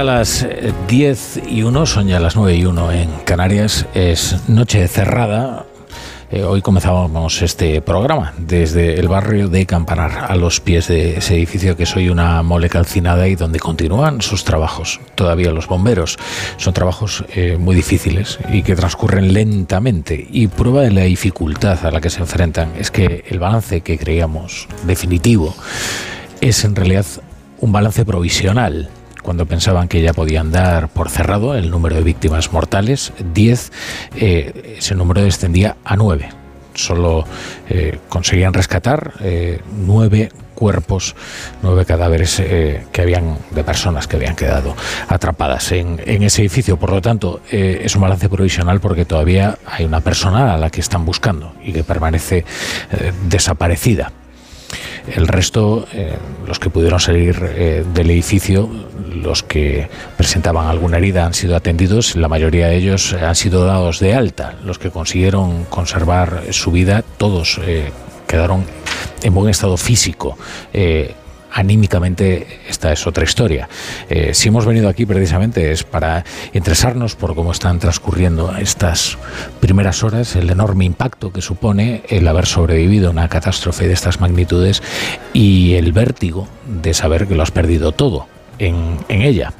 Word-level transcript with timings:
Ya 0.00 0.04
las 0.04 0.46
10 0.88 1.36
eh, 1.36 1.42
y 1.50 1.62
1, 1.62 1.84
son 1.84 2.08
ya 2.08 2.20
las 2.20 2.34
9 2.34 2.56
y 2.56 2.64
1 2.64 2.92
en 2.92 3.10
Canarias. 3.26 3.84
Es 3.92 4.48
noche 4.48 4.88
cerrada. 4.88 5.66
Eh, 6.30 6.42
hoy 6.42 6.62
comenzábamos 6.62 7.42
este 7.42 7.82
programa 7.82 8.32
desde 8.38 8.98
el 8.98 9.08
barrio 9.08 9.48
de 9.48 9.66
Campanar, 9.66 10.26
a 10.30 10.36
los 10.36 10.60
pies 10.60 10.88
de 10.88 11.18
ese 11.18 11.34
edificio 11.34 11.76
que 11.76 11.84
soy 11.84 12.08
una 12.08 12.42
mole 12.42 12.70
calcinada 12.70 13.28
y 13.28 13.34
donde 13.34 13.60
continúan 13.60 14.22
sus 14.22 14.42
trabajos. 14.42 15.00
Todavía 15.16 15.50
los 15.50 15.66
bomberos. 15.66 16.16
Son 16.56 16.72
trabajos 16.72 17.24
eh, 17.34 17.58
muy 17.58 17.76
difíciles 17.76 18.38
y 18.50 18.62
que 18.62 18.76
transcurren 18.76 19.34
lentamente. 19.34 20.26
Y 20.30 20.46
prueba 20.46 20.80
de 20.80 20.92
la 20.92 21.02
dificultad 21.02 21.84
a 21.84 21.90
la 21.90 22.00
que 22.00 22.08
se 22.08 22.20
enfrentan 22.20 22.72
es 22.78 22.90
que 22.90 23.24
el 23.28 23.38
balance 23.38 23.82
que 23.82 23.98
creíamos 23.98 24.66
definitivo 24.84 25.54
es 26.40 26.64
en 26.64 26.74
realidad 26.74 27.04
un 27.58 27.72
balance 27.72 28.06
provisional 28.06 28.88
cuando 29.22 29.46
pensaban 29.46 29.88
que 29.88 30.02
ya 30.02 30.12
podían 30.12 30.52
dar 30.52 30.88
por 30.88 31.10
cerrado 31.10 31.54
el 31.54 31.70
número 31.70 31.96
de 31.96 32.02
víctimas 32.02 32.52
mortales, 32.52 33.12
10, 33.32 33.72
eh, 34.16 34.76
ese 34.78 34.94
número 34.94 35.22
descendía 35.22 35.76
a 35.84 35.96
9. 35.96 36.28
Solo 36.74 37.24
eh, 37.68 37.98
conseguían 38.08 38.54
rescatar 38.54 39.14
eh, 39.20 39.60
cuerpos, 40.54 41.16
nueve 41.62 41.86
cadáveres 41.86 42.36
que 42.92 43.00
habían 43.00 43.38
de 43.50 43.64
personas 43.64 44.06
que 44.06 44.16
habían 44.16 44.36
quedado 44.36 44.76
atrapadas 45.08 45.72
en, 45.72 46.02
en 46.04 46.22
ese 46.22 46.42
edificio. 46.42 46.76
Por 46.76 46.90
lo 46.90 47.00
tanto, 47.00 47.40
es 47.50 47.96
un 47.96 48.02
balance 48.02 48.28
provisional 48.28 48.78
porque 48.78 49.06
todavía 49.06 49.56
hay 49.64 49.86
una 49.86 50.02
persona 50.02 50.52
a 50.52 50.58
la 50.58 50.68
que 50.68 50.82
están 50.82 51.06
buscando 51.06 51.54
y 51.64 51.72
que 51.72 51.82
permanece 51.82 52.44
desaparecida. 53.26 54.12
El 55.06 55.26
resto, 55.26 55.86
eh, 55.92 56.16
los 56.46 56.58
que 56.58 56.70
pudieron 56.70 57.00
salir 57.00 57.36
eh, 57.42 57.84
del 57.94 58.10
edificio, 58.10 58.68
los 59.14 59.42
que 59.42 59.88
presentaban 60.16 60.66
alguna 60.66 60.98
herida 60.98 61.26
han 61.26 61.34
sido 61.34 61.56
atendidos, 61.56 62.16
la 62.16 62.28
mayoría 62.28 62.68
de 62.68 62.76
ellos 62.76 63.12
han 63.14 63.34
sido 63.34 63.64
dados 63.64 64.00
de 64.00 64.14
alta. 64.14 64.56
Los 64.64 64.78
que 64.78 64.90
consiguieron 64.90 65.64
conservar 65.64 66.44
su 66.50 66.70
vida, 66.70 67.02
todos 67.18 67.60
eh, 67.64 67.90
quedaron 68.26 68.64
en 69.22 69.34
buen 69.34 69.50
estado 69.50 69.76
físico 69.76 70.36
anímicamente 71.52 72.60
esta 72.68 72.92
es 72.92 73.06
otra 73.06 73.24
historia. 73.24 73.68
Eh, 74.08 74.34
si 74.34 74.48
hemos 74.48 74.66
venido 74.66 74.88
aquí 74.88 75.06
precisamente 75.06 75.72
es 75.72 75.84
para 75.84 76.24
interesarnos 76.52 77.16
por 77.16 77.34
cómo 77.34 77.52
están 77.52 77.78
transcurriendo 77.78 78.56
estas 78.56 79.18
primeras 79.60 80.02
horas, 80.02 80.36
el 80.36 80.50
enorme 80.50 80.84
impacto 80.84 81.32
que 81.32 81.42
supone 81.42 82.02
el 82.08 82.26
haber 82.28 82.46
sobrevivido 82.46 83.08
a 83.08 83.10
una 83.10 83.28
catástrofe 83.28 83.86
de 83.86 83.94
estas 83.94 84.20
magnitudes 84.20 84.82
y 85.32 85.74
el 85.74 85.92
vértigo 85.92 86.48
de 86.66 86.94
saber 86.94 87.26
que 87.26 87.34
lo 87.34 87.42
has 87.42 87.50
perdido 87.50 87.92
todo 87.92 88.26
en, 88.60 88.98
ella. 89.08 89.52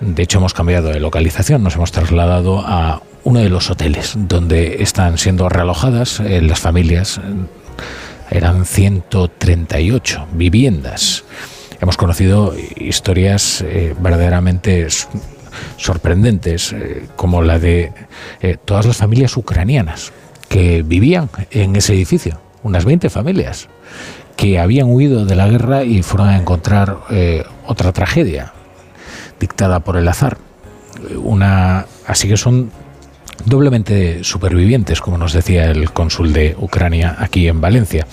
De 0.00 0.24
hecho, 0.24 0.38
hemos 0.38 0.54
cambiado 0.54 0.88
de 0.88 0.98
localización, 0.98 1.62
nos 1.62 1.76
hemos 1.76 1.92
trasladado 1.92 2.60
a 2.66 3.02
uno 3.24 3.38
de 3.38 3.48
los 3.48 3.70
hoteles 3.70 4.14
donde 4.16 4.82
están 4.82 5.16
siendo 5.16 5.48
realojadas 5.48 6.18
eh, 6.18 6.42
las 6.42 6.58
familias 6.58 7.20
eran 8.32 8.64
138 8.64 10.26
viviendas. 10.32 11.24
Hemos 11.80 11.96
conocido 11.96 12.54
historias 12.76 13.60
eh, 13.62 13.94
verdaderamente 14.00 14.86
sorprendentes, 15.76 16.72
eh, 16.72 17.08
como 17.16 17.42
la 17.42 17.58
de 17.58 17.92
eh, 18.40 18.56
todas 18.64 18.86
las 18.86 18.96
familias 18.96 19.36
ucranianas 19.36 20.12
que 20.48 20.82
vivían 20.82 21.28
en 21.50 21.76
ese 21.76 21.92
edificio, 21.92 22.40
unas 22.62 22.84
20 22.84 23.10
familias, 23.10 23.68
que 24.36 24.58
habían 24.58 24.88
huido 24.90 25.26
de 25.26 25.36
la 25.36 25.48
guerra 25.48 25.84
y 25.84 26.02
fueron 26.02 26.28
a 26.28 26.36
encontrar 26.36 26.98
otra 27.66 27.92
tragedia 27.92 28.52
dictada 29.40 29.80
por 29.80 29.96
el 29.96 30.08
azar. 30.08 30.38
Una, 31.16 31.86
así 32.06 32.28
que 32.28 32.36
son 32.36 32.70
doblemente 33.44 34.22
supervivientes, 34.24 35.00
como 35.00 35.18
nos 35.18 35.32
decía 35.32 35.70
el 35.70 35.90
cónsul 35.90 36.32
de 36.32 36.56
Ucrania 36.58 37.16
aquí 37.18 37.48
en 37.48 37.60
Valencia. 37.60 38.06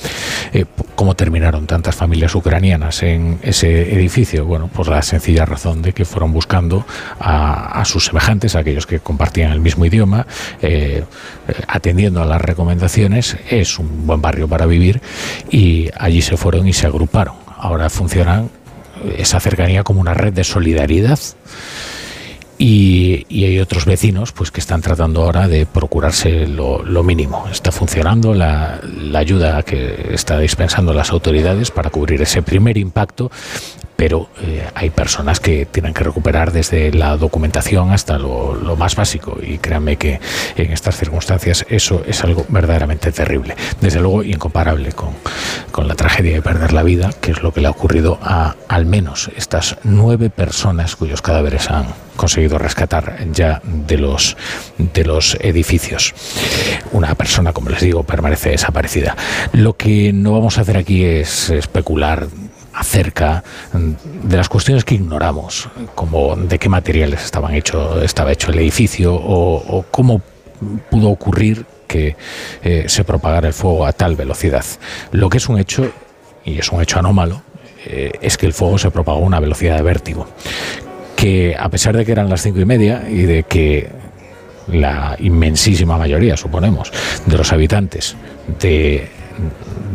Eh, 0.54 0.66
¿Cómo 0.96 1.16
terminaron 1.16 1.68
tantas 1.68 1.96
familias 1.96 2.36
ucranianas 2.36 3.04
en 3.04 3.40
ese 3.42 3.94
edificio? 3.94 4.46
Bueno, 4.46 4.68
por 4.68 4.88
la 4.88 5.02
sencilla 5.02 5.46
razón 5.46 5.82
de 5.82 5.94
que 5.94 6.06
fueron 6.06 6.34
buscando 6.34 6.86
a, 7.20 7.84
sus 7.86 8.06
semejantes, 8.06 8.56
a 8.56 8.60
aquellos 8.60 8.86
que 8.86 9.00
compartían 9.00 9.52
el 9.52 9.62
mismo 9.62 9.86
idioma, 9.86 10.26
eh, 10.62 11.04
eh, 11.48 11.54
atendiendo 11.68 12.22
a 12.22 12.26
las 12.26 12.42
recomendaciones. 12.42 13.38
Es 13.50 13.80
un 13.80 14.08
buen 14.08 14.22
barrio 14.22 14.48
para 14.48 14.66
vivir 14.66 15.02
y 15.50 15.90
allí 15.98 16.22
se 16.22 16.38
fueron 16.38 16.68
y 16.68 16.74
se 16.74 16.88
agruparon. 16.88 17.36
Ahora 17.58 17.90
funcionan 17.90 18.50
esa 19.18 19.40
cercanía 19.40 19.84
como 19.84 20.02
una 20.02 20.14
red 20.14 20.34
de 20.34 20.44
solidaridad 20.44 21.20
y, 22.62 23.26
hay 23.46 23.60
otros 23.60 23.86
vecinos 23.86 24.34
pues 24.34 24.52
que 24.52 24.60
están 24.60 24.82
tratando 24.82 25.24
ahora 25.24 25.48
de 25.48 25.66
procurarse 25.66 26.46
lo, 26.46 26.84
mínimo. 27.04 27.48
Está 27.50 27.72
funcionando 27.72 28.34
la, 28.34 28.82
la, 28.84 29.20
ayuda 29.20 29.64
que 29.64 30.14
está 30.14 30.38
dispensando 30.38 30.94
las 30.94 31.12
autoridades 31.12 31.72
para 31.72 31.90
cubrir 31.90 32.22
ese 32.22 32.42
primer 32.42 32.78
impacto, 32.78 33.32
pero 34.00 34.30
eh, 34.42 34.66
hay 34.76 34.92
personas 34.92 35.42
que 35.42 35.66
tienen 35.66 35.94
que 35.94 36.06
recuperar 36.06 36.54
desde 36.54 36.94
la 36.94 37.18
documentación 37.18 37.92
hasta 37.92 38.18
lo, 38.18 38.56
lo, 38.56 38.78
más 38.78 38.96
básico 38.96 39.38
y 39.46 39.58
créanme 39.58 39.98
que 39.98 40.22
en 40.56 40.72
estas 40.72 40.96
circunstancias 40.96 41.66
eso 41.68 42.02
es 42.08 42.24
algo 42.24 42.46
verdaderamente 42.48 43.12
terrible. 43.12 43.58
Desde 43.82 44.00
luego 44.00 44.24
incomparable 44.24 44.94
con, 44.94 45.10
con 45.74 45.90
la 45.90 45.96
tragedia 45.96 46.32
de 46.32 46.42
perder 46.42 46.72
la 46.72 46.84
vida, 46.84 47.10
que 47.20 47.32
es 47.32 47.44
lo 47.44 47.52
que 47.52 47.60
le 47.60 47.68
ha 47.68 47.72
ocurrido 47.72 48.20
a 48.22 48.56
al 48.70 48.86
menos 48.86 49.32
estas 49.36 49.76
nueve 49.84 50.30
personas 50.30 50.96
cuyos 50.96 51.22
cadáveres 51.22 51.70
han 51.70 51.88
conseguido 52.16 52.58
rescatar 52.58 53.18
ya 53.34 53.62
de 53.66 53.98
los, 53.98 54.38
de 54.78 55.04
los 55.04 55.36
edificios. 55.42 56.14
Una 56.94 57.16
persona, 57.16 57.52
como 57.52 57.70
les 57.70 57.82
digo, 57.82 58.04
permanece 58.04 58.52
desaparecida. 58.52 59.18
Lo 59.52 59.76
que 59.76 60.14
no 60.14 60.32
vamos 60.32 60.58
a 60.58 60.62
hacer 60.62 60.78
aquí 60.78 61.04
es 61.04 61.50
especular 61.50 62.28
acerca 62.80 63.44
de 63.74 64.38
las 64.38 64.48
cuestiones 64.48 64.86
que 64.86 64.96
ignoramos, 64.96 65.68
como 65.96 66.38
de 66.38 66.58
qué 66.58 66.70
materiales 66.70 67.26
estaban 67.26 67.54
hecho, 67.54 68.02
estaba 68.02 68.32
hecho 68.32 68.52
el 68.52 68.60
edificio 68.60 69.14
o, 69.14 69.86
cómo 69.92 70.22
pudo 70.90 71.10
ocurrir 71.10 71.66
que 71.88 72.16
eh, 72.64 72.86
se 72.88 73.04
propagara 73.04 73.50
el 73.50 73.54
fuego 73.54 73.86
a 73.86 73.92
tal 73.92 74.16
velocidad. 74.16 74.64
Lo 75.12 75.30
que 75.30 75.38
es 75.40 75.50
un 75.50 75.60
hecho, 75.60 75.92
y 76.46 76.60
es 76.60 76.72
un 76.72 76.82
hecho 76.82 77.00
anómalo, 77.00 77.42
eh, 77.86 78.14
es 78.22 78.38
que 78.38 78.46
el 78.46 78.54
fuego 78.54 78.78
se 78.78 78.92
propagó 78.92 79.20
a 79.20 79.26
una 79.26 79.42
velocidad 79.42 79.76
de 79.76 79.82
vértigo, 79.82 80.28
que 81.18 81.58
a 81.60 81.68
pesar 81.68 81.98
de 81.98 82.06
que 82.06 82.14
eran 82.14 82.30
las 82.30 82.42
cinco 82.42 82.62
y 82.62 82.66
media 82.66 83.04
y 83.10 83.24
de 83.24 83.44
que 83.44 83.90
la 84.68 85.18
inmensísima 85.20 85.98
mayoría, 85.98 86.38
suponemos, 86.38 86.94
de 87.26 87.38
los 87.38 87.52
habitantes 87.52 88.16
de, 88.60 89.10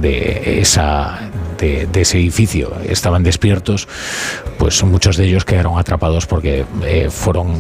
de 0.01 0.61
esa 0.61 1.31
de, 1.65 2.01
ese 2.01 2.19
edificio 2.19 2.73
estaban 2.89 3.23
despiertos, 3.23 3.89
pues 4.59 4.83
muchos 4.85 5.17
de 5.17 5.25
ellos 5.25 5.45
quedaron 5.45 5.79
atrapados 5.79 6.27
porque 6.27 6.65
eh, 6.85 7.09
fueron 7.11 7.55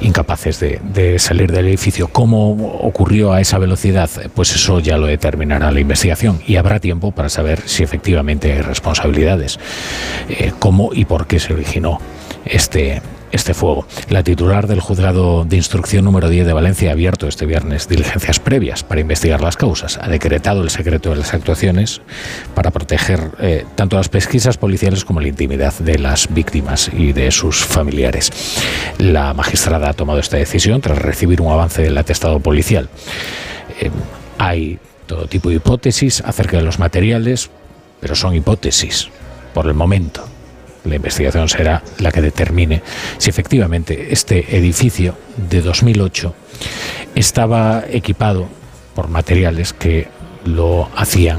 incapaces 0.00 0.60
de, 0.60 1.18
salir 1.18 1.52
del 1.52 1.66
edificio. 1.66 2.08
¿Cómo 2.08 2.50
ocurrió 2.80 3.32
a 3.32 3.40
esa 3.40 3.58
velocidad? 3.58 4.10
Pues 4.34 4.54
eso 4.54 4.80
ya 4.80 4.98
lo 4.98 5.06
determinará 5.06 5.70
la 5.70 5.80
investigación 5.80 6.40
y 6.46 6.56
habrá 6.56 6.80
tiempo 6.80 7.12
para 7.12 7.28
saber 7.28 7.62
si 7.66 7.82
efectivamente 7.82 8.52
hay 8.52 8.60
responsabilidades, 8.60 9.58
eh, 10.28 10.52
cómo 10.58 10.90
y 10.92 11.04
por 11.04 11.26
qué 11.26 11.40
se 11.40 11.54
originó 11.54 12.00
este, 12.44 13.02
este 13.32 13.54
fuego. 13.54 13.86
La 14.08 14.22
titular 14.22 14.66
del 14.66 14.80
juzgado 14.80 15.44
de 15.44 15.56
instrucción 15.56 16.04
número 16.04 16.28
10 16.28 16.46
de 16.46 16.52
Valencia 16.52 16.90
ha 16.90 16.92
abierto 16.92 17.28
este 17.28 17.46
viernes 17.46 17.88
diligencias 17.88 18.40
previas 18.40 18.82
para 18.82 19.00
investigar 19.00 19.40
las 19.40 19.56
causas. 19.56 19.98
Ha 20.00 20.08
decretado 20.08 20.62
el 20.62 20.70
secreto 20.70 21.10
de 21.10 21.16
las 21.16 21.34
actuaciones 21.34 22.00
para 22.54 22.70
proteger 22.70 23.30
eh, 23.40 23.64
tanto 23.74 23.96
las 23.96 24.08
pesquisas 24.08 24.56
policiales 24.56 25.04
como 25.04 25.20
la 25.20 25.28
intimidad 25.28 25.74
de 25.78 25.98
las 25.98 26.32
víctimas 26.32 26.90
y 26.92 27.12
de 27.12 27.30
sus 27.30 27.64
familiares. 27.64 28.30
La 28.98 29.34
magistrada 29.34 29.90
ha 29.90 29.94
tomado 29.94 30.18
esta 30.18 30.36
decisión 30.36 30.80
tras 30.80 30.98
recibir 30.98 31.40
un 31.40 31.52
avance 31.52 31.82
del 31.82 31.96
atestado 31.98 32.40
policial. 32.40 32.88
Eh, 33.80 33.90
hay 34.38 34.78
todo 35.06 35.26
tipo 35.26 35.48
de 35.48 35.56
hipótesis 35.56 36.20
acerca 36.20 36.56
de 36.58 36.62
los 36.62 36.78
materiales, 36.78 37.50
pero 38.00 38.14
son 38.14 38.34
hipótesis 38.34 39.08
por 39.54 39.66
el 39.66 39.74
momento. 39.74 40.24
La 40.84 40.96
investigación 40.96 41.48
será 41.48 41.82
la 41.98 42.12
que 42.12 42.20
determine 42.20 42.82
si 43.18 43.30
efectivamente 43.30 44.08
este 44.10 44.56
edificio 44.56 45.14
de 45.36 45.60
2008 45.60 46.34
estaba 47.14 47.84
equipado 47.90 48.48
por 48.94 49.08
materiales 49.08 49.72
que 49.72 50.08
lo 50.44 50.88
hacían 50.96 51.38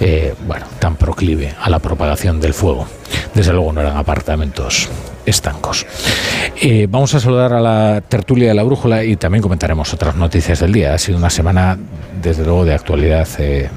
eh, 0.00 0.34
bueno, 0.46 0.66
tan 0.78 0.96
proclive 0.96 1.54
a 1.60 1.68
la 1.70 1.80
propagación 1.80 2.40
del 2.40 2.54
fuego. 2.54 2.86
Desde 3.34 3.52
luego 3.52 3.72
no 3.72 3.80
eran 3.80 3.96
apartamentos 3.96 4.88
estancos. 5.26 5.86
Eh, 6.60 6.86
vamos 6.88 7.14
a 7.14 7.20
saludar 7.20 7.52
a 7.52 7.60
la 7.60 8.00
tertulia 8.00 8.48
de 8.48 8.54
la 8.54 8.62
brújula 8.62 9.04
y 9.04 9.16
también 9.16 9.42
comentaremos 9.42 9.92
otras 9.92 10.14
noticias 10.14 10.60
del 10.60 10.72
día. 10.72 10.94
Ha 10.94 10.98
sido 10.98 11.18
una 11.18 11.30
semana, 11.30 11.76
desde 12.22 12.44
luego, 12.44 12.64
de 12.64 12.74
actualidad 12.74 13.28
eh, 13.38 13.68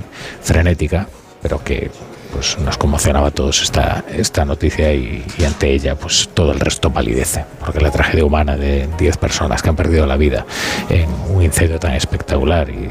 frenética, 0.42 1.08
pero 1.42 1.64
que 1.64 1.90
pues 2.32 2.58
nos 2.60 2.78
conmocionaba 2.78 3.28
a 3.28 3.32
todos 3.32 3.62
esta, 3.62 4.04
esta 4.12 4.46
noticia 4.46 4.94
y, 4.94 5.24
ante 5.46 5.72
ella 5.74 5.96
pues 5.96 6.30
todo 6.34 6.52
el 6.52 6.60
resto 6.60 6.92
palidece, 6.92 7.46
porque 7.60 7.82
la 7.82 7.92
tragedia 7.92 8.26
humana 8.26 8.56
de 8.56 8.88
10 8.98 9.18
personas 9.18 9.62
que 9.62 9.70
han 9.70 9.76
perdido 9.76 10.06
la 10.06 10.18
vida 10.18 10.46
en 10.90 11.10
un 11.34 11.44
incendio 11.44 11.80
tan 11.80 11.94
espectacular 11.94 12.70
y, 12.70 12.90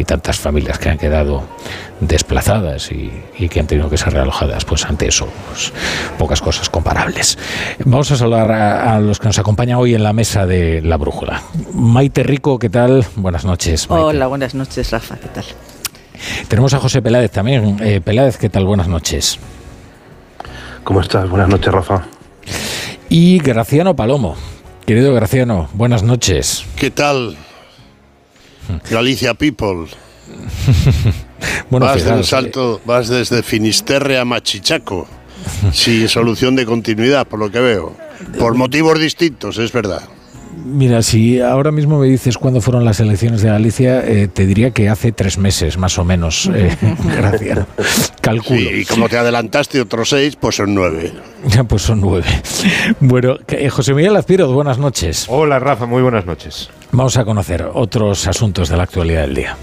tantas 0.00 0.38
familias 0.38 0.78
que 0.78 0.88
han 0.88 0.96
quedado 0.96 1.44
desplazadas 2.00 2.90
y, 2.90 3.48
que 3.48 3.60
han 3.60 3.66
tenido 3.66 3.90
que 3.90 3.98
ser 3.98 4.14
realojadas, 4.14 4.64
pues 4.64 4.86
ante 4.86 5.06
eso, 5.06 5.28
pues, 5.48 5.74
pocas 6.18 6.40
cosas 6.40 6.70
comparables. 6.70 7.36
Vamos 7.84 8.10
a 8.10 8.16
saludar 8.16 8.50
a, 8.50 8.98
los 8.98 9.18
que 9.18 9.26
nos 9.26 9.38
acompañan 9.38 9.76
hoy 9.76 9.94
en 9.94 10.02
la 10.02 10.14
mesa 10.14 10.46
de 10.46 10.80
La 10.80 10.96
Brújula. 10.96 11.42
Maite 11.74 12.22
Rico, 12.22 12.58
¿qué 12.58 12.70
tal? 12.70 13.04
Buenas 13.14 13.44
noches. 13.44 13.86
Hola, 13.90 14.26
buenas 14.26 14.54
noches, 14.54 14.90
Rafa, 14.90 15.16
¿qué 15.16 15.28
tal? 15.28 15.44
Tenemos 16.48 16.74
a 16.74 16.80
José 16.80 17.02
Peláez 17.02 17.30
también. 17.30 17.76
Eh, 17.80 18.00
Peláez, 18.00 18.36
¿qué 18.36 18.48
tal? 18.48 18.66
Buenas 18.66 18.88
noches. 18.88 19.38
¿Cómo 20.84 21.00
estás? 21.00 21.28
Buenas 21.28 21.48
noches, 21.48 21.72
Rafa. 21.72 22.06
Y 23.08 23.38
Graciano 23.38 23.94
Palomo. 23.94 24.36
Querido 24.86 25.14
Graciano, 25.14 25.68
buenas 25.74 26.02
noches. 26.02 26.64
¿Qué 26.76 26.90
tal? 26.90 27.36
Galicia 28.90 29.34
People. 29.34 29.86
bueno, 31.70 31.86
vas, 31.86 32.26
salto, 32.26 32.80
vas 32.84 33.08
desde 33.08 33.42
Finisterre 33.42 34.18
a 34.18 34.24
Machichaco, 34.24 35.06
sin 35.72 36.08
solución 36.08 36.56
de 36.56 36.66
continuidad, 36.66 37.26
por 37.26 37.38
lo 37.38 37.50
que 37.50 37.60
veo. 37.60 37.96
Por 38.38 38.54
motivos 38.54 38.98
distintos, 38.98 39.58
es 39.58 39.72
verdad. 39.72 40.02
Mira, 40.64 41.02
si 41.02 41.40
ahora 41.40 41.70
mismo 41.70 41.98
me 41.98 42.06
dices 42.06 42.38
cuándo 42.38 42.60
fueron 42.60 42.84
las 42.84 43.00
elecciones 43.00 43.42
de 43.42 43.48
Galicia, 43.50 44.00
eh, 44.06 44.28
te 44.28 44.46
diría 44.46 44.70
que 44.70 44.88
hace 44.88 45.12
tres 45.12 45.38
meses, 45.38 45.78
más 45.78 45.98
o 45.98 46.04
menos. 46.04 46.50
Eh, 46.60 46.76
gracias. 47.16 47.66
Calculo. 48.20 48.60
y 48.60 48.84
como 48.84 49.08
te 49.08 49.16
adelantaste 49.16 49.80
otros 49.80 50.10
seis, 50.10 50.36
pues 50.36 50.56
son 50.56 50.74
nueve. 50.74 51.12
Ya, 51.46 51.64
pues 51.68 51.82
son 51.82 52.00
nueve. 52.00 52.26
Bueno, 53.00 53.36
eh, 53.48 53.70
José 53.70 53.94
Miguel 53.94 54.14
Azpiroz, 54.16 54.52
buenas 54.52 54.78
noches. 54.78 55.26
Hola, 55.28 55.58
Rafa, 55.58 55.86
muy 55.86 56.02
buenas 56.02 56.26
noches. 56.26 56.68
Vamos 56.92 57.16
a 57.16 57.24
conocer 57.24 57.66
otros 57.72 58.26
asuntos 58.26 58.68
de 58.68 58.76
la 58.76 58.82
actualidad 58.82 59.22
del 59.22 59.36
día. 59.36 59.56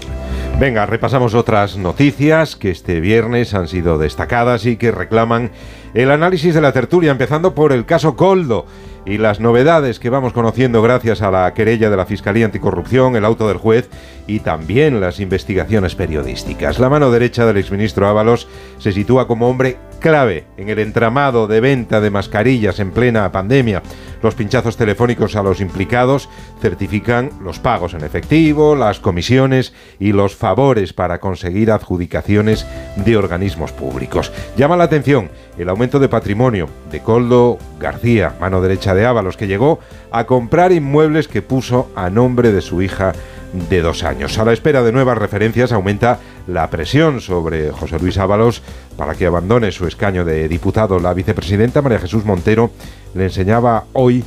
Venga, 0.58 0.86
repasamos 0.86 1.34
otras 1.34 1.76
noticias 1.76 2.56
que 2.56 2.70
este 2.70 2.98
viernes 3.00 3.54
han 3.54 3.68
sido 3.68 3.96
destacadas 3.96 4.66
y 4.66 4.76
que 4.76 4.90
reclaman 4.90 5.52
el 5.94 6.10
análisis 6.10 6.52
de 6.52 6.60
la 6.60 6.72
tertulia, 6.72 7.12
empezando 7.12 7.54
por 7.54 7.72
el 7.72 7.86
caso 7.86 8.16
Coldo 8.16 8.66
y 9.06 9.18
las 9.18 9.40
novedades 9.40 9.98
que 9.98 10.10
vamos 10.10 10.32
conociendo 10.32 10.82
gracias 10.82 11.22
a 11.22 11.30
la 11.30 11.52
querella 11.54 11.90
de 11.90 11.96
la 11.96 12.06
Fiscalía 12.06 12.44
Anticorrupción, 12.44 13.16
el 13.16 13.24
auto 13.24 13.48
del 13.48 13.56
juez 13.56 13.88
y 14.26 14.40
también 14.40 15.00
las 15.00 15.20
investigaciones 15.20 15.94
periodísticas. 15.94 16.78
La 16.78 16.90
mano 16.90 17.10
derecha 17.10 17.46
del 17.46 17.56
exministro 17.56 18.06
Ábalos 18.06 18.48
se 18.78 18.92
sitúa 18.92 19.26
como 19.26 19.48
hombre 19.48 19.78
clave 19.98 20.46
en 20.56 20.68
el 20.68 20.78
entramado 20.78 21.46
de 21.46 21.60
venta 21.60 22.00
de 22.00 22.10
mascarillas 22.10 22.78
en 22.80 22.90
plena 22.90 23.30
pandemia. 23.32 23.82
Los 24.22 24.34
pinchazos 24.34 24.76
telefónicos 24.76 25.36
a 25.36 25.42
los 25.42 25.60
implicados 25.60 26.28
certifican 26.60 27.30
los 27.42 27.58
pagos 27.60 27.94
en 27.94 28.02
efectivo, 28.02 28.74
las 28.74 28.98
comisiones 28.98 29.72
y 30.00 30.12
los 30.12 30.34
favores 30.34 30.92
para 30.92 31.20
conseguir 31.20 31.70
adjudicaciones 31.70 32.66
de 32.96 33.16
organismos 33.16 33.72
públicos. 33.72 34.32
Llama 34.56 34.76
la 34.76 34.84
atención 34.84 35.30
el 35.56 35.68
aumento 35.68 36.00
de 36.00 36.08
patrimonio 36.08 36.68
de 36.90 37.00
Coldo 37.00 37.58
García, 37.78 38.34
mano 38.40 38.60
derecha 38.60 38.94
de 38.94 39.06
Ábalos, 39.06 39.36
que 39.36 39.46
llegó 39.46 39.78
a 40.10 40.24
comprar 40.24 40.72
inmuebles 40.72 41.28
que 41.28 41.42
puso 41.42 41.90
a 41.94 42.10
nombre 42.10 42.52
de 42.52 42.60
su 42.60 42.82
hija 42.82 43.12
de 43.52 43.80
dos 43.80 44.04
años. 44.04 44.38
A 44.38 44.44
la 44.44 44.52
espera 44.52 44.82
de 44.82 44.92
nuevas 44.92 45.18
referencias 45.18 45.72
aumenta 45.72 46.18
la 46.46 46.68
presión 46.70 47.20
sobre 47.20 47.70
José 47.70 47.98
Luis 47.98 48.18
Ábalos 48.18 48.62
para 48.96 49.14
que 49.14 49.26
abandone 49.26 49.72
su 49.72 49.86
escaño 49.86 50.24
de 50.24 50.48
diputado. 50.48 50.98
La 50.98 51.14
vicepresidenta 51.14 51.82
María 51.82 51.98
Jesús 51.98 52.24
Montero 52.24 52.70
le 53.14 53.24
enseñaba 53.24 53.84
hoy 53.94 54.22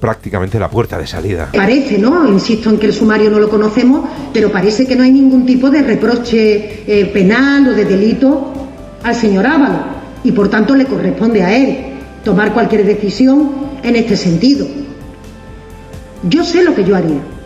prácticamente 0.00 0.58
la 0.58 0.70
puerta 0.70 0.98
de 0.98 1.06
salida. 1.06 1.50
Parece, 1.52 1.98
¿no? 1.98 2.28
Insisto 2.28 2.70
en 2.70 2.78
que 2.78 2.86
el 2.86 2.92
sumario 2.92 3.30
no 3.30 3.38
lo 3.38 3.48
conocemos, 3.48 4.08
pero 4.32 4.50
parece 4.50 4.86
que 4.86 4.94
no 4.94 5.02
hay 5.02 5.10
ningún 5.10 5.44
tipo 5.44 5.70
de 5.70 5.82
reproche 5.82 6.84
eh, 6.86 7.06
penal 7.06 7.68
o 7.68 7.72
de 7.72 7.84
delito 7.84 8.52
al 9.02 9.14
señor 9.14 9.46
Ábalos 9.46 9.98
y 10.24 10.32
por 10.32 10.48
tanto 10.48 10.74
le 10.74 10.86
corresponde 10.86 11.42
a 11.42 11.56
él 11.56 11.78
tomar 12.24 12.52
cualquier 12.52 12.84
decisión 12.84 13.50
en 13.82 13.96
este 13.96 14.16
sentido. 14.16 14.66
Yo 16.24 16.44
sé 16.44 16.62
lo 16.62 16.74
que 16.74 16.84
yo 16.84 16.96
haría. 16.96 17.37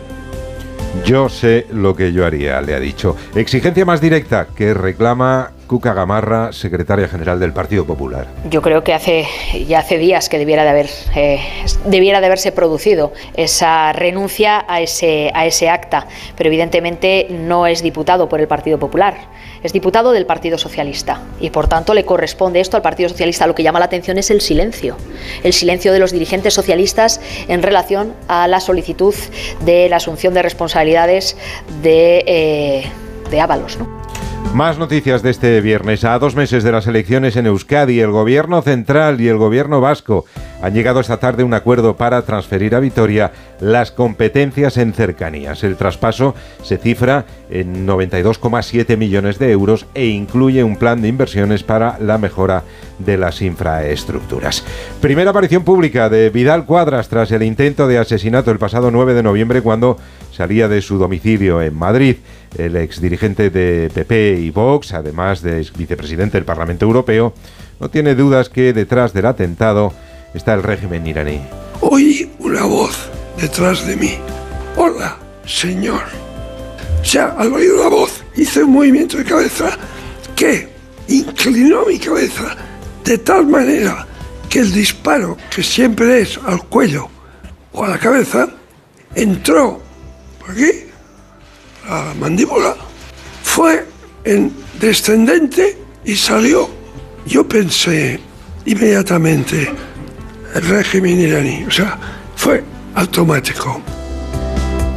Yo 1.05 1.27
sé 1.27 1.67
lo 1.71 1.95
que 1.95 2.13
yo 2.13 2.25
haría, 2.25 2.61
le 2.61 2.75
ha 2.75 2.79
dicho. 2.79 3.15
Exigencia 3.35 3.83
más 3.83 3.99
directa 3.99 4.47
que 4.55 4.73
reclama 4.73 5.51
Cuca 5.67 5.93
Gamarra, 5.93 6.51
secretaria 6.51 7.07
general 7.07 7.39
del 7.39 7.53
Partido 7.53 7.85
Popular. 7.85 8.27
Yo 8.49 8.61
creo 8.61 8.83
que 8.83 8.93
hace 8.93 9.25
ya 9.67 9.79
hace 9.79 9.97
días 9.97 10.29
que 10.29 10.37
debiera 10.37 10.63
de 10.63 10.69
haber 10.69 10.89
eh, 11.15 11.39
debiera 11.85 12.19
de 12.19 12.27
haberse 12.27 12.51
producido 12.51 13.13
esa 13.35 13.93
renuncia 13.93 14.65
a 14.67 14.81
ese 14.81 15.31
a 15.33 15.45
ese 15.45 15.69
acta, 15.69 16.07
pero 16.35 16.49
evidentemente 16.49 17.27
no 17.29 17.67
es 17.67 17.81
diputado 17.81 18.29
por 18.29 18.41
el 18.41 18.47
Partido 18.47 18.77
Popular, 18.77 19.15
es 19.63 19.73
diputado 19.73 20.11
del 20.11 20.25
Partido 20.25 20.57
Socialista 20.57 21.21
y 21.39 21.49
por 21.49 21.67
tanto 21.67 21.93
le 21.93 22.05
corresponde 22.05 22.59
esto 22.59 22.77
al 22.77 22.83
Partido 22.83 23.09
Socialista. 23.09 23.47
Lo 23.47 23.55
que 23.55 23.63
llama 23.63 23.79
la 23.79 23.85
atención 23.85 24.17
es 24.17 24.29
el 24.31 24.41
silencio, 24.41 24.97
el 25.43 25.53
silencio 25.53 25.93
de 25.93 25.99
los 25.99 26.11
dirigentes 26.11 26.53
socialistas 26.53 27.21
en 27.47 27.63
relación 27.63 28.13
a 28.27 28.47
la 28.47 28.59
solicitud 28.59 29.15
de 29.65 29.89
la 29.89 29.97
asunción 29.97 30.33
de 30.33 30.41
responsabilidades 30.41 31.37
de 31.81 32.23
eh, 32.27 32.83
de 33.29 33.41
Ábalos, 33.41 33.77
¿no? 33.77 34.03
Más 34.53 34.77
noticias 34.77 35.23
de 35.23 35.31
este 35.31 35.61
viernes. 35.61 36.03
A 36.03 36.19
dos 36.19 36.35
meses 36.35 36.63
de 36.63 36.71
las 36.71 36.87
elecciones 36.87 37.35
en 37.35 37.47
Euskadi, 37.47 37.99
el 37.99 38.11
gobierno 38.11 38.61
central 38.61 39.19
y 39.19 39.27
el 39.27 39.37
gobierno 39.37 39.81
vasco 39.81 40.25
han 40.63 40.73
llegado 40.73 41.01
esta 41.01 41.17
tarde 41.17 41.43
un 41.43 41.53
acuerdo 41.53 41.97
para 41.97 42.21
transferir 42.21 42.73
a 42.73 42.79
Vitoria 42.79 43.33
las 43.59 43.91
competencias 43.91 44.77
en 44.77 44.93
cercanías. 44.93 45.61
El 45.65 45.75
traspaso 45.75 46.35
se 46.63 46.77
cifra 46.77 47.25
en 47.49 47.85
92,7 47.85 48.95
millones 48.95 49.39
de 49.39 49.51
euros 49.51 49.85
e 49.93 50.05
incluye 50.05 50.63
un 50.63 50.77
plan 50.77 51.01
de 51.01 51.09
inversiones 51.09 51.63
para 51.63 51.99
la 51.99 52.17
mejora 52.17 52.63
de 52.97 53.17
las 53.17 53.41
infraestructuras. 53.41 54.63
Primera 55.01 55.31
aparición 55.31 55.65
pública 55.65 56.07
de 56.07 56.29
Vidal 56.29 56.65
Cuadras 56.65 57.09
tras 57.09 57.31
el 57.31 57.43
intento 57.43 57.85
de 57.85 57.97
asesinato 57.97 58.49
el 58.49 58.57
pasado 58.57 58.89
9 58.89 59.15
de 59.15 59.23
noviembre 59.23 59.61
cuando 59.61 59.97
salía 60.31 60.69
de 60.69 60.81
su 60.81 60.97
domicilio 60.97 61.61
en 61.61 61.75
Madrid. 61.75 62.15
El 62.57 62.77
exdirigente 62.77 63.49
de 63.49 63.91
PP 63.93 64.39
y 64.39 64.49
Vox, 64.49 64.93
además 64.93 65.41
de 65.41 65.67
vicepresidente 65.75 66.37
del 66.37 66.45
Parlamento 66.45 66.85
Europeo, 66.85 67.33
no 67.81 67.89
tiene 67.89 68.15
dudas 68.15 68.47
que 68.47 68.71
detrás 68.71 69.11
del 69.11 69.25
atentado 69.25 69.91
está 70.33 70.53
el 70.53 70.63
régimen 70.63 71.05
iraní. 71.05 71.41
Oí 71.81 72.31
una 72.39 72.63
voz 72.63 73.09
detrás 73.37 73.85
de 73.85 73.95
mí. 73.95 74.17
Hola, 74.75 75.17
señor. 75.45 76.03
O 77.01 77.05
sea, 77.05 77.35
al 77.37 77.53
oír 77.53 77.71
la 77.73 77.89
voz 77.89 78.23
hice 78.35 78.63
un 78.63 78.71
movimiento 78.71 79.17
de 79.17 79.25
cabeza 79.25 79.77
que 80.35 80.69
inclinó 81.07 81.85
mi 81.85 81.99
cabeza 81.99 82.55
de 83.03 83.17
tal 83.17 83.45
manera 83.47 84.07
que 84.49 84.59
el 84.59 84.71
disparo, 84.71 85.37
que 85.53 85.63
siempre 85.63 86.21
es 86.21 86.39
al 86.45 86.63
cuello 86.65 87.09
o 87.73 87.83
a 87.83 87.89
la 87.89 87.99
cabeza, 87.99 88.47
entró 89.15 89.81
aquí, 90.47 90.85
la 91.87 92.13
mandíbula, 92.19 92.75
fue 93.43 93.85
en 94.23 94.53
descendente 94.79 95.77
y 96.05 96.15
salió. 96.15 96.69
Yo 97.25 97.47
pensé 97.47 98.19
inmediatamente, 98.65 99.69
el 100.55 100.61
régimen 100.67 101.19
iraní. 101.19 101.65
O 101.67 101.71
sea, 101.71 101.97
fue 102.35 102.63
automático. 102.95 103.81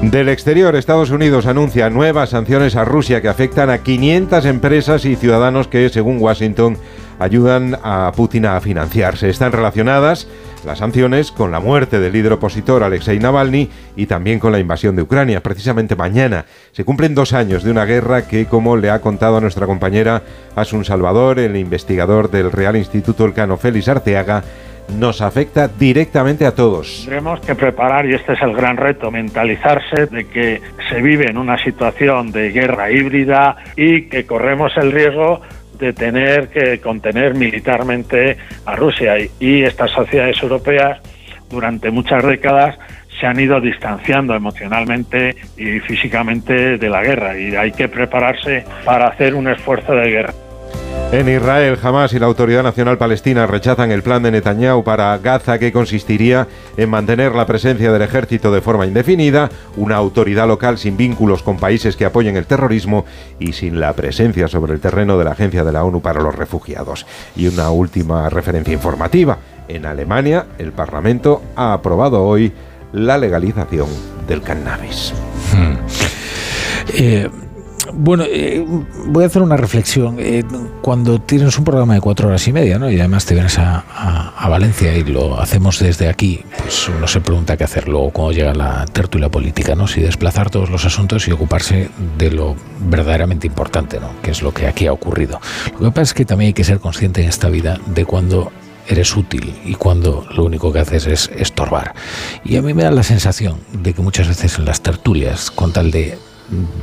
Del 0.02 0.28
exterior, 0.28 0.76
Estados 0.76 1.10
Unidos 1.10 1.46
anuncia 1.46 1.88
nuevas 1.88 2.30
sanciones 2.30 2.76
a 2.76 2.84
Rusia 2.84 3.22
que 3.22 3.28
afectan 3.28 3.70
a 3.70 3.78
500 3.78 4.44
empresas 4.44 5.04
y 5.06 5.16
ciudadanos 5.16 5.68
que, 5.68 5.88
según 5.88 6.20
Washington, 6.20 6.76
ayudan 7.18 7.78
a 7.82 8.12
Putin 8.14 8.44
a 8.46 8.60
financiarse. 8.60 9.30
Están 9.30 9.52
relacionadas 9.52 10.28
las 10.66 10.78
sanciones 10.78 11.32
con 11.32 11.50
la 11.50 11.60
muerte 11.60 11.98
del 11.98 12.12
líder 12.12 12.34
opositor 12.34 12.82
Alexei 12.82 13.18
Navalny 13.18 13.70
y 13.96 14.06
también 14.06 14.38
con 14.38 14.52
la 14.52 14.58
invasión 14.58 14.96
de 14.96 15.02
Ucrania. 15.02 15.42
Precisamente 15.42 15.96
mañana 15.96 16.44
se 16.72 16.84
cumplen 16.84 17.14
dos 17.14 17.32
años 17.32 17.62
de 17.62 17.70
una 17.70 17.84
guerra 17.84 18.28
que, 18.28 18.46
como 18.46 18.76
le 18.76 18.90
ha 18.90 19.00
contado 19.00 19.38
a 19.38 19.40
nuestra 19.40 19.66
compañera 19.66 20.22
Asun 20.56 20.84
Salvador, 20.84 21.38
el 21.38 21.56
investigador 21.56 22.30
del 22.30 22.52
Real 22.52 22.76
Instituto 22.76 23.24
Elcano 23.24 23.56
Félix 23.56 23.88
Arteaga, 23.88 24.44
nos 24.94 25.20
afecta 25.20 25.68
directamente 25.68 26.46
a 26.46 26.54
todos. 26.54 27.02
Tendremos 27.04 27.40
que 27.40 27.54
preparar, 27.54 28.06
y 28.06 28.14
este 28.14 28.34
es 28.34 28.42
el 28.42 28.54
gran 28.54 28.76
reto, 28.76 29.10
mentalizarse 29.10 30.06
de 30.06 30.28
que 30.28 30.60
se 30.88 31.00
vive 31.02 31.30
en 31.30 31.38
una 31.38 31.58
situación 31.62 32.32
de 32.32 32.50
guerra 32.50 32.90
híbrida 32.90 33.56
y 33.76 34.02
que 34.02 34.26
corremos 34.26 34.72
el 34.76 34.92
riesgo 34.92 35.40
de 35.78 35.92
tener 35.92 36.48
que 36.48 36.80
contener 36.80 37.34
militarmente 37.34 38.36
a 38.64 38.76
Rusia. 38.76 39.14
Y 39.40 39.62
estas 39.62 39.90
sociedades 39.90 40.42
europeas 40.42 41.00
durante 41.50 41.90
muchas 41.90 42.24
décadas 42.24 42.76
se 43.20 43.26
han 43.26 43.38
ido 43.40 43.60
distanciando 43.60 44.34
emocionalmente 44.34 45.36
y 45.56 45.80
físicamente 45.80 46.76
de 46.76 46.88
la 46.88 47.02
guerra 47.02 47.38
y 47.38 47.54
hay 47.56 47.72
que 47.72 47.88
prepararse 47.88 48.64
para 48.84 49.08
hacer 49.08 49.34
un 49.34 49.48
esfuerzo 49.48 49.92
de 49.94 50.10
guerra. 50.10 50.45
En 51.12 51.28
Israel, 51.28 51.78
Hamas 51.80 52.12
y 52.12 52.18
la 52.18 52.26
Autoridad 52.26 52.64
Nacional 52.64 52.98
Palestina 52.98 53.46
rechazan 53.46 53.92
el 53.92 54.02
plan 54.02 54.24
de 54.24 54.32
Netanyahu 54.32 54.82
para 54.82 55.16
Gaza 55.18 55.58
que 55.58 55.72
consistiría 55.72 56.48
en 56.76 56.90
mantener 56.90 57.32
la 57.34 57.46
presencia 57.46 57.92
del 57.92 58.02
ejército 58.02 58.50
de 58.50 58.60
forma 58.60 58.86
indefinida, 58.86 59.48
una 59.76 59.96
autoridad 59.96 60.48
local 60.48 60.78
sin 60.78 60.96
vínculos 60.96 61.44
con 61.44 61.58
países 61.58 61.96
que 61.96 62.04
apoyen 62.04 62.36
el 62.36 62.46
terrorismo 62.46 63.04
y 63.38 63.52
sin 63.52 63.78
la 63.78 63.92
presencia 63.92 64.48
sobre 64.48 64.74
el 64.74 64.80
terreno 64.80 65.16
de 65.16 65.24
la 65.24 65.30
Agencia 65.30 65.62
de 65.62 65.72
la 65.72 65.84
ONU 65.84 66.02
para 66.02 66.20
los 66.20 66.34
Refugiados. 66.34 67.06
Y 67.36 67.46
una 67.46 67.70
última 67.70 68.28
referencia 68.28 68.74
informativa. 68.74 69.38
En 69.68 69.86
Alemania, 69.86 70.46
el 70.58 70.72
Parlamento 70.72 71.40
ha 71.54 71.72
aprobado 71.72 72.24
hoy 72.24 72.52
la 72.92 73.16
legalización 73.16 73.86
del 74.26 74.42
cannabis. 74.42 75.14
Hmm. 75.52 75.76
Eh, 76.94 77.30
bueno, 77.96 78.24
eh, 78.28 78.64
voy 79.06 79.24
a 79.24 79.26
hacer 79.26 79.42
una 79.42 79.56
reflexión. 79.56 80.16
Eh, 80.18 80.44
cuando 80.82 81.20
tienes 81.20 81.58
un 81.58 81.64
programa 81.64 81.94
de 81.94 82.00
cuatro 82.00 82.28
horas 82.28 82.46
y 82.46 82.52
media, 82.52 82.78
¿no? 82.78 82.90
Y 82.90 82.98
además 82.98 83.24
te 83.24 83.34
vienes 83.34 83.58
a, 83.58 83.84
Valencia 84.48 84.96
y 84.96 85.02
lo 85.02 85.40
hacemos 85.40 85.80
desde 85.80 86.08
aquí, 86.08 86.40
pues 86.56 86.88
uno 86.88 87.08
se 87.08 87.20
pregunta 87.20 87.56
qué 87.56 87.64
hacer 87.64 87.88
luego 87.88 88.10
cuando 88.10 88.32
llega 88.32 88.54
la 88.54 88.86
tertulia 88.86 89.28
política, 89.28 89.74
¿no? 89.74 89.88
Si 89.88 90.00
desplazar 90.00 90.50
todos 90.50 90.70
los 90.70 90.84
asuntos 90.84 91.26
y 91.26 91.32
ocuparse 91.32 91.90
de 92.16 92.30
lo 92.30 92.54
verdaderamente 92.88 93.48
importante, 93.48 93.98
¿no? 93.98 94.10
Que 94.22 94.30
es 94.30 94.42
lo 94.42 94.54
que 94.54 94.68
aquí 94.68 94.86
ha 94.86 94.92
ocurrido. 94.92 95.40
Lo 95.80 95.86
que 95.86 95.90
pasa 95.90 96.02
es 96.02 96.14
que 96.14 96.24
también 96.24 96.50
hay 96.50 96.54
que 96.54 96.62
ser 96.62 96.78
consciente 96.78 97.22
en 97.22 97.28
esta 97.28 97.48
vida 97.48 97.80
de 97.86 98.04
cuando 98.04 98.52
eres 98.88 99.16
útil 99.16 99.52
y 99.64 99.74
cuando 99.74 100.24
lo 100.34 100.44
único 100.44 100.72
que 100.72 100.78
haces 100.78 101.06
es 101.06 101.30
estorbar. 101.36 101.94
Y 102.44 102.56
a 102.56 102.62
mí 102.62 102.72
me 102.72 102.84
da 102.84 102.92
la 102.92 103.02
sensación 103.02 103.58
de 103.72 103.92
que 103.92 104.02
muchas 104.02 104.28
veces 104.28 104.58
en 104.58 104.64
las 104.64 104.80
tertulias, 104.80 105.50
con 105.50 105.72
tal 105.72 105.90
de 105.90 106.18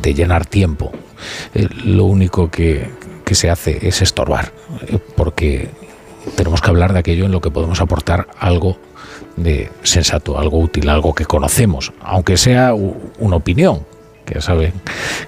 de 0.01 0.13
llenar 0.13 0.45
tiempo. 0.45 0.91
Eh, 1.53 1.67
lo 1.85 2.05
único 2.05 2.49
que, 2.49 2.89
que, 3.25 3.35
se 3.35 3.49
hace 3.49 3.87
es 3.87 4.01
estorbar, 4.01 4.51
eh, 4.87 4.99
porque 5.15 5.69
tenemos 6.35 6.61
que 6.61 6.69
hablar 6.69 6.93
de 6.93 6.99
aquello 6.99 7.25
en 7.25 7.31
lo 7.31 7.41
que 7.41 7.51
podemos 7.51 7.79
aportar 7.81 8.27
algo 8.39 8.77
de 9.35 9.69
sensato, 9.83 10.37
algo 10.37 10.59
útil, 10.59 10.89
algo 10.89 11.13
que 11.13 11.25
conocemos, 11.25 11.93
aunque 12.01 12.37
sea 12.37 12.73
una 12.73 13.35
opinión, 13.35 13.85
que 14.25 14.35
ya 14.35 14.41
saben 14.41 14.73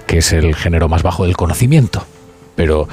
que 0.06 0.18
es 0.18 0.32
el 0.32 0.54
género 0.54 0.88
más 0.88 1.02
bajo 1.02 1.24
del 1.24 1.36
conocimiento, 1.36 2.04
pero 2.54 2.88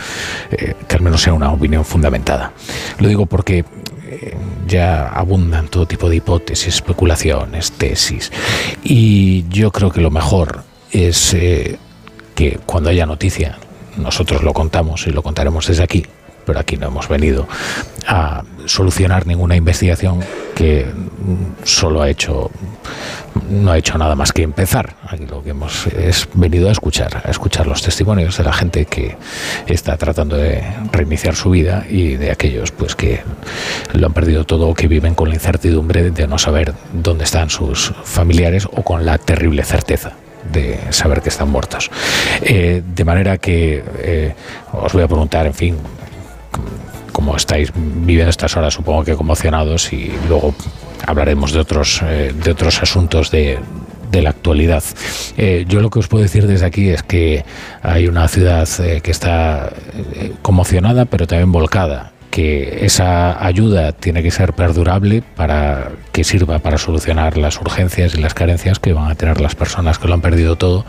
eh, 0.51 0.75
que 0.87 0.95
al 0.95 1.01
menos 1.01 1.21
sea 1.21 1.33
una 1.33 1.51
opinión 1.51 1.85
fundamentada. 1.85 2.53
Lo 2.99 3.07
digo 3.07 3.25
porque 3.25 3.65
ya 4.67 5.07
abundan 5.07 5.67
todo 5.69 5.87
tipo 5.87 6.07
de 6.07 6.17
hipótesis, 6.17 6.75
especulaciones, 6.75 7.71
tesis, 7.71 8.31
y 8.83 9.47
yo 9.49 9.71
creo 9.71 9.91
que 9.91 10.01
lo 10.01 10.11
mejor 10.11 10.63
es 10.93 11.33
eh, 11.33 11.77
que 12.35 12.59
cuando 12.65 12.89
haya 12.89 13.05
noticia, 13.05 13.57
nosotros 13.97 14.43
lo 14.43 14.53
contamos 14.53 15.05
y 15.07 15.11
lo 15.11 15.21
contaremos 15.21 15.67
desde 15.67 15.83
aquí, 15.83 16.05
pero 16.45 16.59
aquí 16.59 16.77
no 16.77 16.87
hemos 16.87 17.07
venido 17.07 17.47
a 18.07 18.43
solucionar 18.65 19.27
ninguna 19.27 19.55
investigación 19.55 20.19
que 20.55 20.85
solo 21.63 22.01
ha 22.01 22.09
hecho 22.09 22.51
no 23.49 23.71
ha 23.71 23.77
hecho 23.77 23.97
nada 23.97 24.15
más 24.15 24.31
que 24.31 24.43
empezar. 24.43 24.95
Aquí 25.07 25.25
lo 25.25 25.43
que 25.43 25.51
hemos 25.51 25.87
es 25.87 26.27
venido 26.33 26.69
a 26.69 26.71
escuchar, 26.71 27.23
a 27.25 27.31
escuchar 27.31 27.67
los 27.67 27.81
testimonios 27.81 28.37
de 28.37 28.43
la 28.43 28.53
gente 28.53 28.85
que 28.85 29.17
está 29.67 29.97
tratando 29.97 30.37
de 30.37 30.63
reiniciar 30.91 31.35
su 31.35 31.49
vida 31.49 31.85
y 31.89 32.15
de 32.15 32.31
aquellos 32.31 32.71
pues 32.71 32.95
que 32.95 33.21
lo 33.93 34.07
han 34.07 34.13
perdido 34.13 34.45
todo 34.45 34.69
o 34.69 34.73
que 34.73 34.87
viven 34.87 35.15
con 35.15 35.29
la 35.29 35.35
incertidumbre 35.35 36.11
de 36.11 36.27
no 36.27 36.37
saber 36.37 36.73
dónde 36.93 37.23
están 37.23 37.49
sus 37.49 37.93
familiares 38.03 38.67
o 38.71 38.83
con 38.83 39.05
la 39.05 39.17
terrible 39.17 39.63
certeza 39.63 40.13
de 40.53 40.79
saber 40.91 41.21
que 41.21 41.29
están 41.29 41.49
muertos. 41.49 41.91
Eh, 42.41 42.81
de 42.85 43.03
manera 43.03 43.37
que 43.37 43.83
eh, 43.97 44.35
os 44.71 44.93
voy 44.93 45.03
a 45.03 45.07
preguntar, 45.07 45.45
en 45.45 45.53
fin, 45.53 45.77
cómo 47.11 47.35
estáis 47.35 47.71
viviendo 47.75 48.29
estas 48.29 48.55
horas, 48.55 48.73
supongo 48.73 49.03
que 49.03 49.15
conmocionados, 49.15 49.91
y 49.91 50.13
luego 50.29 50.55
hablaremos 51.05 51.51
de 51.51 51.59
otros, 51.59 52.01
eh, 52.03 52.33
de 52.33 52.51
otros 52.51 52.81
asuntos 52.81 53.29
de, 53.31 53.59
de 54.11 54.21
la 54.21 54.29
actualidad. 54.29 54.83
yo 55.67 55.81
lo 55.81 55.89
que 55.89 55.99
os 55.99 56.07
puedo 56.07 56.23
decir 56.23 56.47
desde 56.47 56.65
aquí 56.65 56.89
es 56.89 57.03
que 57.03 57.43
hay 57.81 58.07
una 58.07 58.27
ciudad 58.27 58.69
que 59.01 59.11
está 59.11 59.73
conmocionada, 60.41 61.05
pero 61.05 61.25
también 61.25 61.51
volcada 61.51 62.12
que 62.33 62.83
esa 62.83 63.45
ayuda 63.45 63.91
tiene 63.91 64.23
que 64.23 64.31
ser 64.31 64.53
perdurable 64.53 65.21
para 65.21 65.91
que 66.11 66.23
sirva 66.23 66.57
para 66.57 66.79
solucionar 66.79 67.37
las 67.37 67.61
urgencias 67.61 68.15
y 68.15 68.17
las 68.17 68.33
carencias 68.33 68.79
que 68.79 68.91
van 68.91 69.11
a 69.11 69.13
tener 69.13 69.39
las 69.39 69.53
personas 69.53 69.99
que 69.99 70.07
lo 70.07 70.15
han 70.15 70.21
perdido 70.21 70.55
todo 70.55 70.83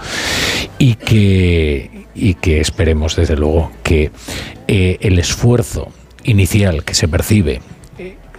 y 0.79 0.95
que, 0.95 2.07
y 2.15 2.33
que 2.37 2.63
esperemos 2.63 3.17
desde 3.17 3.37
luego 3.37 3.71
que 3.83 4.11
eh, 4.69 4.97
el 5.03 5.19
esfuerzo 5.19 5.93
inicial 6.23 6.83
que 6.83 6.95
se 6.95 7.09
percibe 7.09 7.61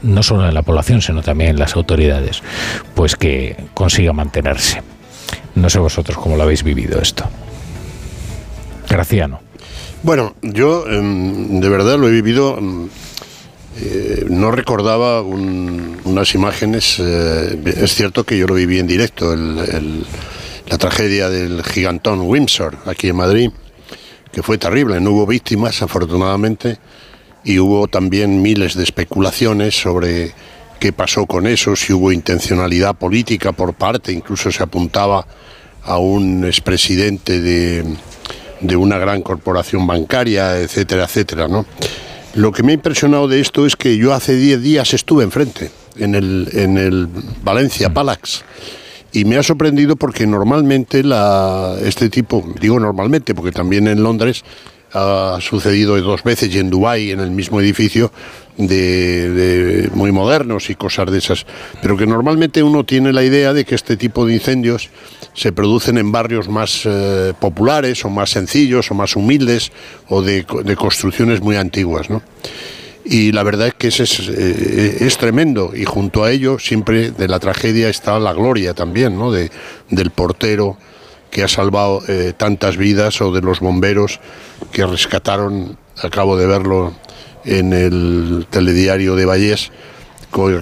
no 0.01 0.23
solo 0.23 0.47
en 0.47 0.55
la 0.55 0.63
población 0.63 1.03
sino 1.03 1.21
también 1.21 1.51
en 1.51 1.59
las 1.59 1.75
autoridades 1.75 2.41
pues 2.95 3.15
que 3.15 3.55
consiga 3.75 4.13
mantenerse. 4.13 4.81
No 5.53 5.69
sé 5.69 5.77
vosotros 5.77 6.17
cómo 6.17 6.37
lo 6.37 6.41
habéis 6.41 6.63
vivido 6.63 6.99
esto. 6.99 7.29
Graciano 8.89 9.44
bueno, 10.05 10.35
yo 10.43 10.85
em, 10.87 11.59
de 11.59 11.67
verdad 11.67 11.97
lo 11.97 12.07
he 12.07 12.11
vivido. 12.11 12.57
Em, 12.59 12.89
eh, 13.77 14.25
no 14.29 14.51
recordaba 14.51 15.21
unas 15.23 16.35
imágenes. 16.35 16.97
Eh, 16.99 17.59
es 17.77 17.95
cierto 17.95 18.23
que 18.23 18.37
yo 18.37 18.45
lo 18.45 18.53
viví 18.53 18.77
en 18.79 18.87
directo, 18.87 19.35
la 19.35 20.77
tragedia 20.77 21.29
del 21.29 21.63
gigantón 21.63 22.21
Windsor, 22.21 22.77
aquí 22.85 23.09
en 23.09 23.15
Madrid, 23.15 23.49
que 24.31 24.43
fue 24.43 24.59
terrible. 24.59 25.01
No 25.01 25.11
hubo 25.11 25.25
víctimas, 25.25 25.81
afortunadamente, 25.81 26.77
y 27.43 27.57
hubo 27.57 27.87
también 27.87 28.43
miles 28.43 28.75
de 28.75 28.83
especulaciones 28.83 29.75
sobre 29.75 30.33
qué 30.79 30.93
pasó 30.93 31.25
con 31.25 31.47
eso, 31.47 31.75
si 31.75 31.93
hubo 31.93 32.11
intencionalidad 32.11 32.95
política 32.95 33.53
por 33.53 33.73
parte, 33.73 34.11
incluso 34.11 34.51
se 34.51 34.61
apuntaba 34.61 35.25
a 35.83 35.97
un 35.97 36.45
expresidente 36.45 37.41
de 37.41 37.83
de 38.61 38.75
una 38.75 38.97
gran 38.97 39.21
corporación 39.21 39.85
bancaria, 39.87 40.59
etcétera, 40.59 41.05
etcétera, 41.05 41.47
¿no? 41.47 41.65
Lo 42.35 42.51
que 42.51 42.63
me 42.63 42.71
ha 42.71 42.75
impresionado 42.75 43.27
de 43.27 43.39
esto 43.39 43.65
es 43.65 43.75
que 43.75 43.97
yo 43.97 44.13
hace 44.13 44.35
10 44.35 44.61
días 44.61 44.93
estuve 44.93 45.23
enfrente, 45.23 45.71
en 45.97 46.15
el, 46.15 46.49
en 46.51 46.77
el 46.77 47.07
Valencia 47.43 47.93
Palax, 47.93 48.43
y 49.13 49.23
me 49.23 49.37
ha 49.37 49.43
sorprendido 49.43 49.95
porque 49.95 50.27
normalmente 50.27 51.03
la, 51.03 51.77
este 51.81 52.09
tipo, 52.09 52.45
digo 52.59 52.79
normalmente, 52.79 53.33
porque 53.33 53.53
también 53.53 53.87
en 53.87 54.03
Londres 54.03 54.43
ha 54.93 55.37
sucedido 55.41 55.99
dos 56.01 56.23
veces 56.23 56.53
y 56.53 56.59
en 56.59 56.69
Dubái, 56.69 57.11
en 57.11 57.21
el 57.21 57.31
mismo 57.31 57.61
edificio, 57.61 58.11
de, 58.57 59.89
muy 59.93 60.11
modernos 60.11 60.69
y 60.69 60.75
cosas 60.75 61.11
de 61.11 61.17
esas. 61.17 61.45
Pero 61.81 61.97
que 61.97 62.05
normalmente 62.05 62.63
uno 62.63 62.83
tiene 62.83 63.13
la 63.13 63.23
idea 63.23 63.53
de 63.53 63.65
que 63.65 63.75
este 63.75 63.97
tipo 63.97 64.25
de 64.25 64.33
incendios 64.33 64.89
se 65.33 65.51
producen 65.51 65.97
en 65.97 66.11
barrios 66.11 66.47
más 66.47 66.81
eh, 66.85 67.33
populares 67.39 68.05
o 68.05 68.09
más 68.09 68.29
sencillos 68.31 68.89
o 68.91 68.93
más 68.95 69.15
humildes 69.15 69.71
o 70.09 70.21
de, 70.21 70.45
construcciones 70.77 71.41
muy 71.41 71.55
antiguas. 71.57 72.09
¿no? 72.09 72.21
Y 73.03 73.31
la 73.31 73.43
verdad 73.43 73.67
es 73.67 73.73
que 73.73 73.87
es, 73.89 73.99
eh, 73.99 74.97
es, 75.01 75.17
tremendo 75.17 75.71
y 75.75 75.85
junto 75.85 76.23
a 76.23 76.31
ello 76.31 76.57
siempre 76.57 77.11
de 77.11 77.27
la 77.27 77.39
tragedia 77.39 77.89
está 77.89 78.17
la 78.19 78.33
gloria 78.33 78.73
también 78.73 79.17
¿no? 79.17 79.31
de, 79.31 79.51
del 79.89 80.09
portero 80.11 80.77
que 81.35 81.43
ha 81.43 81.49
salvado 81.49 82.01
eh, 82.07 82.31
tantas 82.35 82.77
vidas 82.77 83.19
o 83.19 83.33
de 83.33 83.41
los 83.41 83.59
bomberos 83.59 84.21
que 84.71 84.85
rescataron, 84.85 85.77
acabo 86.01 86.37
de 86.37 86.47
verlo 86.47 86.93
en 87.45 87.73
el 87.73 88.47
telediario 88.49 89.15
de 89.15 89.25
Vallés, 89.25 89.71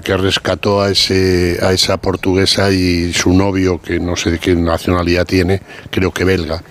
que 0.04 0.16
rescató 0.16 0.82
a, 0.82 0.90
ese, 0.90 1.58
a 1.60 1.72
esa 1.72 1.96
portuguesa 1.96 2.70
y 2.70 3.12
su 3.12 3.32
novio, 3.32 3.80
que 3.80 3.98
no 3.98 4.14
sé 4.14 4.30
de 4.30 4.38
qué 4.38 4.54
nacionalidad 4.54 5.26
tiene, 5.26 5.60
creo 5.90 6.12
que 6.12 6.24
belga. 6.24 6.62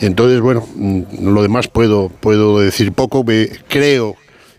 Entonces, 0.00 0.40
bueno, 0.40 0.66
mm, 0.76 1.28
lo 1.34 1.42
demás 1.42 1.66
puedo, 1.68 2.08
puedo 2.08 2.60
decir 2.60 2.92
poco. 2.92 3.24
creo, 3.68 4.14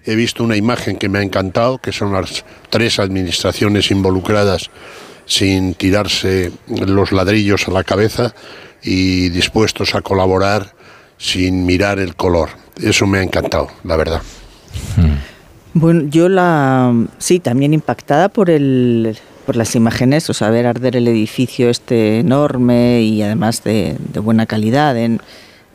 he 0.05 0.15
visto 0.15 0.43
una 0.43 0.57
imagen 0.57 0.97
que 0.97 1.07
me 1.07 1.19
ha 1.19 1.21
encantado, 1.21 1.77
que 1.77 1.93
son 1.93 2.11
las 2.11 2.43
tres 2.69 2.99
administraciones 2.99 3.89
involucradas 3.91 4.69
sin 5.25 5.73
tirarse 5.73 6.51
los 6.67 7.11
ladrillos 7.11 7.67
a 7.67 7.71
la 7.71 7.83
cabeza 7.83 8.33
y 8.81 9.29
dispuestos 9.29 9.95
a 9.95 10.01
colaborar 10.01 10.73
sin 11.17 11.65
mirar 11.65 11.99
el 11.99 12.15
color. 12.15 12.49
Eso 12.81 13.07
me 13.07 13.19
ha 13.19 13.23
encantado, 13.23 13.69
la 13.83 13.97
verdad. 13.97 14.21
Hmm. 14.95 15.17
Bueno, 15.73 16.09
yo 16.09 16.27
la 16.29 16.93
sí, 17.19 17.39
también 17.39 17.73
impactada 17.73 18.29
por 18.29 18.49
el 18.49 19.17
por 19.45 19.55
las 19.55 19.75
imágenes, 19.75 20.29
o 20.29 20.33
sea, 20.33 20.49
ver 20.49 20.65
arder 20.65 20.97
el 20.97 21.07
edificio 21.07 21.69
este 21.69 22.19
enorme 22.19 23.01
y 23.01 23.21
además 23.21 23.63
de, 23.63 23.95
buena 24.21 24.45
calidad, 24.45 24.97
eh, 24.97 25.17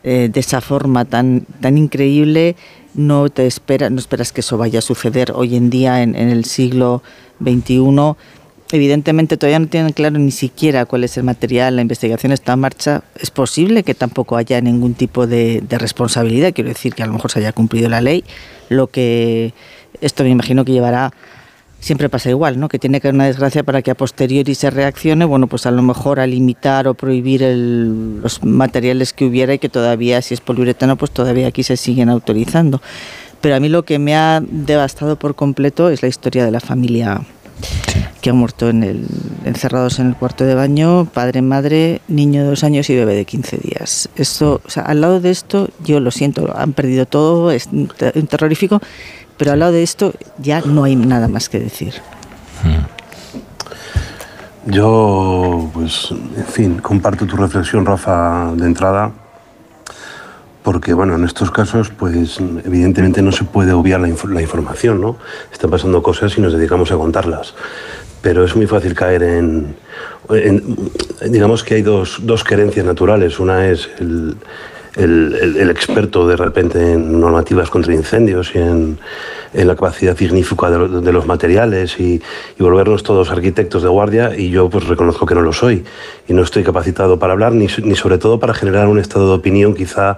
de 0.03 0.39
esa 0.39 0.61
forma 0.61 1.05
tan 1.05 1.45
tan 1.61 1.77
increíble, 1.77 2.55
no 2.93 3.29
te 3.29 3.47
esperas, 3.47 3.91
no 3.91 3.99
esperas 3.99 4.31
que 4.31 4.41
eso 4.41 4.57
vaya 4.57 4.79
a 4.79 4.81
suceder 4.81 5.31
hoy 5.33 5.55
en 5.55 5.69
día 5.69 6.03
en, 6.03 6.15
en 6.15 6.29
el 6.29 6.45
siglo 6.45 7.01
XXI 7.41 8.15
evidentemente 8.71 9.37
todavía 9.37 9.59
no 9.59 9.67
tienen 9.67 9.93
claro 9.93 10.17
ni 10.17 10.31
siquiera 10.31 10.85
cuál 10.85 11.03
es 11.03 11.17
el 11.17 11.23
material, 11.23 11.75
la 11.75 11.81
investigación 11.81 12.31
está 12.31 12.53
en 12.53 12.59
marcha, 12.59 13.03
es 13.19 13.31
posible 13.31 13.83
que 13.83 13.93
tampoco 13.93 14.35
haya 14.35 14.59
ningún 14.61 14.93
tipo 14.93 15.27
de, 15.27 15.63
responsabilidad, 15.69 16.53
quiero 16.53 16.69
decir 16.69 16.93
que 16.93 17.03
a 17.03 17.07
lo 17.07 17.13
mejor 17.13 17.31
se 17.31 17.39
haya 17.39 17.53
cumplido 17.53 17.89
la 17.89 18.01
ley, 18.01 18.23
lo 18.69 18.87
que 18.87 19.53
esto 20.01 20.23
me 20.23 20.29
imagino 20.29 20.65
que 20.65 20.71
llevará, 20.71 21.11
siempre 21.79 22.09
pasa 22.09 22.29
igual, 22.29 22.59
¿no? 22.59 22.69
que 22.69 22.79
tiene 22.79 23.01
que 23.01 23.09
haber 23.09 23.15
una 23.15 23.25
desgracia 23.25 23.63
para 23.63 23.81
que 23.81 23.91
a 23.91 23.95
posteriori 23.95 24.55
se 24.55 24.69
reaccione, 24.69 25.25
bueno, 25.25 25.47
pues 25.47 25.65
a 25.65 25.71
lo 25.71 25.81
mejor 25.81 26.19
a 26.19 26.25
limitar 26.25 26.87
o 26.87 26.93
prohibir 26.93 27.41
los 27.41 28.43
materiales 28.43 29.13
que 29.13 29.25
hubiera 29.25 29.53
y 29.53 29.59
que 29.59 29.69
todavía, 29.69 30.21
si 30.21 30.33
es 30.33 30.41
poliuretano, 30.41 30.95
pues 30.95 31.11
todavía 31.11 31.47
aquí 31.47 31.63
se 31.63 31.75
siguen 31.75 32.09
autorizando. 32.09 32.81
Pero 33.41 33.55
a 33.55 33.59
mí 33.59 33.67
lo 33.67 33.83
que 33.83 33.99
me 33.99 34.15
ha 34.15 34.41
devastado 34.41 35.17
por 35.17 35.35
completo 35.35 35.89
es 35.89 36.01
la 36.01 36.07
historia 36.07 36.45
de 36.45 36.51
la 36.51 36.61
familia 36.61 37.21
que 38.21 38.29
han 38.29 38.37
muerto 38.37 38.69
en 38.69 38.83
el, 38.83 39.07
encerrados 39.43 39.99
en 39.99 40.07
el 40.07 40.15
cuarto 40.15 40.45
de 40.45 40.55
baño, 40.55 41.05
padre, 41.05 41.41
madre, 41.41 42.01
niño 42.07 42.43
de 42.43 42.49
dos 42.49 42.63
años 42.63 42.89
y 42.89 42.95
bebé 42.95 43.15
de 43.15 43.25
15 43.25 43.57
días. 43.57 44.09
Esto, 44.15 44.61
al 44.83 45.01
lado 45.01 45.19
de 45.19 45.29
esto, 45.29 45.69
yo 45.83 45.99
lo 45.99 46.09
siento, 46.09 46.53
han 46.55 46.73
perdido 46.73 47.05
todo, 47.05 47.51
es 47.51 47.69
terrorífico, 48.29 48.81
pero 49.37 49.51
al 49.51 49.59
lado 49.59 49.73
de 49.73 49.83
esto 49.83 50.13
ya 50.37 50.61
no 50.61 50.85
hay 50.85 50.95
nada 50.95 51.27
más 51.27 51.49
que 51.49 51.59
decir. 51.59 51.95
Yo, 54.65 55.69
pues, 55.73 56.09
en 56.11 56.45
fin, 56.45 56.77
comparto 56.77 57.25
tu 57.25 57.35
reflexión, 57.35 57.85
Rafa, 57.85 58.53
de 58.55 58.65
entrada 58.65 59.11
porque 60.63 60.93
bueno, 60.93 61.15
en 61.15 61.25
estos 61.25 61.51
casos, 61.51 61.89
pues 61.89 62.39
evidentemente 62.39 63.21
no 63.21 63.31
se 63.31 63.43
puede 63.43 63.73
obviar 63.73 63.99
la, 63.99 64.41
información, 64.41 65.01
¿no? 65.01 65.17
Están 65.51 65.69
pasando 65.69 66.01
cosas 66.01 66.37
y 66.37 66.41
nos 66.41 66.53
dedicamos 66.53 66.91
a 66.91 66.95
contarlas. 66.95 67.53
Pero 68.21 68.45
es 68.45 68.55
muy 68.55 68.65
fácil 68.65 68.95
caer 68.95 69.23
en, 69.23 69.75
digamos 71.29 71.63
que 71.63 71.75
hay 71.75 71.81
dos, 71.81 72.19
dos 72.23 72.43
querencias 72.45 72.85
naturales. 72.85 73.39
Una 73.39 73.67
es 73.67 73.89
el, 73.99 74.37
el, 74.95 75.69
experto 75.69 76.27
de 76.27 76.35
repente 76.35 76.93
en 76.93 77.19
normativas 77.19 77.69
contra 77.69 77.93
incendios 77.93 78.51
y 78.55 78.59
en, 78.59 78.99
la 79.53 79.75
capacidad 79.75 80.17
signífica 80.17 80.71
de, 80.71 81.11
los 81.11 81.27
materiales 81.27 81.99
y, 81.99 82.21
volvernos 82.57 83.03
todos 83.03 83.29
arquitectos 83.29 83.83
de 83.83 83.89
guardia 83.89 84.35
y 84.35 84.49
yo 84.49 84.69
pues 84.69 84.87
reconozco 84.87 85.25
que 85.25 85.35
no 85.35 85.41
lo 85.41 85.53
soy 85.53 85.83
y 86.27 86.33
no 86.33 86.41
estoy 86.41 86.63
capacitado 86.63 87.19
para 87.19 87.33
hablar 87.33 87.51
ni, 87.51 87.67
ni 87.83 87.95
sobre 87.95 88.17
todo 88.17 88.39
para 88.39 88.53
generar 88.53 88.87
un 88.87 88.99
estado 88.99 89.27
de 89.27 89.35
opinión 89.35 89.75
quizá 89.75 90.17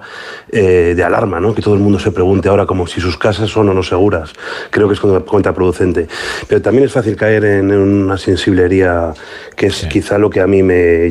eh, 0.51 0.93
de 0.95 1.03
alarma, 1.03 1.39
¿no? 1.39 1.53
que 1.53 1.61
todo 1.61 1.73
el 1.73 1.79
mundo 1.79 1.99
se 1.99 2.11
pregunte 2.11 2.47
ahora 2.49 2.65
como 2.65 2.87
si 2.87 3.01
sus 3.01 3.17
casas 3.17 3.49
son 3.49 3.67
o 3.69 3.73
no 3.73 3.83
seguras. 3.83 4.31
Creo 4.69 4.87
que 4.87 4.93
es 4.93 4.99
contraproducente. 4.99 6.07
Pero 6.47 6.61
también 6.61 6.85
es 6.85 6.93
fácil 6.93 7.15
caer 7.15 7.45
en 7.45 7.71
una 7.71 8.17
sensiblería 8.17 9.13
que 9.55 9.67
es 9.67 9.85
quizá 9.85 10.17
lo 10.17 10.29
que 10.29 10.41
a 10.41 10.47
mí 10.47 10.63
me, 10.63 11.09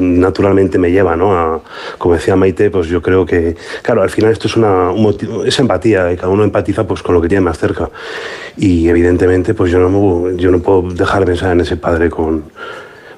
naturalmente 0.00 0.78
me 0.78 0.90
lleva, 0.90 1.16
¿no? 1.16 1.36
A, 1.36 1.60
como 1.98 2.14
decía 2.14 2.36
pues 2.52 2.88
yo 2.88 3.02
creo 3.02 3.24
que, 3.24 3.56
claro, 3.82 4.02
al 4.02 4.10
final 4.10 4.32
esto 4.32 4.48
es 4.48 4.56
una 4.56 4.92
es 5.44 5.58
empatía, 5.58 6.12
y 6.12 6.16
cada 6.16 6.28
uno 6.28 6.44
empatiza 6.44 6.86
pues 6.86 7.02
con 7.02 7.14
lo 7.14 7.20
que 7.20 7.28
tiene 7.28 7.42
más 7.42 7.58
cerca. 7.58 7.90
Y 8.56 8.88
evidentemente, 8.88 9.54
pues 9.54 9.70
yo 9.70 9.78
no, 9.78 10.30
yo 10.36 10.50
no 10.50 10.60
puedo 10.60 10.82
dejar 10.92 11.20
de 11.20 11.26
pensar 11.26 11.52
en 11.52 11.60
ese 11.60 11.76
padre 11.76 12.10
con, 12.10 12.44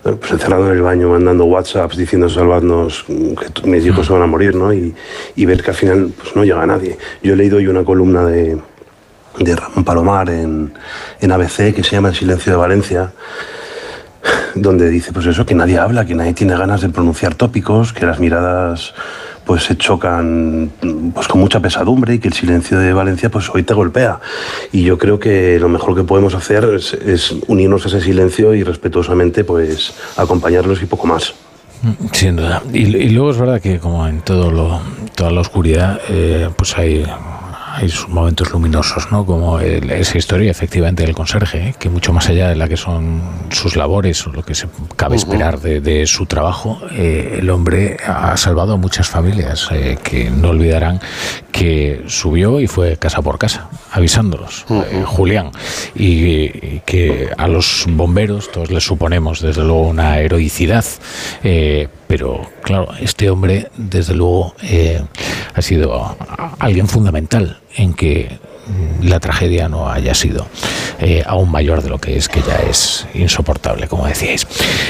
pues 0.02 0.30
encerrado 0.30 0.66
en 0.66 0.76
el 0.76 0.82
baño 0.82 1.10
mandando 1.10 1.44
WhatsApps 1.44 1.96
diciendo 1.96 2.28
salvadnos 2.28 3.04
que 3.06 3.68
mis 3.68 3.84
hijos 3.84 4.06
se 4.06 4.12
van 4.12 4.22
a 4.22 4.26
morir, 4.26 4.54
¿no? 4.54 4.72
Y, 4.72 4.94
ver 5.36 5.62
que 5.62 5.70
al 5.70 5.76
final 5.76 6.12
pues 6.16 6.36
no 6.36 6.44
llega 6.44 6.62
a 6.62 6.66
nadie. 6.66 6.96
Yo 7.22 7.34
he 7.34 7.36
leído 7.36 7.58
hoy 7.58 7.66
una 7.66 7.84
columna 7.84 8.24
de, 8.24 8.56
de 9.38 9.56
Ramón 9.56 9.84
Palomar 9.84 10.30
en, 10.30 10.72
en 11.20 11.32
ABC 11.32 11.74
que 11.74 11.82
se 11.82 11.92
llama 11.92 12.10
El 12.10 12.14
silencio 12.14 12.52
de 12.52 12.58
Valencia 12.58 13.12
donde 14.54 14.90
dice 14.90 15.12
pues 15.12 15.26
eso, 15.26 15.46
que 15.46 15.54
nadie 15.54 15.78
habla, 15.78 16.04
que 16.04 16.14
nadie 16.14 16.34
tiene 16.34 16.56
ganas 16.56 16.80
de 16.80 16.88
pronunciar 16.88 17.34
tópicos, 17.34 17.92
que 17.92 18.06
las 18.06 18.18
miradas 18.18 18.94
pues 19.44 19.62
se 19.62 19.76
chocan 19.76 20.72
pues 21.14 21.28
con 21.28 21.40
mucha 21.40 21.60
pesadumbre 21.60 22.14
y 22.14 22.18
que 22.18 22.28
el 22.28 22.34
silencio 22.34 22.78
de 22.78 22.92
Valencia 22.92 23.30
pues 23.30 23.48
hoy 23.48 23.62
te 23.62 23.74
golpea. 23.74 24.18
Y 24.72 24.82
yo 24.82 24.98
creo 24.98 25.20
que 25.20 25.58
lo 25.60 25.68
mejor 25.68 25.94
que 25.94 26.02
podemos 26.02 26.34
hacer 26.34 26.64
es, 26.74 27.34
unirnos 27.46 27.84
a 27.84 27.88
ese 27.88 28.00
silencio 28.00 28.54
y 28.54 28.64
respetuosamente 28.64 29.44
pues 29.44 29.94
acompañarlos 30.16 30.82
y 30.82 30.86
poco 30.86 31.06
más. 31.06 31.32
Sin 32.12 32.36
duda. 32.36 32.62
Y, 32.72 33.10
luego 33.10 33.30
es 33.30 33.38
verdad 33.38 33.60
que 33.60 33.78
como 33.78 34.08
en 34.08 34.22
todo 34.22 34.50
lo, 34.50 34.80
toda 35.14 35.30
la 35.30 35.42
oscuridad, 35.42 36.00
eh, 36.08 36.48
pues 36.56 36.76
hay 36.76 37.06
hay 37.76 37.90
sus 37.90 38.08
momentos 38.08 38.50
luminosos, 38.52 39.12
¿no? 39.12 39.26
Como 39.26 39.60
esa 39.60 40.16
historia, 40.16 40.50
efectivamente, 40.50 41.04
del 41.04 41.14
conserje, 41.14 41.68
¿eh? 41.68 41.74
que 41.78 41.90
mucho 41.90 42.10
más 42.10 42.26
allá 42.30 42.48
de 42.48 42.56
la 42.56 42.68
que 42.68 42.78
son 42.78 43.20
sus 43.50 43.76
labores 43.76 44.26
o 44.26 44.32
lo 44.32 44.42
que 44.42 44.54
se 44.54 44.66
cabe 44.96 45.16
esperar 45.16 45.60
de, 45.60 46.06
su 46.06 46.24
trabajo, 46.24 46.80
eh, 46.92 47.36
el 47.40 47.50
hombre 47.50 47.98
ha 48.06 48.34
salvado 48.38 48.72
a 48.72 48.76
muchas 48.78 49.08
familias 49.08 49.68
eh, 49.72 49.98
que 50.02 50.30
no 50.30 50.50
olvidarán 50.50 51.00
que 51.52 52.04
subió 52.06 52.60
y 52.60 52.66
fue 52.66 52.96
casa 52.96 53.20
por 53.20 53.38
casa, 53.38 53.68
avisándolos, 53.92 54.66
Julián, 55.06 55.50
y, 55.94 56.80
que 56.80 57.30
a 57.36 57.48
los 57.48 57.84
bomberos 57.88 58.50
todos 58.52 58.70
les 58.70 58.84
suponemos, 58.84 59.40
desde 59.40 59.62
luego, 59.62 59.88
una 59.88 60.18
heroicidad 60.18 60.84
pero 62.06 62.48
claro, 62.62 62.88
este 63.00 63.30
hombre 63.30 63.68
desde 63.76 64.14
luego 64.14 64.54
eh, 64.62 65.02
ha 65.54 65.62
sido 65.62 66.16
alguien 66.58 66.88
fundamental 66.88 67.60
en 67.76 67.94
que 67.94 68.38
la 69.02 69.20
tragedia 69.20 69.68
no 69.68 69.88
haya 69.88 70.14
sido 70.14 70.46
eh, 70.98 71.22
aún 71.26 71.50
mayor 71.50 71.82
de 71.82 71.90
lo 71.90 71.98
que 71.98 72.16
es, 72.16 72.28
que 72.28 72.40
ya 72.42 72.56
es 72.56 73.06
insoportable, 73.14 73.86
como 73.86 74.06
decíais. 74.06 74.46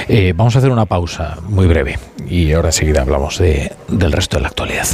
Eh, 0.09 0.33
vamos 0.35 0.55
a 0.57 0.61
hacer 0.61 0.70
una 0.70 0.87
pausa 0.87 1.37
muy 1.42 1.66
breve 1.66 1.98
y 2.29 2.52
ahora 2.52 2.68
enseguida 2.68 3.02
hablamos 3.02 3.38
de, 3.38 3.72
del 3.88 4.12
resto 4.12 4.37
de 4.37 4.42
la 4.42 4.48
actualidad. 4.48 4.87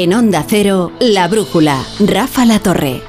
En 0.00 0.14
Onda 0.14 0.44
Cero, 0.46 0.92
La 1.00 1.26
Brújula, 1.26 1.84
Rafa 1.98 2.44
La 2.44 2.60
Torre. 2.60 3.02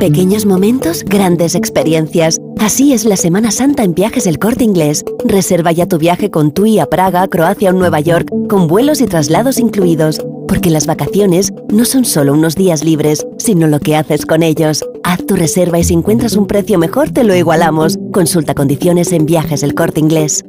Pequeños 0.00 0.44
momentos, 0.44 1.04
grandes 1.04 1.54
experiencias. 1.54 2.36
Así 2.58 2.92
es 2.92 3.04
la 3.04 3.16
Semana 3.16 3.52
Santa 3.52 3.84
en 3.84 3.94
Viajes 3.94 4.26
El 4.26 4.40
Corte 4.40 4.64
Inglés. 4.64 5.04
Reserva 5.24 5.70
ya 5.70 5.86
tu 5.86 5.98
viaje 5.98 6.28
con 6.28 6.50
TUI 6.50 6.80
a 6.80 6.86
Praga, 6.86 7.28
Croacia 7.28 7.70
o 7.70 7.74
Nueva 7.74 8.00
York, 8.00 8.28
con 8.48 8.66
vuelos 8.66 9.00
y 9.00 9.06
traslados 9.06 9.60
incluidos. 9.60 10.20
Porque 10.48 10.70
las 10.70 10.88
vacaciones 10.88 11.52
no 11.72 11.84
son 11.84 12.04
solo 12.04 12.32
unos 12.32 12.56
días 12.56 12.82
libres, 12.82 13.24
sino 13.38 13.68
lo 13.68 13.78
que 13.78 13.94
haces 13.94 14.26
con 14.26 14.42
ellos. 14.42 14.84
Haz 15.04 15.24
tu 15.26 15.36
reserva 15.36 15.78
y 15.78 15.84
si 15.84 15.94
encuentras 15.94 16.34
un 16.34 16.48
precio 16.48 16.76
mejor 16.76 17.10
te 17.10 17.22
lo 17.22 17.36
igualamos. 17.36 17.96
Consulta 18.12 18.56
condiciones 18.56 19.12
en 19.12 19.26
Viajes 19.26 19.62
El 19.62 19.76
Corte 19.76 20.00
Inglés. 20.00 20.44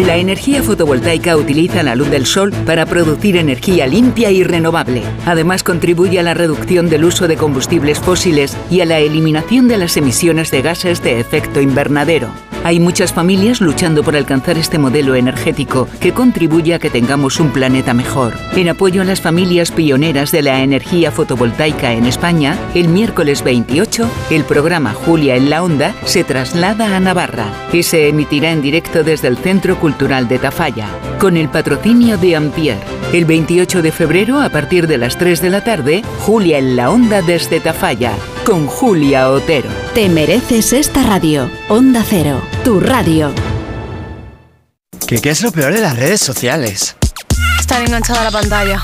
La 0.00 0.16
energía 0.16 0.62
fotovoltaica 0.62 1.36
utiliza 1.36 1.82
la 1.82 1.94
luz 1.94 2.10
del 2.10 2.26
sol 2.26 2.52
para 2.66 2.86
producir 2.86 3.36
energía 3.36 3.86
limpia 3.86 4.30
y 4.30 4.42
renovable. 4.42 5.02
Además, 5.24 5.62
contribuye 5.62 6.18
a 6.18 6.22
la 6.22 6.34
reducción 6.34 6.88
del 6.90 7.04
uso 7.04 7.28
de 7.28 7.36
combustibles 7.36 7.98
fósiles 7.98 8.56
y 8.70 8.80
a 8.80 8.84
la 8.84 8.98
eliminación 8.98 9.68
de 9.68 9.78
las 9.78 9.96
emisiones 9.96 10.50
de 10.50 10.60
gases 10.60 11.02
de 11.02 11.20
efecto 11.20 11.60
invernadero. 11.60 12.28
Hay 12.64 12.78
muchas 12.78 13.12
familias 13.12 13.60
luchando 13.60 14.04
por 14.04 14.14
alcanzar 14.14 14.56
este 14.56 14.78
modelo 14.78 15.16
energético 15.16 15.88
que 15.98 16.12
contribuye 16.12 16.74
a 16.74 16.78
que 16.78 16.90
tengamos 16.90 17.40
un 17.40 17.50
planeta 17.50 17.92
mejor. 17.92 18.34
En 18.54 18.68
apoyo 18.68 19.02
a 19.02 19.04
las 19.04 19.20
familias 19.20 19.72
pioneras 19.72 20.30
de 20.30 20.42
la 20.42 20.62
energía 20.62 21.10
fotovoltaica 21.10 21.92
en 21.92 22.06
España, 22.06 22.56
el 22.74 22.88
miércoles 22.88 23.42
28, 23.42 24.08
el 24.30 24.44
programa 24.44 24.94
Julia 24.94 25.34
en 25.34 25.50
la 25.50 25.64
Onda 25.64 25.92
se 26.04 26.22
traslada 26.22 26.96
a 26.96 27.00
Navarra 27.00 27.46
y 27.72 27.82
se 27.82 28.08
emitirá 28.08 28.52
en 28.52 28.62
directo 28.62 29.02
desde 29.02 29.26
el 29.26 29.38
Centro 29.38 29.80
Cultural 29.80 30.28
de 30.28 30.38
Tafalla, 30.38 30.88
con 31.18 31.36
el 31.36 31.48
patrocinio 31.48 32.16
de 32.16 32.36
Ampier. 32.36 32.78
El 33.12 33.24
28 33.24 33.82
de 33.82 33.90
febrero, 33.90 34.40
a 34.40 34.50
partir 34.50 34.86
de 34.86 34.98
las 34.98 35.18
3 35.18 35.42
de 35.42 35.50
la 35.50 35.64
tarde, 35.64 36.02
Julia 36.20 36.58
en 36.58 36.76
la 36.76 36.90
Onda 36.90 37.22
desde 37.22 37.58
Tafalla, 37.58 38.12
con 38.44 38.66
Julia 38.66 39.30
Otero. 39.30 39.68
Te 39.94 40.08
mereces 40.08 40.72
esta 40.72 41.02
radio. 41.02 41.50
Onda 41.68 42.04
Cero, 42.08 42.42
tu 42.64 42.80
radio. 42.80 43.32
¿Qué, 45.06 45.20
¿Qué 45.20 45.30
es 45.30 45.42
lo 45.42 45.52
peor 45.52 45.72
de 45.72 45.80
las 45.80 45.96
redes 45.96 46.20
sociales? 46.20 46.96
Estar 47.58 47.82
enganchada 47.82 48.22
a 48.22 48.24
la 48.24 48.30
pantalla. 48.30 48.82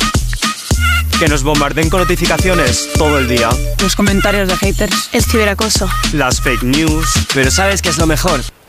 Que 1.19 1.29
nos 1.29 1.43
bombarden 1.43 1.91
con 1.91 2.01
notificaciones 2.01 2.89
todo 2.97 3.19
el 3.19 3.29
día. 3.29 3.49
Los 3.83 3.97
comentarios 3.97 4.49
de 4.49 4.57
haters. 4.57 5.11
El 5.13 5.25
ciberacoso. 5.25 5.89
Las 6.13 6.41
fake 6.41 6.63
news. 6.63 7.07
Pero 7.35 7.51
¿sabes 7.51 7.83
qué 7.83 7.89
es 7.89 7.99
lo 7.99 8.07
mejor? 8.07 8.41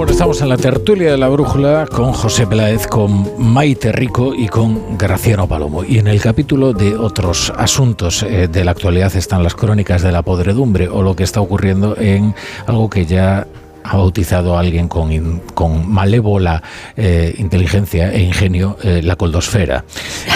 Bueno, 0.00 0.12
estamos 0.12 0.40
en 0.40 0.48
la 0.48 0.56
tertulia 0.56 1.10
de 1.10 1.18
la 1.18 1.28
brújula 1.28 1.86
con 1.86 2.14
José 2.14 2.46
Peláez, 2.46 2.86
con 2.86 3.32
Maite 3.36 3.92
Rico 3.92 4.34
y 4.34 4.48
con 4.48 4.96
Graciano 4.96 5.46
Palomo. 5.46 5.84
Y 5.84 5.98
en 5.98 6.06
el 6.06 6.22
capítulo 6.22 6.72
de 6.72 6.96
otros 6.96 7.52
asuntos 7.54 8.22
eh, 8.22 8.48
de 8.48 8.64
la 8.64 8.70
actualidad 8.70 9.14
están 9.14 9.42
las 9.42 9.54
crónicas 9.54 10.00
de 10.00 10.10
la 10.10 10.22
podredumbre 10.22 10.88
o 10.88 11.02
lo 11.02 11.14
que 11.14 11.24
está 11.24 11.42
ocurriendo 11.42 11.98
en 11.98 12.34
algo 12.66 12.88
que 12.88 13.04
ya 13.04 13.46
ha 13.90 13.96
bautizado 13.96 14.56
a 14.56 14.60
alguien 14.60 14.86
con, 14.88 15.10
in- 15.10 15.40
con 15.54 15.90
malévola 15.90 16.62
eh, 16.96 17.34
inteligencia 17.38 18.12
e 18.12 18.20
ingenio 18.22 18.76
eh, 18.82 19.02
la 19.02 19.16
coldosfera. 19.16 19.84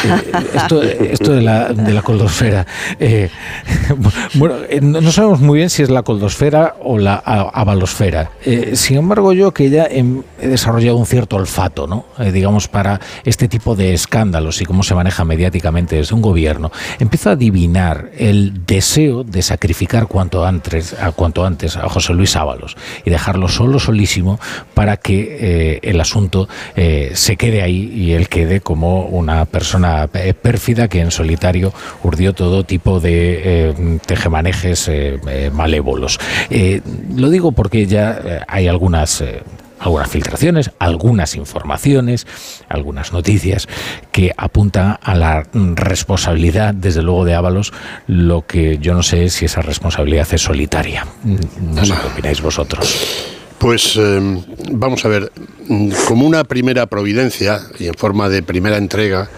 Eh, 0.05 0.33
esto, 0.57 0.83
esto 0.83 1.33
de, 1.35 1.43
la, 1.43 1.69
de 1.73 1.93
la 1.93 2.03
coldosfera, 2.03 2.67
bueno, 4.35 4.57
no 4.83 5.11
sabemos 5.13 5.41
muy 5.41 5.59
bien 5.59 5.71
si 5.71 5.83
es 5.83 5.91
la 5.91 6.03
coldosfera 6.03 6.77
o 6.83 6.99
la 6.99 7.15
a- 7.25 7.51
avalosfera. 7.61 8.31
Eh, 8.45 8.73
sin 8.75 8.97
embargo, 8.99 9.33
yo 9.33 9.53
que 9.53 9.71
ya 9.71 9.85
he, 9.85 10.05
he 10.41 10.49
desarrollado 10.49 10.97
un 10.97 11.07
cierto 11.07 11.37
olfato, 11.37 11.87
¿no? 11.87 12.07
Digamos, 12.33 12.69
para 12.69 13.01
este 13.25 13.49
tipo 13.49 13.75
de 13.77 13.95
escándalos 13.95 14.61
y 14.61 14.65
cómo 14.65 14.83
se 14.83 14.95
maneja 14.95 15.25
mediáticamente 15.25 15.97
desde 15.97 16.15
un 16.15 16.23
gobierno, 16.23 16.71
empiezo 16.99 17.31
a 17.31 17.35
adivinar 17.35 18.11
el 18.17 18.65
deseo 18.67 19.23
de 19.25 19.43
sacrificar 19.43 20.07
cuanto 20.07 20.45
antes 20.45 20.95
a, 20.95 21.13
cuanto 21.13 21.45
antes 21.45 21.77
a 21.77 21.89
José 21.89 22.13
Luis 22.15 22.37
Ábalos 22.37 22.77
y 23.05 23.11
dejarlo 23.11 23.44
solo, 23.49 23.79
solísimo, 23.79 24.39
para 24.75 24.97
que 24.97 25.39
eh, 25.41 25.81
el 25.83 26.01
asunto 26.01 26.49
eh, 26.77 27.13
se 27.15 27.37
quede 27.37 27.63
ahí 27.63 27.93
y 27.95 28.13
él 28.13 28.29
quede 28.29 28.61
como 28.61 29.07
una 29.07 29.45
persona 29.45 30.09
eh, 30.15 30.35
pérfida 30.35 30.89
que 30.89 31.01
en 31.01 31.11
solitario 31.11 31.73
urdió 32.03 32.33
todo 32.33 32.65
tipo 32.65 33.01
de 33.01 33.99
tejemanejes 34.07 34.91
malévolos. 35.53 36.19
Lo 37.15 37.31
digo 37.31 37.53
porque 37.53 37.87
ya 37.87 38.45
hay 38.49 38.69
algunas... 38.69 39.23
algunas 39.81 40.09
filtraciones, 40.09 40.71
algunas 40.79 41.35
informaciones, 41.37 42.27
algunas 42.71 43.13
noticias 43.13 43.69
que 44.13 44.33
apuntan 44.35 44.99
a 45.03 45.15
la 45.15 45.43
responsabilidad, 45.53 46.73
desde 46.73 47.03
luego, 47.03 47.27
de 47.27 47.35
Ábalos, 47.35 47.73
lo 48.07 48.47
que 48.47 48.79
yo 48.79 48.95
no 48.95 49.03
sé 49.03 49.29
si 49.29 49.45
esa 49.45 49.61
responsabilidad 49.61 50.27
es 50.33 50.41
solitaria. 50.41 51.05
Mm, 51.25 51.75
No 51.75 51.85
sé 51.85 51.93
qué 52.01 52.07
opináis 52.07 52.41
vosotros. 52.41 53.34
Pues 53.65 53.97
eh, 53.97 54.21
vamos 54.73 55.07
a 55.07 55.09
ver, 55.09 55.33
mm, 55.69 55.89
como 56.07 56.27
una 56.27 56.45
primera 56.45 56.85
providencia 56.85 57.63
y 57.79 57.87
en 57.87 57.95
forma 57.95 58.29
de 58.29 58.43
primera 58.43 58.77
entrega, 58.77 59.31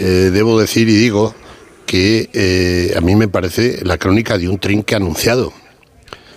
eh, 0.00 0.30
debo 0.32 0.58
decir 0.58 0.88
y 0.88 0.96
digo 0.96 1.32
que 1.86 2.28
eh, 2.32 2.92
a 2.96 3.00
mí 3.00 3.14
me 3.14 3.28
parece 3.28 3.78
la 3.84 3.98
crónica 3.98 4.36
de 4.36 4.48
un 4.48 4.58
trinque 4.58 4.96
anunciado. 4.96 5.52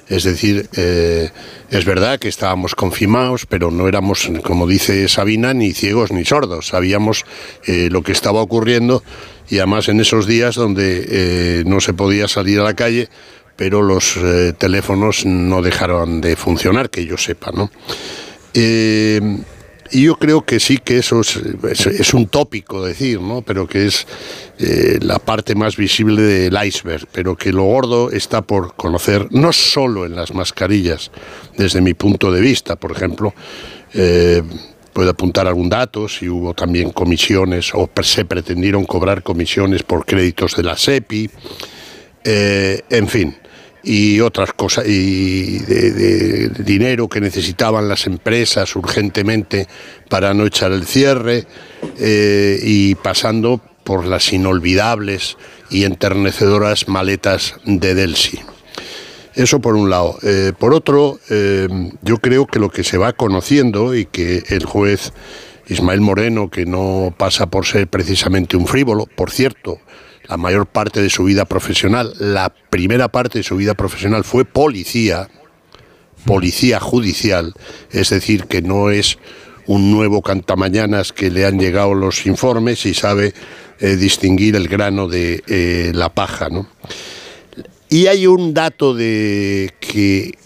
Es 0.08 0.24
decir, 0.24 0.70
eh, 0.78 1.32
es 1.72 1.84
verdad 1.84 2.20
que 2.20 2.28
estábamos 2.28 2.76
confirmados, 2.76 3.48
pero 3.48 3.72
no 3.72 3.88
éramos, 3.88 4.30
como 4.44 4.68
dice 4.68 5.08
Sabina, 5.08 5.56
ni 5.56 5.74
ciegos 5.74 6.12
ni 6.12 6.26
sordos. 6.26 6.68
Sabíamos 6.68 7.26
lo 7.66 8.04
que 8.04 8.12
estaba 8.12 8.40
ocurriendo 8.40 9.02
y 9.50 9.58
además 9.58 9.90
en 9.90 10.00
esos 10.00 10.28
días 10.28 10.54
donde 10.54 11.64
no 11.66 11.82
se 11.82 11.94
podía 11.94 12.28
salir 12.28 12.60
a 12.60 12.64
la 12.64 12.76
calle, 12.76 13.10
pero 13.56 13.82
los 13.82 14.18
eh, 14.18 14.54
teléfonos 14.58 15.26
no 15.26 15.62
dejaron 15.62 16.22
de 16.22 16.36
funcionar, 16.36 16.90
que 16.90 17.06
yo 17.06 17.18
sepa, 17.18 17.52
¿no? 17.52 17.72
Eh, 18.54 19.22
y 19.92 20.04
yo 20.06 20.16
creo 20.16 20.44
que 20.44 20.60
sí 20.60 20.80
que 20.80 20.98
eso 20.98 21.22
es, 21.22 21.36
es- 21.36 22.14
un 22.14 22.28
tópico 22.28 22.84
decir, 22.84 23.22
¿no? 23.22 23.44
Pero 23.44 23.68
que 23.68 23.86
es 23.86 24.08
eh, 24.58 24.98
la 25.02 25.20
parte 25.20 25.54
más 25.54 25.78
visible 25.78 26.22
del 26.24 26.58
iceberg, 26.66 27.08
pero 27.12 27.36
que 27.36 27.54
lo 27.54 27.64
gordo 27.64 28.10
está 28.12 28.42
por 28.42 28.74
conocer 28.76 29.28
no 29.32 29.54
solo 29.54 30.06
en 30.06 30.16
las 30.16 30.34
mascarillas, 30.34 31.12
desde 31.56 31.82
mi 31.82 31.94
punto 31.94 32.32
de 32.32 32.42
vista, 32.42 32.76
por 32.78 32.92
ejemplo, 32.94 33.34
eh, 33.94 34.42
puedo 34.92 35.12
apuntar 35.12 35.46
algún 35.48 35.70
dato, 35.70 36.08
si 36.10 36.28
hubo 36.30 36.54
también 36.56 36.90
comisiones 36.92 37.72
o 37.76 37.88
se 38.02 38.26
pretendieron 38.26 38.86
cobrar 38.86 39.22
comisiones 39.22 39.84
por 39.84 40.06
créditos 40.06 40.56
de 40.56 40.64
la 40.64 40.76
SEPI, 40.78 41.30
en 42.24 43.08
fin, 43.08 43.36
y 43.86 44.20
otras 44.20 44.52
cosas, 44.54 44.88
y 44.88 45.60
de, 45.60 46.50
dinero 46.50 47.08
que 47.08 47.22
necesitaban 47.22 47.88
las 47.88 48.08
empresas 48.08 48.76
urgentemente 48.76 49.68
para 50.10 50.34
no 50.34 50.46
echar 50.46 50.72
el 50.72 50.86
cierre, 50.86 51.46
eh, 52.00 52.60
y 52.64 52.96
pasando 52.96 53.62
por 53.84 54.06
las 54.06 54.34
inolvidables 54.34 55.38
y 55.70 55.84
enternecedoras 55.84 56.88
maletas 56.88 57.56
de 57.66 57.94
Delsi. 57.94 58.40
Eso 59.36 59.60
por 59.60 59.76
un 59.76 59.90
lado. 59.90 60.18
Eh, 60.24 60.54
por 60.58 60.74
otro, 60.74 61.20
eh, 61.30 61.68
yo 62.02 62.18
creo 62.18 62.48
que 62.48 62.58
lo 62.58 62.70
que 62.70 62.84
se 62.84 62.98
va 62.98 63.14
conociendo 63.14 63.94
y 63.94 64.06
que 64.06 64.44
el 64.48 64.66
juez 64.66 65.14
Ismael 65.68 66.02
Moreno, 66.02 66.50
que 66.50 66.66
no 66.66 67.14
pasa 67.16 67.48
por 67.48 67.66
ser 67.66 67.88
precisamente 67.88 68.58
un 68.58 68.66
frívolo, 68.66 69.08
por 69.16 69.32
cierto, 69.32 69.80
la 70.28 70.38
mayor 70.38 70.66
parte 70.66 71.02
de 71.02 71.10
su 71.10 71.24
vida 71.24 71.46
profesional, 71.46 72.14
la 72.20 72.54
primera 72.70 73.10
parte 73.10 73.40
de 73.40 73.44
su 73.44 73.56
vida 73.56 73.74
profesional 73.74 74.24
fue 74.24 74.46
policía, 74.46 75.30
policía 76.26 76.80
judicial, 76.80 77.54
es 77.92 78.10
decir, 78.10 78.46
que 78.46 78.62
no 78.62 78.90
es 78.90 79.18
un 79.68 79.92
nuevo 79.92 80.22
cantamañanas 80.22 81.12
que 81.12 81.32
le 81.32 81.46
han 81.46 81.60
llegado 81.60 81.94
los 81.94 82.26
informes 82.26 82.86
y 82.86 82.94
sabe 82.94 83.34
eh, 83.80 83.96
distinguir 83.96 84.56
el 84.56 84.68
grano 84.68 85.08
de 85.08 85.44
eh, 85.48 85.92
la 85.94 86.10
paja. 86.10 86.50
¿no? 86.50 86.68
Y 87.90 88.08
hay 88.08 88.28
un 88.28 88.54
dato 88.54 88.94
de 88.94 89.74
que, 89.80 90.38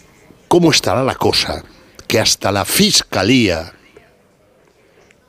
¿cómo 0.48 0.70
estará 0.70 1.04
la 1.04 1.14
cosa? 1.14 1.64
Que 2.06 2.18
hasta 2.18 2.50
la 2.50 2.64
fiscalía, 2.64 3.72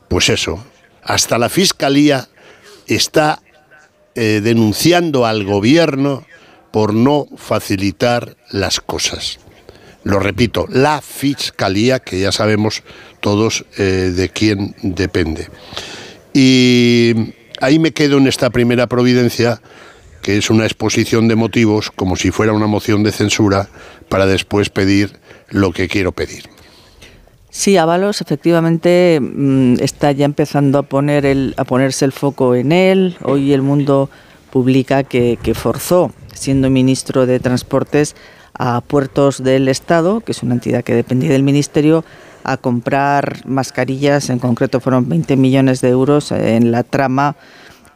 pues 0.07 0.29
eso, 0.29 0.63
hasta 1.03 1.37
la 1.37 1.49
fiscalía 1.49 2.29
está 2.87 3.41
eh, 4.15 4.41
denunciando 4.43 5.25
al 5.25 5.43
gobierno 5.43 6.25
por 6.71 6.93
no 6.93 7.27
facilitar 7.37 8.35
las 8.49 8.79
cosas. 8.79 9.39
Lo 10.03 10.19
repito, 10.19 10.65
la 10.69 11.01
fiscalía, 11.01 11.99
que 11.99 12.19
ya 12.19 12.31
sabemos 12.31 12.83
todos 13.19 13.65
eh, 13.77 14.11
de 14.15 14.29
quién 14.29 14.75
depende. 14.81 15.47
Y 16.33 17.33
ahí 17.59 17.77
me 17.77 17.91
quedo 17.91 18.17
en 18.17 18.27
esta 18.27 18.49
primera 18.49 18.87
providencia, 18.87 19.61
que 20.21 20.37
es 20.37 20.49
una 20.49 20.65
exposición 20.65 21.27
de 21.27 21.35
motivos, 21.35 21.91
como 21.91 22.15
si 22.15 22.31
fuera 22.31 22.53
una 22.53 22.67
moción 22.67 23.03
de 23.03 23.11
censura, 23.11 23.69
para 24.09 24.25
después 24.25 24.69
pedir 24.69 25.19
lo 25.49 25.71
que 25.71 25.87
quiero 25.87 26.11
pedir. 26.11 26.49
Sí, 27.53 27.75
Ábalos 27.75 28.21
efectivamente 28.21 29.19
mm, 29.21 29.75
está 29.81 30.13
ya 30.13 30.23
empezando 30.23 30.79
a, 30.79 30.83
poner 30.83 31.25
el, 31.25 31.53
a 31.57 31.65
ponerse 31.65 32.05
el 32.05 32.13
foco 32.13 32.55
en 32.55 32.71
él. 32.71 33.17
Hoy 33.23 33.51
el 33.51 33.61
mundo 33.61 34.09
publica 34.51 35.03
que, 35.03 35.37
que 35.43 35.53
forzó, 35.53 36.13
siendo 36.33 36.69
ministro 36.69 37.25
de 37.25 37.41
Transportes, 37.41 38.15
a 38.57 38.79
Puertos 38.79 39.43
del 39.43 39.67
Estado, 39.67 40.21
que 40.21 40.31
es 40.31 40.43
una 40.43 40.53
entidad 40.53 40.85
que 40.85 40.95
dependía 40.95 41.29
del 41.29 41.43
Ministerio, 41.43 42.05
a 42.45 42.55
comprar 42.55 43.45
mascarillas, 43.45 44.29
en 44.29 44.39
concreto 44.39 44.79
fueron 44.79 45.09
20 45.09 45.35
millones 45.35 45.81
de 45.81 45.89
euros 45.89 46.31
en 46.31 46.71
la 46.71 46.83
trama 46.83 47.35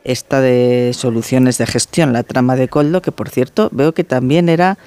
esta 0.03 0.41
de 0.41 0.91
soluciones 0.93 1.57
de 1.57 1.65
gestión, 1.65 2.11
la 2.11 2.23
trama 2.23 2.57
de 2.57 2.67
Coldo, 2.67 3.01
que 3.01 3.11
por 3.11 3.29
cierto 3.29 3.69
veo 3.71 3.93
que 3.93 4.03
también 4.03 4.49
era 4.49 4.77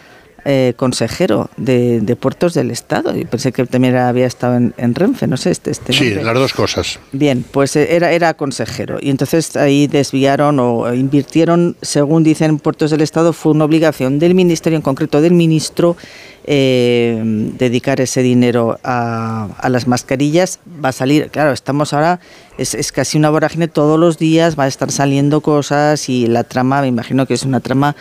eh, 0.51 0.73
consejero 0.77 1.51
de, 1.59 2.17
Puertos 2.19 2.55
del 2.55 2.71
Estado. 2.71 3.15
y 3.15 3.27
pensé 3.27 3.53
que 3.53 3.67
también 3.67 3.95
había 3.97 4.25
estado 4.25 4.57
en, 4.57 4.95
Renfe, 4.95 5.27
no 5.27 5.37
sé. 5.37 5.51
Este, 5.51 5.71
este 5.71 5.93
sí, 5.93 6.15
las 6.15 6.33
dos 6.33 6.55
cosas. 6.55 6.99
Bien, 7.13 7.45
pues 7.51 7.77
eh, 7.77 7.95
era, 7.95 8.13
era 8.13 8.33
consejero. 8.33 8.97
Y 8.99 9.11
entonces 9.11 9.57
ahí 9.57 9.87
desviaron 9.89 10.59
o 10.59 10.95
invirtieron, 10.95 11.77
según 11.83 12.25
dicen 12.25 12.61
Puertos 12.61 12.91
del 12.91 13.03
Estado, 13.03 13.35
fue 13.35 13.53
una 13.53 13.67
obligación 13.67 14.19
del 14.19 14.35
Ministerio, 14.35 14.79
en 14.79 14.83
concreto 14.83 15.21
del 15.21 15.35
ministro, 15.35 15.99
eh, 16.45 17.21
dedicar 17.59 18.01
ese 18.01 18.23
dinero 18.23 18.81
a, 18.83 19.49
a, 19.59 19.69
las 19.69 19.87
mascarillas. 19.87 20.61
Va 20.83 20.89
a 20.89 20.93
salir, 20.93 21.29
claro, 21.29 21.53
estamos 21.53 21.93
ahora, 21.93 22.21
es, 22.57 22.73
es, 22.73 22.91
casi 22.91 23.19
una 23.19 23.29
vorágine 23.29 23.69
todos 23.69 24.01
los 24.01 24.17
días, 24.17 24.59
va 24.59 24.65
a 24.65 24.69
estar 24.69 24.91
saliendo 24.91 25.43
cosas 25.43 26.09
y 26.09 26.27
la 26.27 26.43
trama, 26.45 26.81
me 26.81 26.87
imagino 26.87 27.27
que 27.27 27.35
es 27.35 27.43
una 27.43 27.61
trama 27.61 27.95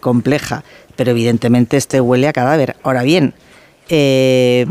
compleja 0.00 0.64
pero 0.96 1.10
evidentemente 1.10 1.76
este 1.76 2.00
huele 2.00 2.28
a 2.28 2.32
cadáver. 2.32 2.76
Ahora 2.82 3.02
bien, 3.02 3.34
eh, 3.88 4.66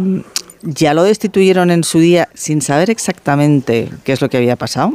ya 0.64 0.94
lo 0.94 1.04
destituyeron 1.04 1.72
en 1.72 1.84
su 1.84 2.00
día 2.00 2.30
sin 2.34 2.62
saber 2.62 2.90
exactamente 2.90 3.90
qué 4.04 4.14
es 4.14 4.22
lo 4.22 4.30
que 4.30 4.38
había 4.38 4.56
pasado. 4.56 4.94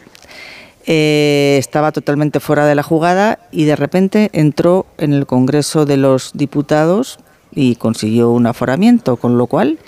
Eh, 0.86 1.56
estaba 1.58 1.90
totalmente 1.90 2.38
fuera 2.38 2.64
de 2.64 2.76
la 2.76 2.84
jugada 2.84 3.40
y 3.50 3.64
de 3.64 3.74
repente 3.74 4.30
entró 4.32 4.86
en 4.98 5.12
el 5.12 5.26
Congreso 5.26 5.84
de 5.84 5.96
los 5.96 6.30
Diputados 6.34 7.18
y 7.52 7.74
consiguió 7.74 8.30
un 8.30 8.46
aforamiento, 8.46 9.16
con 9.16 9.36
lo 9.36 9.48
cual 9.48 9.78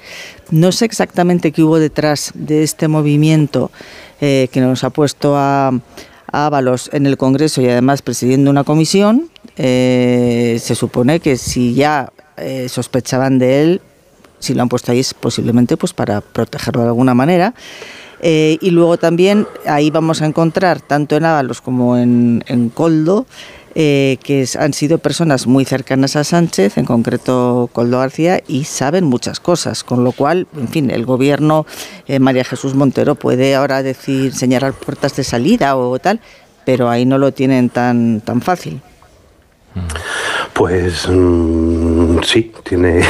no 0.50 0.72
sé 0.72 0.86
exactamente 0.86 1.52
qué 1.52 1.62
hubo 1.62 1.78
detrás 1.78 2.32
de 2.34 2.64
este 2.64 2.88
movimiento 2.88 3.70
eh, 4.20 4.48
que 4.50 4.60
nos 4.60 4.82
ha 4.82 4.90
puesto 4.90 5.36
a, 5.36 5.68
a 5.68 6.46
Ábalos 6.46 6.90
en 6.92 7.06
el 7.06 7.16
Congreso 7.16 7.62
y 7.62 7.68
además 7.68 8.02
presidiendo 8.02 8.50
una 8.50 8.64
comisión 8.64 9.30
eh, 9.58 10.58
se 10.62 10.76
supone 10.76 11.18
que 11.18 11.36
si 11.36 11.74
ya 11.74 12.12
eh, 12.36 12.68
sospechaban 12.68 13.38
de 13.38 13.62
él, 13.62 13.80
si 14.38 14.54
lo 14.54 14.62
han 14.62 14.68
puesto 14.68 14.92
ahí 14.92 15.00
es 15.00 15.14
posiblemente 15.14 15.76
pues 15.76 15.92
para 15.92 16.20
protegerlo 16.20 16.82
de 16.82 16.88
alguna 16.88 17.14
manera. 17.14 17.54
Eh, 18.20 18.58
y 18.60 18.70
luego 18.70 18.96
también 18.98 19.46
ahí 19.66 19.90
vamos 19.90 20.22
a 20.22 20.26
encontrar, 20.26 20.80
tanto 20.80 21.16
en 21.16 21.24
Ábalos 21.24 21.60
como 21.60 21.96
en, 21.96 22.72
Coldo, 22.74 23.26
que 23.74 24.48
han 24.58 24.72
sido 24.72 24.98
personas 24.98 25.46
muy 25.46 25.64
cercanas 25.64 26.16
a 26.16 26.24
Sánchez, 26.24 26.78
en 26.78 26.84
concreto 26.84 27.70
Coldo 27.72 28.00
García, 28.00 28.42
y 28.48 28.64
saben 28.64 29.04
muchas 29.04 29.38
cosas, 29.38 29.84
con 29.84 30.02
lo 30.02 30.10
cual, 30.10 30.48
en 30.56 30.66
fin, 30.66 30.90
el 30.90 31.06
gobierno, 31.06 31.64
María 32.18 32.42
Jesús 32.42 32.74
Montero 32.74 33.14
puede 33.14 33.54
ahora 33.54 33.84
decir, 33.84 34.34
señalar 34.34 34.72
puertas 34.72 35.14
de 35.14 35.22
salida 35.22 35.76
o 35.76 35.96
tal, 36.00 36.20
pero 36.64 36.90
ahí 36.90 37.04
no 37.04 37.18
lo 37.18 37.30
tienen 37.30 37.70
tan, 37.70 38.20
tan 38.20 38.40
fácil. 38.40 38.82
Pues 40.52 41.08
mm, 41.08 42.18
sí, 42.22 42.52
tiene, 42.64 43.00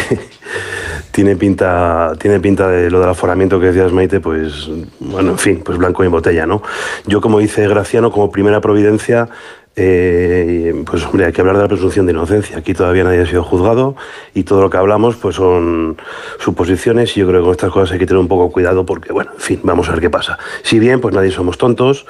tiene 1.10 1.36
pinta, 1.36 2.12
tiene 2.18 2.40
pinta 2.40 2.68
de 2.68 2.90
lo 2.90 3.00
del 3.00 3.08
aforamiento 3.08 3.58
que 3.58 3.66
decías 3.66 3.92
Maite, 3.92 4.20
pues 4.20 4.68
bueno, 5.00 5.30
en 5.30 5.38
fin, 5.38 5.62
pues 5.64 5.78
blanco 5.78 6.04
y 6.04 6.08
botella, 6.08 6.46
¿no? 6.46 6.62
Yo 7.06 7.20
como 7.20 7.38
dice 7.38 7.66
Graciano, 7.66 8.10
como 8.10 8.30
primera 8.30 8.60
providencia, 8.60 9.28
eh, 9.80 10.82
pues 10.84 11.06
hombre, 11.06 11.26
hay 11.26 11.32
que 11.32 11.40
hablar 11.40 11.56
de 11.56 11.62
la 11.62 11.68
presunción 11.68 12.04
de 12.04 12.12
inocencia. 12.12 12.58
Aquí 12.58 12.74
todavía 12.74 13.04
nadie 13.04 13.20
ha 13.20 13.26
sido 13.26 13.44
juzgado 13.44 13.94
y 14.34 14.42
todo 14.42 14.60
lo 14.60 14.70
que 14.70 14.76
hablamos 14.76 15.14
pues 15.16 15.36
son 15.36 15.96
suposiciones 16.40 17.16
y 17.16 17.20
yo 17.20 17.28
creo 17.28 17.40
que 17.40 17.44
con 17.44 17.52
estas 17.52 17.70
cosas 17.70 17.92
hay 17.92 18.00
que 18.00 18.06
tener 18.06 18.20
un 18.20 18.26
poco 18.26 18.50
cuidado 18.50 18.84
porque, 18.84 19.12
bueno, 19.12 19.30
en 19.34 19.40
fin, 19.40 19.60
vamos 19.62 19.88
a 19.88 19.92
ver 19.92 20.00
qué 20.00 20.10
pasa. 20.10 20.36
Si 20.62 20.80
bien, 20.80 21.00
pues 21.00 21.14
nadie 21.14 21.30
somos 21.30 21.58
tontos 21.58 22.06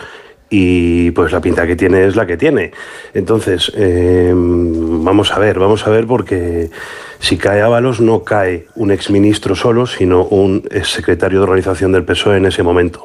y 0.50 1.10
pues 1.10 1.32
la 1.32 1.40
pinta 1.40 1.66
que 1.66 1.76
tiene 1.76 2.06
es 2.06 2.16
la 2.16 2.26
que 2.26 2.36
tiene. 2.36 2.72
Entonces, 3.14 3.70
em, 3.74 5.04
vamos 5.04 5.32
a 5.32 5.38
ver, 5.38 5.58
vamos 5.58 5.86
a 5.86 5.90
ver 5.90 6.06
porque 6.06 6.70
si 7.18 7.36
cae 7.36 7.60
Ábalos 7.60 8.00
no 8.00 8.24
cae 8.24 8.66
un 8.74 8.90
exministro 8.90 9.54
solo, 9.54 9.86
sino 9.86 10.24
un 10.24 10.62
secretario 10.84 11.40
de 11.40 11.44
organización 11.44 11.92
del 11.92 12.04
PSOE 12.04 12.38
en 12.38 12.46
ese 12.46 12.62
momento. 12.62 13.02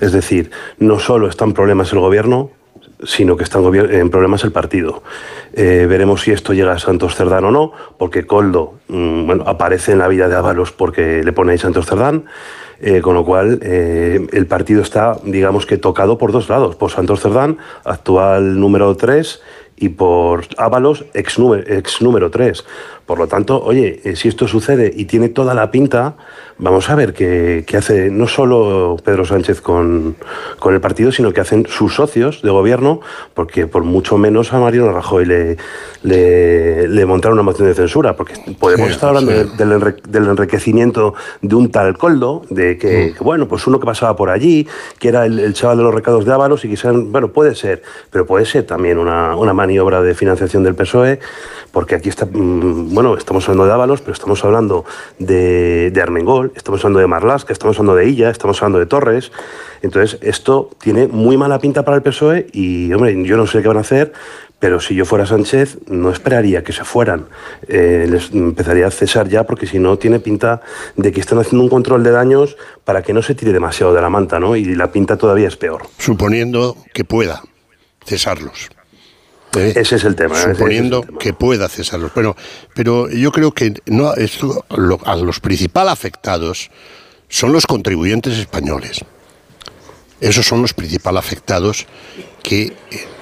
Es 0.00 0.12
decir, 0.12 0.50
no 0.78 0.98
solo 0.98 1.28
están 1.28 1.52
problemas 1.52 1.92
el 1.92 2.00
gobierno, 2.00 2.50
sino 3.04 3.36
que 3.36 3.44
están 3.44 3.62
en 3.74 4.10
problemas 4.10 4.44
el 4.44 4.52
partido. 4.52 5.02
Eh, 5.52 5.86
veremos 5.88 6.22
si 6.22 6.32
esto 6.32 6.52
llega 6.54 6.72
a 6.72 6.78
Santos 6.78 7.14
Cerdán 7.14 7.44
o 7.44 7.50
no, 7.50 7.72
porque 7.98 8.26
Coldo 8.26 8.74
mm, 8.88 9.26
bueno, 9.26 9.44
aparece 9.46 9.92
en 9.92 9.98
la 9.98 10.08
vida 10.08 10.28
de 10.28 10.36
Ábalos 10.36 10.72
porque 10.72 11.22
le 11.22 11.32
pone 11.32 11.52
ahí 11.52 11.58
Santos 11.58 11.86
Cerdán. 11.86 12.24
Eh, 12.80 13.00
con 13.00 13.14
lo 13.14 13.24
cual 13.24 13.58
eh, 13.62 14.26
el 14.32 14.46
partido 14.46 14.82
está, 14.82 15.16
digamos 15.24 15.64
que 15.64 15.78
tocado 15.78 16.18
por 16.18 16.30
dos 16.30 16.50
lados, 16.50 16.76
por 16.76 16.90
Santos 16.90 17.20
Cerdán, 17.20 17.56
actual 17.84 18.60
número 18.60 18.94
3, 18.94 19.40
y 19.76 19.90
por 19.90 20.46
Ábalos, 20.56 21.04
ex 21.14 21.38
número, 21.38 21.62
ex 21.66 22.00
número 22.00 22.30
3. 22.30 22.64
Por 23.06 23.18
lo 23.20 23.28
tanto, 23.28 23.62
oye, 23.62 24.00
eh, 24.02 24.16
si 24.16 24.26
esto 24.26 24.48
sucede 24.48 24.92
y 24.94 25.04
tiene 25.04 25.28
toda 25.28 25.54
la 25.54 25.70
pinta, 25.70 26.16
vamos 26.58 26.90
a 26.90 26.96
ver 26.96 27.14
qué, 27.14 27.64
hace 27.76 28.10
no 28.10 28.26
solo 28.26 28.96
Pedro 29.04 29.24
Sánchez 29.24 29.60
con, 29.60 30.16
el 30.68 30.80
partido, 30.80 31.12
sino 31.12 31.32
que 31.32 31.40
hacen 31.40 31.66
sus 31.68 31.94
socios 31.94 32.42
de 32.42 32.50
gobierno, 32.50 33.00
porque 33.34 33.68
por 33.68 33.84
mucho 33.84 34.18
menos 34.18 34.52
a 34.52 34.58
Mariano 34.58 34.90
Rajoy 34.92 35.24
le, 35.24 35.56
le, 36.02 37.06
montaron 37.06 37.34
una 37.34 37.44
moción 37.44 37.68
de 37.68 37.74
censura, 37.74 38.16
porque 38.16 38.34
podemos 38.58 38.90
estar 38.90 39.10
hablando 39.10 39.32
del, 39.32 40.26
enriquecimiento 40.26 41.14
de 41.42 41.54
un 41.54 41.70
tal 41.70 41.96
Coldo, 41.96 42.42
de 42.50 42.76
que, 42.76 43.14
mm. 43.18 43.22
bueno, 43.22 43.46
pues 43.46 43.68
uno 43.68 43.78
que 43.78 43.86
pasaba 43.86 44.16
por 44.16 44.30
allí, 44.30 44.66
que 44.98 45.08
era 45.08 45.26
el, 45.26 45.54
chaval 45.54 45.76
de 45.78 45.84
los 45.84 45.94
recados 45.94 46.24
de 46.24 46.32
Ábalos, 46.32 46.64
y 46.64 46.68
quizás, 46.70 46.92
bueno, 46.96 47.28
puede 47.28 47.54
ser, 47.54 47.82
pero 48.10 48.26
puede 48.26 48.46
ser 48.46 48.64
también 48.64 48.98
una, 48.98 49.36
una 49.36 49.52
maniobra 49.66 50.00
de 50.00 50.14
financiación 50.14 50.62
del 50.62 50.74
PSOE, 50.74 51.18
porque 51.72 51.96
aquí 51.96 52.08
está, 52.08 52.24
mm, 52.24 52.94
bueno, 52.94 53.16
estamos 53.16 53.48
hablando 53.48 53.66
de 53.66 53.72
Ábalos, 53.72 54.00
pero 54.00 54.12
estamos 54.12 54.44
hablando 54.44 54.84
de, 55.18 55.90
de 55.90 56.02
Armengol, 56.02 56.52
estamos 56.54 56.80
hablando 56.84 57.00
de 57.00 57.06
Marlasca, 57.06 57.52
estamos 57.52 57.76
hablando 57.78 57.96
de 57.96 58.08
Illa, 58.08 58.30
estamos 58.30 58.62
hablando 58.62 58.78
de 58.78 58.86
Torres. 58.86 59.32
Entonces, 59.82 60.18
esto 60.22 60.70
tiene 60.80 61.08
muy 61.08 61.36
mala 61.36 61.58
pinta 61.58 61.84
para 61.84 61.96
el 61.96 62.02
PSOE 62.02 62.46
y, 62.52 62.92
hombre, 62.92 63.22
yo 63.24 63.36
no 63.36 63.46
sé 63.46 63.60
qué 63.60 63.68
van 63.68 63.76
a 63.76 63.80
hacer, 63.80 64.12
pero 64.58 64.80
si 64.80 64.94
yo 64.94 65.04
fuera 65.04 65.26
Sánchez, 65.26 65.78
no 65.88 66.10
esperaría 66.10 66.64
que 66.64 66.72
se 66.72 66.84
fueran. 66.84 67.26
Eh, 67.68 68.06
les 68.08 68.32
empezaría 68.32 68.86
a 68.86 68.90
cesar 68.90 69.28
ya, 69.28 69.44
porque 69.44 69.66
si 69.66 69.78
no, 69.78 69.98
tiene 69.98 70.18
pinta 70.18 70.62
de 70.96 71.12
que 71.12 71.20
están 71.20 71.38
haciendo 71.38 71.62
un 71.62 71.68
control 71.68 72.02
de 72.02 72.10
daños 72.10 72.56
para 72.84 73.02
que 73.02 73.12
no 73.12 73.22
se 73.22 73.34
tire 73.34 73.52
demasiado 73.52 73.92
de 73.92 74.00
la 74.00 74.08
manta, 74.08 74.40
¿no? 74.40 74.56
Y 74.56 74.74
la 74.74 74.90
pinta 74.90 75.16
todavía 75.16 75.48
es 75.48 75.56
peor. 75.56 75.82
Suponiendo 75.98 76.76
que 76.94 77.04
pueda 77.04 77.42
cesarlos. 78.06 78.70
¿Eh? 79.58 79.72
Ese 79.76 79.96
es 79.96 80.04
el 80.04 80.14
tema. 80.14 80.34
ese 80.34 80.42
es 80.42 80.48
el 80.50 80.56
Suponiendo 80.56 81.02
que 81.02 81.32
pueda 81.32 81.68
cesarlos. 81.68 82.10
Pero, 82.14 82.36
pero 82.74 83.08
yo 83.10 83.32
creo 83.32 83.52
que 83.52 83.74
no, 83.86 84.14
esto, 84.14 84.64
lo- 84.76 85.00
a 85.04 85.16
los 85.16 85.40
principales 85.40 85.92
afectados 85.92 86.70
son 87.28 87.52
los 87.52 87.66
contribuyentes 87.66 88.38
españoles. 88.38 89.00
Esos 90.20 90.46
son 90.46 90.62
los 90.62 90.72
principales 90.72 91.18
afectados 91.18 91.86
que 92.42 92.62
eh, 92.62 92.74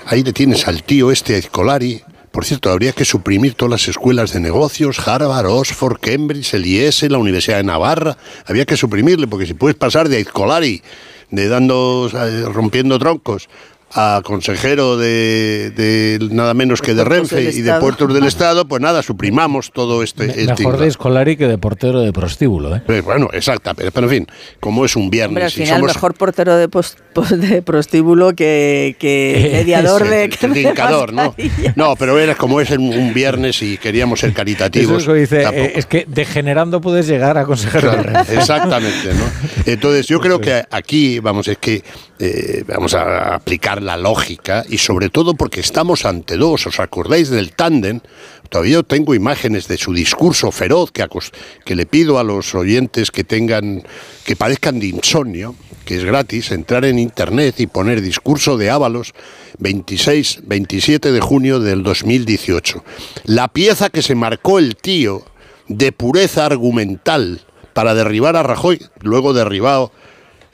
ahí 0.07 0.23
le 0.23 0.33
tienes 0.33 0.69
al 0.69 0.83
tío 0.85 1.11
este 1.11 1.37
Escolari. 1.39 2.03
Por 2.31 2.45
cierto, 2.45 2.71
habría 2.71 2.93
que 2.93 3.05
suprimir 3.05 3.55
todas 3.55 3.71
las 3.71 3.89
escuelas 3.89 4.33
de 4.33 4.41
negocios, 4.41 4.99
Harvard, 5.07 5.47
Oxford, 5.47 5.99
Cambridge, 6.01 6.55
el 6.55 6.67
IES, 6.67 7.03
la 7.11 7.19
Universidad 7.19 7.59
de 7.59 7.65
Navarra. 7.65 8.17
Había 8.47 8.65
que 8.65 8.77
suprimirle, 8.77 9.27
porque 9.29 9.47
si 9.47 9.55
puedes 9.55 9.77
pasar 9.77 10.09
de 10.09 10.21
Escolari, 10.21 10.83
de 11.31 11.49
dando, 11.49 12.11
eh, 12.13 12.43
rompiendo 12.53 12.99
troncos, 12.99 13.49
a 13.97 14.21
consejero 14.25 14.97
de, 14.97 15.71
de 15.71 16.19
nada 16.33 16.53
menos 16.55 16.83
que 16.83 16.95
de 16.95 17.05
Renfe 17.05 17.51
y 17.53 17.63
de. 17.63 17.75
Puertos 17.75 18.13
del 18.15 18.25
Estado, 18.25 18.67
pues 18.67 18.81
nada, 18.81 19.03
suprimamos 19.03 19.71
todo 19.73 20.03
este... 20.03 20.25
este 20.27 20.37
Mejor 20.41 20.49
de 20.49 20.55
tinglado. 20.57 20.85
Escolari 20.85 21.37
que 21.37 21.47
de 21.49 21.59
portero 21.59 22.01
de 22.01 22.13
prostíbulo, 22.13 22.75
¿eh? 22.77 22.83
Pues 22.87 23.05
bueno, 23.05 23.29
exacta, 23.33 23.75
pero, 23.75 23.91
pero 23.93 24.07
en 24.07 24.11
fin, 24.11 24.27
como 24.61 24.85
es 24.85 24.97
un 24.97 25.11
viernes 25.11 25.29
Hombre, 25.31 25.45
al 25.45 25.51
y 25.51 25.55
final, 25.55 25.81
somos 25.81 25.95
mejor 25.95 26.15
portero 26.15 26.57
de, 26.57 26.69
pos- 26.69 26.97
pos- 27.13 27.39
de 27.39 27.63
prostíbulo 27.63 28.35
que, 28.35 28.97
que 28.99 29.51
mediador 29.65 30.09
de... 30.09 30.31
Sí, 30.33 30.47
trincador, 30.53 31.13
¿no? 31.13 31.35
No, 31.77 31.95
pero 31.97 32.19
era 32.19 32.35
como 32.35 32.61
es 32.61 32.71
un, 32.71 33.13
viernes 33.15 33.63
y 33.63 33.77
queríamos 33.79 34.21
ser 34.21 34.31
Eso 34.31 34.37
caritativos. 34.37 35.03
es 35.03 35.07
lo 35.07 35.15
que 35.15 35.21
dice, 35.21 35.43
eh, 35.53 35.73
es 35.77 35.87
que 35.87 36.05
degenerando 36.09 36.81
puedes 36.81 37.07
llegar 37.07 37.39
a 37.39 37.45
consejero 37.45 37.91
de 37.93 38.03
Renfe. 38.03 38.35
exactamente, 38.39 39.15
¿no? 39.15 39.25
Entonces 39.67 40.07
yo 40.07 40.19
creo 40.21 40.41
que 40.41 40.65
aquí, 40.71 41.19
vamos, 41.21 41.47
es 41.49 41.59
que 41.59 41.83
eh, 42.19 42.65
vamos 42.67 42.95
a 42.95 43.35
aplicar 43.35 43.83
la 43.85 43.97
lógica 43.97 44.65
y 44.69 44.79
sobre 44.79 45.11
todo 45.11 45.35
porque 45.35 45.61
estamos 45.61 46.05
ante 46.05 46.37
dos, 46.37 46.67
¿os 46.67 46.81
acordáis 46.81 47.31
del 47.31 47.53
tándem? 47.53 48.01
Todavía 48.49 48.83
tengo 48.83 49.15
imágenes 49.15 49.69
de 49.69 49.79
su 49.79 49.93
discurso 49.93 50.51
feroz 50.51 50.91
que, 50.93 51.77
le 51.77 51.87
pido 51.87 52.19
a 52.19 52.25
los 52.25 52.55
oyentes 52.55 53.11
que 53.11 53.25
tengan, 53.25 53.83
que 54.25 54.37
padezcan 54.37 54.81
de 54.81 54.87
insomnio, 54.87 55.55
que 55.85 55.97
es 55.97 56.05
gratis, 56.05 56.51
entrar 56.51 56.85
en 56.85 56.99
internet 56.99 57.61
y 57.61 57.67
poner 57.67 58.01
discurso 58.01 58.57
de 58.57 58.71
Ábalos 58.71 59.13
26, 59.59 60.41
27 60.45 61.13
de 61.13 61.21
junio 61.21 61.61
del 61.61 61.83
2018. 61.83 62.85
La 63.25 63.49
pieza 63.49 63.91
que 63.91 64.03
se 64.03 64.15
marcó 64.15 64.59
el 64.59 64.77
tío 64.77 65.25
de 65.69 65.93
pureza 65.93 66.47
argumental 66.47 67.43
para 67.73 67.95
derribar 67.95 68.37
a 68.37 68.43
Rajoy, 68.43 68.81
luego 69.01 69.33
derribado 69.33 69.93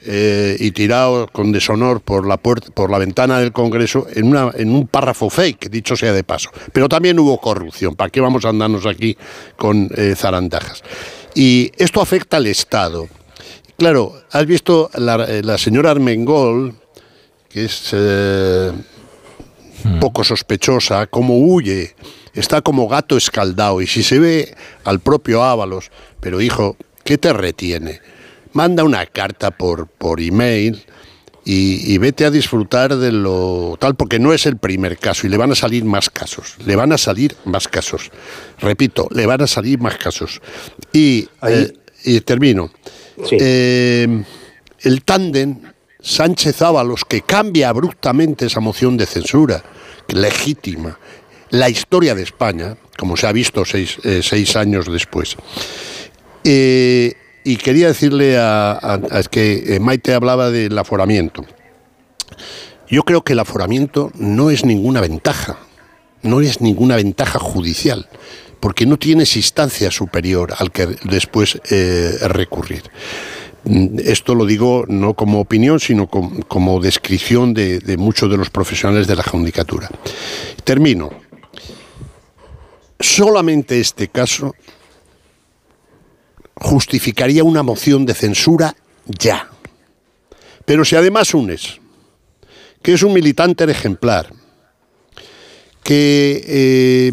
eh, 0.03 0.57
y 0.59 0.71
tirado 0.71 1.27
con 1.27 1.51
deshonor 1.51 2.01
por 2.01 2.27
la 2.27 2.37
puerta, 2.37 2.69
por 2.73 2.89
la 2.89 2.97
ventana 2.97 3.39
del 3.39 3.51
Congreso 3.51 4.07
en, 4.13 4.27
una, 4.27 4.51
en 4.55 4.73
un 4.73 4.87
párrafo 4.87 5.29
fake, 5.29 5.69
dicho 5.69 5.95
sea 5.95 6.13
de 6.13 6.23
paso. 6.23 6.49
Pero 6.73 6.89
también 6.89 7.19
hubo 7.19 7.39
corrupción. 7.39 7.95
¿Para 7.95 8.09
qué 8.09 8.21
vamos 8.21 8.45
a 8.45 8.49
andarnos 8.49 8.85
aquí 8.85 9.17
con 9.57 9.89
eh, 9.95 10.15
zarandajas? 10.15 10.83
Y 11.35 11.71
esto 11.77 12.01
afecta 12.01 12.37
al 12.37 12.47
Estado. 12.47 13.07
Claro, 13.77 14.13
has 14.31 14.45
visto 14.45 14.89
la, 14.95 15.23
eh, 15.25 15.41
la 15.43 15.57
señora 15.57 15.91
Armengol, 15.91 16.75
que 17.49 17.65
es 17.65 17.89
eh, 17.93 18.71
poco 19.99 20.23
sospechosa, 20.23 21.07
cómo 21.07 21.39
huye, 21.39 21.95
está 22.33 22.61
como 22.61 22.87
gato 22.87 23.17
escaldado. 23.17 23.81
Y 23.81 23.87
si 23.87 24.03
se 24.03 24.19
ve 24.19 24.55
al 24.83 24.99
propio 24.99 25.43
Ábalos, 25.43 25.91
pero 26.19 26.41
hijo, 26.41 26.77
¿qué 27.03 27.17
te 27.17 27.33
retiene? 27.33 27.99
Manda 28.53 28.83
una 28.83 29.05
carta 29.05 29.51
por, 29.51 29.87
por 29.87 30.19
email 30.21 30.83
y, 31.45 31.93
y 31.93 31.97
vete 31.97 32.25
a 32.25 32.31
disfrutar 32.31 32.95
de 32.95 33.11
lo 33.11 33.77
tal, 33.79 33.95
porque 33.95 34.19
no 34.19 34.33
es 34.33 34.45
el 34.45 34.57
primer 34.57 34.97
caso 34.97 35.25
y 35.27 35.29
le 35.29 35.37
van 35.37 35.51
a 35.51 35.55
salir 35.55 35.83
más 35.85 36.09
casos. 36.09 36.55
Le 36.65 36.75
van 36.75 36.91
a 36.91 36.97
salir 36.97 37.35
más 37.45 37.67
casos. 37.67 38.11
Repito, 38.59 39.07
le 39.11 39.25
van 39.25 39.41
a 39.41 39.47
salir 39.47 39.79
más 39.79 39.97
casos. 39.97 40.41
Y, 40.93 41.27
eh, 41.47 41.73
y 42.03 42.21
termino. 42.21 42.71
Eh, 43.31 44.23
el 44.81 45.03
tándem 45.03 45.59
Sánchez 46.01 46.61
Ábalos, 46.61 47.05
que 47.05 47.21
cambia 47.21 47.69
abruptamente 47.69 48.47
esa 48.47 48.59
moción 48.59 48.97
de 48.97 49.05
censura, 49.05 49.63
legítima, 50.07 50.97
la 51.51 51.69
historia 51.69 52.15
de 52.15 52.23
España, 52.23 52.75
como 52.97 53.15
se 53.15 53.27
ha 53.27 53.31
visto 53.31 53.63
seis, 53.65 53.97
eh, 54.03 54.21
seis 54.23 54.55
años 54.55 54.91
después. 54.91 55.35
Eh, 56.43 57.13
y 57.43 57.55
quería 57.57 57.87
decirle 57.87 58.37
a, 58.37 58.71
a- 58.71 58.99
a- 59.11 59.19
es 59.19 59.29
que 59.29 59.75
eh, 59.75 59.79
Maite 59.79 60.13
hablaba 60.13 60.49
del 60.51 60.77
aforamiento. 60.77 61.45
Yo 62.89 63.03
creo 63.03 63.23
que 63.23 63.33
el 63.33 63.39
aforamiento 63.39 64.11
no 64.15 64.49
es 64.49 64.65
ninguna 64.65 64.99
ventaja, 65.01 65.57
no 66.23 66.41
es 66.41 66.59
ninguna 66.61 66.95
ventaja 66.97 67.39
judicial, 67.39 68.09
porque 68.59 68.85
no 68.85 68.97
tienes 68.97 69.35
instancia 69.35 69.89
superior 69.91 70.53
al 70.57 70.71
que 70.71 70.87
después 71.05 71.59
eh, 71.71 72.17
recurrir. 72.27 72.83
Mm, 73.63 73.99
Esto 74.03 74.35
lo 74.35 74.45
digo 74.45 74.85
no 74.87 75.13
como 75.13 75.39
opinión, 75.39 75.79
sino 75.79 76.07
com- 76.07 76.41
como 76.47 76.79
descripción 76.81 77.53
de, 77.53 77.79
de 77.79 77.97
muchos 77.97 78.29
de 78.29 78.37
los 78.37 78.49
profesionales 78.49 79.07
de 79.07 79.15
la 79.15 79.23
judicatura. 79.23 79.89
Termino. 80.63 81.09
Solamente 82.99 83.79
este 83.79 84.09
caso 84.09 84.53
justificaría 86.61 87.43
una 87.43 87.63
moción 87.63 88.05
de 88.05 88.13
censura 88.13 88.75
ya. 89.05 89.49
Pero 90.65 90.85
si 90.85 90.95
además 90.95 91.33
unes 91.33 91.81
que 92.81 92.93
es 92.93 93.03
un 93.03 93.13
militante 93.13 93.63
ejemplar, 93.65 94.27
que 95.83 96.43
eh, 96.47 97.11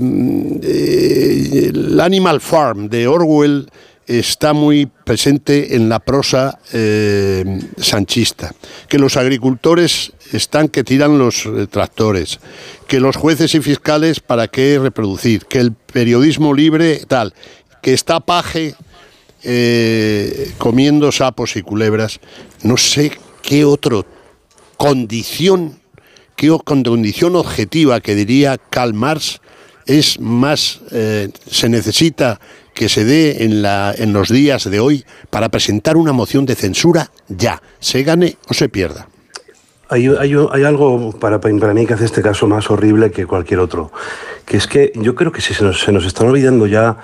eh, 0.62 1.70
el 1.74 2.00
Animal 2.00 2.40
Farm 2.40 2.88
de 2.88 3.06
Orwell 3.06 3.70
está 4.06 4.54
muy 4.54 4.86
presente 4.86 5.76
en 5.76 5.88
la 5.88 5.98
prosa 5.98 6.58
eh, 6.72 7.44
sanchista, 7.76 8.54
que 8.88 8.98
los 8.98 9.18
agricultores 9.18 10.12
están 10.32 10.68
que 10.68 10.84
tiran 10.84 11.18
los 11.18 11.48
tractores, 11.70 12.40
que 12.86 13.00
los 13.00 13.16
jueces 13.16 13.54
y 13.54 13.60
fiscales 13.60 14.20
para 14.20 14.48
qué 14.48 14.78
reproducir, 14.78 15.44
que 15.44 15.58
el 15.58 15.72
periodismo 15.72 16.54
libre 16.54 17.02
tal, 17.06 17.34
que 17.82 17.92
está 17.92 18.20
paje 18.20 18.74
eh, 19.42 20.52
comiendo 20.58 21.10
sapos 21.12 21.56
y 21.56 21.62
culebras, 21.62 22.20
no 22.62 22.76
sé 22.76 23.12
qué 23.42 23.64
otra 23.64 24.02
condición, 24.76 25.78
qué 26.36 26.56
condición 26.64 27.36
objetiva 27.36 28.00
que 28.00 28.14
diría 28.14 28.58
Karl 28.70 28.94
Marx 28.94 29.40
es 29.86 30.20
más, 30.20 30.80
eh, 30.92 31.30
se 31.50 31.68
necesita 31.68 32.40
que 32.74 32.88
se 32.88 33.04
dé 33.04 33.44
en, 33.44 33.62
la, 33.62 33.94
en 33.96 34.12
los 34.12 34.28
días 34.28 34.70
de 34.70 34.80
hoy 34.80 35.04
para 35.30 35.48
presentar 35.48 35.96
una 35.96 36.12
moción 36.12 36.46
de 36.46 36.54
censura 36.54 37.10
ya, 37.28 37.60
se 37.80 38.02
gane 38.02 38.36
o 38.48 38.54
se 38.54 38.68
pierda. 38.68 39.08
Hay, 39.90 40.06
hay- 40.06 40.34
hay 40.52 40.64
algo 40.64 41.12
para, 41.18 41.40
para 41.40 41.72
mí 41.74 41.86
que 41.86 41.94
hace 41.94 42.04
este 42.04 42.20
caso 42.20 42.46
más 42.46 42.70
horrible 42.70 43.10
que 43.10 43.24
cualquier 43.26 43.60
otro, 43.60 43.90
que 44.44 44.58
es 44.58 44.66
que 44.66 44.92
yo 44.94 45.14
creo 45.14 45.32
que 45.32 45.40
si 45.40 45.54
se 45.54 45.64
nos, 45.64 45.80
se 45.80 45.90
nos 45.92 46.04
están 46.04 46.28
olvidando 46.28 46.66
ya 46.66 46.98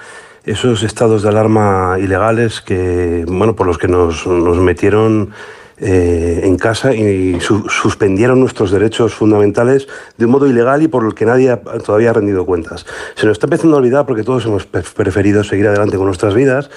esos 0.47 0.83
estados 0.83 1.23
de 1.23 1.29
alarma 1.31 1.97
ilegales 1.99 2.61
que, 2.61 3.25
bueno, 3.27 3.57
por 3.57 3.67
los 3.67 3.79
que 3.79 3.89
nos, 3.89 4.27
metieron 4.27 5.31
eh, 5.79 6.43
en 6.45 6.57
casa 6.57 6.95
y 6.95 7.41
su- 7.41 7.69
suspendieron 7.69 8.39
nuestros 8.41 8.71
derechos 8.71 9.15
fundamentales 9.15 9.89
de 10.19 10.25
un 10.27 10.31
modo 10.33 10.47
ilegal 10.47 10.83
y 10.83 10.89
por 10.89 11.05
el 11.05 11.15
que 11.15 11.25
nadie 11.27 11.57
todavía 11.85 12.11
ha 12.11 12.13
rendido 12.13 12.47
cuentas. 12.47 12.87
Se 13.17 13.27
nos 13.27 13.33
está 13.33 13.47
empezando 13.47 13.77
a 13.77 13.81
olvidar 13.81 14.07
porque 14.07 14.23
todos 14.23 14.45
hemos 14.47 14.67
pre- 14.67 14.83
preferido 14.83 15.43
seguir 15.43 15.67
adelante 15.67 15.97
con 15.97 16.07
nuestras 16.07 16.35
vidas, 16.35 16.71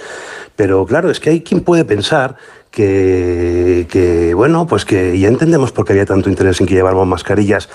pero 0.55 0.85
claro, 0.85 1.11
es 1.11 1.19
que 1.19 1.29
hay 1.29 1.41
quien 1.41 1.61
puede 1.61 1.85
pensar 1.85 2.37
que, 2.71 3.87
que, 3.89 4.33
bueno, 4.33 4.65
pues 4.67 4.83
que 4.85 5.17
ya 5.19 5.27
entendemos 5.27 5.71
por 5.71 5.85
qué 5.85 5.93
había 5.93 6.05
tanto 6.05 6.29
interés 6.29 6.59
en 6.59 6.67
que 6.67 6.73
lleváramos 6.73 7.07
mascarillas 7.07 7.69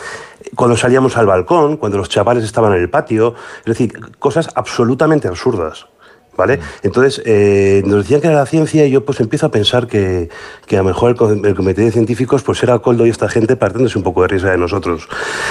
cuando 0.57 0.77
salíamos 0.77 1.17
al 1.17 1.27
balcón, 1.27 1.77
cuando 1.77 1.99
los 1.99 2.09
chavales 2.09 2.45
estaban 2.45 2.73
en 2.75 2.81
el 2.81 2.91
patio, 2.91 3.35
es 3.61 3.65
decir, 3.65 3.93
cosas 4.19 4.49
absolutamente 4.55 5.29
absurdas. 5.29 5.87
¿Vale? 6.35 6.61
Entonces, 6.83 7.21
eh, 7.27 7.83
nos 7.85 7.99
decían 8.05 8.23
que 8.23 8.29
era 8.29 8.37
la 8.37 8.47
ciencia 8.47 8.87
y 8.87 8.91
yo 8.91 9.05
pues 9.05 9.21
empiezo 9.21 9.45
a 9.47 9.51
pensar 9.51 9.87
que, 9.87 10.31
que 10.67 10.77
a 10.77 10.79
lo 10.79 10.85
mejor 10.89 11.11
el, 11.11 11.17
co- 11.17 11.31
el 11.31 11.55
comité 11.55 11.83
de 11.83 11.93
científicos 11.93 12.43
pues 12.43 12.63
era 12.63 12.79
Coldo 12.79 13.05
y 13.07 13.11
esta 13.11 13.29
gente 13.29 13.55
partiéndose 13.55 13.99
un 13.99 14.05
poco 14.05 14.23
de 14.23 14.29
risa 14.29 14.51
de 14.51 14.57
nosotros. 14.57 15.09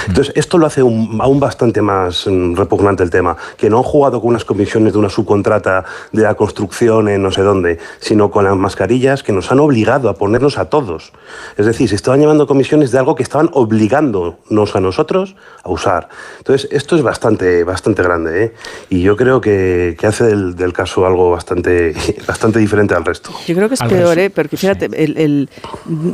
Entonces, 0.08 0.32
esto 0.36 0.58
lo 0.58 0.66
hace 0.66 0.82
un- 0.82 1.20
aún 1.22 1.38
bastante 1.38 1.80
más 1.82 2.26
mm, 2.26 2.56
repugnante 2.56 3.04
el 3.04 3.10
tema, 3.10 3.36
que 3.56 3.70
no 3.70 3.76
han 3.78 3.84
jugado 3.84 4.20
con 4.20 4.30
unas 4.30 4.44
comisiones 4.44 4.92
de 4.92 4.98
una 4.98 5.08
subcontrata 5.08 5.84
de 6.10 6.22
la 6.22 6.34
construcción 6.34 7.08
en 7.08 7.22
no 7.22 7.30
sé 7.30 7.42
dónde, 7.42 7.78
sino 8.00 8.32
con 8.32 8.44
las 8.44 8.56
mascarillas 8.56 9.22
que 9.22 9.32
nos 9.32 9.52
han 9.52 9.60
obligado 9.60 10.08
a 10.08 10.14
ponernos 10.14 10.58
a 10.58 10.64
todos. 10.64 11.12
Es 11.56 11.64
decir, 11.64 11.88
se 11.88 11.94
estaban 11.94 12.18
llevando 12.18 12.48
comisiones 12.48 12.90
de 12.90 12.98
algo 12.98 13.14
que 13.14 13.22
estaban 13.22 13.50
obligándonos 13.52 14.74
a 14.74 14.80
nosotros 14.80 15.36
a 15.62 15.70
usar. 15.70 16.08
Entonces, 16.38 16.68
esto 16.72 16.96
es 16.96 17.02
bastante, 17.02 17.62
bastante 17.62 18.02
grande, 18.02 18.44
¿eh? 18.44 18.54
Y 18.90 19.02
yo 19.02 19.16
creo 19.16 19.40
que, 19.40 19.96
que 19.98 20.06
hace 20.08 20.24
del, 20.24 20.56
del 20.56 20.71
el 20.72 20.76
caso 20.76 21.06
algo 21.06 21.30
bastante, 21.30 21.94
bastante 22.26 22.58
diferente 22.58 22.94
al 22.94 23.04
resto. 23.04 23.30
Yo 23.46 23.54
creo 23.54 23.68
que 23.68 23.74
es 23.74 23.80
peor, 23.82 24.18
¿eh? 24.18 24.30
porque 24.30 24.56
fíjate, 24.56 24.86
el, 24.86 25.16
el- 25.18 25.50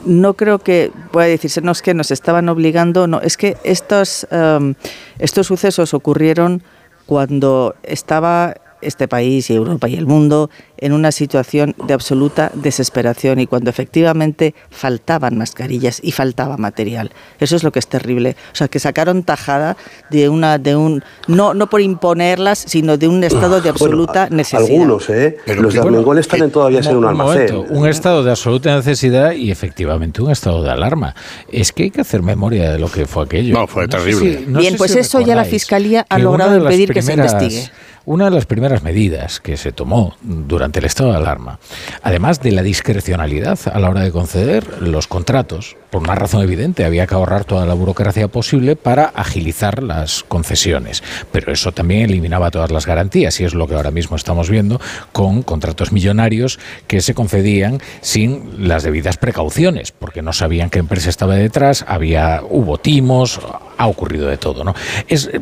no 0.04 0.34
creo 0.34 0.58
que 0.58 0.90
pueda 1.12 1.26
decirse, 1.28 1.60
no 1.60 1.72
es 1.72 1.80
que 1.82 1.94
nos 1.94 2.10
estaban 2.10 2.48
obligando, 2.48 3.06
no, 3.06 3.20
es 3.20 3.36
que 3.36 3.56
estos, 3.64 4.26
em, 4.30 4.74
estos 5.18 5.46
sucesos 5.46 5.94
ocurrieron 5.94 6.62
cuando 7.06 7.74
estaba 7.84 8.54
este 8.82 9.08
país 9.08 9.50
y 9.50 9.54
Europa 9.54 9.88
y 9.88 9.94
el 9.96 10.06
mundo 10.06 10.50
en 10.76 10.92
una 10.92 11.10
situación 11.12 11.74
de 11.86 11.94
absoluta 11.94 12.50
desesperación 12.54 13.40
y 13.40 13.46
cuando 13.46 13.70
efectivamente 13.70 14.54
faltaban 14.70 15.36
mascarillas 15.36 16.00
y 16.02 16.12
faltaba 16.12 16.56
material. 16.56 17.10
Eso 17.40 17.56
es 17.56 17.64
lo 17.64 17.72
que 17.72 17.80
es 17.80 17.88
terrible. 17.88 18.36
O 18.52 18.56
sea, 18.56 18.68
que 18.68 18.78
sacaron 18.78 19.22
tajada 19.24 19.76
de 20.10 20.28
una 20.28 20.58
de 20.58 20.76
un 20.76 21.02
no 21.26 21.54
no 21.54 21.68
por 21.68 21.80
imponerlas, 21.80 22.58
sino 22.66 22.96
de 22.96 23.08
un 23.08 23.24
estado 23.24 23.60
de 23.60 23.68
absoluta 23.70 24.22
Bueno, 24.26 24.36
necesidad. 24.36 24.62
Algunos, 24.62 25.10
¿eh? 25.10 25.36
Los 25.46 25.74
de 25.74 25.80
Armengol 25.80 26.18
están 26.18 26.42
en 26.42 26.50
todavía 26.50 26.82
ser 26.82 26.96
un 26.96 27.04
almacén. 27.06 27.54
momento, 27.56 27.74
un 27.74 27.88
estado 27.88 28.22
de 28.22 28.30
absoluta 28.30 28.74
necesidad 28.76 29.32
y 29.32 29.50
efectivamente 29.50 30.22
un 30.22 30.30
estado 30.30 30.62
de 30.62 30.70
alarma. 30.70 31.14
Es 31.50 31.72
que 31.72 31.84
hay 31.84 31.90
que 31.90 32.00
hacer 32.02 32.22
memoria 32.22 32.70
de 32.72 32.78
lo 32.78 32.90
que 32.90 33.06
fue 33.06 33.24
aquello. 33.24 33.54
No, 33.54 33.66
fue 33.66 33.84
sé 33.84 33.88
terrible. 33.88 34.38
si- 34.38 34.46
no 34.46 34.58
Bien, 34.60 34.76
pues 34.76 34.92
si 34.92 34.98
eso 35.00 35.20
ya 35.20 35.34
la 35.34 35.44
Fiscalía 35.44 36.06
ha 36.08 36.18
logrado 36.18 36.56
impedir 36.56 36.92
que 36.92 37.02
se 37.02 37.14
investigue. 37.14 37.70
Una 38.10 38.24
de 38.24 38.30
las 38.30 38.46
primeras 38.46 38.82
medidas 38.82 39.38
que 39.38 39.58
se 39.58 39.70
tomó 39.70 40.16
durante 40.22 40.78
el 40.78 40.86
estado 40.86 41.10
de 41.10 41.18
alarma, 41.18 41.58
además 42.02 42.40
de 42.40 42.52
la 42.52 42.62
discrecionalidad 42.62 43.58
a 43.70 43.78
la 43.78 43.90
hora 43.90 44.00
de 44.00 44.12
conceder 44.12 44.80
los 44.80 45.06
contratos, 45.06 45.76
por 45.90 46.00
una 46.00 46.14
razón 46.14 46.40
evidente, 46.40 46.86
había 46.86 47.06
que 47.06 47.14
ahorrar 47.14 47.44
toda 47.44 47.66
la 47.66 47.74
burocracia 47.74 48.28
posible 48.28 48.76
para 48.76 49.04
agilizar 49.04 49.82
las 49.82 50.22
concesiones. 50.22 51.02
Pero 51.32 51.52
eso 51.52 51.72
también 51.72 52.04
eliminaba 52.04 52.50
todas 52.50 52.70
las 52.70 52.86
garantías 52.86 53.38
y 53.40 53.44
es 53.44 53.52
lo 53.52 53.68
que 53.68 53.74
ahora 53.74 53.90
mismo 53.90 54.16
estamos 54.16 54.48
viendo 54.48 54.80
con 55.12 55.42
contratos 55.42 55.92
millonarios 55.92 56.58
que 56.86 57.02
se 57.02 57.12
concedían 57.12 57.78
sin 58.00 58.66
las 58.68 58.84
debidas 58.84 59.18
precauciones, 59.18 59.92
porque 59.92 60.22
no 60.22 60.32
sabían 60.32 60.70
qué 60.70 60.78
empresa 60.78 61.10
estaba 61.10 61.34
detrás, 61.34 61.84
había 61.86 62.40
hubo 62.48 62.78
timos, 62.78 63.38
ha 63.78 63.86
ocurrido 63.86 64.26
de 64.28 64.36
todo, 64.36 64.64
¿no? 64.64 64.74
Es 65.06 65.30
eh, 65.32 65.40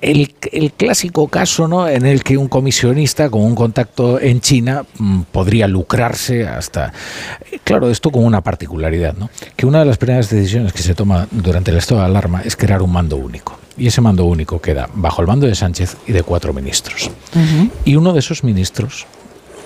el, 0.00 0.34
el 0.52 0.72
clásico 0.72 1.28
caso, 1.28 1.68
¿no? 1.68 1.86
En 1.88 2.06
el 2.06 2.24
que 2.24 2.36
un 2.36 2.48
comisionista 2.48 3.30
con 3.30 3.42
un 3.42 3.54
contacto 3.54 4.18
en 4.20 4.40
China 4.40 4.84
mm, 4.98 5.22
podría 5.30 5.68
lucrarse 5.68 6.46
hasta, 6.48 6.92
eh, 7.52 7.58
claro, 7.62 7.90
esto 7.90 8.10
con 8.10 8.24
una 8.24 8.40
particularidad, 8.40 9.14
¿no? 9.14 9.30
Que 9.54 9.66
una 9.66 9.80
de 9.80 9.84
las 9.84 9.98
primeras 9.98 10.28
decisiones 10.30 10.72
que 10.72 10.82
se 10.82 10.94
toma 10.94 11.28
durante 11.30 11.70
el 11.70 11.76
estado 11.76 12.00
de 12.00 12.06
alarma 12.06 12.42
es 12.42 12.56
crear 12.56 12.82
un 12.82 12.92
mando 12.92 13.16
único. 13.16 13.58
Y 13.78 13.86
ese 13.88 14.00
mando 14.00 14.24
único 14.24 14.58
queda 14.60 14.88
bajo 14.94 15.20
el 15.20 15.28
mando 15.28 15.46
de 15.46 15.54
Sánchez 15.54 15.96
y 16.06 16.12
de 16.12 16.22
cuatro 16.22 16.54
ministros. 16.54 17.10
Y 17.84 17.94
uno 17.96 18.14
de 18.14 18.20
esos 18.20 18.42
ministros 18.42 19.04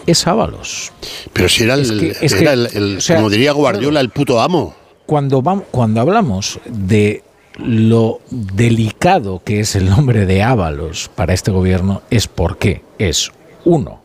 es 0.05 0.27
Ábalos. 0.27 0.91
Pero 1.33 1.49
si 1.49 1.63
era 1.63 1.75
el, 1.75 1.83
Es 1.83 1.93
que- 1.93 2.27
es 2.27 2.33
era 2.33 2.41
que, 2.41 2.53
el- 2.55 2.69
el- 2.75 2.97
o 2.97 3.01
sea, 3.01 3.17
como 3.17 3.31
diría 3.31 3.53
Guardiola, 3.53 4.01
el 4.01 4.09
puto 4.11 4.41
amo. 4.41 4.75
cuando, 5.07 5.43
vam- 5.43 5.63
cuando 5.71 6.01
hablamos 6.01 6.59
de 6.67 7.23
lo 7.59 8.21
delicado 8.31 9.43
que 9.45 9.61
es 9.61 9.77
el 9.77 9.89
nombre 9.91 10.27
de 10.27 10.43
Ábalos 10.43 11.11
para 11.15 11.35
este 11.35 11.51
gobierno, 11.51 12.03
es 12.11 12.27
porque 12.27 12.83
es, 12.99 13.33
uno, 13.65 14.01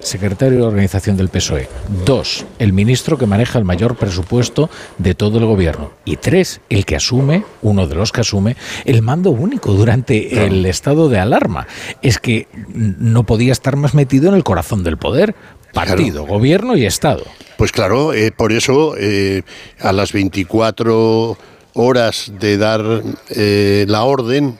secretario 0.00 0.58
de 0.58 0.64
organización 0.64 1.16
del 1.16 1.28
PSOE, 1.28 1.68
dos, 2.04 2.44
el 2.58 2.72
ministro 2.72 3.18
que 3.18 3.26
maneja 3.26 3.58
el 3.58 3.64
mayor 3.64 3.96
presupuesto 3.96 4.70
de 4.98 5.14
todo 5.14 5.38
el 5.38 5.46
gobierno, 5.46 5.92
y 6.04 6.16
tres, 6.16 6.60
el 6.70 6.84
que 6.84 6.96
asume, 6.96 7.44
uno 7.62 7.86
de 7.86 7.94
los 7.94 8.12
que 8.12 8.20
asume, 8.20 8.56
el 8.84 9.02
mando 9.02 9.30
único 9.30 9.72
durante 9.72 10.46
el 10.46 10.64
estado 10.66 11.08
de 11.08 11.18
alarma. 11.18 11.66
Es 12.02 12.18
que 12.18 12.46
no 12.74 13.24
podía 13.24 13.52
estar 13.52 13.76
más 13.76 13.94
metido 13.94 14.28
en 14.28 14.34
el 14.34 14.44
corazón 14.44 14.84
del 14.84 14.98
poder. 14.98 15.34
Partido, 15.72 16.26
gobierno 16.26 16.76
y 16.76 16.86
Estado. 16.86 17.24
Pues 17.58 17.72
claro, 17.72 18.14
eh, 18.14 18.32
por 18.32 18.52
eso 18.52 18.94
eh, 18.98 19.42
a 19.80 19.92
las 19.92 20.12
24 20.12 21.36
horas 21.74 22.32
de 22.38 22.56
dar 22.58 23.02
eh, 23.30 23.84
la 23.88 24.04
orden, 24.04 24.58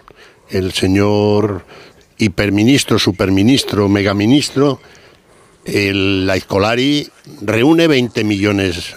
el 0.50 0.72
señor 0.72 1.64
hiperministro, 2.18 2.98
superministro, 2.98 3.88
megaministro, 3.88 4.80
el 5.64 6.26
la 6.26 6.38
reúne 7.42 7.86
20 7.86 8.24
millones 8.24 8.94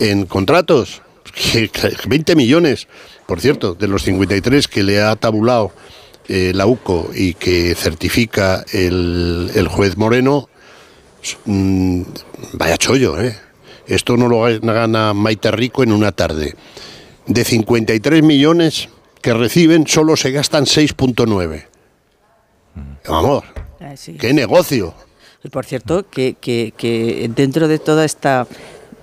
en 0.00 0.26
contratos. 0.26 1.02
20 2.06 2.36
millones, 2.36 2.88
por 3.26 3.40
cierto, 3.40 3.74
de 3.74 3.88
los 3.88 4.02
53 4.04 4.68
que 4.68 4.82
le 4.82 5.02
ha 5.02 5.14
tabulado 5.16 5.72
eh, 6.28 6.52
la 6.54 6.66
UCO 6.66 7.10
y 7.14 7.34
que 7.34 7.74
certifica 7.74 8.64
el, 8.72 9.50
el 9.54 9.68
juez 9.68 9.96
Moreno, 9.96 10.48
Mm, 11.44 12.02
vaya 12.54 12.76
chollo, 12.76 13.20
¿eh? 13.20 13.36
Esto 13.86 14.16
no 14.16 14.28
lo 14.28 14.42
gana 14.60 15.14
Maite 15.14 15.50
Rico 15.50 15.82
en 15.82 15.92
una 15.92 16.12
tarde. 16.12 16.54
De 17.28 17.44
53 17.44 18.22
millones 18.22 18.88
que 19.22 19.34
reciben, 19.34 19.86
solo 19.86 20.16
se 20.16 20.30
gastan 20.32 20.64
6.9. 20.64 21.66
Vamos, 23.08 23.44
Ah, 23.80 23.96
sí. 23.96 24.14
qué 24.14 24.32
negocio. 24.32 24.94
Y 25.44 25.48
por 25.50 25.64
cierto, 25.64 26.08
que, 26.08 26.34
que- 26.40 26.72
que 26.76 27.30
dentro 27.34 27.68
de 27.68 27.78
toda 27.78 28.04
esta 28.04 28.46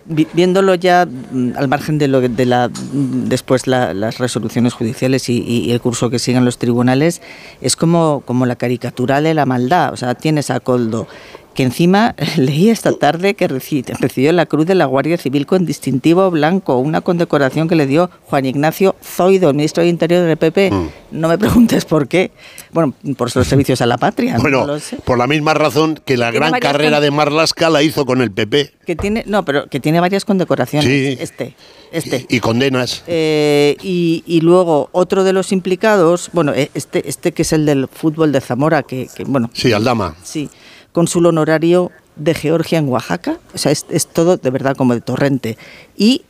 vi- 0.05 0.27
viéndolo 0.33 0.75
ya 0.75 1.05
mm, 1.05 1.53
al 1.55 1.67
margen 1.67 1.97
de 1.97 2.07
lo 2.07 2.19
que- 2.21 2.29
de 2.29 2.45
la 2.45 2.67
mm, 2.69 3.27
después 3.29 3.67
la- 3.67 3.93
las 3.93 4.17
resoluciones 4.17 4.73
judiciales 4.73 5.29
y, 5.29 5.39
y 5.41 5.71
el 5.71 5.79
curso 5.81 6.09
que 6.09 6.19
sigan 6.19 6.45
los 6.45 6.57
tribunales 6.57 7.21
es 7.61 7.75
como 7.75 8.21
como 8.25 8.45
la 8.45 8.55
caricatura 8.55 9.21
de 9.21 9.33
la 9.33 9.45
maldad 9.45 9.93
o 9.93 9.97
sea 9.97 10.13
tienes 10.13 10.49
a 10.51 10.59
Coldo 10.59 11.07
que 11.55 11.63
encima 11.63 12.13
leí 12.37 12.69
esta 12.69 12.91
tarde 12.91 13.33
que 13.33 13.49
reci- 13.49 13.83
recibió 13.99 14.31
la 14.33 14.45
Cruz 14.45 14.65
de 14.67 14.75
la 14.75 14.85
Guardia 14.85 15.17
Civil 15.17 15.45
con 15.47 15.65
distintivo 15.65 16.29
blanco, 16.29 16.77
una 16.77 17.01
condecoración 17.01 17.67
que 17.67 17.75
le 17.75 17.87
dio 17.87 18.11
Juan 18.27 18.45
Ignacio 18.45 18.95
Zoido, 19.03 19.49
el 19.49 19.55
ministro 19.55 19.81
de 19.83 19.89
Interior 19.89 20.25
del 20.25 20.37
PP. 20.37 20.69
Mm. 20.71 20.89
No 21.11 21.27
me 21.29 21.37
preguntes 21.37 21.85
por 21.85 22.07
qué. 22.07 22.31
Bueno, 22.71 22.93
por 23.17 23.31
sus 23.31 23.47
servicios 23.47 23.81
a 23.81 23.85
la 23.85 23.97
patria. 23.97 24.37
Bueno, 24.37 24.61
no 24.61 24.73
lo 24.73 24.79
sé. 24.79 24.97
por 24.97 25.17
la 25.17 25.27
misma 25.27 25.53
razón 25.53 25.99
que 26.05 26.17
la 26.17 26.29
gran 26.29 26.51
carrera 26.59 26.99
de 26.99 27.09
Marlaska 27.09 27.69
la 27.69 27.81
hizo 27.81 28.05
con 28.05 28.21
el 28.21 28.31
PP. 28.31 28.73
Que 28.85 28.95
tiene, 28.95 29.23
no, 29.25 29.45
pero 29.45 29.67
que 29.67 29.79
tiene 29.79 29.99
varias 30.01 30.25
condecoraciones. 30.25 30.87
Sí. 30.89 31.17
Este, 31.19 31.55
este. 31.91 32.25
Y 32.29 32.41
condenas. 32.41 33.03
Eh, 33.07 33.77
y, 33.81 34.23
y 34.27 34.41
luego 34.41 34.89
otro 34.91 35.23
de 35.23 35.31
los 35.31 35.51
implicados, 35.53 36.29
bueno, 36.33 36.53
eh, 36.53 36.69
este, 36.73 37.07
este 37.07 37.31
que 37.31 37.43
es 37.43 37.53
el 37.53 37.65
del 37.65 37.87
fútbol 37.87 38.31
de 38.33 38.41
Zamora, 38.41 38.83
que, 38.83 39.07
que, 39.15 39.23
bueno, 39.23 39.49
Sí, 39.53 39.71
Aldama. 39.71 40.15
sí, 40.21 40.49
cónsul 40.95 41.25
honorario 41.27 41.91
de 42.15 42.33
Georgia 42.33 42.79
en 42.79 42.87
Oaxaca, 42.87 43.37
o 43.53 43.57
sea, 43.57 43.71
es, 43.71 43.85
es 43.89 44.07
todo 44.07 44.37
de 44.37 44.49
verdad 44.49 44.75
como 44.77 44.93
de 44.95 45.01
torrente. 45.01 45.57
Y 45.97 46.21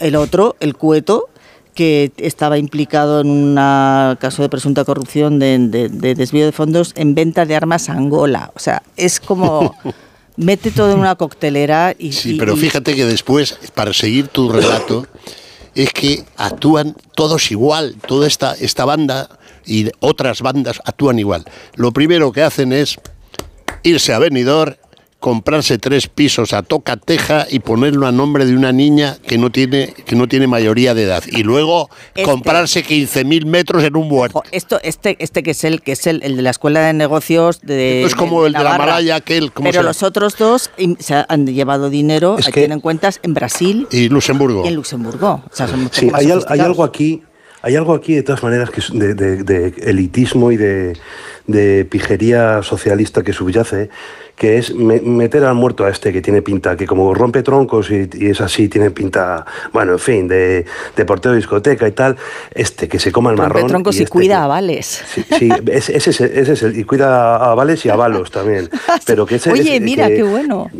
el 0.00 0.16
otro, 0.16 0.56
el 0.58 0.74
cueto, 0.76 1.28
que 1.74 2.10
estaba 2.16 2.58
implicado 2.58 3.20
en 3.20 3.28
un 3.30 3.54
caso 4.18 4.42
de 4.42 4.48
presunta 4.48 4.84
corrupción 4.84 5.38
de, 5.38 5.56
de- 5.68 5.88
de 5.88 6.14
desvío 6.16 6.44
de 6.44 6.50
fondos 6.50 6.92
en 6.96 7.14
venta 7.14 7.46
de 7.46 7.54
armas 7.54 7.88
a 7.88 7.92
Angola. 7.92 8.50
O 8.56 8.58
sea, 8.58 8.82
es 8.96 9.20
como 9.20 9.74
mete 10.36 10.72
todo 10.72 10.92
en 10.94 10.98
una 10.98 11.14
coctelera 11.14 11.94
y... 11.96 12.10
Sí, 12.10 12.34
y- 12.34 12.38
pero 12.38 12.56
fíjate 12.56 12.96
que 12.96 13.04
después, 13.06 13.56
para 13.74 13.92
seguir 13.94 14.26
tu 14.26 14.50
relato, 14.50 15.06
es 15.76 15.92
que 15.92 16.24
actúan 16.36 16.96
todos 17.14 17.52
igual, 17.52 17.94
toda 18.08 18.26
esta, 18.26 18.54
esta 18.54 18.84
banda 18.84 19.28
y 19.64 19.88
otras 20.00 20.42
bandas 20.42 20.80
actúan 20.84 21.20
igual. 21.20 21.44
Lo 21.76 21.92
primero 21.92 22.32
que 22.32 22.42
hacen 22.42 22.72
es 22.72 22.96
irse 23.82 24.12
a 24.12 24.18
Benidorm, 24.18 24.74
comprarse 25.20 25.78
tres 25.78 26.06
pisos 26.06 26.52
a 26.52 26.62
toca 26.62 26.96
teja 26.96 27.44
y 27.50 27.58
ponerlo 27.58 28.06
a 28.06 28.12
nombre 28.12 28.46
de 28.46 28.54
una 28.54 28.70
niña 28.70 29.16
que 29.26 29.36
no 29.36 29.50
tiene, 29.50 29.92
que 30.06 30.14
no 30.14 30.28
tiene 30.28 30.46
mayoría 30.46 30.94
de 30.94 31.02
edad. 31.02 31.24
Y 31.26 31.42
luego 31.42 31.90
Este. 32.14 32.22
comprarse 32.22 32.84
15.000 32.84 33.44
metros 33.44 33.82
en 33.82 33.96
un 33.96 34.06
huerto. 34.12 34.44
Esto, 34.52 34.78
este, 34.84 35.16
este 35.18 35.42
que 35.42 35.50
es 35.50 35.64
el 35.64 35.82
que 35.82 35.90
es 35.92 36.06
el, 36.06 36.22
el 36.22 36.36
de 36.36 36.42
la 36.42 36.50
escuela 36.50 36.80
de 36.86 36.92
negocios 36.92 37.60
de 37.62 38.04
Es 38.04 38.14
como 38.14 38.46
el 38.46 38.52
de 38.52 38.62
la. 38.62 38.78
Malaya, 38.78 39.16
aquel, 39.16 39.50
¿cómo 39.50 39.68
Pero 39.68 39.80
se 39.82 39.86
los 39.88 40.02
otros 40.04 40.36
dos 40.38 40.70
se 41.00 41.24
han 41.28 41.46
llevado 41.48 41.90
dinero, 41.90 42.36
Es 42.38 42.46
ahí 42.46 42.52
que- 42.52 42.60
tienen 42.60 42.78
cuentas 42.80 43.18
en 43.24 43.34
Brasil 43.34 43.88
Y 43.90 44.08
Luxemburgo. 44.10 44.64
y 44.64 44.68
en 44.68 44.76
Luxemburgo. 44.76 45.42
O 45.50 45.50
sea, 45.52 45.66
son 45.66 45.80
un 45.80 45.84
poco 45.86 45.96
Sí, 45.98 46.06
más 46.06 46.20
hay, 46.48 46.60
algo 46.60 46.84
aquí, 46.84 47.22
hay 47.68 47.76
algo 47.76 47.92
aquí 47.94 48.14
de 48.14 48.22
todas 48.22 48.42
maneras 48.42 48.70
que 48.70 48.80
de, 48.92 49.14
de- 49.14 49.42
de 49.44 49.74
elitismo 49.82 50.50
y 50.50 50.56
de, 50.56 50.96
de 51.46 51.84
pijería 51.84 52.62
socialista 52.62 53.22
que 53.22 53.34
subyace, 53.34 53.90
que 54.36 54.56
es 54.56 54.74
me- 54.74 55.02
meter 55.02 55.44
al 55.44 55.54
muerto 55.54 55.84
a 55.84 55.90
este 55.90 56.10
que 56.10 56.22
tiene 56.22 56.40
pinta, 56.40 56.76
que 56.78 56.86
como 56.86 57.12
rompe 57.12 57.42
troncos 57.42 57.90
y, 57.90 58.08
y 58.14 58.30
es 58.30 58.40
así, 58.40 58.68
tiene 58.70 58.90
pinta, 58.90 59.44
bueno, 59.74 59.92
en 59.92 59.98
fin, 59.98 60.28
de, 60.28 60.64
portero 61.06 61.32
de 61.32 61.38
discoteca 61.40 61.86
y 61.86 61.92
tal, 61.92 62.16
este 62.54 62.88
que 62.88 62.98
se 62.98 63.12
coma 63.12 63.32
el 63.32 63.36
Rompe 63.36 63.52
marrón. 63.54 63.68
troncos 63.68 63.96
y, 63.96 64.04
este 64.04 64.10
cuida 64.12 64.36
que- 64.36 64.42
a 64.42 64.46
vales. 64.46 65.02
Sí, 65.14 65.24
sí, 65.38 65.48
ese, 65.70 65.96
ese 65.98 66.10
es 66.10 66.20
el- 66.22 66.38
ese 66.38 66.52
es 66.54 66.62
el- 66.62 66.78
y 66.78 66.84
cuida 66.84 67.36
a 67.36 67.54
Vales 67.54 67.84
y 67.84 67.90
a 67.90 67.96
Balos 67.96 68.30
también. 68.30 68.70
Pero 69.06 69.26
que 69.26 69.34
ese, 69.34 69.50
Oye, 69.52 69.78
mira, 69.80 70.08
que- 70.08 70.16
qué 70.16 70.22
bueno. 70.22 70.70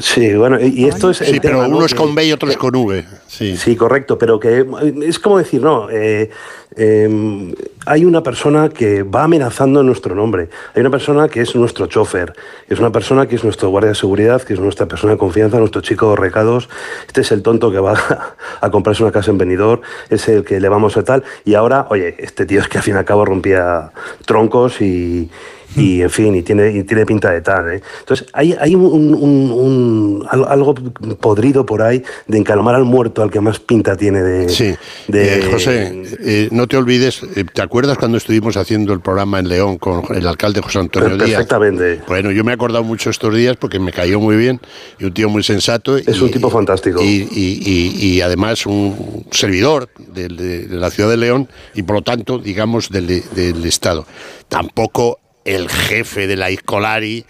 Sí, 0.00 0.34
bueno, 0.34 0.60
y, 0.60 0.82
y 0.82 0.84
esto 0.86 1.10
es 1.10 1.20
el 1.20 1.28
Sí, 1.28 1.40
pero 1.40 1.66
uno 1.66 1.84
es 1.84 1.94
con 1.94 2.14
B 2.14 2.26
y 2.26 2.32
otro 2.32 2.48
es 2.48 2.56
con 2.56 2.74
V. 2.74 3.04
Sí. 3.26 3.56
Sí, 3.56 3.76
correcto, 3.76 4.18
pero 4.18 4.40
que 4.40 4.66
es 5.02 5.18
como 5.18 5.38
decir, 5.38 5.62
no, 5.62 5.88
eh, 5.90 6.30
eh, 6.74 7.54
hay 7.86 8.04
una 8.04 8.22
persona 8.22 8.68
que 8.68 9.02
va 9.02 9.24
amenazando 9.24 9.80
en 9.80 9.86
nuestro 9.86 10.14
nombre, 10.14 10.48
hay 10.74 10.80
una 10.80 10.90
persona 10.90 11.28
que 11.28 11.40
es 11.40 11.54
nuestro 11.54 11.86
chofer, 11.86 12.32
es 12.68 12.78
una 12.78 12.90
persona 12.92 13.26
que 13.26 13.36
es 13.36 13.44
nuestro 13.44 13.68
guardia 13.68 13.90
de 13.90 13.94
seguridad, 13.94 14.42
que 14.42 14.54
es 14.54 14.60
nuestra 14.60 14.86
persona 14.86 15.14
de 15.14 15.18
confianza, 15.18 15.58
nuestro 15.58 15.80
chico 15.80 16.10
de 16.10 16.16
recados, 16.16 16.68
este 17.06 17.20
es 17.20 17.32
el 17.32 17.42
tonto 17.42 17.70
que 17.70 17.78
va 17.78 18.36
a 18.60 18.70
comprarse 18.70 19.02
una 19.02 19.12
casa 19.12 19.30
en 19.30 19.38
Benidorm, 19.38 19.80
es 20.10 20.28
el 20.28 20.44
que 20.44 20.60
le 20.60 20.68
vamos 20.68 20.96
a 20.96 21.04
tal, 21.04 21.24
y 21.44 21.54
ahora, 21.54 21.86
oye, 21.90 22.14
este 22.18 22.46
tío 22.46 22.60
es 22.60 22.68
que 22.68 22.78
al 22.78 22.84
fin 22.84 22.94
y 22.94 22.98
al 22.98 23.04
cabo 23.04 23.24
rompía 23.24 23.92
troncos 24.24 24.80
y, 24.80 25.30
y 25.82 26.02
en 26.02 26.10
fin, 26.10 26.34
y 26.34 26.42
tiene, 26.42 26.70
y 26.70 26.82
tiene 26.84 27.04
pinta 27.06 27.30
de 27.30 27.40
tal. 27.40 27.72
¿eh? 27.72 27.82
Entonces, 28.00 28.26
hay, 28.32 28.54
hay 28.58 28.74
un, 28.74 28.84
un- 28.86 29.50
un- 29.52 30.26
al- 30.28 30.44
algo 30.48 30.74
podrido 31.20 31.64
por 31.66 31.82
ahí 31.82 32.02
de 32.26 32.38
encalmar 32.38 32.74
al 32.74 32.84
muerto 32.84 33.22
al 33.22 33.30
que 33.30 33.40
más 33.40 33.58
pinta 33.60 33.96
tiene 33.96 34.22
de... 34.22 34.48
Sí, 34.48 34.74
de- 35.08 35.38
Eh, 35.40 35.48
José, 35.50 36.02
eh, 36.20 36.48
no 36.52 36.66
te 36.66 36.76
olvides, 36.76 37.22
eh, 37.36 37.44
¿te 37.52 37.62
acuerdas 37.62 37.98
cuando 37.98 38.16
estuvimos 38.18 38.56
haciendo 38.56 38.92
el 38.92 39.00
programa 39.00 39.38
en 39.38 39.48
León 39.48 39.78
con 39.78 40.02
el 40.14 40.26
alcalde 40.26 40.60
José 40.62 40.78
Antonio 40.78 41.16
Díaz? 41.16 41.30
Perfectamente. 41.30 42.00
Bueno, 42.06 42.30
yo 42.30 42.44
me 42.44 42.52
he 42.52 42.54
acordado 42.54 42.84
mucho 42.84 43.10
estos 43.10 43.34
días 43.34 43.56
porque 43.56 43.78
me 43.78 43.92
cayó 43.92 44.20
muy 44.20 44.36
bien 44.36 44.60
y 44.98 45.04
un 45.04 45.12
tío 45.12 45.28
muy 45.28 45.42
sensato. 45.42 45.96
Es 45.96 46.20
un 46.20 46.30
tipo 46.30 46.50
fantástico. 46.50 47.02
Y, 47.02 47.28
y- 47.30 47.62
y- 47.64 48.06
y 48.16 48.20
además 48.20 48.66
un 48.66 49.26
servidor 49.30 49.88
de, 50.14 50.28
de- 50.28 50.66
de 50.66 50.76
la 50.76 50.90
ciudad 50.90 51.10
de 51.10 51.16
León 51.16 51.48
y 51.74 51.82
por 51.82 51.96
lo 51.96 52.02
tanto, 52.02 52.38
digamos, 52.38 52.90
del, 52.90 53.06
del 53.34 53.64
Estado. 53.64 54.06
Tampoco 54.48 55.18
el 55.46 55.68
jefe 55.70 56.26
de 56.26 56.36
la 56.36 56.50
Iscolari 56.50 57.24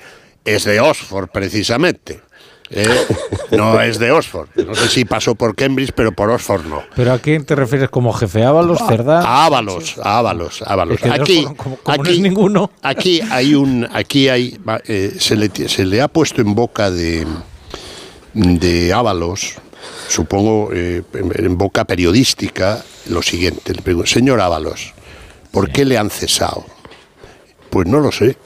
es 0.45 0.65
de 0.65 0.81
Oxford, 0.81 1.29
precisamente. 1.29 2.21
¿eh? 2.71 2.89
No 3.53 3.81
es 3.81 3.99
de 4.01 4.11
Oxford. 4.11 4.49
No 4.57 4.75
sé 4.75 4.89
si 4.89 5.05
pasó 5.05 5.35
por 5.37 5.55
Cambridge, 5.55 5.93
pero 5.95 6.11
por 6.13 6.31
Oxford 6.31 6.65
no. 6.67 6.83
¿Pero 6.97 7.13
a 7.13 7.19
quién 7.21 7.45
te 7.45 7.55
refieres 7.55 7.91
como 7.91 8.13
jefe? 8.13 8.43
¿Ábalos, 8.45 8.79
Cerdá? 8.89 9.21
A 9.21 9.47
Ábalos, 9.47 9.97
a 10.03 10.19
Ábalos, 10.19 10.63
Ábalos. 10.67 10.97
Es 10.97 11.01
que 11.03 11.09
de 11.11 11.15
Aquí, 11.15 11.39
Oxford, 11.47 11.57
como- 11.57 11.77
como 11.77 11.97
no 11.97 12.03
aquí, 12.03 12.13
es 12.15 12.21
ninguno. 12.21 12.71
aquí 12.83 13.21
hay 13.31 13.55
un, 13.55 13.89
aquí 13.93 14.29
hay, 14.29 14.59
eh, 14.89 15.15
se, 15.19 15.37
le, 15.37 15.51
se 15.69 15.85
le 15.85 16.01
ha 16.03 16.09
puesto 16.09 16.41
en 16.41 16.55
boca 16.57 16.91
de, 16.91 17.25
de 18.35 18.93
Ábalos, 18.93 19.55
supongo 20.09 20.71
eh, 20.73 21.03
en, 21.15 21.45
en 21.45 21.59
boca 21.59 21.85
periodística, 21.85 22.83
lo 23.09 23.23
siguiente. 23.23 23.75
Le 23.75 23.83
pregunto, 23.83 24.09
señor 24.09 24.41
Ábalos, 24.41 24.93
¿por 25.51 25.71
qué 25.71 25.85
le 25.85 25.99
han 25.99 26.11
cesado? 26.11 26.65
Pues 27.77 27.89
no 27.89 28.01
lo 28.01 28.11
sé. 28.11 28.39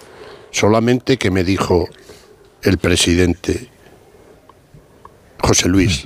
Solamente 0.51 1.17
que 1.17 1.31
me 1.31 1.45
dijo 1.45 1.89
el 2.63 2.79
presidente 2.79 3.69
José 5.39 5.69
Luis, 5.69 6.03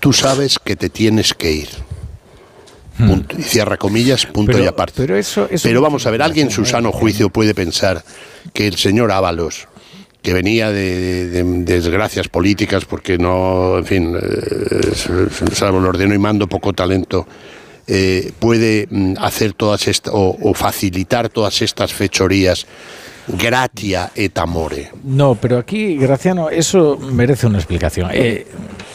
tú 0.00 0.12
sabes 0.12 0.58
que 0.58 0.74
te 0.74 0.88
tienes 0.88 1.34
que 1.34 1.52
ir. 1.52 1.68
Punto. 2.96 3.36
Y 3.38 3.42
cierra 3.42 3.76
comillas, 3.76 4.26
punto. 4.26 4.50
Pero- 4.50 4.64
y 4.64 4.66
aparte. 4.66 4.94
pero 4.96 5.16
eso- 5.16 5.46
eso 5.48 5.68
Pero 5.68 5.80
vamos 5.80 6.04
a 6.06 6.10
ver, 6.10 6.20
alguien 6.20 6.48
en 6.48 6.50
su 6.52 6.64
sano 6.64 6.90
juicio 6.90 7.30
puede 7.30 7.54
pensar 7.54 8.02
que 8.52 8.66
el 8.66 8.76
señor 8.76 9.12
Ábalos, 9.12 9.68
que 10.20 10.32
venía 10.32 10.72
de, 10.72 11.28
de- 11.28 11.44
de 11.44 11.74
desgracias 11.80 12.26
políticas, 12.26 12.86
porque 12.86 13.18
no, 13.18 13.78
en 13.78 13.86
fin, 13.86 14.16
eh, 14.20 14.92
salvo 15.52 15.78
el 15.78 15.84
ordeno 15.86 16.12
y 16.12 16.18
mando, 16.18 16.48
poco 16.48 16.72
talento, 16.72 17.24
eh, 17.88 18.32
puede 18.38 18.86
mm, 18.90 19.14
hacer 19.18 19.54
todas 19.54 19.88
estas, 19.88 20.12
o, 20.14 20.52
facilitar 20.54 21.28
todas 21.30 21.62
estas 21.62 21.92
fechorías 21.92 22.66
gratia 23.26 24.10
et 24.14 24.38
amore. 24.38 24.90
No, 25.04 25.34
pero 25.34 25.58
aquí, 25.58 25.96
Graciano, 25.96 26.50
eso 26.50 26.98
merece 26.98 27.46
una 27.46 27.58
explicación. 27.58 28.10
Eh, 28.12 28.46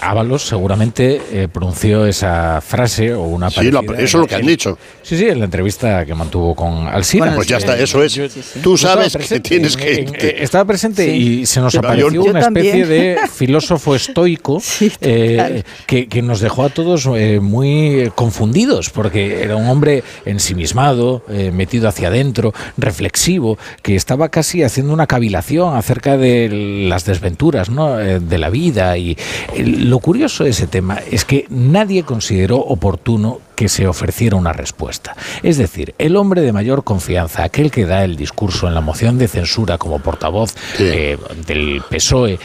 Ábalos 0.04 0.45
seguramente 0.47 1.22
eh, 1.32 1.47
pronunció 1.51 2.06
esa 2.06 2.62
frase 2.62 3.14
o 3.14 3.24
una 3.24 3.49
Sí, 3.49 3.68
eso 3.68 3.97
es 3.97 4.14
lo 4.14 4.28
que 4.28 4.36
han 4.36 4.45
dicho. 4.45 4.78
Sí, 5.01 5.18
sí, 5.18 5.28
en 5.28 5.39
la 5.39 5.45
entrevista 5.45 6.06
que 6.06 6.14
mantuvo 6.14 6.56
con 6.56 6.88
Alsina. 6.88 7.26
Bueno, 7.26 7.36
pues 7.38 7.47
ya 7.47 7.58
está, 7.58 7.78
eso 7.78 8.04
es. 8.04 8.20
Tú 8.62 8.78
sabes 8.78 9.14
que 9.14 9.20
presente, 9.20 9.49
tienes 9.49 9.76
en- 9.76 9.80
que 9.80 9.93
en- 10.01 10.16
eh, 10.16 10.36
estaba 10.39 10.66
presente 10.66 11.06
Sí. 11.06 11.12
y 11.41 11.45
se 11.45 11.60
nos 11.62 11.76
apareció 11.76 12.10
yo- 12.10 12.26
yo 12.26 12.32
una 12.32 12.39
especie 12.41 12.86
de 12.86 13.18
filósofo 13.34 13.95
estoico 13.95 14.62
eh, 15.01 15.64
que, 15.88 16.08
que 16.08 16.22
nos 16.22 16.39
dejó 16.41 16.64
a 16.66 16.70
todos 16.70 17.08
eh, 17.16 17.39
muy 17.39 18.12
confundidos, 18.16 18.89
porque 18.89 19.41
era 19.43 19.56
un 19.56 19.68
hombre 19.68 20.04
ensimismado, 20.26 21.24
eh, 21.30 21.51
metido 21.54 21.88
hacia 21.88 22.10
adentro, 22.10 22.54
reflexivo, 22.78 23.58
que 23.82 23.95
estaba 23.95 24.30
casi 24.30 24.64
haciendo 24.64 24.93
una 24.93 25.08
cavilación 25.08 25.76
acerca 25.76 26.18
de 26.18 26.86
las 26.89 27.06
desventuras 27.06 27.70
¿no? 27.70 27.99
eh, 27.99 28.20
de 28.20 28.38
la 28.38 28.49
vida. 28.49 28.97
Y 28.97 29.12
eh, 29.56 29.64
lo 29.93 29.99
curioso 29.99 30.43
de 30.43 30.49
ese 30.49 30.65
tema 30.65 30.97
es 31.11 31.23
que 31.23 31.45
nadie 31.49 32.01
consideró 32.01 32.57
oportuno 32.57 33.41
que 33.55 33.69
se 33.69 33.85
ofreciera 33.85 34.35
una 34.35 34.51
respuesta. 34.51 35.15
Es 35.43 35.59
decir, 35.59 35.93
el 35.99 36.15
hombre 36.15 36.41
de 36.41 36.51
mayor 36.51 36.83
confianza, 36.83 37.43
aquel 37.43 37.69
que 37.69 37.85
da 37.85 38.03
el 38.03 38.15
discurso 38.15 38.67
en 38.67 38.73
la 38.73 38.81
moción 38.81 39.19
de 39.19 39.27
censura 39.27 39.77
como 39.77 39.99
portavoz 39.99 40.55
eh, 40.79 41.19
del 41.45 41.83
PSOE, 41.87 42.39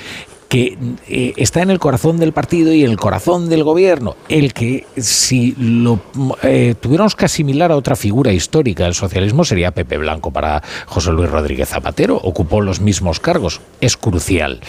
que 0.51 0.77
eh, 1.09 1.33
está 1.39 1.63
en 1.63 1.71
el 1.71 1.79
corazón 1.79 2.19
del 2.19 2.35
partido 2.35 2.75
y 2.75 2.85
en 2.85 2.91
el 2.91 2.99
corazón 2.99 3.49
del 3.49 3.65
gobierno, 3.65 4.17
el 4.29 4.53
que 4.53 4.85
si 4.99 5.55
lo 5.59 6.01
eh, 6.43 6.75
tuviéramos 6.79 7.17
que 7.17 7.25
asimilar 7.25 7.73
a 7.73 7.77
otra 7.77 7.97
figura 7.97 8.31
histórica 8.31 8.85
del 8.85 8.95
socialismo 8.95 9.47
sería 9.47 9.71
Pepe 9.71 9.97
Blanco 9.97 10.31
para 10.31 10.63
José 10.85 11.13
Luis 11.13 11.31
Rodríguez 11.31 11.71
Zapatero, 11.71 12.17
ocupó 12.17 12.61
los 12.61 12.81
mismos 12.81 13.21
cargos, 13.21 13.63
es 13.81 13.97
crucial. 13.97 14.61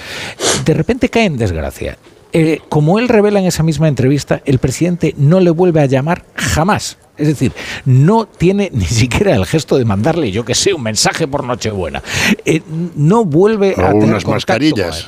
De 0.63 0.73
repente 0.73 1.09
cae 1.09 1.25
en 1.25 1.35
desgracia. 1.35 1.97
Eh, 2.31 2.59
como 2.69 2.99
él 2.99 3.09
revela 3.09 3.39
en 3.39 3.45
esa 3.45 3.63
misma 3.63 3.87
entrevista, 3.87 4.41
el 4.45 4.59
presidente 4.59 5.15
no 5.17 5.39
le 5.39 5.49
vuelve 5.49 5.81
a 5.81 5.87
llamar 5.87 6.25
jamás. 6.35 6.97
Es 7.19 7.27
decir, 7.27 7.51
no 7.85 8.25
tiene 8.25 8.69
ni 8.73 8.85
siquiera 8.85 9.35
el 9.35 9.45
gesto 9.45 9.77
de 9.77 9.85
mandarle, 9.85 10.31
yo 10.31 10.43
que 10.45 10.55
sé, 10.55 10.73
un 10.73 10.83
mensaje 10.83 11.27
por 11.27 11.43
Nochebuena. 11.43 12.01
Eh, 12.45 12.61
no 12.95 13.25
vuelve 13.25 13.75
O 13.77 13.81
a 13.81 13.89
tener 13.91 14.05
unas 14.09 14.23
contacto 14.23 14.53
mascarillas. 14.53 15.07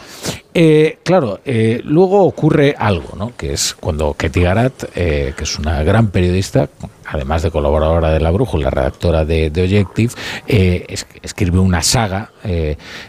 Eh, 0.54 0.98
claro, 1.04 1.40
eh, 1.46 1.80
luego 1.86 2.24
ocurre 2.26 2.76
algo, 2.78 3.16
¿no? 3.18 3.32
Que 3.38 3.54
es 3.54 3.74
cuando 3.80 4.14
Ketty 4.16 4.42
Garat, 4.42 4.74
eh, 4.96 5.34
que 5.38 5.46
es 5.46 5.58
una 5.58 5.82
gran 5.84 6.08
periodista, 6.10 6.68
además 7.06 7.42
de 7.44 7.52
colaboradora 7.52 8.12
de 8.12 8.20
La 8.20 8.32
Brújula, 8.32 8.70
redactora 8.70 9.24
de, 9.24 9.50
de 9.50 9.64
Objective, 9.64 10.12
es- 10.46 11.08
escribe 11.22 11.60
una 11.60 11.82
saga 11.82 12.32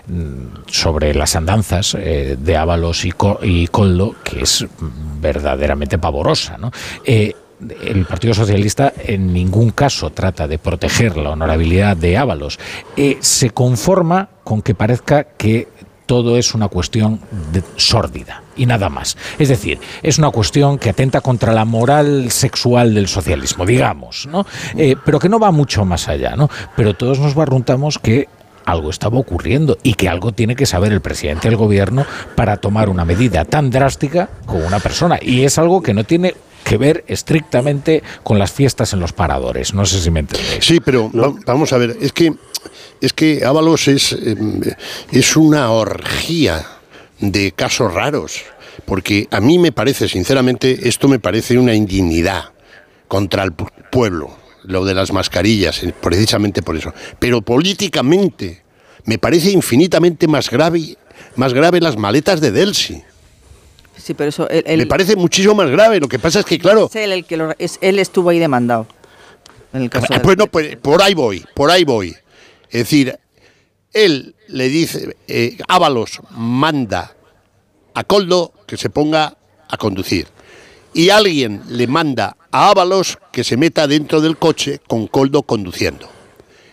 mm, 0.07 0.69
sobre 0.69 1.15
las 1.15 1.35
andanzas 1.35 1.97
de 1.99 2.57
Ábalos 2.57 3.05
y, 3.05 3.11
Co- 3.11 3.41
y 3.43 3.67
Coldo, 3.67 4.15
que 4.23 4.43
es 4.43 4.65
verdaderamente 5.21 5.99
pavorosa, 5.99 6.59
¿no? 6.59 6.71
El 7.85 8.05
Partido 8.07 8.35
Socialista 8.35 8.93
en 9.05 9.33
ningún 9.33 9.71
caso 9.71 10.11
trata 10.11 10.49
de 10.49 10.59
proteger 10.59 11.17
la 11.17 11.31
honorabilidad 11.31 11.97
de 11.97 12.17
Ábalos. 12.19 12.59
Eh, 12.97 13.19
se 13.21 13.51
conforma 13.51 14.29
con 14.45 14.63
que 14.63 14.75
parezca 14.75 15.25
que 15.25 15.69
todo 16.07 16.37
es 16.37 16.55
una 16.55 16.69
cuestión 16.69 17.21
de- 17.53 17.63
sórdida 17.77 18.43
y 18.57 18.67
nada 18.67 18.89
más. 18.91 19.17
Es 19.39 19.49
decir, 19.49 19.79
es 20.03 20.19
una 20.19 20.31
cuestión 20.31 20.79
que 20.79 20.91
atenta 20.91 21.21
contra 21.21 21.53
la 21.55 21.65
moral 21.65 22.31
sexual 22.31 22.93
del 22.95 23.09
socialismo, 23.09 23.65
digamos, 23.65 24.27
¿no? 24.31 24.45
Eh, 24.77 24.97
pero 25.05 25.19
que 25.19 25.29
no 25.29 25.39
va 25.39 25.51
mucho 25.53 25.85
más 25.85 26.09
allá, 26.09 26.35
¿no? 26.37 26.51
Pero 26.77 26.95
todos 26.95 27.19
nos 27.21 27.35
barruntamos 27.35 27.99
que 27.99 28.29
algo 28.65 28.91
estaba 28.91 29.19
ocurriendo 29.19 29.79
y 29.83 29.95
que 29.95 30.09
algo 30.09 30.33
tiene 30.33 30.55
que 30.55 30.67
saber 30.67 30.93
el 30.93 31.01
presidente 31.01 31.49
del 31.49 31.57
gobierno 31.57 32.05
para 32.37 32.59
tomar 32.59 32.89
una 32.91 33.05
medida 33.05 33.45
tan 33.45 33.71
drástica 33.71 34.29
con 34.45 34.63
una 34.63 34.81
persona. 34.81 35.19
Y 35.23 35.45
es 35.45 35.57
algo 35.59 35.83
que 35.83 35.95
no 35.95 36.05
tiene 36.05 36.35
que 36.65 36.77
ver 36.79 37.05
estrictamente 37.09 38.03
con 38.23 38.39
las 38.39 38.53
fiestas 38.53 38.93
en 38.93 39.01
los 39.01 39.13
paradores. 39.13 39.75
No 39.75 39.85
sé 39.87 40.01
si 40.01 40.11
me 40.11 40.21
entendéis. 40.21 40.65
Sí, 40.65 40.81
pero 40.81 41.11
va- 41.13 41.35
vamos 41.47 41.73
a 41.73 41.79
ver, 41.79 41.97
es 42.01 42.13
que 42.13 42.33
es 43.01 43.13
que 43.13 43.45
Ábalos 43.45 43.89
es, 43.89 44.13
eh, 44.13 44.37
es 45.11 45.37
una 45.37 45.71
orgía 45.73 46.65
de 47.19 47.51
casos 47.53 47.93
raros, 47.93 48.43
porque 48.85 49.27
a 49.33 49.41
mí 49.41 49.59
me 49.59 49.73
parece, 49.73 50.09
sinceramente, 50.09 50.89
esto 50.89 51.09
me 51.09 51.19
parece 51.19 51.59
una 51.59 51.75
indignidad 51.75 52.45
contra 53.09 53.43
el 53.43 53.57
pu- 53.57 53.69
pueblo, 53.91 54.31
lo 54.65 54.85
de 54.85 54.95
las 54.95 55.13
mascarillas, 55.13 55.83
eh, 55.83 55.93
precisamente 56.01 56.63
por 56.63 56.77
eso. 56.77 56.95
Pero 57.19 57.43
políticamente 57.43 58.63
me 59.05 59.19
parece 59.19 59.51
infinitamente 59.51 60.29
más 60.29 60.49
grave, 60.49 60.97
más 61.35 61.53
grave 61.53 61.81
las 61.81 61.97
maletas 61.97 62.41
de 62.41 62.53
Delsi. 62.53 63.03
Sí, 64.03 64.15
pero 64.15 64.31
eso, 64.31 64.49
él, 64.49 64.65
él- 64.67 64.79
Me 64.79 64.87
parece 64.87 65.15
muchísimo 65.17 65.55
más 65.55 65.71
grave. 65.71 66.01
Lo 66.01 66.09
que 66.09 66.19
pasa 66.19 66.41
es 66.41 66.45
que, 66.47 66.59
claro, 66.59 66.87
es 66.87 66.97
él 66.97 67.13
el 67.13 67.25
que 67.25 67.37
lo- 67.37 67.55
es- 67.59 67.79
él 67.81 67.99
estuvo 67.99 68.31
ahí 68.31 68.39
demandado. 68.39 68.87
En 69.73 69.83
el 69.83 69.91
caso 69.91 70.07
Ah, 70.11 70.15
de- 70.19 70.21
Pues 70.25 70.37
no, 70.37 70.47
pues 70.49 70.77
por 70.77 71.01
ahí 71.03 71.15
voy, 71.15 71.45
por 71.55 71.71
ahí 71.71 71.85
voy. 71.85 72.09
Es 72.71 72.81
decir, 72.81 73.19
él 73.93 74.35
le 74.49 74.69
dice, 74.69 75.17
eh, 75.29 75.57
Ábalos 75.69 76.21
manda 76.31 77.15
a 77.95 78.05
Coldo 78.05 78.53
que 78.67 78.77
se 78.77 78.91
ponga 78.91 79.37
a 79.69 79.77
conducir. 79.77 80.27
Y 80.95 81.11
alguien 81.11 81.63
le 81.69 81.87
manda 81.87 82.37
a 82.51 82.71
Ábalos 82.71 83.19
que 83.31 83.45
se 83.45 83.57
meta 83.57 83.87
dentro 83.87 84.21
del 84.21 84.37
coche 84.37 84.81
con 84.87 85.07
Coldo 85.07 85.43
conduciendo. 85.43 86.09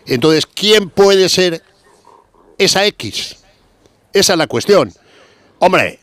Entonces, 0.05 0.45
¿quién 0.45 0.89
puede 0.89 1.30
ser 1.30 1.61
esa 2.57 2.86
X? 2.88 3.38
Esa 4.11 4.34
es 4.34 4.39
la 4.39 4.47
cuestión. 4.47 4.91
Hombre, 5.59 5.99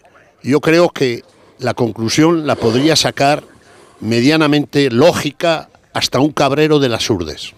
yo 0.47 0.61
creo 0.61 0.89
que 0.91 1.23
la 1.59 1.75
conclusión 1.75 2.47
la 2.47 2.55
podría 2.55 2.97
sacar 2.97 3.43
medianamente 4.01 4.91
lógica 4.91 5.69
hasta 5.93 6.21
un 6.21 6.31
cabrero 6.33 6.79
de 6.79 6.89
las 6.89 7.09
urdes. 7.11 7.53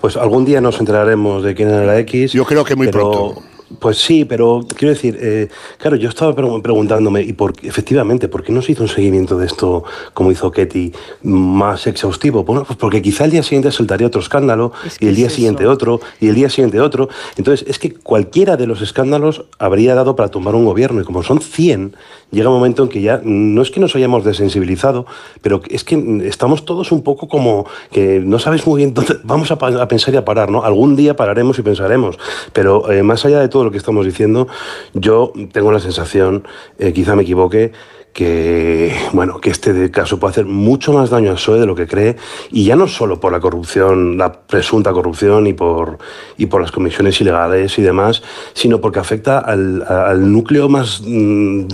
Pues 0.00 0.16
algún 0.16 0.44
día 0.44 0.60
nos 0.60 0.78
enteraremos 0.78 1.42
de 1.42 1.54
quién 1.54 1.68
era 1.70 1.84
la 1.84 1.98
X. 2.00 2.32
Yo 2.32 2.44
creo 2.44 2.64
que 2.64 2.74
muy 2.76 2.86
pero- 2.88 3.10
pronto. 3.10 3.42
Pues 3.80 3.98
sí, 3.98 4.24
pero 4.24 4.60
quiero 4.76 4.94
decir, 4.94 5.18
eh, 5.20 5.48
claro, 5.78 5.96
yo 5.96 6.08
estaba 6.08 6.34
pre- 6.36 6.46
preguntándome, 6.62 7.22
y 7.22 7.32
por, 7.32 7.52
efectivamente, 7.62 8.28
¿por 8.28 8.44
qué 8.44 8.52
no 8.52 8.62
se 8.62 8.70
hizo 8.72 8.84
un 8.84 8.88
seguimiento 8.88 9.36
de 9.36 9.46
esto 9.46 9.82
como 10.14 10.30
hizo 10.30 10.52
Ketty 10.52 10.92
más 11.24 11.88
exhaustivo? 11.88 12.44
Bueno, 12.44 12.62
pues 12.64 12.78
porque 12.78 13.02
quizá 13.02 13.24
el 13.24 13.32
día 13.32 13.42
siguiente 13.42 13.72
saltaría 13.72 14.06
otro 14.06 14.20
escándalo, 14.20 14.70
y 15.00 15.08
el 15.08 15.16
día 15.16 15.30
siguiente 15.30 15.66
otro, 15.66 16.00
y 16.20 16.28
el 16.28 16.36
día 16.36 16.48
siguiente 16.48 16.80
otro. 16.80 17.08
Entonces, 17.36 17.66
es 17.68 17.80
que 17.80 17.92
cualquiera 17.92 18.56
de 18.56 18.68
los 18.68 18.82
escándalos 18.82 19.46
habría 19.58 19.96
dado 19.96 20.14
para 20.14 20.28
tumbar 20.28 20.54
un 20.54 20.64
gobierno, 20.64 21.00
y 21.00 21.04
como 21.04 21.24
son 21.24 21.40
100, 21.40 21.96
llega 22.30 22.48
un 22.48 22.56
momento 22.56 22.84
en 22.84 22.88
que 22.88 23.00
ya 23.02 23.20
no 23.24 23.62
es 23.62 23.72
que 23.72 23.80
nos 23.80 23.96
hayamos 23.96 24.24
desensibilizado, 24.24 25.06
pero 25.42 25.60
es 25.68 25.82
que 25.82 26.20
estamos 26.24 26.64
todos 26.64 26.92
un 26.92 27.02
poco 27.02 27.26
como 27.26 27.66
que 27.90 28.20
no 28.20 28.38
sabes 28.38 28.64
muy 28.64 28.78
bien 28.78 28.94
dónde 28.94 29.16
vamos 29.24 29.50
a 29.50 29.58
pensar 29.88 30.14
y 30.14 30.16
a 30.18 30.24
parar, 30.24 30.50
¿no? 30.50 30.62
Algún 30.62 30.94
día 30.94 31.16
pararemos 31.16 31.58
y 31.58 31.62
pensaremos, 31.62 32.16
pero 32.52 32.90
eh, 32.92 33.02
más 33.02 33.24
allá 33.24 33.40
de 33.40 33.48
todo 33.48 33.55
lo 33.64 33.70
que 33.70 33.78
estamos 33.78 34.04
diciendo, 34.04 34.48
yo 34.94 35.32
tengo 35.52 35.72
la 35.72 35.80
sensación, 35.80 36.46
eh, 36.78 36.92
quizá 36.92 37.16
me 37.16 37.22
equivoque, 37.22 37.72
que 38.16 38.94
bueno 39.12 39.42
que 39.42 39.50
este 39.50 39.90
caso 39.90 40.18
puede 40.18 40.30
hacer 40.30 40.46
mucho 40.46 40.90
más 40.94 41.10
daño 41.10 41.28
al 41.28 41.36
PSOE 41.36 41.60
de 41.60 41.66
lo 41.66 41.74
que 41.74 41.86
cree 41.86 42.16
y 42.50 42.64
ya 42.64 42.74
no 42.74 42.88
solo 42.88 43.20
por 43.20 43.30
la 43.30 43.40
corrupción 43.40 44.16
la 44.16 44.32
presunta 44.32 44.90
corrupción 44.94 45.46
y 45.46 45.52
por 45.52 45.98
y 46.38 46.46
por 46.46 46.62
las 46.62 46.72
comisiones 46.72 47.20
ilegales 47.20 47.78
y 47.78 47.82
demás 47.82 48.22
sino 48.54 48.80
porque 48.80 49.00
afecta 49.00 49.38
al, 49.38 49.82
al 49.86 50.32
núcleo 50.32 50.70
más 50.70 51.02
mm, 51.04 51.66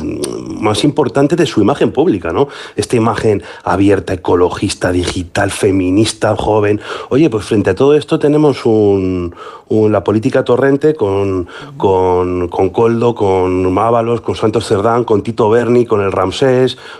más 0.61 0.82
importante 0.82 1.36
de 1.36 1.47
su 1.47 1.61
imagen 1.62 1.93
pública 1.93 2.32
no 2.32 2.49
esta 2.74 2.97
imagen 2.97 3.45
abierta 3.62 4.14
ecologista 4.14 4.90
digital 4.90 5.53
feminista 5.53 6.34
joven. 6.34 6.80
Oye 7.11 7.30
pues 7.30 7.45
frente 7.45 7.70
a 7.70 7.74
todo 7.76 7.95
esto 7.95 8.18
tenemos 8.18 8.66
un, 8.66 9.32
un- 9.68 9.93
la 9.93 10.03
política 10.03 10.43
torrente 10.45 10.95
con 10.97 11.47
con 11.76 12.49
con 12.49 12.70
Coldo 12.70 13.14
con 13.14 13.78
Ábalos 13.78 14.20
con 14.22 14.34
Santos 14.34 14.66
Cerdán 14.66 15.05
con 15.05 15.22
Tito 15.22 15.49
Berni 15.49 15.86
con 15.86 16.01
el 16.01 16.11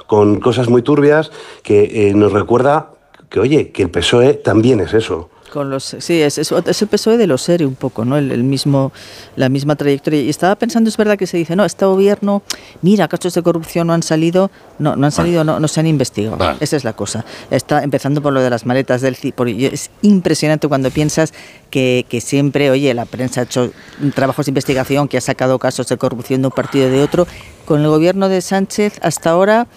Con 0.07 0.41
cosas 0.41 0.68
muy 0.68 0.83
turbias 0.83 1.30
que 1.62 2.09
eh, 2.09 2.14
nos 2.14 2.33
recuerda 2.33 2.91
que 3.28 3.41
oye 3.41 3.70
que 3.72 3.83
el 3.83 3.91
PSOE 3.91 4.35
también 4.35 4.80
es 4.80 4.93
eso 4.95 5.32
Con 5.53 5.68
los, 5.68 5.96
sí, 5.98 6.22
es, 6.22 6.38
es, 6.38 6.50
es 6.50 6.82
el 6.82 6.88
PSOE 6.88 7.18
de 7.18 7.26
los 7.26 7.42
seres 7.42 7.68
un 7.68 7.74
poco, 7.74 8.07
¿no? 8.07 8.16
El, 8.16 8.32
el 8.32 8.42
mismo, 8.42 8.90
la 9.36 9.50
misma 9.50 9.76
trayectoria. 9.76 10.22
Y 10.22 10.30
estaba 10.30 10.57
pensando, 10.57 10.88
es 10.88 10.96
verdad 10.96 11.18
que 11.18 11.26
se 11.26 11.36
dice, 11.36 11.55
no, 11.57 11.66
este 11.66 11.84
gobierno, 11.84 12.42
mira, 12.80 13.07
casos 13.07 13.34
de 13.34 13.42
corrupción 13.42 13.86
no 13.86 13.92
han 13.92 14.03
salido, 14.03 14.50
no, 14.78 14.96
no 14.96 15.05
han 15.05 15.12
salido, 15.12 15.44
no, 15.44 15.61
no 15.61 15.68
se 15.68 15.80
han 15.80 15.86
investigado. 15.86 16.57
Esa 16.59 16.76
es 16.76 16.84
la 16.84 16.94
cosa. 16.94 17.26
Está 17.50 17.82
empezando 17.82 18.22
por 18.22 18.32
lo 18.32 18.40
de 18.40 18.48
las 18.48 18.64
maletas 18.64 19.03
del 19.03 19.14
porque 19.36 19.66
Es 19.66 19.90
impresionante 20.00 20.68
cuando 20.68 20.90
piensas 20.90 21.34
que, 21.68 22.07
que 22.09 22.22
siempre, 22.22 22.70
oye, 22.70 22.94
la 22.94 23.05
prensa 23.05 23.42
ha 23.42 23.44
hecho 23.44 23.72
trabajos 24.14 24.46
de 24.46 24.50
investigación, 24.50 25.07
que 25.07 25.18
ha 25.18 25.20
sacado 25.20 25.59
casos 25.59 25.86
de 25.88 25.98
corrupción 25.98 26.40
de 26.40 26.46
un 26.46 26.53
partido 26.53 26.88
y 26.88 26.90
de 26.90 27.03
otro. 27.03 27.26
Con 27.66 27.82
el 27.82 27.88
gobierno 27.88 28.30
de 28.30 28.40
Sánchez, 28.40 28.94
hasta 29.03 29.30
ahora 29.30 29.68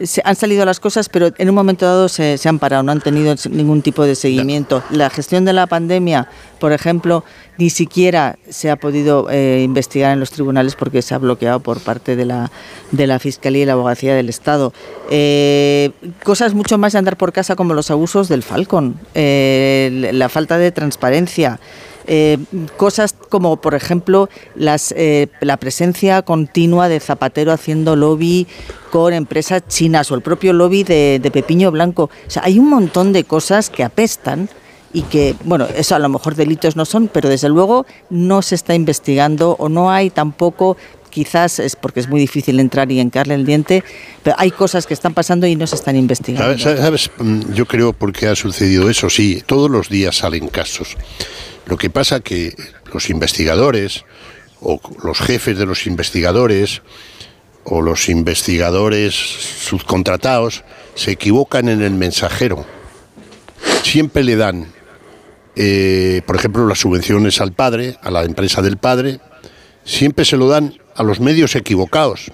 se 0.00 0.22
han 0.24 0.36
salido 0.36 0.64
las 0.64 0.80
cosas, 0.80 1.08
pero 1.08 1.30
en 1.38 1.48
un 1.48 1.54
momento 1.54 1.86
dado 1.86 2.08
se, 2.08 2.38
se 2.38 2.48
han 2.48 2.58
parado, 2.58 2.82
no 2.82 2.92
han 2.92 3.00
tenido 3.00 3.34
ningún 3.50 3.82
tipo 3.82 4.04
de 4.04 4.14
seguimiento. 4.14 4.82
La 4.90 5.10
gestión 5.10 5.44
de 5.44 5.52
la 5.52 5.66
pandemia, 5.66 6.28
por 6.58 6.72
ejemplo, 6.72 7.24
ni 7.58 7.70
siquiera 7.70 8.38
se 8.48 8.70
ha 8.70 8.76
podido 8.76 9.28
eh, 9.30 9.62
investigar 9.64 10.12
en 10.12 10.20
los 10.20 10.30
tribunales 10.30 10.74
porque 10.76 11.02
se 11.02 11.14
ha 11.14 11.18
bloqueado 11.18 11.60
por 11.60 11.80
parte 11.80 12.16
de 12.16 12.24
la, 12.24 12.50
de 12.92 13.06
la 13.06 13.18
Fiscalía 13.18 13.62
y 13.62 13.66
la 13.66 13.72
Abogacía 13.72 14.14
del 14.14 14.28
Estado. 14.28 14.72
Eh, 15.10 15.90
cosas 16.22 16.54
mucho 16.54 16.78
más 16.78 16.92
de 16.92 16.98
andar 16.98 17.16
por 17.16 17.32
casa 17.32 17.56
como 17.56 17.74
los 17.74 17.90
abusos 17.90 18.28
del 18.28 18.42
Falcon, 18.42 18.98
eh, 19.14 20.10
la 20.12 20.28
falta 20.28 20.58
de 20.58 20.72
transparencia. 20.72 21.58
Eh, 22.06 22.38
cosas 22.76 23.14
como, 23.28 23.56
por 23.56 23.74
ejemplo, 23.74 24.28
las, 24.54 24.92
eh, 24.96 25.28
la 25.40 25.56
presencia 25.56 26.22
continua 26.22 26.88
de 26.88 27.00
Zapatero 27.00 27.52
haciendo 27.52 27.96
lobby 27.96 28.46
con 28.90 29.12
empresas 29.12 29.66
chinas 29.68 30.10
o 30.10 30.14
el 30.14 30.22
propio 30.22 30.52
lobby 30.52 30.84
de, 30.84 31.18
de 31.20 31.30
Pepiño 31.30 31.70
Blanco. 31.70 32.04
O 32.26 32.30
sea, 32.30 32.42
hay 32.44 32.58
un 32.58 32.70
montón 32.70 33.12
de 33.12 33.24
cosas 33.24 33.70
que 33.70 33.82
apestan 33.82 34.48
y 34.92 35.02
que, 35.02 35.34
bueno, 35.44 35.66
eso 35.76 35.94
a 35.94 35.98
lo 35.98 36.08
mejor 36.08 36.36
delitos 36.36 36.76
no 36.76 36.84
son, 36.84 37.08
pero 37.08 37.28
desde 37.28 37.48
luego 37.48 37.84
no 38.08 38.40
se 38.40 38.54
está 38.54 38.74
investigando 38.74 39.56
o 39.58 39.68
no 39.68 39.90
hay 39.90 40.10
tampoco 40.10 40.76
quizás 41.16 41.60
es 41.60 41.76
porque 41.76 42.00
es 42.00 42.08
muy 42.08 42.20
difícil 42.20 42.60
entrar 42.60 42.92
y 42.92 43.00
encarle 43.00 43.32
el 43.36 43.46
diente, 43.46 43.82
pero 44.22 44.36
hay 44.38 44.50
cosas 44.50 44.86
que 44.86 44.92
están 44.92 45.14
pasando 45.14 45.46
y 45.46 45.56
no 45.56 45.66
se 45.66 45.74
están 45.74 45.96
investigando. 45.96 46.58
¿Sabes? 46.58 47.10
Mm, 47.16 47.54
Yo 47.54 47.64
creo 47.64 47.94
por 47.94 48.12
qué 48.12 48.28
ha 48.28 48.36
sucedido 48.36 48.90
eso. 48.90 49.08
Sí, 49.08 49.42
todos 49.46 49.70
los 49.70 49.88
días 49.88 50.18
salen 50.18 50.48
casos. 50.48 50.94
Lo 51.64 51.78
que 51.78 51.88
pasa 51.88 52.20
que 52.20 52.54
los 52.92 53.08
investigadores 53.08 54.04
o 54.60 54.78
los 55.02 55.18
jefes 55.18 55.56
de 55.56 55.64
los 55.64 55.86
investigadores 55.86 56.82
o 57.64 57.80
los 57.80 58.10
investigadores 58.10 59.14
subcontratados 59.14 60.64
se 60.96 61.12
equivocan 61.12 61.70
en 61.70 61.80
el 61.80 61.94
mensajero. 61.94 62.66
Siempre 63.82 64.22
le 64.22 64.36
dan, 64.36 64.66
eh, 65.56 66.20
por 66.26 66.36
ejemplo, 66.36 66.66
las 66.66 66.80
subvenciones 66.80 67.40
al 67.40 67.54
padre, 67.54 67.96
a 68.02 68.10
la 68.10 68.22
empresa 68.24 68.60
del 68.60 68.76
padre, 68.76 69.18
siempre 69.82 70.26
se 70.26 70.36
lo 70.36 70.48
dan 70.48 70.74
a 70.96 71.02
los 71.02 71.20
medios 71.20 71.54
equivocados. 71.56 72.30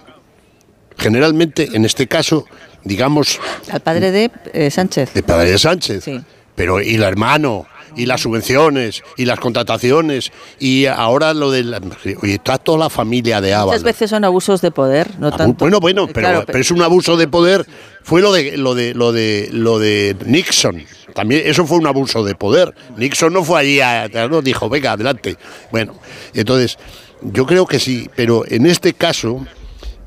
Generalmente, 0.99 1.69
en 1.73 1.85
este 1.85 2.07
caso, 2.07 2.47
digamos, 2.85 3.41
Al 3.71 3.81
padre 3.81 4.11
de 4.11 4.31
eh, 4.53 4.71
Sánchez. 4.71 5.15
de 5.15 5.23
padre 5.23 5.51
de 5.51 5.59
Sánchez. 5.59 6.05
Sí. 6.05 6.21
Pero 6.55 6.81
y 6.83 6.95
el 6.97 7.03
hermano, 7.03 7.67
y 7.97 8.07
las 8.07 8.21
subvenciones, 8.21 9.03
y 9.17 9.25
las 9.25 9.41
contrataciones, 9.41 10.31
y 10.59 10.87
ahora 10.87 11.33
lo 11.35 11.51
de 11.51 11.65
la, 11.65 11.81
oye, 12.23 12.35
está 12.35 12.59
toda 12.59 12.79
la 12.79 12.91
familia 12.91 13.41
de 13.41 13.49
Muchas 13.49 13.63
Ábalos. 13.63 13.83
veces 13.83 14.11
son 14.11 14.25
abusos 14.25 14.61
de 14.61 14.71
poder, 14.71 15.19
no 15.19 15.31
tanto. 15.33 15.65
Bueno, 15.65 15.81
bueno, 15.81 16.07
pero, 16.07 16.29
Claro, 16.29 16.45
pero 16.47 16.59
es 16.59 16.71
un 16.71 16.83
abuso 16.83 17.17
de 17.17 17.27
poder. 17.27 17.67
Fue 18.03 18.21
lo 18.21 18.33
de 18.33 18.57
lo 18.59 18.75
de 18.75 18.95
lo 18.95 19.13
de 19.13 19.49
lo 19.53 19.79
de 19.79 20.15
Nixon. 20.27 20.85
También 21.15 21.43
eso 21.47 21.67
fue 21.67 21.79
un 21.79 21.87
abuso 21.87 22.23
de 22.25 22.35
poder. 22.35 22.75
Nixon 22.97 23.33
no 23.33 23.45
fue 23.45 23.61
allí 23.61 23.81
a, 23.81 24.09
no 24.31 24.43
dijo, 24.43 24.69
"Venga, 24.69 24.93
adelante." 24.93 25.37
Bueno, 25.71 25.95
entonces 26.35 26.79
yo 27.25 27.47
creo 27.47 27.66
que 27.66 27.79
sí, 27.79 28.09
pero 28.16 28.45
en 28.47 28.66
este 28.66 28.95
caso 28.95 29.47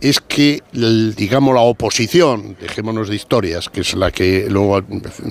es 0.01 0.19
que, 0.19 0.61
digamos, 0.71 1.55
la 1.55 1.61
oposición, 1.61 2.55
dejémonos 2.59 3.09
de 3.09 3.15
historias, 3.15 3.69
que 3.69 3.81
es 3.81 3.95
la 3.95 4.11
que 4.11 4.47
luego 4.49 4.83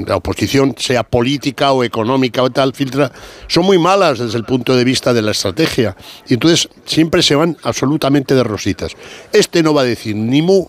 la 0.07 0.16
oposición, 0.16 0.74
sea 0.78 1.05
política 1.05 1.72
o 1.72 1.85
económica 1.85 2.43
o 2.43 2.51
tal, 2.51 2.74
filtra, 2.74 3.12
son 3.47 3.66
muy 3.66 3.78
malas 3.78 4.18
desde 4.18 4.39
el 4.39 4.45
punto 4.45 4.74
de 4.74 4.85
vista 4.85 5.12
de 5.12 5.22
la 5.22 5.30
estrategia. 5.30 5.97
Y 6.26 6.35
entonces 6.35 6.68
siempre 6.87 7.22
se 7.22 7.35
van 7.35 7.57
absolutamente 7.62 8.35
de 8.35 8.43
rositas. 8.43 8.93
Este 9.32 9.62
no 9.62 9.74
va 9.74 9.82
a 9.82 9.85
decir 9.85 10.16
ni 10.16 10.43
mu 10.43 10.66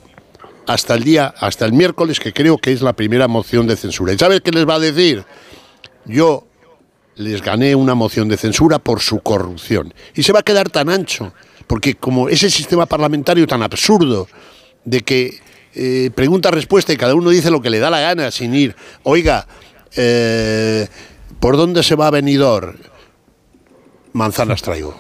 hasta 0.68 0.96
el 0.96 1.04
día, 1.04 1.34
hasta 1.40 1.66
el 1.66 1.74
miércoles, 1.74 2.20
que 2.20 2.34
creo 2.34 2.58
que 2.58 2.74
es 2.74 2.82
la 2.82 2.94
primera 2.94 3.28
moción 3.28 3.66
de 3.66 3.76
censura. 3.76 4.14
¿Y 4.14 4.18
sabes 4.18 4.42
qué 4.42 4.52
les 4.52 4.68
va 4.68 4.76
a 4.76 4.80
decir? 4.80 5.24
Yo 6.06 6.46
les 7.16 7.42
gané 7.42 7.76
una 7.76 7.96
moción 7.96 8.28
de 8.28 8.38
censura 8.38 8.80
por 8.80 9.02
su 9.02 9.20
corrupción. 9.20 9.94
Y 10.14 10.24
se 10.24 10.34
va 10.34 10.40
a 10.40 10.44
quedar 10.44 10.70
tan 10.70 10.90
ancho, 10.90 11.34
porque 11.68 11.96
como 11.96 12.30
ese 12.30 12.50
sistema 12.50 12.86
parlamentario 12.86 13.48
tan 13.48 13.64
absurdo 13.64 14.28
de 14.84 15.02
que 15.02 15.40
eh, 15.74 16.10
pregunta-respuesta 16.14 16.94
y 16.94 16.98
cada 16.98 17.16
uno 17.16 17.30
dice 17.30 17.52
lo 17.52 17.62
que 17.62 17.70
le 17.70 17.80
da 17.80 17.90
la 17.90 18.00
gana 18.00 18.32
sin 18.32 18.54
ir, 18.54 18.76
oiga, 19.04 19.48
eh, 19.96 20.88
¿por 21.40 21.58
dónde 21.58 21.84
se 21.84 21.96
va 21.96 22.08
a 22.08 22.12
venidor? 22.12 22.78
Manzanas 24.14 24.62
traigo. 24.62 24.98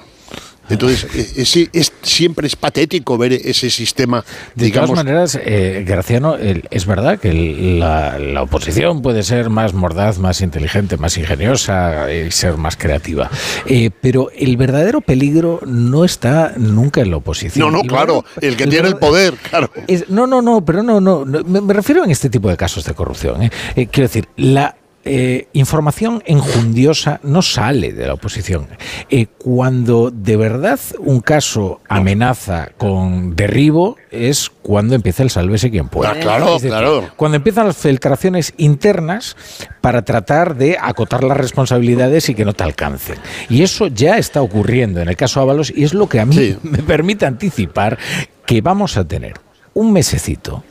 Entonces, 0.69 1.05
eh, 1.15 1.33
ese 1.37 1.69
es, 1.73 1.91
siempre 2.01 2.47
es 2.47 2.55
patético 2.55 3.17
ver 3.17 3.33
ese 3.33 3.69
sistema, 3.69 4.23
De 4.55 4.65
digamos, 4.65 4.89
todas 4.91 5.05
maneras, 5.05 5.39
eh, 5.43 5.83
Graciano, 5.87 6.35
el- 6.35 6.67
es 6.71 6.85
verdad 6.85 7.19
que 7.19 7.29
el- 7.29 7.79
la, 7.79 8.17
la 8.19 8.41
oposición 8.43 9.01
puede 9.01 9.23
ser 9.23 9.49
más 9.49 9.73
mordaz, 9.73 10.17
más 10.19 10.41
inteligente, 10.41 10.97
más 10.97 11.17
ingeniosa 11.17 12.11
y 12.11 12.31
ser 12.31 12.57
más 12.57 12.75
creativa. 12.77 13.29
Eh, 13.65 13.91
pero 14.01 14.29
el 14.35 14.57
verdadero 14.57 15.01
peligro 15.01 15.59
no 15.65 16.05
está 16.05 16.53
nunca 16.57 17.01
en 17.01 17.11
la 17.11 17.17
oposición. 17.17 17.71
No, 17.71 17.77
no, 17.77 17.83
claro, 17.83 18.25
el 18.41 18.55
que 18.57 18.67
tiene 18.67 18.87
el 18.87 18.97
poder, 18.97 19.35
claro. 19.35 19.69
es- 19.87 20.09
no, 20.09 20.27
no, 20.27 20.41
no, 20.41 20.63
pero 20.63 20.81
no, 20.83 20.99
no, 20.99 21.25
no, 21.25 21.43
me, 21.43 21.61
me 21.61 21.73
refiero 21.73 22.03
en 22.03 22.11
este 22.11 22.29
tipo 22.29 22.49
de 22.49 22.57
casos 22.57 22.83
de 22.85 22.93
corrupción. 22.93 23.43
¿eh? 23.43 23.51
Eh, 23.75 23.87
quiero 23.87 24.07
decir, 24.07 24.27
la 24.37 24.75
eh, 25.07 25.49
información 25.53 26.23
enjundiosa 26.25 27.19
no 27.21 27.43
sale 27.43 27.93
de 27.93 28.07
la 28.07 28.15
oposición. 28.15 28.67
Eh, 29.11 29.27
cuando 29.27 30.09
de 30.09 30.35
verdad 30.35 30.79
un 30.97 31.19
caso 31.19 31.79
amenaza 31.87 32.71
con 32.75 33.35
derribo 33.35 33.97
es 34.09 34.49
cuando 34.49 34.95
empieza 34.95 35.21
el 35.21 35.29
sálvese 35.29 35.69
quien 35.69 35.89
pueda. 35.89 36.09
Ah, 36.09 36.19
claro, 36.19 36.53
decir, 36.55 36.71
claro. 36.71 37.07
Cuando 37.15 37.35
empiezan 37.35 37.67
las 37.67 37.77
filtraciones 37.77 38.55
internas 38.57 39.37
para 39.79 40.01
tratar 40.01 40.55
de 40.55 40.77
acotar 40.81 41.23
las 41.23 41.37
responsabilidades 41.37 42.27
y 42.29 42.33
que 42.33 42.43
no 42.43 42.53
te 42.53 42.63
alcancen. 42.63 43.17
Y 43.47 43.61
eso 43.61 43.85
ya 43.85 44.17
está 44.17 44.41
ocurriendo 44.41 45.01
en 45.01 45.07
el 45.07 45.15
caso 45.15 45.39
Ábalos 45.39 45.71
y 45.75 45.83
es 45.83 45.93
lo 45.93 46.09
que 46.09 46.19
a 46.19 46.25
mí 46.25 46.57
me 46.63 46.79
permite 46.79 47.27
anticipar 47.27 47.99
que 48.47 48.61
vamos 48.61 48.97
a 48.97 49.07
tener 49.07 49.35
un 49.75 49.93
mesecito 49.93 50.63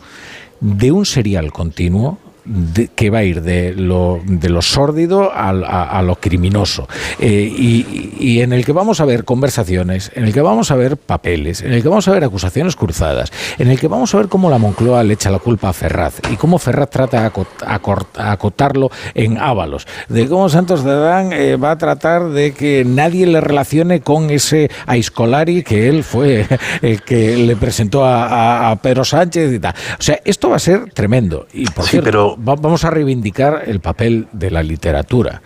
de 0.61 0.91
un 0.91 1.07
serial 1.07 1.53
continuo 1.53 2.19
de- 2.45 2.89
que 2.89 3.11
va 3.11 3.19
a 3.19 3.25
ir 3.25 3.43
de 3.43 3.75
lo, 3.75 4.21
de 4.25 4.49
lo 4.49 4.63
sórdido 4.63 5.33
a, 5.33 5.51
a 5.51 6.03
lo 6.03 6.17
criminoso 6.17 6.89
eh, 7.19 7.51
y, 7.57 8.15
y 8.19 8.41
en 8.41 8.53
el 8.53 8.65
que 8.65 8.73
vamos 8.73 9.01
a 9.01 9.05
ver 9.05 9.25
conversaciones, 9.25 10.11
en 10.15 10.25
el 10.25 10.33
que 10.33 10.41
vamos 10.41 10.71
a 10.71 10.75
ver 10.77 10.97
papeles, 10.97 11.63
en 11.63 11.73
el 11.73 11.83
que 11.83 11.89
vamos 11.89 12.07
a 12.09 12.13
ver 12.13 12.25
acusaciones 12.25 12.77
cruzadas, 12.77 13.33
en 13.59 13.69
el 13.69 13.79
que 13.79 13.89
vamos 13.89 14.15
a 14.15 14.19
ver 14.19 14.29
cómo 14.29 14.51
la 14.51 14.59
Moncloa 14.59 15.03
le 15.03 15.15
echa 15.15 15.31
la 15.31 15.39
culpa 15.39 15.69
a 15.69 15.73
Ferraz 15.73 16.21
y 16.31 16.37
cómo 16.37 16.59
Ferraz 16.59 16.91
trata 16.91 17.31
acor- 17.33 18.07
acotarlo 18.17 18.91
en 19.15 19.39
Ábalos, 19.39 19.87
de 20.09 20.27
cómo 20.29 20.49
Santos 20.49 20.83
Cerdán 20.83 21.33
eh, 21.33 21.57
va 21.57 21.73
a 21.73 21.79
tratar 21.79 22.29
de 22.31 22.53
que 22.53 22.85
nadie 22.87 23.27
le 23.27 23.41
relacione 23.41 24.01
con 24.01 24.31
ese 24.31 24.71
Aiscolari 24.87 25.63
que 25.63 25.89
él 25.89 26.05
fue 26.05 26.47
el 26.83 27.03
que 27.03 27.37
le 27.37 27.57
presentó 27.57 28.05
a, 28.05 28.27
a- 28.27 28.71
a 28.71 28.77
Pedro 28.77 29.05
Sánchez 29.05 29.53
y 29.53 29.59
tal. 29.59 29.75
O 29.99 30.03
sea, 30.03 30.19
esto 30.25 30.51
va 30.51 30.57
a 30.57 30.61
ser 30.61 30.91
tremendo. 30.93 31.47
Y 31.53 31.67
por 31.67 31.85
Sí, 31.85 31.91
cierto, 31.93 32.05
pero- 32.05 32.34
va- 32.37 32.57
vamos 32.57 32.85
a 32.85 32.91
reivindicar 32.91 33.63
el 33.67 33.81
papel 33.81 34.27
de 34.33 34.51
la 34.51 34.63
literatura, 34.63 35.43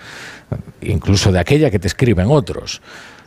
incluso 0.83 1.33
de 1.33 1.39
aquella 1.41 1.71
que 1.71 1.79
te 1.79 1.89
escriben 1.89 2.27
otros. 2.31 2.81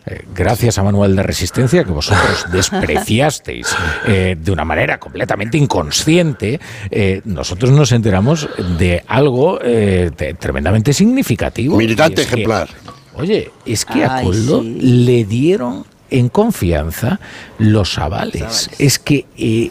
Eh, 0.03 0.23
gracias 0.33 0.79
a 0.79 0.83
Manuel 0.83 1.15
de 1.15 1.21
Resistencia, 1.21 1.83
que 1.83 1.91
vosotros 1.91 2.45
despreciasteis 2.51 3.67
eh, 4.07 4.35
de 4.39 4.51
una 4.51 4.65
manera 4.65 4.99
completamente 4.99 5.57
inconsciente, 5.59 6.59
eh, 6.89 7.21
nosotros 7.25 7.69
nos 7.71 7.91
enteramos 7.91 8.49
de 8.79 9.03
algo 9.07 9.59
eh, 9.63 10.09
te- 10.15 10.33
tremendamente 10.33 10.91
significativo. 10.93 11.77
Militante 11.77 12.15
que, 12.15 12.33
ejemplar. 12.33 12.69
oye, 13.13 13.51
es 13.65 13.85
que 13.85 14.03
a 14.03 14.23
Coldo 14.23 14.61
sí. 14.63 14.77
le 15.05 15.23
dieron 15.25 15.85
en 16.09 16.29
confianza 16.29 17.19
los 17.59 17.97
avales. 17.99 18.71
Es 18.79 18.97
que 18.97 19.27
eh, 19.37 19.69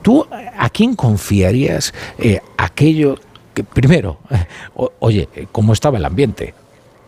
tú, 0.00 0.24
¿a 0.56 0.70
quién 0.70 0.94
confiarías 0.94 1.92
eh, 2.18 2.40
aquello 2.56 3.18
que, 3.54 3.64
primero, 3.64 4.18
o- 4.74 4.92
oye, 5.00 5.28
¿cómo 5.52 5.72
estaba 5.72 5.98
el 5.98 6.04
ambiente? 6.04 6.54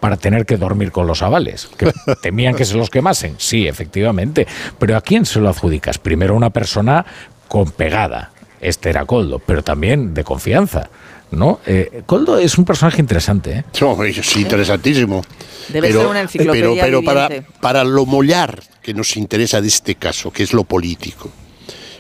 Para 0.01 0.17
tener 0.19 0.45
que 0.45 0.57
dormir 0.59 0.93
con 0.93 1.07
los 1.07 1.23
avales, 1.23 1.69
que 1.79 1.91
temían 2.23 2.55
que 2.55 2.65
se 2.65 2.77
los 2.77 2.91
quemasen. 2.91 3.37
Sí, 3.39 3.67
efectivamente. 3.67 4.47
Pero 4.79 4.97
¿a 4.97 5.01
quién 5.01 5.25
se 5.25 5.41
lo 5.41 5.49
adjudicas? 5.49 5.99
Primero 5.99 6.35
a 6.35 6.37
una 6.37 6.51
persona 6.51 7.05
con 7.49 7.71
pegada. 7.71 8.31
Este 8.61 8.91
era 8.91 9.05
Coldo, 9.07 9.39
pero 9.39 9.63
también 9.63 10.13
de 10.15 10.25
confianza. 10.25 10.89
¿no? 11.31 11.61
Eh, 11.67 12.03
Coldo 12.07 12.39
es 12.39 12.57
un 12.59 12.65
personaje 12.65 13.01
interesante. 13.01 13.53
¿eh? 13.53 13.65
No, 13.81 14.03
es 14.05 14.37
interesantísimo. 14.37 15.23
Debe 15.69 15.91
ser 15.93 16.07
una 16.07 16.21
enciclopedia 16.21 16.85
pero, 16.85 17.03
pero 17.03 17.05
para, 17.05 17.29
para 17.61 17.85
lo 17.85 18.05
mollar 18.07 18.63
que 18.83 18.93
nos 18.95 19.17
interesa 19.17 19.61
de 19.61 19.69
este 19.69 19.95
caso, 19.97 20.31
que 20.31 20.43
es 20.43 20.53
lo 20.53 20.65
político, 20.65 21.31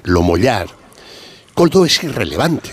lo 0.05 0.22
mollar, 0.22 0.66
Coldo 1.55 1.84
es 1.86 2.03
irrelevante. 2.05 2.70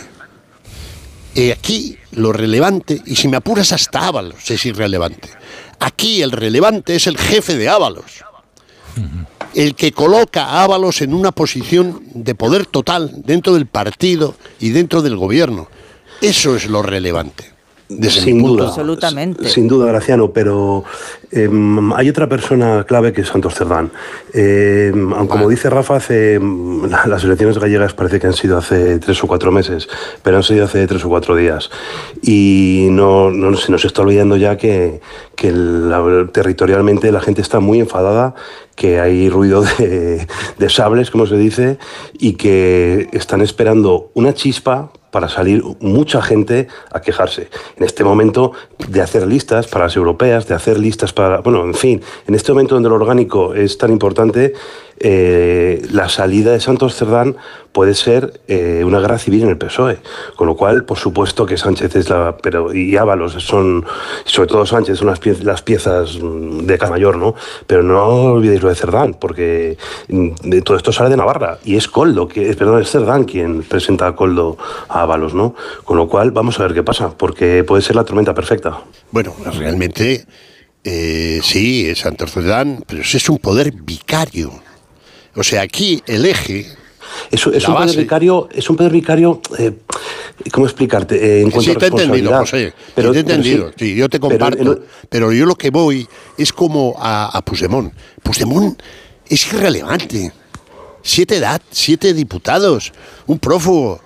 Eh, 1.36 1.52
aquí 1.52 1.98
lo 2.12 2.34
relevante, 2.34 3.02
y 3.06 3.16
si 3.16 3.28
me 3.28 3.38
apuras 3.38 3.72
hasta 3.72 4.08
Ábalos 4.08 4.50
es 4.52 4.66
irrelevante. 4.66 5.30
Aquí 5.80 6.22
el 6.22 6.32
relevante 6.32 6.96
es 6.96 7.08
el 7.08 7.18
jefe 7.18 7.56
de 7.56 7.70
Ábalos. 7.70 8.24
El 9.54 9.76
que 9.76 9.92
coloca 9.94 10.46
a 10.46 10.64
Ábalos 10.64 11.02
en 11.02 11.14
una 11.14 11.32
posición 11.32 12.04
de 12.14 12.36
poder 12.36 12.66
total 12.66 13.12
dentro 13.26 13.54
del 13.54 13.66
partido 13.66 14.36
y 14.60 14.70
dentro 14.70 15.02
del 15.02 15.16
gobierno. 15.16 15.70
Eso 16.22 16.56
es 16.56 16.68
lo 16.68 16.82
relevante. 16.82 17.51
Desde 18.00 18.22
Sin 18.22 18.42
duda. 18.42 18.68
Absolutamente. 18.68 19.48
Sin 19.50 19.68
duda, 19.68 19.86
Graciano, 19.88 20.32
pero 20.32 20.84
em, 21.32 21.92
hay 21.94 22.10
otra 22.10 22.28
persona 22.28 22.84
clave 22.86 23.14
que 23.14 23.22
es 23.22 23.28
Santos 23.28 23.56
Cerdán. 23.56 23.92
Aunque 25.16 25.28
como 25.28 25.50
dice 25.50 25.70
Rafa, 25.70 25.98
hace, 25.98 26.36
em, 26.36 26.84
la- 26.90 27.06
las 27.06 27.24
elecciones 27.24 27.58
gallegas 27.58 27.94
parece 27.94 28.20
que 28.20 28.28
han 28.28 28.34
sido 28.34 28.58
hace 28.58 29.00
tres 29.00 29.24
o 29.24 29.28
cuatro 29.28 29.52
meses, 29.52 29.88
pero 30.24 30.38
han 30.38 30.44
sido 30.44 30.66
hace 30.66 30.86
tres 30.88 31.04
o 31.06 31.10
cuatro 31.10 31.36
días. 31.36 31.70
Y 32.22 32.88
no, 32.92 33.30
no 33.32 33.56
se 33.58 33.72
nos 33.72 33.84
está 33.86 34.02
olvidando 34.02 34.36
ya 34.38 34.58
que, 34.58 35.02
que 35.36 35.52
la- 35.52 36.28
territorialmente 36.32 37.12
la 37.12 37.22
gente 37.22 37.42
está 37.42 37.60
muy 37.60 37.80
enfadada, 37.80 38.36
que 38.76 39.00
hay 39.00 39.30
ruido 39.30 39.64
de, 39.78 40.28
de 40.58 40.70
sables, 40.70 41.12
como 41.12 41.28
se 41.28 41.38
dice, 41.38 41.78
y 42.14 42.34
que 42.34 43.10
están 43.12 43.42
esperando 43.42 44.12
una 44.14 44.34
chispa 44.34 44.92
para 45.12 45.30
salir 45.30 45.64
mucha 45.80 46.22
gente 46.22 46.68
a 46.92 47.02
quejarse. 47.02 47.50
En 47.78 47.86
este 47.86 48.04
momento 48.04 48.54
de 48.88 49.02
hacer 49.02 49.28
listas 49.28 49.68
para 49.68 49.86
las 49.86 49.96
europeas, 49.96 50.48
de 50.48 50.56
hacer 50.56 50.80
listas 50.80 51.14
para... 51.14 51.42
Bueno, 51.42 51.64
en 51.64 51.74
fin, 51.74 52.02
en 52.28 52.36
este 52.36 52.52
momento 52.54 52.76
donde 52.76 52.90
lo 52.90 52.96
orgánico 52.96 53.54
es 53.54 53.78
tan 53.78 53.92
importante, 53.92 54.54
eh, 55.04 55.82
la 55.92 56.08
salida 56.10 56.52
de 56.52 56.60
Santos 56.60 56.96
Cerdán 56.96 57.36
puede 57.72 57.96
ser 57.96 58.42
eh, 58.48 58.84
una 58.86 59.00
guerra 59.00 59.18
civil 59.18 59.44
en 59.44 59.50
el 59.50 59.58
PSOE. 59.58 60.00
Con 60.36 60.48
lo 60.48 60.56
cual, 60.56 60.84
por 60.86 60.98
supuesto 60.98 61.46
que 61.46 61.58
Sánchez 61.58 61.96
es 61.96 62.10
la... 62.10 62.38
Pero, 62.38 62.74
y 62.74 62.98
Ábalos 62.98 63.34
son, 63.44 63.86
sobre 64.26 64.50
todo 64.50 64.66
Sánchez, 64.66 65.00
son 65.00 65.08
las, 65.08 65.22
pie- 65.22 65.42
las 65.42 65.62
piezas 65.62 66.20
mm, 66.22 66.66
de 66.66 66.78
cada 66.78 66.92
mayor, 66.92 67.18
¿no? 67.18 67.34
Pero 67.68 67.82
no 67.82 68.04
olvidéis 68.34 68.62
lo 68.62 68.70
de 68.70 68.76
Cerdán, 68.76 69.16
porque 69.20 69.78
mm, 70.10 70.30
de 70.44 70.62
todo 70.62 70.78
esto 70.78 70.92
sale 70.92 71.10
de 71.10 71.18
Navarra. 71.18 71.60
Y 71.64 71.78
es 71.78 71.88
Coldo, 71.88 72.28
que, 72.28 72.54
perdón, 72.56 72.82
es 72.82 72.92
Cerdán 72.92 73.24
quien 73.24 73.64
presenta 73.64 74.08
a 74.08 74.16
Coldo 74.16 74.58
a 74.90 75.02
Ábalos, 75.04 75.34
¿no? 75.34 75.56
Con 75.84 75.98
lo 75.98 76.08
cual, 76.10 76.32
vamos 76.32 76.60
a 76.60 76.64
ver 76.64 76.74
qué 76.74 76.84
pasa, 76.84 77.18
porque 77.18 77.64
puede 77.64 77.82
ser 77.82 77.96
la 77.96 78.04
tormenta 78.04 78.34
perfecta. 78.34 78.82
Bueno, 79.12 79.34
realmente 79.58 80.26
eh, 80.84 81.40
sí, 81.42 81.88
es 81.88 82.00
Santos 82.00 82.32
Cerdán, 82.32 82.84
pero 82.86 83.02
es 83.02 83.30
un 83.30 83.38
poder 83.38 83.72
vicario. 83.72 84.52
O 85.36 85.44
sea, 85.44 85.62
aquí 85.62 86.02
el 86.08 86.26
eje. 86.26 86.68
Es, 87.30 87.46
un 87.46 87.54
poder 87.54 87.74
base- 87.74 87.98
vicario, 87.98 88.48
es 88.52 88.70
un 88.70 88.76
poder 88.78 88.92
vicario, 88.92 89.42
eh, 89.58 89.74
¿cómo 90.52 90.66
explicarte? 90.66 91.16
Eh, 91.16 91.42
en 91.42 91.52
cuanto 91.52 91.72
sí, 91.72 91.78
te 91.78 91.86
he 91.86 91.90
entendido. 91.90 92.38
José. 92.38 92.74
Pero- 92.96 93.12
te 93.12 93.20
he 93.20 93.24
pero 93.24 93.36
entendido. 93.36 93.70
sí. 93.70 93.76
Sí, 93.80 93.96
yo 93.96 94.08
te 94.10 94.20
Pero 94.20 94.30
comparto. 94.30 94.84
Pero, 95.10 95.32
yo 95.34 95.46
lo 95.46 95.56
que 95.56 95.70
voy 95.72 96.08
es 96.38 96.54
como 96.54 96.96
a, 96.98 97.26
a 97.38 97.42
Puigdemont. 97.42 97.94
Puigdemont 98.24 98.82
es 99.28 99.52
irrelevante. 99.54 100.32
Siete 101.04 101.38
edad, 101.38 101.62
siete 101.72 102.14
diputados, 102.14 102.94
un 103.26 103.40
prófugo, 103.40 104.00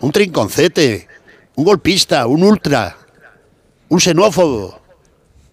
un 0.00 0.10
trinconcete, 0.10 1.06
un 1.54 1.64
golpista, 1.64 2.26
un 2.26 2.42
ultra, 2.42 2.96
un 3.88 4.00
xenófobo. 4.00 4.80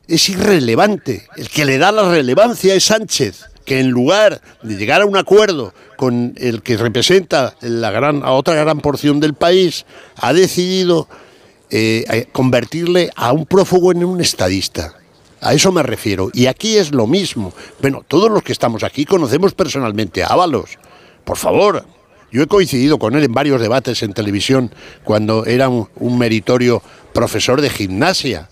Es 0.07 0.27
irrelevante. 0.29 1.27
El 1.37 1.49
que 1.49 1.65
le 1.65 1.77
da 1.77 1.91
la 1.91 2.09
relevancia 2.09 2.73
es 2.73 2.85
Sánchez, 2.85 3.45
que 3.69 3.79
en 3.79 3.91
lugar 3.91 4.41
de 4.63 4.77
llegar 4.77 5.03
a 5.03 5.05
un 5.05 5.15
acuerdo 5.15 5.75
con 5.95 6.33
el 6.37 6.63
que 6.63 6.75
representa 6.75 7.53
la 7.61 7.91
gran, 7.91 8.23
a 8.23 8.31
otra 8.31 8.55
gran 8.55 8.79
porción 8.79 9.19
del 9.19 9.35
país, 9.35 9.85
ha 10.15 10.33
decidido 10.33 11.07
eh, 11.69 12.25
convertirle 12.31 13.11
a 13.15 13.31
un 13.31 13.45
prófugo 13.45 13.91
en 13.91 14.03
un 14.03 14.21
estadista. 14.21 14.95
A 15.39 15.53
eso 15.53 15.71
me 15.71 15.83
refiero. 15.83 16.31
Y 16.33 16.47
aquí 16.47 16.77
es 16.77 16.91
lo 16.91 17.05
mismo. 17.05 17.53
Bueno, 17.79 18.03
todos 18.07 18.31
los 18.31 18.41
que 18.41 18.53
estamos 18.53 18.83
aquí 18.83 19.05
conocemos 19.05 19.53
personalmente 19.53 20.23
a 20.23 20.29
Ábalos. 20.29 20.79
Por 21.23 21.37
favor, 21.37 21.85
yo 22.31 22.41
he 22.41 22.47
coincidido 22.47 22.97
con 22.97 23.15
él 23.15 23.23
en 23.23 23.33
varios 23.35 23.61
debates 23.61 24.01
en 24.01 24.13
televisión 24.13 24.73
cuando 25.03 25.45
era 25.45 25.69
un 25.69 26.17
meritorio 26.17 26.81
profesor 27.13 27.61
de 27.61 27.69
gimnasia, 27.69 28.49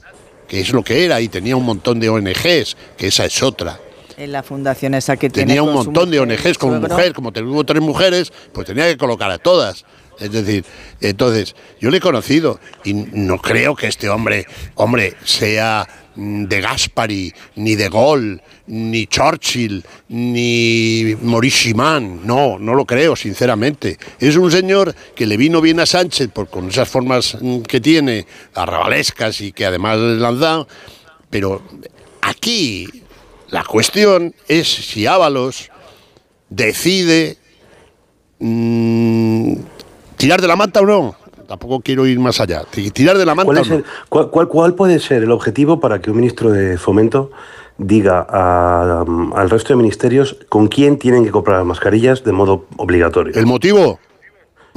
que 0.48 0.60
es 0.60 0.72
lo 0.74 0.84
que 0.84 1.06
era, 1.06 1.22
y 1.22 1.28
tenía 1.28 1.56
un 1.56 1.66
montón 1.66 2.00
de 2.00 2.08
ONGs, 2.08 2.78
que 2.96 3.08
esa 3.08 3.26
es 3.26 3.42
otra. 3.42 3.80
En 4.18 4.32
la 4.32 4.42
fundación 4.42 4.96
esa 4.96 5.16
que 5.16 5.30
tiene 5.30 5.50
Tenía 5.50 5.62
un 5.62 5.74
con 5.74 5.84
su 5.84 5.92
montón 5.92 6.10
de 6.10 6.20
ONGs 6.20 6.58
como 6.58 6.74
suegro. 6.80 6.90
mujer, 6.90 7.14
como 7.14 7.32
tuvo 7.32 7.64
tres 7.64 7.84
mujeres, 7.84 8.34
pues 8.52 8.66
tenía 8.66 8.88
que 8.88 8.98
colocar 8.98 9.30
a 9.30 9.38
todas. 9.38 9.86
Es 10.20 10.32
decir, 10.32 10.66
entonces, 11.02 11.56
yo 11.80 11.92
le 11.92 11.98
he 11.98 12.02
conocido 12.02 12.60
y 12.84 12.96
no 12.96 13.38
creo 13.38 13.76
que 13.76 13.86
este 13.86 14.10
hombre, 14.10 14.48
hombre, 14.74 15.14
sea 15.24 15.88
mm, 16.16 16.46
de 16.46 16.62
Gaspari, 16.62 17.32
ni 17.58 17.76
de 17.76 17.90
Gaulle, 17.90 18.42
ni 18.66 19.06
Churchill, 19.06 19.86
ni 20.10 21.16
Maurice 21.22 21.76
Mann. 21.76 22.26
No, 22.26 22.58
no 22.58 22.74
lo 22.74 22.86
creo, 22.86 23.16
sinceramente. 23.16 24.00
Es 24.20 24.36
un 24.36 24.52
señor 24.52 24.96
que 25.16 25.28
le 25.28 25.38
vino 25.38 25.62
bien 25.62 25.80
a 25.80 25.86
Sánchez 25.86 26.30
por, 26.30 26.50
con 26.50 26.70
esas 26.70 26.90
formas 26.90 27.38
mm, 27.40 27.60
que 27.62 27.80
tiene, 27.80 28.26
arrabalescas 28.56 29.42
y 29.42 29.52
que 29.52 29.68
además 29.68 30.00
le 30.00 30.26
han 30.26 30.40
dado. 30.40 30.68
Pero 31.30 31.62
aquí 32.22 32.88
la 33.50 33.64
cuestión 33.64 34.34
es 34.48 34.68
si 34.68 35.06
Ábalos 35.08 35.70
decide 36.50 37.38
mm, 38.40 39.54
tirar 40.18 40.42
de 40.42 40.48
la 40.48 40.56
manta 40.56 40.82
o 40.82 40.86
no. 40.86 41.16
Tampoco 41.48 41.80
quiero 41.80 42.06
ir 42.06 42.20
más 42.20 42.42
allá. 42.42 42.64
Ti- 42.70 42.92
Tirar 42.92 43.18
de 43.18 43.26
la 43.26 43.34
manta 43.34 43.46
¿Cuál, 43.46 43.58
o 43.60 43.62
es 43.62 43.70
no. 43.70 43.76
el- 43.78 43.86
cuál- 44.10 44.30
cuál- 44.30 44.48
cuál 44.50 44.76
puede 44.76 45.00
ser 45.00 45.24
el 45.24 45.32
objetivo 45.32 45.80
para 45.80 46.02
que 46.02 46.12
un 46.12 46.18
ministro 46.18 46.52
de 46.52 46.78
Fomento 46.78 47.32
diga 47.78 48.26
a- 48.30 49.06
al 49.36 49.50
resto 49.50 49.70
de 49.70 49.78
ministerios 49.78 50.36
con 50.50 50.68
quién 50.68 50.98
tienen 51.00 51.24
que 51.24 51.32
comprar 51.32 51.60
las 51.60 51.66
mascarillas 51.66 52.24
de 52.26 52.34
modo 52.34 52.66
obligatorio? 52.76 53.34
¿El 53.36 53.46
motivo? 53.46 54.00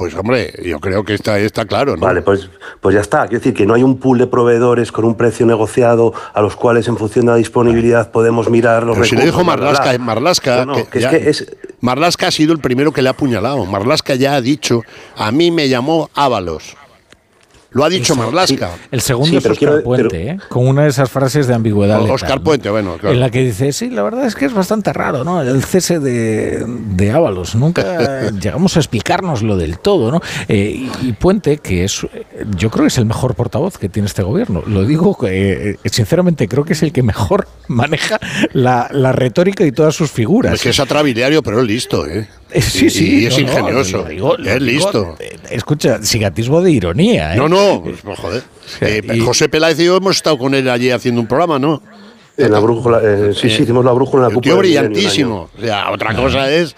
Pues 0.01 0.15
hombre, 0.15 0.51
yo 0.65 0.79
creo 0.79 1.03
que 1.05 1.13
está, 1.13 1.37
está 1.37 1.63
claro, 1.65 1.95
¿no? 1.95 2.01
Vale, 2.07 2.23
pues, 2.23 2.49
pues 2.79 2.95
ya 2.95 3.01
está. 3.01 3.27
Quiero 3.27 3.37
decir 3.37 3.53
que 3.53 3.67
no 3.67 3.75
hay 3.75 3.83
un 3.83 3.99
pool 3.99 4.17
de 4.17 4.25
proveedores 4.25 4.91
con 4.91 5.05
un 5.05 5.13
precio 5.15 5.45
negociado 5.45 6.11
a 6.33 6.41
los 6.41 6.55
cuales 6.55 6.87
en 6.87 6.97
función 6.97 7.27
de 7.27 7.33
la 7.33 7.37
disponibilidad 7.37 8.09
podemos 8.09 8.49
mirar 8.49 8.81
los 8.81 8.95
Pero 8.95 9.05
si 9.05 9.15
lo 9.15 9.21
dijo 9.21 9.37
recursos, 9.41 9.59
Marlasca, 9.61 9.89
bla. 9.91 9.99
Marlasca, 9.99 10.65
No, 10.65 10.65
no, 10.65 10.73
que 10.75 10.85
que 10.87 10.99
es 10.99 11.07
que 11.07 11.29
es- 11.29 11.55
Marlaska 11.81 12.27
ha 12.27 12.31
sido 12.31 12.51
el 12.51 12.57
primero 12.59 12.91
que 12.91 13.03
le 13.03 13.09
ha 13.09 13.11
apuñalado. 13.11 13.63
Marlasca 13.67 14.15
ya 14.15 14.33
ha 14.33 14.41
dicho, 14.41 14.81
a 15.15 15.31
mí 15.31 15.51
me 15.51 15.69
llamó 15.69 16.09
Ábalos. 16.15 16.75
Lo 17.73 17.85
ha 17.85 17.89
dicho 17.89 18.15
Marlasca. 18.15 18.71
El 18.91 18.99
segundo 18.99 19.37
es 19.37 19.45
Oscar 19.45 19.81
Puente, 19.81 20.31
¿eh? 20.31 20.37
con 20.49 20.67
una 20.67 20.83
de 20.83 20.89
esas 20.89 21.09
frases 21.09 21.47
de 21.47 21.53
ambigüedad. 21.53 22.01
Oscar 22.01 22.41
Puente, 22.41 22.69
bueno, 22.69 22.97
claro. 22.97 23.13
En 23.13 23.21
la 23.21 23.29
que 23.29 23.45
dice, 23.45 23.71
sí, 23.71 23.89
la 23.89 24.03
verdad 24.03 24.25
es 24.25 24.35
que 24.35 24.45
es 24.45 24.53
bastante 24.53 24.91
raro, 24.91 25.23
¿no? 25.23 25.41
El 25.41 25.63
cese 25.63 25.99
de, 25.99 26.65
de 26.67 27.11
Ábalos. 27.11 27.55
Nunca 27.55 28.29
llegamos 28.41 28.75
a 28.75 28.79
explicárnoslo 28.79 29.55
del 29.55 29.79
todo, 29.79 30.11
¿no? 30.11 30.21
Eh, 30.49 30.89
y 31.01 31.13
Puente, 31.13 31.59
que 31.59 31.85
es, 31.85 32.05
yo 32.57 32.69
creo 32.69 32.83
que 32.83 32.89
es 32.89 32.97
el 32.97 33.05
mejor 33.05 33.35
portavoz 33.35 33.77
que 33.77 33.87
tiene 33.87 34.07
este 34.07 34.23
gobierno. 34.23 34.63
Lo 34.67 34.83
digo, 34.83 35.17
eh, 35.25 35.77
sinceramente, 35.85 36.49
creo 36.49 36.65
que 36.65 36.73
es 36.73 36.83
el 36.83 36.91
que 36.91 37.03
mejor 37.03 37.47
maneja 37.67 38.19
la, 38.51 38.89
la 38.91 39.13
retórica 39.13 39.65
y 39.65 39.71
todas 39.71 39.95
sus 39.95 40.11
figuras. 40.11 40.55
Es 40.55 40.61
que 40.61 40.69
es 40.71 40.79
atrabiliario, 40.81 41.41
pero 41.41 41.61
es 41.61 41.67
listo, 41.67 42.05
¿eh? 42.05 42.27
Sí, 42.59 42.89
sí. 42.89 43.21
Y, 43.21 43.25
es 43.27 43.37
ingenioso. 43.37 44.07
es 44.07 44.61
listo. 44.61 45.15
escucha, 45.49 46.03
sigatismo 46.03 46.61
de 46.61 46.71
ironía. 46.71 47.33
¿eh? 47.33 47.37
No, 47.37 47.47
no, 47.47 47.83
pues, 47.83 48.19
joder. 48.19 48.43
Eh, 48.81 49.19
José 49.23 49.49
Peláez 49.49 49.79
y 49.79 49.85
yo 49.85 49.97
hemos 49.97 50.17
estado 50.17 50.37
con 50.37 50.53
él 50.53 50.69
allí 50.69 50.89
haciendo 50.89 51.21
un 51.21 51.27
programa, 51.27 51.59
¿no? 51.59 51.81
En 52.37 52.51
la 52.51 52.59
brújula, 52.59 53.01
eh, 53.03 53.33
sí, 53.33 53.49
sí, 53.49 53.63
hicimos 53.63 53.85
la 53.85 53.91
brújula 53.91 54.27
en 54.27 54.35
la 54.35 54.41
Tío 54.41 54.57
brillantísimo. 54.57 55.49
O 55.57 55.61
sea, 55.61 55.91
otra 55.91 56.15
cosa 56.15 56.49
es 56.51 56.75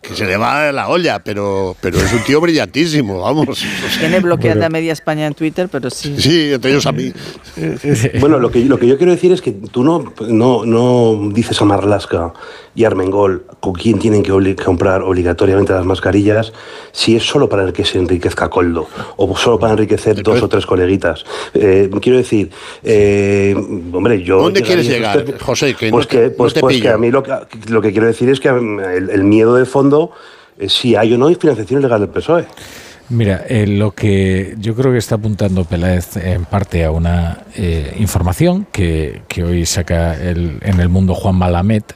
que 0.00 0.14
se 0.14 0.26
le 0.26 0.36
va 0.36 0.70
la 0.70 0.88
olla, 0.88 1.18
pero, 1.18 1.76
pero 1.80 1.98
es 1.98 2.12
un 2.12 2.22
tío 2.22 2.40
brillantísimo, 2.40 3.20
vamos. 3.20 3.64
Tiene 3.98 4.20
bloqueada 4.20 4.66
a 4.66 4.68
media 4.68 4.92
España 4.92 5.26
en 5.26 5.34
Twitter, 5.34 5.68
pero 5.70 5.90
sí. 5.90 6.14
Sí, 6.18 6.52
entre 6.52 6.70
ellos 6.70 6.86
a 6.86 6.92
mí. 6.92 7.12
Bueno, 8.20 8.38
lo 8.38 8.50
que, 8.50 8.64
lo 8.64 8.78
que 8.78 8.86
yo 8.86 8.96
quiero 8.96 9.12
decir 9.12 9.32
es 9.32 9.42
que 9.42 9.52
tú 9.52 9.82
no, 9.82 10.12
no, 10.20 10.64
no 10.64 11.30
dices 11.32 11.60
a 11.60 11.64
Marlaska 11.64 12.32
y 12.78 12.84
Armengol 12.84 13.44
con 13.58 13.72
quién 13.72 13.98
tienen 13.98 14.22
que 14.22 14.54
comprar 14.54 15.02
obligatoriamente 15.02 15.72
las 15.72 15.84
mascarillas 15.84 16.52
si 16.92 17.16
es 17.16 17.24
solo 17.24 17.48
para 17.48 17.64
el 17.64 17.72
que 17.72 17.84
se 17.84 17.98
enriquezca 17.98 18.48
Coldo 18.48 18.86
o 19.16 19.36
solo 19.36 19.58
para 19.58 19.72
enriquecer 19.72 20.22
dos 20.22 20.40
o 20.40 20.48
tres 20.48 20.64
coleguitas. 20.64 21.24
Eh, 21.54 21.90
quiero 22.00 22.18
decir, 22.18 22.50
eh, 22.84 23.52
hombre, 23.92 24.22
yo... 24.22 24.42
¿Dónde 24.42 24.62
quieres 24.62 24.86
llegar, 24.86 25.24
José? 25.40 25.74
Que 25.74 25.90
pues, 25.90 26.06
que, 26.06 26.30
pues, 26.30 26.54
pues 26.54 26.80
que 26.80 26.88
a 26.88 26.96
mí 26.96 27.10
lo 27.10 27.24
que, 27.24 27.32
lo 27.66 27.82
que 27.82 27.90
quiero 27.90 28.06
decir 28.06 28.28
es 28.28 28.38
que 28.38 28.46
el, 28.46 29.10
el 29.10 29.24
miedo 29.24 29.56
de 29.56 29.64
fondo 29.64 30.12
es 30.56 30.72
si 30.72 30.94
hay 30.94 31.12
o 31.14 31.18
no 31.18 31.26
hay 31.26 31.34
financiación 31.34 31.80
ilegal 31.80 32.00
del 32.00 32.10
PSOE. 32.10 32.46
Mira, 33.10 33.42
eh, 33.48 33.66
lo 33.66 33.94
que 33.94 34.54
yo 34.58 34.74
creo 34.74 34.92
que 34.92 34.98
está 34.98 35.14
apuntando 35.14 35.64
Peláez 35.64 36.18
en 36.18 36.44
parte 36.44 36.84
a 36.84 36.90
una 36.90 37.38
eh, 37.56 37.96
información 37.98 38.66
que, 38.70 39.22
hoy 39.42 39.64
saca 39.64 40.14
el, 40.14 40.58
en 40.60 40.78
el 40.78 40.90
mundo 40.90 41.14
Juan 41.14 41.36
Malamet 41.36 41.94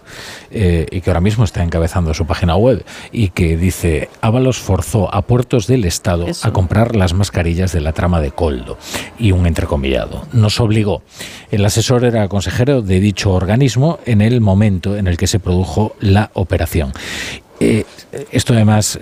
eh, 0.50 0.86
y 0.90 1.02
que 1.02 1.10
ahora 1.10 1.20
mismo 1.20 1.44
está 1.44 1.62
encabezando 1.62 2.14
su 2.14 2.24
página 2.24 2.56
web 2.56 2.82
y 3.10 3.28
que 3.28 3.58
dice 3.58 4.08
Ábalos 4.22 4.58
forzó 4.58 5.14
a 5.14 5.20
puertos 5.22 5.66
del 5.66 5.84
Estado 5.84 6.26
a 6.42 6.50
comprar 6.50 6.96
las 6.96 7.12
mascarillas 7.12 7.72
de 7.72 7.82
la 7.82 7.92
trama 7.92 8.22
de 8.22 8.30
Coldo 8.30 8.78
y 9.18 9.32
un 9.32 9.46
entrecomillado. 9.46 10.26
Nos 10.32 10.60
obligó. 10.60 11.02
El 11.50 11.62
asesor 11.66 12.06
era 12.06 12.26
consejero 12.28 12.80
de 12.80 13.00
dicho 13.00 13.32
organismo 13.32 13.98
en 14.06 14.22
el 14.22 14.40
momento 14.40 14.96
en 14.96 15.06
el 15.06 15.18
que 15.18 15.26
se 15.26 15.40
produjo 15.40 15.94
la 16.00 16.30
operación. 16.32 16.94
esto 17.60 18.54
además 18.54 18.98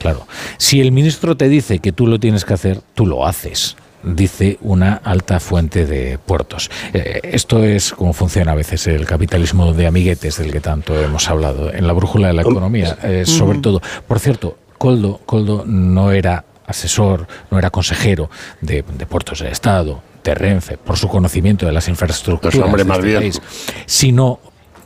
Claro, 0.00 0.26
si 0.56 0.80
el 0.80 0.92
ministro 0.92 1.36
te 1.36 1.48
dice 1.48 1.78
que 1.78 1.92
tú 1.92 2.06
lo 2.06 2.18
tienes 2.18 2.46
que 2.46 2.54
hacer, 2.54 2.80
tú 2.94 3.06
lo 3.06 3.26
haces 3.26 3.76
dice 4.02 4.56
una 4.62 4.94
alta 4.94 5.40
fuente 5.40 5.84
de 5.84 6.18
puertos. 6.18 6.70
Eh, 6.94 7.20
esto 7.22 7.62
es 7.64 7.92
como 7.92 8.14
funciona 8.14 8.52
a 8.52 8.54
veces 8.54 8.86
el 8.86 9.04
capitalismo 9.04 9.74
de 9.74 9.86
amiguetes 9.86 10.38
del 10.38 10.52
que 10.52 10.60
tanto 10.60 10.98
hemos 10.98 11.28
hablado 11.28 11.70
en 11.70 11.86
la 11.86 11.92
brújula 11.92 12.28
de 12.28 12.32
la 12.32 12.40
economía, 12.40 12.96
eh, 13.02 13.24
sobre 13.26 13.58
todo. 13.58 13.82
Por 14.08 14.18
cierto, 14.18 14.56
Coldo, 14.78 15.20
Coldo 15.26 15.64
no 15.66 16.12
era 16.12 16.46
asesor, 16.66 17.26
no 17.50 17.58
era 17.58 17.68
consejero 17.68 18.30
de, 18.62 18.82
puertos 18.82 19.40
del 19.40 19.52
Estado, 19.52 20.02
de 20.24 20.34
Renfe, 20.34 20.78
por 20.78 20.96
su 20.96 21.08
conocimiento 21.08 21.66
de 21.66 21.72
las 21.72 21.88
infraestructuras, 21.88 22.58
hombre, 22.58 22.84
más 22.84 22.98
este 22.98 23.18
bien. 23.18 23.32
sino 23.84 24.40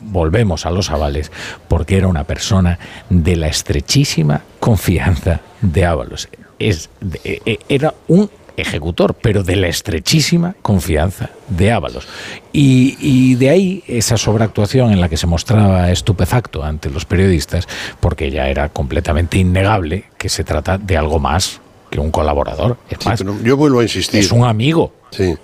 volvemos 0.04 0.66
a 0.66 0.70
los 0.70 0.90
avales, 0.90 1.32
porque 1.68 1.96
era 1.96 2.08
una 2.08 2.24
persona 2.24 2.78
de 3.10 3.36
la 3.36 3.48
estrechísima 3.48 4.42
confianza 4.60 5.40
de 5.60 5.84
Ábalos. 5.84 6.28
Es, 6.58 6.90
e, 7.24 7.40
e, 7.44 7.58
era 7.68 7.94
un 8.08 8.30
ejecutor, 8.56 9.14
pero 9.14 9.42
de 9.42 9.56
la 9.56 9.68
estrechísima 9.68 10.54
confianza 10.62 11.30
de 11.48 11.72
Ábalos. 11.72 12.06
Y, 12.52 13.34
de 13.34 13.50
ahí 13.50 13.84
esa 13.86 14.16
sobreactuación 14.16 14.92
en 14.92 15.00
la 15.00 15.08
que 15.08 15.16
se 15.16 15.26
mostraba 15.26 15.90
estupefacto 15.90 16.62
ante 16.62 16.90
los 16.90 17.04
periodistas, 17.04 17.66
porque 18.00 18.30
ya 18.30 18.48
era 18.48 18.68
completamente 18.68 19.38
innegable 19.38 20.04
que 20.18 20.28
se 20.28 20.44
trata 20.44 20.78
de 20.78 20.96
algo 20.96 21.18
más 21.18 21.60
que 21.90 22.00
un 22.00 22.10
colaborador. 22.10 22.76
Es 22.88 23.04
más, 23.04 23.24
yo 23.42 23.56
vuelvo 23.56 23.80
a 23.80 23.82
insistir. 23.82 24.20
Es 24.20 24.32
un 24.32 24.44
amigo. 24.44 24.92
Sí, 25.10 25.34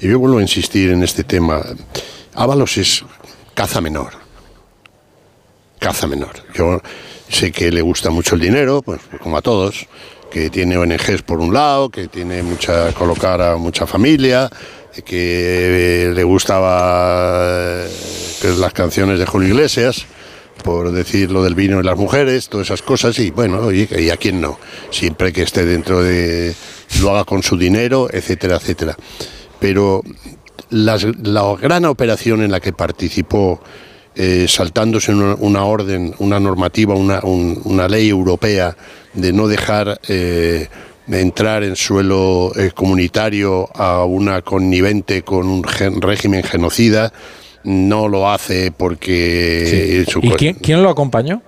y 0.00 0.08
yo 0.08 0.18
vuelvo 0.18 0.38
a 0.38 0.42
insistir 0.42 0.90
en 0.90 1.02
este 1.02 1.24
tema. 1.24 1.62
Ábalos 2.34 2.76
es 2.76 3.04
caza 3.60 3.82
menor. 3.82 4.12
Caza 5.78 6.06
menor. 6.06 6.30
Yo 6.54 6.80
sé 7.28 7.52
que 7.52 7.70
le 7.70 7.82
gusta 7.82 8.08
mucho 8.08 8.34
el 8.34 8.40
dinero, 8.40 8.80
pues 8.80 9.02
como 9.22 9.36
a 9.36 9.42
todos, 9.42 9.86
que 10.30 10.48
tiene 10.48 10.78
ONGs 10.78 11.20
por 11.20 11.40
un 11.40 11.52
lado, 11.52 11.90
que 11.90 12.08
tiene 12.08 12.42
mucha 12.42 12.90
colocar 12.94 13.42
a 13.42 13.58
mucha 13.58 13.86
familia, 13.86 14.48
que 15.04 16.10
le 16.14 16.24
gustaba 16.24 17.84
eh, 17.84 18.54
las 18.56 18.72
canciones 18.72 19.18
de 19.18 19.26
Julio 19.26 19.50
Iglesias, 19.50 20.06
por 20.64 20.90
decir 20.90 21.30
lo 21.30 21.42
del 21.42 21.54
vino 21.54 21.80
y 21.80 21.82
las 21.82 21.98
mujeres, 21.98 22.48
todas 22.48 22.68
esas 22.68 22.80
cosas, 22.80 23.18
y 23.18 23.30
bueno, 23.30 23.70
y 23.70 24.08
a 24.08 24.16
quién 24.16 24.40
no, 24.40 24.58
siempre 24.88 25.34
que 25.34 25.42
esté 25.42 25.66
dentro 25.66 26.02
de, 26.02 26.54
lo 27.02 27.10
haga 27.10 27.24
con 27.24 27.42
su 27.42 27.58
dinero, 27.58 28.08
etcétera, 28.10 28.56
etcétera. 28.56 28.96
Pero 29.60 30.02
la 30.70 31.56
gran 31.60 31.84
operación 31.84 32.42
en 32.42 32.50
la 32.50 32.60
que 32.60 32.72
participó, 32.72 33.60
eh, 34.14 34.46
saltándose 34.48 35.12
una, 35.14 35.64
orden, 35.64 36.14
una 36.18 36.40
normativa, 36.40 36.94
una, 36.94 37.88
ley 37.88 38.08
europea 38.08 38.76
de 39.14 39.32
no 39.32 39.48
dejar 39.48 40.00
eh, 40.08 40.68
entrar 41.08 41.62
en 41.64 41.76
suelo 41.76 42.52
eh, 42.56 42.70
comunitario 42.74 43.68
a 43.74 44.04
una 44.04 44.42
connivente 44.42 45.22
con 45.22 45.46
un 45.46 45.64
régimen 45.64 46.42
genocida, 46.42 47.12
no 47.64 48.08
lo 48.08 48.30
hace 48.30 48.72
porque... 48.72 50.04
¿Y 50.22 50.30
quién, 50.32 50.54
quién, 50.54 50.82
lo 50.82 50.90
acompañó? 50.90 51.42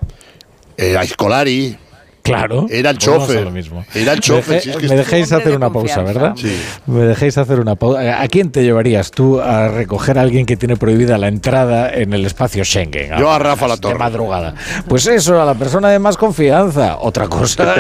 a 0.78 1.02
Escolari, 1.04 1.76
Claro. 2.22 2.66
Era 2.70 2.90
el 2.90 2.98
chofer. 2.98 3.48
Era 3.94 4.12
el 4.12 4.20
chofer. 4.20 4.62
Me, 4.80 4.96
dejéis 4.96 5.32
hacer 5.32 5.56
una 5.56 5.70
pausa, 5.70 6.02
¿verdad? 6.02 6.34
Sí. 6.36 6.56
Me 6.86 7.00
dejéis 7.00 7.36
hacer 7.36 7.58
una 7.58 7.74
pausa. 7.74 8.22
¿A 8.22 8.28
quién 8.28 8.50
te 8.50 8.62
llevarías 8.62 9.10
tú 9.10 9.40
a 9.40 9.68
recoger 9.68 10.18
a 10.18 10.22
alguien 10.22 10.46
que 10.46 10.56
tiene 10.56 10.76
prohibida 10.76 11.18
la 11.18 11.28
entrada 11.28 11.92
en 11.92 12.12
el 12.12 12.24
espacio 12.24 12.64
Schengen? 12.64 13.18
Yo 13.18 13.30
a 13.30 13.38
Rafa 13.38 13.66
La 13.66 13.76
Torre. 13.76 13.94
De 13.94 13.98
madrugada. 13.98 14.54
Pues 14.88 15.06
eso, 15.06 15.40
a 15.40 15.44
la 15.44 15.54
persona 15.54 15.90
de 15.90 15.98
más 15.98 16.16
confianza. 16.16 16.98
Otra 17.00 17.26
cosa. 17.28 17.74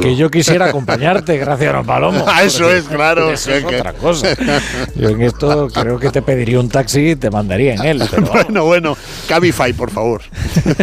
que 0.00 0.16
yo 0.16 0.30
quisiera 0.30 0.66
acompañarte, 0.66 1.36
Graciano 1.36 1.84
Palomo. 1.84 2.24
Ah, 2.38 2.44
eso 2.44 2.70
es, 2.70 2.84
claro. 2.84 3.32
Eso 3.32 3.52
es 3.52 3.64
otra 3.64 3.94
cosa. 3.94 4.28
Yo 4.94 5.08
en 5.08 5.22
esto 5.22 5.68
creo 5.74 5.98
que 5.98 6.10
te 6.10 6.20
pediría 6.20 6.60
un 6.60 6.68
taxi 6.68 7.10
y 7.10 7.16
te 7.16 7.30
mandaría 7.30 7.74
en 7.74 7.84
él. 7.84 8.02
bueno, 8.30 8.64
bueno. 8.64 8.96
Cabify, 9.26 9.72
por 9.72 9.90
favor. 9.90 10.22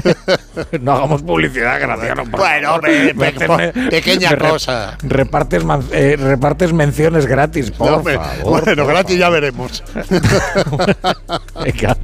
no 0.81 0.91
hagamos 0.91 1.21
publicidad, 1.21 1.79
Graciano. 1.79 2.25
Bueno, 2.25 2.64
pequeña 3.89 4.37
cosa. 4.37 4.97
Repartes, 5.01 5.63
eh, 5.91 6.15
repartes 6.17 6.73
menciones 6.73 7.25
gratis, 7.25 7.71
por 7.71 8.03
favor. 8.03 8.63
Bueno, 8.63 8.85
gratis 8.85 9.17
ya 9.17 9.29
veremos. 9.29 9.83
Venga. 11.63 11.97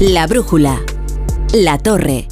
La 0.00 0.26
brújula. 0.26 0.80
La 1.52 1.76
torre. 1.76 2.26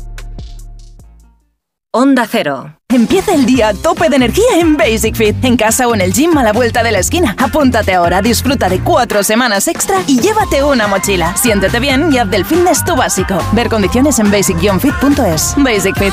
Onda 1.94 2.26
Cero. 2.30 2.76
Empieza 2.90 3.32
el 3.32 3.46
día 3.46 3.68
a 3.68 3.74
tope 3.74 4.10
de 4.10 4.16
energía 4.16 4.44
en 4.56 4.76
Basic 4.76 5.14
Fit, 5.14 5.42
en 5.42 5.56
casa 5.56 5.88
o 5.88 5.94
en 5.94 6.02
el 6.02 6.12
gym 6.12 6.36
a 6.36 6.42
la 6.42 6.52
vuelta 6.52 6.82
de 6.82 6.92
la 6.92 6.98
esquina. 6.98 7.34
Apúntate 7.38 7.94
ahora, 7.94 8.20
disfruta 8.20 8.68
de 8.68 8.80
cuatro 8.80 9.22
semanas 9.22 9.68
extra 9.68 10.02
y 10.06 10.20
llévate 10.20 10.62
una 10.62 10.86
mochila. 10.86 11.34
Siéntete 11.34 11.80
bien 11.80 12.12
y 12.12 12.18
haz 12.18 12.30
del 12.30 12.44
fitness 12.44 12.84
tu 12.84 12.94
básico. 12.94 13.38
Ver 13.52 13.70
condiciones 13.70 14.18
en 14.18 14.30
basic-fit.es. 14.30 15.54
Basic 15.56 15.98
Fit. 15.98 16.12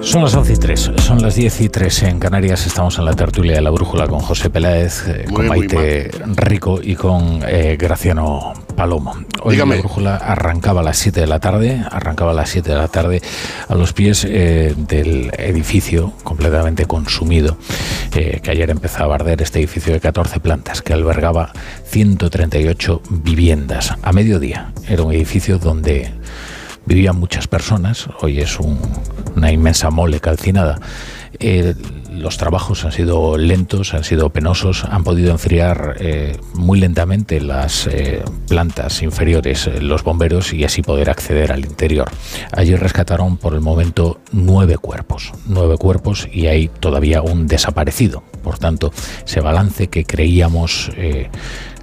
Son 0.00 0.22
las 0.22 0.34
11 0.34 0.52
y 0.52 0.56
3, 0.56 0.92
son 0.96 1.20
las 1.20 1.34
10 1.34 1.60
y 1.60 1.68
3 1.68 2.02
en 2.04 2.18
Canarias. 2.18 2.66
Estamos 2.66 2.98
en 2.98 3.04
la 3.04 3.14
tertulia 3.14 3.54
de 3.54 3.60
la 3.60 3.70
brújula 3.70 4.06
con 4.06 4.20
José 4.20 4.48
Peláez, 4.48 5.06
eh, 5.06 5.24
con 5.26 5.46
Muy, 5.46 5.58
muy 5.58 5.68
Maite 5.68 6.10
Rico 6.36 6.80
y 6.82 6.94
con 6.94 7.42
eh, 7.46 7.76
Graciano 7.78 8.54
Palomo. 8.78 9.12
Hoy 9.42 9.56
Dígame. 9.56 9.74
la 9.74 9.80
brújula 9.80 10.14
arrancaba 10.16 10.82
a 10.82 10.84
las 10.84 10.98
7 10.98 11.20
de 11.22 11.26
la 11.26 11.40
tarde, 11.40 11.82
arrancaba 11.90 12.30
a 12.30 12.34
las 12.34 12.48
7 12.50 12.70
de 12.70 12.76
la 12.76 12.86
tarde 12.86 13.20
a 13.66 13.74
los 13.74 13.92
pies 13.92 14.24
eh, 14.24 14.72
del 14.76 15.32
edificio 15.36 16.12
completamente 16.22 16.86
consumido, 16.86 17.58
eh, 18.14 18.38
que 18.40 18.52
ayer 18.52 18.70
empezaba 18.70 19.14
a 19.14 19.16
arder 19.16 19.42
este 19.42 19.58
edificio 19.58 19.92
de 19.92 19.98
14 19.98 20.38
plantas 20.38 20.80
que 20.80 20.92
albergaba 20.92 21.50
138 21.86 23.02
viviendas 23.10 23.94
a 24.00 24.12
mediodía. 24.12 24.70
Era 24.88 25.02
un 25.02 25.12
edificio 25.12 25.58
donde 25.58 26.12
vivían 26.86 27.16
muchas 27.18 27.48
personas, 27.48 28.06
hoy 28.22 28.38
es 28.40 28.60
un- 28.60 28.78
una 29.34 29.50
inmensa 29.50 29.90
mole 29.90 30.20
calcinada. 30.20 30.78
Eh, 31.40 31.74
los 32.18 32.36
trabajos 32.36 32.84
han 32.84 32.92
sido 32.92 33.36
lentos, 33.38 33.94
han 33.94 34.04
sido 34.04 34.30
penosos, 34.30 34.84
han 34.84 35.04
podido 35.04 35.30
enfriar 35.30 35.96
eh, 36.00 36.36
muy 36.54 36.80
lentamente 36.80 37.40
las 37.40 37.86
eh, 37.86 38.22
plantas 38.48 39.02
inferiores, 39.02 39.66
eh, 39.66 39.80
los 39.80 40.02
bomberos, 40.02 40.52
y 40.52 40.64
así 40.64 40.82
poder 40.82 41.10
acceder 41.10 41.52
al 41.52 41.64
interior. 41.64 42.10
Allí 42.52 42.74
rescataron 42.76 43.36
por 43.36 43.54
el 43.54 43.60
momento 43.60 44.20
nueve 44.32 44.76
cuerpos, 44.78 45.32
nueve 45.46 45.76
cuerpos 45.78 46.28
y 46.30 46.46
hay 46.46 46.68
todavía 46.68 47.22
un 47.22 47.46
desaparecido. 47.46 48.22
Por 48.42 48.58
tanto, 48.58 48.92
ese 49.26 49.40
balance 49.40 49.88
que 49.88 50.04
creíamos 50.04 50.90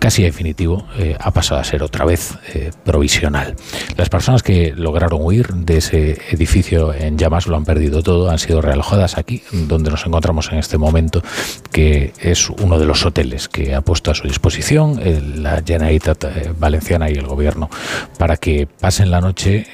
casi 0.06 0.22
definitivo 0.22 0.86
eh, 1.00 1.18
ha 1.20 1.32
pasado 1.32 1.60
a 1.60 1.64
ser 1.64 1.82
otra 1.82 2.06
vez 2.06 2.38
eh, 2.54 2.70
provisional. 2.84 3.56
Las 3.98 4.08
personas 4.08 4.44
que 4.44 4.72
lograron 4.78 5.20
huir 5.24 5.48
de 5.48 5.78
ese 5.78 6.22
edificio 6.30 6.94
en 6.94 7.18
llamas 7.18 7.48
lo 7.48 7.56
han 7.56 7.66
perdido 7.66 8.04
todo, 8.04 8.30
han 8.30 8.38
sido 8.38 8.62
realojadas 8.62 9.18
aquí, 9.18 9.42
donde 9.52 9.90
nos 9.90 10.06
encontramos 10.06 10.52
en 10.52 10.60
este 10.60 10.78
momento, 10.78 11.24
que 11.72 12.14
es 12.20 12.52
uno 12.52 12.78
de 12.78 12.86
los 12.86 13.04
hoteles 13.04 13.50
que 13.50 13.74
ha 13.74 13.82
puesto 13.82 14.12
a 14.12 14.14
su 14.14 14.28
disposición 14.28 15.00
eh, 15.02 15.20
la 15.38 15.64
Generalitat 15.66 16.24
Valenciana 16.60 17.10
y 17.10 17.14
el 17.14 17.26
gobierno 17.26 17.72
para 18.20 18.38
que 18.38 18.68
pasen 18.68 19.10
la 19.10 19.22
noche. 19.22 19.66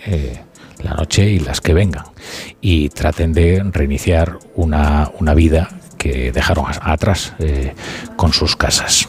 la 0.81 0.93
noche 0.95 1.29
y 1.29 1.39
las 1.39 1.59
que 1.61 1.73
vengan 1.75 2.05
y 2.59 2.89
traten 2.89 3.33
de 3.33 3.61
reiniciar 3.71 4.39
una, 4.55 5.11
vida 5.35 5.69
que 5.97 6.31
dejaron 6.31 6.65
atrás 6.81 7.33
con 8.15 8.33
sus 8.33 8.55
casas. 8.55 9.07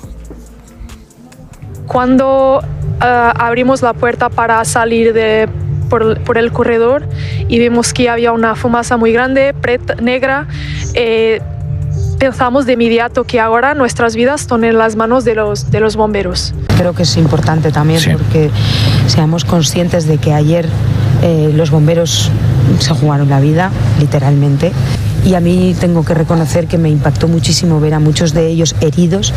Cuando 1.93 2.63
ah, 3.01 3.35
abrimos 3.39 3.83
la 3.83 3.93
puerta 3.93 4.31
para 4.31 4.65
salir 4.65 5.13
de, 5.13 5.49
por, 5.91 6.19
por 6.23 6.39
el 6.39 6.51
corredor 6.51 7.07
y 7.49 7.59
vimos 7.59 7.93
que 7.93 8.09
había 8.09 8.33
una 8.33 8.55
fumaza 8.57 8.97
muy 8.97 9.13
grande, 9.13 9.55
preta- 9.55 9.97
negra. 10.01 10.47
Eh, 10.95 11.41
pensamos 12.19 12.65
de 12.67 12.75
inmediato 12.75 13.25
que 13.25 13.41
ahora 13.41 13.75
nuestras 13.75 14.15
vidas 14.15 14.43
están 14.43 14.65
en 14.65 14.79
las 14.79 14.97
manos 14.97 15.25
de 15.25 15.35
los, 15.35 15.71
de 15.71 15.81
los 15.81 15.97
bomberos. 15.97 16.55
Creo 16.79 16.95
que 16.95 17.03
es 17.03 17.17
importante 17.17 17.71
también 17.73 18.01
porque 18.13 18.51
seamos 19.07 19.45
conscientes 19.45 20.07
de 20.07 20.19
que 20.19 20.33
ayer 20.33 20.67
eh, 21.23 21.53
los 21.55 21.71
bomberos 21.71 22.31
se 22.79 22.95
jugaron 22.95 23.29
la 23.29 23.41
vida, 23.41 23.71
literalmente. 24.01 24.73
Y 25.25 25.35
a 25.35 25.41
mí 25.41 25.75
tengo 25.79 26.05
que 26.05 26.15
reconocer 26.15 26.67
que 26.67 26.79
me 26.79 26.91
impactó 26.91 27.29
muchísimo 27.29 27.79
ver 27.81 27.95
a 27.95 28.01
muchos 28.01 28.35
de 28.35 28.49
ellos 28.49 28.75
heridos, 28.81 29.33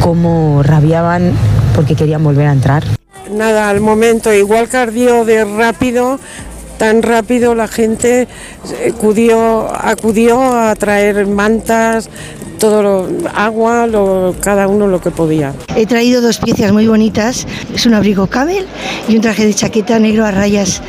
cómo 0.00 0.62
rabiaban 0.62 1.32
porque 1.74 1.94
querían 1.94 2.24
volver 2.24 2.46
a 2.46 2.52
entrar. 2.52 2.84
Nada, 3.30 3.68
al 3.68 3.80
momento, 3.80 4.32
igual 4.32 4.68
que 4.68 4.76
ardió 4.78 5.24
de 5.26 5.44
rápido, 5.44 6.18
tan 6.78 7.02
rápido 7.02 7.54
la 7.54 7.68
gente 7.68 8.22
eh, 8.22 8.92
acudió, 8.96 9.68
acudió 9.74 10.40
a 10.54 10.74
traer 10.74 11.26
mantas, 11.26 12.08
todo 12.58 12.82
lo, 12.82 13.08
agua, 13.34 13.86
lo- 13.86 14.34
cada 14.40 14.68
uno 14.68 14.86
lo 14.86 15.00
que 15.02 15.10
podía. 15.10 15.52
He 15.76 15.84
traído 15.84 16.22
dos 16.22 16.38
piezas 16.38 16.72
muy 16.72 16.86
bonitas. 16.86 17.46
Es 17.74 17.84
un 17.84 17.92
abrigo 17.92 18.26
camel 18.28 18.64
y 19.06 19.16
un 19.16 19.20
traje 19.20 19.44
de 19.44 19.52
chaqueta 19.52 19.98
negro 19.98 20.24
a 20.24 20.30
rayas. 20.30 20.80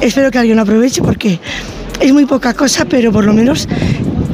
Espero 0.00 0.32
que 0.32 0.38
alguien 0.38 0.56
lo 0.56 0.62
aproveche 0.62 1.00
porque 1.02 1.38
es 2.00 2.12
muy 2.12 2.26
poca 2.26 2.54
cosa, 2.54 2.84
pero 2.84 3.12
por 3.12 3.24
lo 3.24 3.32
menos 3.32 3.68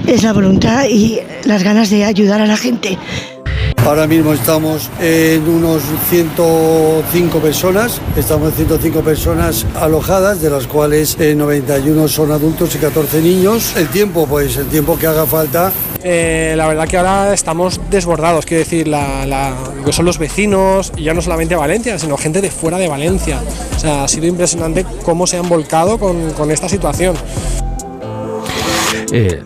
es 0.07 0.23
la 0.23 0.33
voluntad 0.33 0.87
y 0.89 1.21
las 1.45 1.63
ganas 1.63 1.91
de 1.91 2.05
ayudar 2.05 2.41
a 2.41 2.47
la 2.47 2.57
gente. 2.57 2.99
Ahora 3.87 4.07
mismo 4.07 4.33
estamos 4.35 4.89
en 5.01 5.49
unos 5.49 5.83
105 6.11 7.39
personas, 7.41 8.01
estamos 8.17 8.51
en 8.51 8.55
105 8.67 9.01
personas 9.01 9.67
alojadas, 9.75 10.41
de 10.41 10.49
las 10.51 10.67
cuales 10.69 11.17
eh, 11.19 11.35
91 11.35 12.07
son 12.07 12.31
adultos 12.31 12.75
y 12.77 12.79
14 12.79 13.21
niños. 13.21 13.75
El 13.77 13.89
tiempo, 13.89 14.27
pues 14.29 14.57
el 14.59 14.67
tiempo 14.69 14.97
que 14.97 15.07
haga 15.09 15.27
falta. 15.27 15.73
Eh, 16.05 16.55
la 16.57 16.69
verdad 16.69 16.87
que 16.87 16.99
ahora 16.99 17.33
estamos 17.35 17.81
desbordados, 17.91 18.47
quiero 18.47 18.61
decir, 18.65 18.87
la, 18.87 19.27
la- 19.27 19.55
lo 19.77 19.85
que 19.85 19.93
son 19.93 20.05
los 20.05 20.19
vecinos, 20.19 20.93
y 20.97 21.05
ya 21.05 21.15
no 21.15 21.21
solamente 21.23 21.57
Valencia, 21.57 21.99
sino 21.99 22.17
gente 22.17 22.41
de 22.41 22.51
fuera 22.51 22.79
de 22.79 22.87
Valencia. 22.87 23.41
O 23.77 23.79
sea, 23.81 24.05
ha 24.05 24.09
sido 24.09 24.27
impresionante 24.27 24.87
cómo 25.05 25.27
se 25.27 25.37
han 25.39 25.49
volcado 25.49 25.99
con, 25.99 26.31
con 26.33 26.51
esta 26.53 26.69
situación. 26.69 27.17
Eh, 29.13 29.43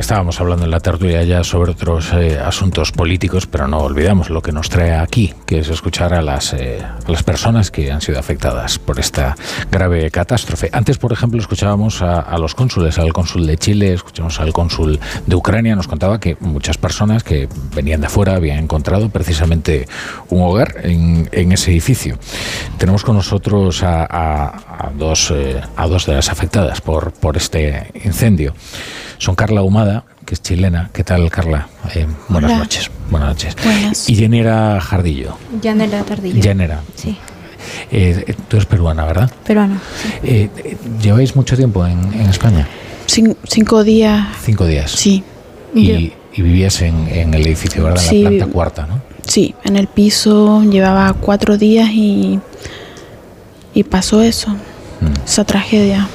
estábamos 0.00 0.40
hablando 0.40 0.64
en 0.64 0.70
la 0.70 0.80
tertulia 0.80 1.22
ya 1.24 1.44
sobre 1.44 1.72
otros 1.72 2.12
eh, 2.12 2.38
asuntos 2.38 2.92
políticos, 2.92 3.46
pero 3.46 3.68
no 3.68 3.78
olvidamos 3.78 4.30
lo 4.30 4.42
que 4.42 4.52
nos 4.52 4.68
trae 4.68 4.94
aquí, 4.94 5.34
que 5.46 5.60
es 5.60 5.68
escuchar 5.68 6.14
a 6.14 6.22
las, 6.22 6.52
eh, 6.54 6.82
las 7.06 7.22
personas 7.22 7.70
que 7.70 7.92
han 7.92 8.00
sido 8.00 8.18
afectadas 8.18 8.78
por 8.78 8.98
esta 8.98 9.36
grave 9.70 10.10
catástrofe. 10.10 10.70
Antes, 10.72 10.98
por 10.98 11.12
ejemplo, 11.12 11.40
escuchábamos 11.40 12.02
a, 12.02 12.36
los 12.38 12.54
cónsules, 12.54 12.98
al 12.98 13.12
cónsul 13.12 13.46
de 13.46 13.56
Chile, 13.58 13.92
escuchamos 13.92 14.40
al 14.40 14.52
cónsul 14.52 14.98
de 15.26 15.36
Ucrania, 15.36 15.76
nos 15.76 15.86
contaba 15.88 16.18
que 16.18 16.36
muchas 16.40 16.78
personas 16.78 17.22
que 17.22 17.48
venían 17.74 18.00
de 18.00 18.08
fuera 18.08 18.34
habían 18.34 18.58
encontrado 18.58 19.10
precisamente 19.10 19.86
un 20.30 20.42
hogar 20.42 20.76
en, 20.82 21.28
en 21.32 21.52
ese 21.52 21.70
edificio. 21.70 22.18
Tenemos 22.78 23.04
con 23.04 23.16
nosotros 23.16 23.82
a, 23.82 24.04
a- 24.04 24.69
a 24.80 24.90
dos, 24.96 25.30
eh, 25.34 25.60
a 25.76 25.86
dos 25.86 26.06
de 26.06 26.14
las 26.14 26.30
afectadas 26.30 26.80
por, 26.80 27.12
por 27.12 27.36
este 27.36 27.90
incendio. 28.04 28.54
Son 29.18 29.34
Carla 29.34 29.62
Humada, 29.62 30.04
que 30.24 30.34
es 30.34 30.42
chilena. 30.42 30.88
¿Qué 30.92 31.04
tal, 31.04 31.30
Carla? 31.30 31.68
Eh, 31.94 32.06
buenas 32.28 32.50
Hola. 32.52 32.58
noches. 32.60 32.90
Buenas 33.10 33.28
noches. 33.28 33.56
Buenas. 33.62 34.08
Y 34.08 34.14
Yanira 34.14 34.80
Jardillo. 34.80 35.36
Yanela 35.60 36.02
Tardillo. 36.04 36.40
Yanera. 36.40 36.80
Sí, 36.94 37.16
Eh, 37.92 38.24
eh, 38.26 38.34
tú 38.48 38.56
eres 38.56 38.66
peruana, 38.66 39.04
¿verdad? 39.04 39.30
peruano. 39.46 39.78
Eh, 40.22 40.48
eh, 40.64 40.76
¿Lleváis 41.02 41.36
mucho 41.36 41.56
tiempo 41.56 41.86
en, 41.86 41.98
en 42.14 42.30
España? 42.30 42.66
Cin- 43.06 43.36
cinco 43.44 43.84
días. 43.84 44.26
Cinco 44.42 44.64
días. 44.66 44.90
Sí. 44.92 45.22
Y, 45.74 46.12
y 46.32 46.42
vivías 46.42 46.80
en, 46.80 47.06
en 47.08 47.34
el 47.34 47.46
edificio, 47.46 47.84
¿verdad? 47.84 48.02
En 48.02 48.08
Sí, 48.08 48.22
la 48.22 48.30
planta 48.30 48.46
cuarta, 48.46 48.86
¿no? 48.86 49.02
Sí, 49.26 49.54
en 49.64 49.76
el 49.76 49.86
piso 49.88 50.62
llevaba 50.64 51.12
cuatro 51.12 51.58
días 51.58 51.90
y, 51.92 52.40
y 53.74 53.84
pasó 53.84 54.22
eso, 54.22 54.56
esa 55.24 55.44
tragedia. 55.44 56.08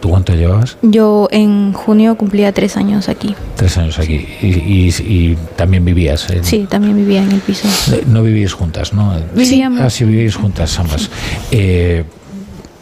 ¿Tú 0.00 0.10
cuánto 0.10 0.34
llevabas? 0.34 0.76
Yo 0.82 1.26
en 1.32 1.72
junio 1.72 2.16
cumplía 2.16 2.52
tres 2.52 2.76
años 2.76 3.08
aquí. 3.08 3.34
Tres 3.56 3.76
años 3.78 3.98
aquí. 3.98 4.26
Y, 4.42 4.46
y- 4.46 4.88
y 4.98 5.38
también 5.56 5.84
vivías. 5.84 6.28
en- 6.30 6.44
Sí, 6.44 6.66
también 6.68 6.96
vivía 6.96 7.22
en 7.22 7.32
el 7.32 7.40
piso. 7.40 7.66
No 8.06 8.22
vivís 8.22 8.52
juntas, 8.52 8.92
¿no? 8.92 9.14
Vivíamos. 9.34 9.80
Ah, 9.80 9.90
sí, 9.90 10.04
vivís 10.04 10.36
juntas 10.36 10.78
ambas. 10.78 11.10
Eh, 11.50 12.04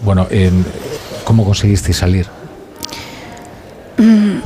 bueno, 0.05 0.27
¿cómo 1.25 1.45
conseguisteis 1.45 1.97
salir? 1.97 2.27
Mm, 3.97 4.41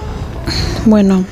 Bueno, 0.86 1.24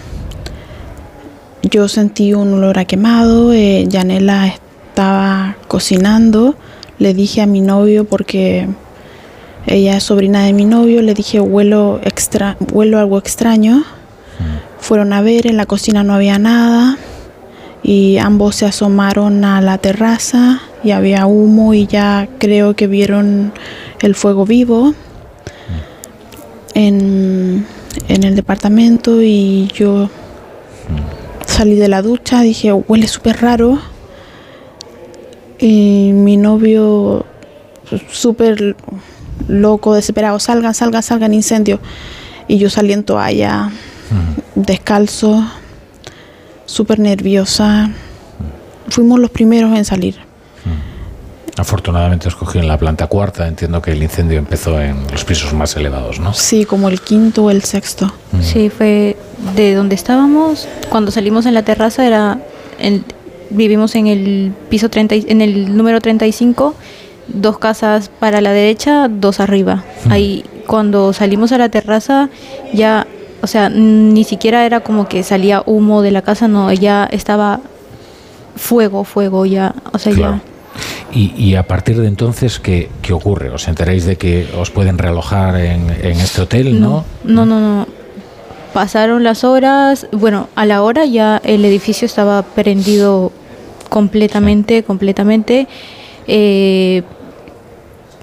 yo 1.62 1.88
sentí 1.88 2.34
un 2.34 2.52
olor 2.54 2.78
a 2.78 2.84
quemado, 2.84 3.52
eh, 3.52 3.84
Yanela 3.88 4.46
estaba 4.48 5.56
cocinando, 5.68 6.56
le 6.98 7.14
dije 7.14 7.42
a 7.42 7.46
mi 7.46 7.60
novio 7.60 8.04
porque 8.04 8.68
ella 9.66 9.96
es 9.96 10.04
sobrina 10.04 10.44
de 10.44 10.52
mi 10.52 10.64
novio, 10.64 11.02
le 11.02 11.14
dije 11.14 11.40
huelo 11.40 12.00
extra, 12.04 12.56
huelo 12.72 12.98
algo 12.98 13.18
extraño. 13.18 13.84
Fueron 14.78 15.12
a 15.12 15.22
ver, 15.22 15.46
en 15.46 15.56
la 15.56 15.66
cocina 15.66 16.04
no 16.04 16.14
había 16.14 16.38
nada 16.38 16.98
y 17.82 18.18
ambos 18.18 18.56
se 18.56 18.66
asomaron 18.66 19.44
a 19.44 19.60
la 19.60 19.78
terraza 19.78 20.60
y 20.84 20.92
había 20.92 21.26
humo 21.26 21.74
y 21.74 21.86
ya 21.86 22.28
creo 22.38 22.74
que 22.76 22.86
vieron 22.86 23.52
el 24.00 24.14
fuego 24.14 24.44
vivo 24.44 24.94
en, 26.74 27.66
en 28.08 28.24
el 28.24 28.36
departamento 28.36 29.22
y 29.22 29.68
yo 29.74 30.10
salí 31.46 31.74
de 31.74 31.88
la 31.88 32.02
ducha, 32.02 32.42
dije, 32.42 32.72
huele 32.72 33.08
súper 33.08 33.40
raro. 33.40 33.78
Y 35.58 36.10
mi 36.12 36.36
novio 36.36 37.24
súper 38.10 38.76
loco, 39.48 39.94
desesperado, 39.94 40.38
salgan, 40.38 40.74
salgan, 40.74 41.02
salgan, 41.02 41.34
incendio. 41.34 41.80
Y 42.48 42.58
yo 42.58 42.70
salí 42.70 42.92
en 42.92 43.04
toalla, 43.04 43.70
descalzo, 44.54 45.44
súper 46.64 46.98
nerviosa. 46.98 47.90
Fuimos 48.88 49.18
los 49.18 49.30
primeros 49.30 49.76
en 49.76 49.84
salir. 49.84 50.16
Afortunadamente 51.58 52.28
os 52.28 52.36
cogí 52.36 52.58
en 52.58 52.68
la 52.68 52.76
planta 52.76 53.06
cuarta. 53.06 53.48
Entiendo 53.48 53.80
que 53.80 53.92
el 53.92 54.02
incendio 54.02 54.38
empezó 54.38 54.78
en 54.80 55.06
los 55.10 55.24
pisos 55.24 55.54
más 55.54 55.74
elevados, 55.76 56.20
¿no? 56.20 56.34
Sí, 56.34 56.66
como 56.66 56.88
el 56.90 57.00
quinto 57.00 57.44
o 57.44 57.50
el 57.50 57.62
sexto. 57.64 58.12
Sí, 58.42 58.68
fue 58.68 59.16
de 59.54 59.74
donde 59.74 59.94
estábamos. 59.94 60.68
Cuando 60.90 61.10
salimos 61.10 61.46
en 61.46 61.54
la 61.54 61.62
terraza 61.62 62.06
era 62.06 62.38
en- 62.78 63.04
vivimos 63.48 63.94
en 63.94 64.06
el 64.06 64.52
piso 64.68 64.90
30, 64.90 65.14
y- 65.14 65.24
en 65.28 65.40
el 65.40 65.74
número 65.76 66.00
35, 66.02 66.74
dos 67.28 67.58
casas 67.58 68.10
para 68.20 68.40
la 68.40 68.52
derecha, 68.52 69.08
dos 69.08 69.40
arriba. 69.40 69.84
Ahí 70.10 70.44
cuando 70.66 71.12
salimos 71.12 71.52
a 71.52 71.58
la 71.58 71.68
terraza 71.68 72.28
ya, 72.72 73.06
o 73.42 73.46
sea, 73.46 73.68
ni 73.68 74.24
siquiera 74.24 74.66
era 74.66 74.80
como 74.80 75.08
que 75.08 75.22
salía 75.22 75.62
humo 75.66 76.02
de 76.02 76.10
la 76.10 76.22
casa, 76.22 76.48
no, 76.48 76.72
ya 76.72 77.08
estaba 77.10 77.60
fuego, 78.56 79.04
fuego 79.04 79.46
ya, 79.46 79.74
o 79.92 79.98
sea, 79.98 80.12
Claro. 80.12 80.40
Y, 81.12 81.32
y 81.36 81.54
a 81.54 81.62
partir 81.62 81.98
de 81.98 82.08
entonces, 82.08 82.58
¿qué, 82.58 82.90
qué 83.00 83.14
ocurre? 83.14 83.48
¿Os 83.48 83.68
enteráis 83.68 84.04
de 84.04 84.16
que 84.16 84.48
os 84.58 84.70
pueden 84.70 84.98
realojar 84.98 85.56
en, 85.56 85.88
en 86.02 86.20
este 86.20 86.42
hotel, 86.42 86.78
no? 86.80 87.04
ya 87.24 87.32
no, 87.32 87.46
no, 87.46 87.60
no. 87.60 87.86
Pasaron 88.74 89.24
las 89.24 89.42
horas, 89.42 90.06
bueno, 90.12 90.48
a 90.54 90.66
la 90.66 90.82
hora 90.82 91.06
ya 91.06 91.40
el 91.44 91.64
edificio 91.64 92.04
estaba 92.04 92.42
prendido 92.42 93.32
completamente, 93.88 94.82
completamente. 94.82 95.66
Eh, 96.26 97.02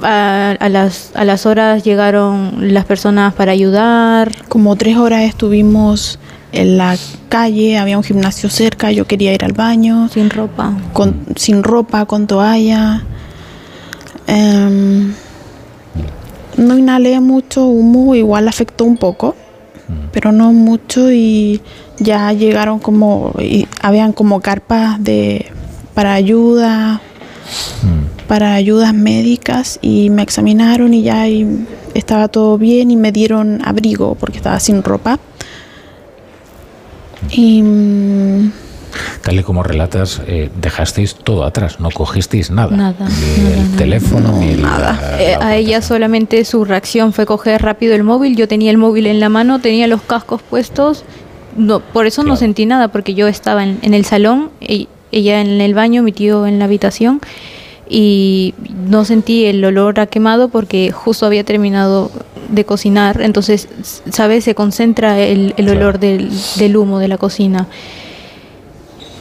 a, 0.02 0.52
a 0.60 0.70
las, 0.70 1.12
a 1.16 1.26
las 1.26 1.46
horas 1.46 1.84
llegaron 1.84 2.74
las 2.74 2.86
personas 2.86 3.34
para 3.34 3.52
ayudar. 3.52 4.32
Como 4.50 4.76
tres 4.76 4.98
horas 4.98 5.24
estuvimos 5.24 6.20
en 6.52 6.78
la 6.78 6.96
calle, 7.30 7.78
había 7.78 7.98
un 7.98 8.04
gimnasio 8.04 8.50
cerca, 8.50 8.92
yo 8.92 9.06
quería 9.06 9.34
ir 9.34 9.44
al 9.44 9.54
baño. 9.54 10.08
Sin 10.10 10.30
ropa. 10.30 10.74
Con, 10.94 11.26
sin 11.36 11.64
ropa, 11.64 12.06
con 12.06 12.28
toalla. 12.28 13.04
Em, 14.28 15.14
no 16.58 16.78
inhalé 16.78 17.20
mucho 17.20 17.66
humo, 17.66 18.16
igual 18.16 18.48
afectó 18.48 18.86
un 18.86 18.98
poco, 18.98 19.36
pero 20.12 20.32
no 20.32 20.54
mucho 20.54 21.12
y 21.12 21.62
ya 21.98 22.32
llegaron 22.34 22.80
como, 22.80 23.34
y 23.40 23.68
habían 23.82 24.14
como 24.14 24.40
carpas 24.42 25.04
de, 25.04 25.52
para 25.94 26.14
ayuda, 26.14 27.02
para 28.34 28.56
ayudas 28.56 28.96
médicas 28.96 29.78
y 29.84 30.10
me 30.10 30.24
examinaron 30.24 30.92
y 30.96 31.04
ya 31.04 31.28
y 31.28 31.68
estaba 31.94 32.30
todo 32.30 32.58
bien 32.58 32.90
y 32.90 32.96
me 32.96 33.12
dieron 33.12 33.62
abrigo 33.64 34.16
porque 34.16 34.38
estaba 34.38 34.60
sin 34.60 34.82
ropa. 34.82 35.20
Y 37.30 37.62
mm, 37.62 38.52
Tal 39.22 39.40
y 39.40 39.44
como 39.44 39.62
relatas, 39.62 40.20
eh, 40.26 40.50
dejasteis 40.60 41.14
todo 41.14 41.44
atrás, 41.44 41.80
no 41.80 41.92
cogisteis 41.92 42.50
nada. 42.50 42.76
Nada. 42.76 43.08
Ni 43.08 43.52
el 43.52 43.76
teléfono, 43.76 44.36
ni 44.40 44.56
nada. 44.56 45.00
Eh, 45.20 45.36
a 45.40 45.56
ella 45.56 45.84
solamente 45.84 46.44
su 46.44 46.66
reacción 46.66 47.14
fue 47.14 47.28
coger 47.28 47.62
rápido 47.62 47.94
el 47.94 48.02
móvil. 48.02 48.36
Yo 48.36 48.48
tenía 48.48 48.72
el 48.72 48.80
móvil 48.80 49.06
en 49.06 49.20
la 49.20 49.30
mano, 49.30 49.60
tenía 49.60 49.86
los 49.86 50.02
cascos 50.02 50.42
puestos. 50.42 51.04
No, 51.56 51.82
por 51.82 52.08
eso 52.08 52.24
no 52.24 52.36
sentí 52.36 52.66
nada, 52.66 52.88
porque 52.88 53.14
yo 53.14 53.28
estaba 53.28 53.64
en, 53.64 53.78
en 53.84 53.94
el 53.94 54.06
salón, 54.06 54.50
y 54.60 54.88
ella 55.12 55.40
en 55.40 55.62
el 55.62 55.76
baño, 55.76 56.02
mi 56.02 56.12
tío 56.12 56.48
en 56.48 56.58
la 56.58 56.66
habitación 56.66 57.22
y 57.90 58.54
no 58.90 59.06
sentí 59.06 59.46
el 59.46 59.64
olor 59.64 60.00
a 60.00 60.08
quemado 60.08 60.50
porque 60.50 60.92
justo 60.92 61.26
había 61.26 61.44
terminado 61.44 62.12
de 62.50 62.66
cocinar, 62.66 63.22
entonces, 63.22 63.68
¿sabes? 64.12 64.44
Se 64.44 64.56
concentra 64.56 65.20
el, 65.20 65.54
el 65.58 65.70
olor 65.70 66.00
del, 66.00 66.30
del, 66.58 66.78
humo 66.78 67.00
de 67.00 67.08
la 67.08 67.18
cocina. 67.18 67.68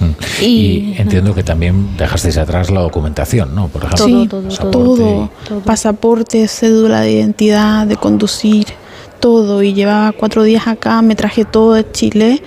Mm. 0.01 0.45
Y, 0.45 0.95
entiendo 0.99 1.35
que 1.35 1.43
también 1.43 1.97
dejasteis 1.97 2.37
atrás 2.37 2.71
la 2.71 2.81
documentación, 2.81 3.55
¿no? 3.55 3.69
Por 3.69 3.85
ejemplo, 3.85 4.07
sí, 4.07 4.29
todo, 4.29 4.71
todo, 4.71 5.31
todo, 5.49 5.61
pasaporte, 5.61 6.47
cédula 6.49 7.01
de 7.01 7.13
identidad, 7.13 7.87
de 7.87 7.97
conducir, 7.97 8.67
todo. 9.21 9.63
Y 9.63 9.73
llevaba 9.73 10.13
cuatro 10.13 10.43
días 10.43 10.67
acá, 10.67 11.01
me 11.03 11.15
traje 11.15 11.45
todo 11.45 11.75
de 11.75 11.91
Chile 11.91 12.43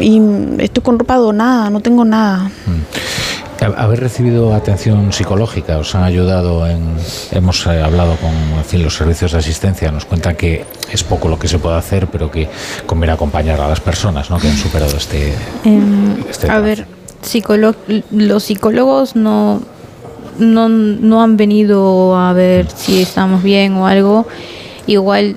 y 0.00 0.20
estoy 0.58 0.82
con 0.82 0.98
ropa 0.98 1.16
donada, 1.16 1.70
no 1.70 1.80
tengo 1.80 2.04
nada. 2.04 2.50
Mm. 2.66 3.31
¿Haber 3.62 4.00
recibido 4.00 4.54
atención 4.54 5.12
psicológica? 5.12 5.78
¿Os 5.78 5.94
han 5.94 6.02
ayudado? 6.02 6.66
En, 6.66 6.96
hemos 7.30 7.64
eh, 7.66 7.80
hablado 7.80 8.16
con 8.16 8.32
fin, 8.64 8.82
los 8.82 8.96
servicios 8.96 9.32
de 9.32 9.38
asistencia, 9.38 9.92
nos 9.92 10.04
cuentan 10.04 10.34
que 10.34 10.64
es 10.90 11.04
poco 11.04 11.28
lo 11.28 11.38
que 11.38 11.46
se 11.46 11.58
puede 11.58 11.76
hacer, 11.76 12.08
pero 12.08 12.30
que 12.30 12.48
conviene 12.86 13.12
acompañar 13.12 13.60
a 13.60 13.68
las 13.68 13.80
personas 13.80 14.30
¿no? 14.30 14.38
que 14.38 14.48
han 14.48 14.56
superado 14.56 14.96
este... 14.96 15.32
Em, 15.64 16.24
este 16.28 16.50
a 16.50 16.58
ver, 16.58 16.86
los 18.10 18.42
psicólogos 18.42 19.14
no, 19.14 19.62
no, 20.38 20.68
no 20.68 21.22
han 21.22 21.36
venido 21.36 22.16
a 22.16 22.32
ver 22.32 22.68
si 22.68 23.00
estamos 23.00 23.42
bien 23.42 23.74
o 23.74 23.86
algo. 23.86 24.26
Igual 24.86 25.36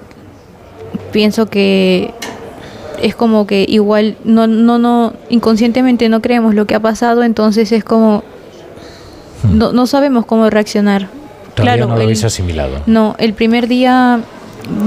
pienso 1.12 1.46
que 1.46 2.14
es 3.02 3.16
como 3.16 3.48
que 3.48 3.66
igual 3.68 4.18
no, 4.24 4.48
no, 4.48 4.78
no, 4.78 5.14
inconscientemente 5.30 6.10
no 6.10 6.22
creemos 6.22 6.56
lo 6.56 6.66
que 6.66 6.76
ha 6.76 6.80
pasado, 6.80 7.24
entonces 7.24 7.72
es 7.72 7.84
como, 7.84 8.24
hmm. 9.44 9.58
no, 9.58 9.74
no 9.74 9.88
sabemos 9.88 10.26
cómo 10.26 10.50
reaccionar. 10.50 11.10
claro, 11.56 11.88
no 11.88 11.96
lo 11.96 12.04
habéis 12.04 12.24
asimilado. 12.24 12.82
No, 12.86 13.16
el 13.18 13.34
primer 13.34 13.68
día 13.68 14.22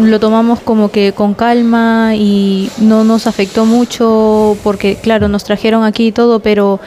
lo 0.03 0.21
tomamos 0.21 0.61
como 0.61 0.91
que 0.91 1.13
con 1.13 1.35
calma 1.35 2.15
y 2.15 2.71
no 2.79 3.05
nos 3.05 3.27
afectó 3.27 3.65
mucho 3.65 4.57
porque, 4.63 4.97
claro, 4.97 5.29
nos 5.29 5.45
trajeron 5.45 5.85
aquí 5.85 6.09
y 6.09 6.13
todo, 6.13 6.41
pero 6.41 6.81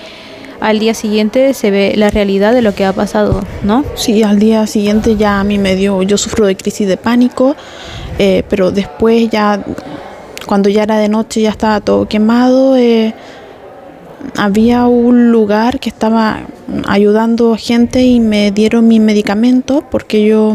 al 0.59 0.79
día 0.79 0.93
siguiente 0.93 1.53
se 1.53 1.71
ve 1.71 1.93
la 1.95 2.09
realidad 2.09 2.53
de 2.53 2.61
lo 2.61 2.75
que 2.75 2.85
ha 2.85 2.93
pasado, 2.93 3.41
¿no? 3.63 3.83
Sí, 3.95 4.23
al 4.23 4.39
día 4.39 4.67
siguiente 4.67 5.15
ya 5.15 5.39
a 5.39 5.43
mí 5.43 5.57
me 5.57 5.75
dio, 5.75 6.01
yo 6.03 6.17
sufro 6.17 6.45
de 6.45 6.55
crisis 6.55 6.87
de 6.87 6.97
pánico, 6.97 7.55
eh, 8.19 8.43
pero 8.47 8.71
después 8.71 9.29
ya 9.29 9.63
cuando 10.51 10.67
ya 10.67 10.83
era 10.83 10.97
de 10.97 11.07
noche 11.07 11.39
ya 11.39 11.49
estaba 11.49 11.79
todo 11.79 12.09
quemado. 12.09 12.75
Eh, 12.75 13.13
había 14.35 14.85
un 14.85 15.31
lugar 15.31 15.79
que 15.79 15.87
estaba 15.87 16.41
ayudando 16.89 17.53
a 17.53 17.57
gente 17.57 18.03
y 18.03 18.19
me 18.19 18.51
dieron 18.51 18.85
mis 18.85 18.99
medicamentos 18.99 19.81
porque 19.89 20.27
yo 20.27 20.53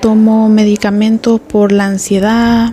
tomo 0.00 0.48
medicamentos 0.48 1.38
por 1.38 1.70
la 1.70 1.86
ansiedad, 1.86 2.72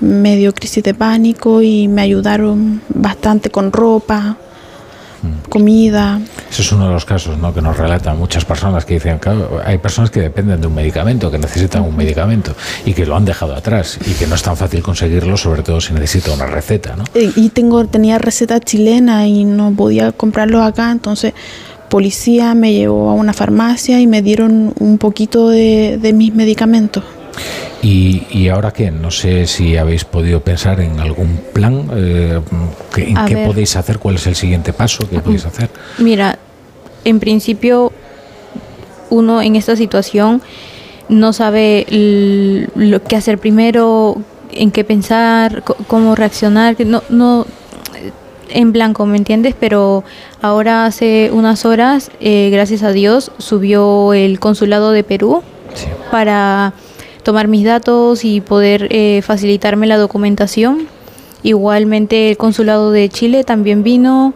medio 0.00 0.52
crisis 0.52 0.82
de 0.82 0.94
pánico 0.94 1.62
y 1.62 1.86
me 1.86 2.02
ayudaron 2.02 2.82
bastante 2.88 3.50
con 3.50 3.70
ropa 3.70 4.36
comida. 5.48 6.20
Ese 6.50 6.62
es 6.62 6.72
uno 6.72 6.86
de 6.86 6.92
los 6.92 7.04
casos 7.04 7.38
¿no? 7.38 7.52
que 7.52 7.60
nos 7.60 7.76
relatan 7.76 8.18
muchas 8.18 8.44
personas 8.44 8.84
que 8.84 8.94
dicen, 8.94 9.18
claro, 9.18 9.60
hay 9.64 9.78
personas 9.78 10.10
que 10.10 10.20
dependen 10.20 10.60
de 10.60 10.66
un 10.66 10.74
medicamento, 10.74 11.30
que 11.30 11.38
necesitan 11.38 11.82
un 11.82 11.96
medicamento 11.96 12.54
y 12.84 12.92
que 12.92 13.06
lo 13.06 13.16
han 13.16 13.24
dejado 13.24 13.54
atrás 13.54 13.98
y 14.06 14.12
que 14.14 14.26
no 14.26 14.34
es 14.34 14.42
tan 14.42 14.56
fácil 14.56 14.82
conseguirlo, 14.82 15.36
sobre 15.36 15.62
todo 15.62 15.80
si 15.80 15.92
necesita 15.92 16.32
una 16.32 16.46
receta. 16.46 16.96
¿no? 16.96 17.04
Y 17.14 17.48
tengo, 17.50 17.86
tenía 17.86 18.18
receta 18.18 18.60
chilena 18.60 19.26
y 19.26 19.44
no 19.44 19.72
podía 19.72 20.12
comprarlo 20.12 20.62
acá, 20.62 20.90
entonces 20.90 21.34
policía 21.88 22.54
me 22.54 22.72
llevó 22.72 23.10
a 23.10 23.14
una 23.14 23.32
farmacia 23.32 24.00
y 24.00 24.06
me 24.06 24.22
dieron 24.22 24.72
un 24.78 24.98
poquito 24.98 25.48
de, 25.48 25.98
de 26.00 26.12
mis 26.12 26.34
medicamentos. 26.34 27.04
¿Y, 27.82 28.48
ahora 28.48 28.70
qué? 28.70 28.90
No 28.90 29.10
sé 29.10 29.46
si 29.46 29.76
habéis 29.76 30.04
podido 30.04 30.40
pensar 30.40 30.80
en 30.80 30.98
algún 31.00 31.38
plan, 31.52 31.90
eh, 31.94 32.40
en 32.96 33.26
qué 33.26 33.36
podéis 33.46 33.76
hacer, 33.76 33.98
cuál 33.98 34.14
es 34.14 34.26
el 34.26 34.36
siguiente 34.36 34.72
paso 34.72 35.08
que 35.08 35.18
podéis 35.18 35.44
hacer. 35.44 35.68
Mira, 35.98 36.38
en 37.04 37.20
principio 37.20 37.92
uno 39.10 39.42
en 39.42 39.56
esta 39.56 39.76
situación 39.76 40.40
no 41.10 41.34
sabe 41.34 41.86
lo 42.74 43.02
que 43.02 43.16
hacer 43.16 43.38
primero, 43.38 44.16
en 44.50 44.70
qué 44.70 44.84
pensar, 44.84 45.62
cómo 45.86 46.14
reaccionar, 46.14 46.76
no, 46.86 47.02
no 47.10 47.46
en 48.48 48.72
blanco, 48.72 49.04
¿me 49.04 49.18
entiendes? 49.18 49.54
Pero 49.58 50.04
ahora 50.40 50.86
hace 50.86 51.30
unas 51.32 51.64
horas, 51.64 52.10
eh, 52.20 52.48
gracias 52.50 52.82
a 52.82 52.92
Dios, 52.92 53.32
subió 53.38 54.14
el 54.14 54.40
consulado 54.40 54.92
de 54.92 55.04
Perú 55.04 55.42
para 56.10 56.72
tomar 57.24 57.48
mis 57.48 57.64
datos 57.64 58.24
y 58.24 58.40
poder 58.40 58.88
eh, 58.90 59.22
facilitarme 59.22 59.86
la 59.86 59.96
documentación. 59.96 60.86
Igualmente 61.42 62.30
el 62.30 62.36
consulado 62.36 62.90
de 62.90 63.08
Chile 63.08 63.44
también 63.44 63.82
vino 63.82 64.34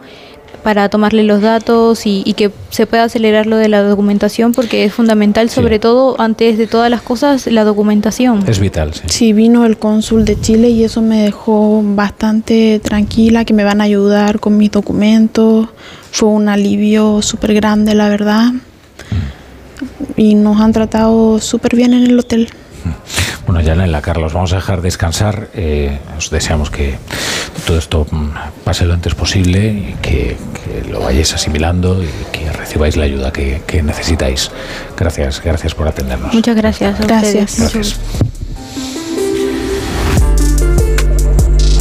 para 0.63 0.89
tomarle 0.89 1.23
los 1.23 1.41
datos 1.41 2.05
y, 2.05 2.33
que 2.33 2.51
se 2.69 2.85
pueda 2.85 3.05
acelerar 3.05 3.45
lo 3.47 3.57
de 3.57 3.69
la 3.69 3.81
documentación 3.81 4.51
porque 4.51 4.83
es 4.83 4.93
fundamental, 4.93 5.49
sobre 5.49 5.79
todo 5.79 6.19
antes 6.19 6.57
de 6.57 6.67
todas 6.67 6.89
las 6.89 7.01
cosas, 7.01 7.47
la 7.47 7.63
documentación. 7.63 8.43
Es 8.47 8.59
vital, 8.59 8.93
sí. 8.93 9.01
Sí, 9.07 9.33
vino 9.33 9.65
el 9.65 9.77
cónsul 9.77 10.25
de 10.25 10.39
Chile 10.39 10.69
y 10.69 10.83
eso 10.83 11.01
me 11.01 11.23
dejó 11.23 11.81
bastante 11.83 12.79
tranquila, 12.83 13.45
que 13.45 13.53
me 13.53 13.63
van 13.63 13.81
a 13.81 13.85
ayudar 13.85 14.39
con 14.39 14.57
mis 14.57 14.71
documentos. 14.71 15.69
Fue 16.11 16.29
un 16.29 16.49
alivio 16.49 17.21
súper 17.21 17.53
grande, 17.53 17.95
la 17.95 18.09
verdad. 18.09 18.51
Mm. 18.51 18.59
Y 20.17 20.35
nos 20.35 20.59
han 20.59 20.73
tratado 20.73 21.39
súper 21.39 21.75
bien 21.75 21.93
en 21.93 22.03
el 22.03 22.19
hotel. 22.19 22.49
Bueno, 23.45 23.87
la 23.87 24.01
Carlos, 24.01 24.31
vamos 24.31 24.53
a 24.53 24.57
dejar 24.57 24.83
descansar. 24.83 25.47
Eh, 25.55 25.97
os 26.15 26.29
deseamos 26.29 26.69
que 26.69 26.99
todo 27.65 27.79
esto 27.79 28.05
mm, 28.09 28.29
pase 28.63 28.85
lo 28.85 28.93
antes 28.93 29.15
posible 29.15 29.69
y 29.69 29.95
que, 30.03 30.37
lo 30.87 30.99
vayáis 30.99 31.33
asimilando 31.33 32.03
y 32.03 32.07
que 32.31 32.51
recibáis 32.51 32.95
la 32.95 33.05
ayuda 33.05 33.31
que, 33.33 33.81
necesitáis. 33.81 34.51
Gracias, 34.95 35.41
gracias 35.43 35.73
por 35.73 35.87
atendernos. 35.87 36.31
Muchas 36.33 36.55
gracias. 36.55 36.99
gracias. 36.99 37.99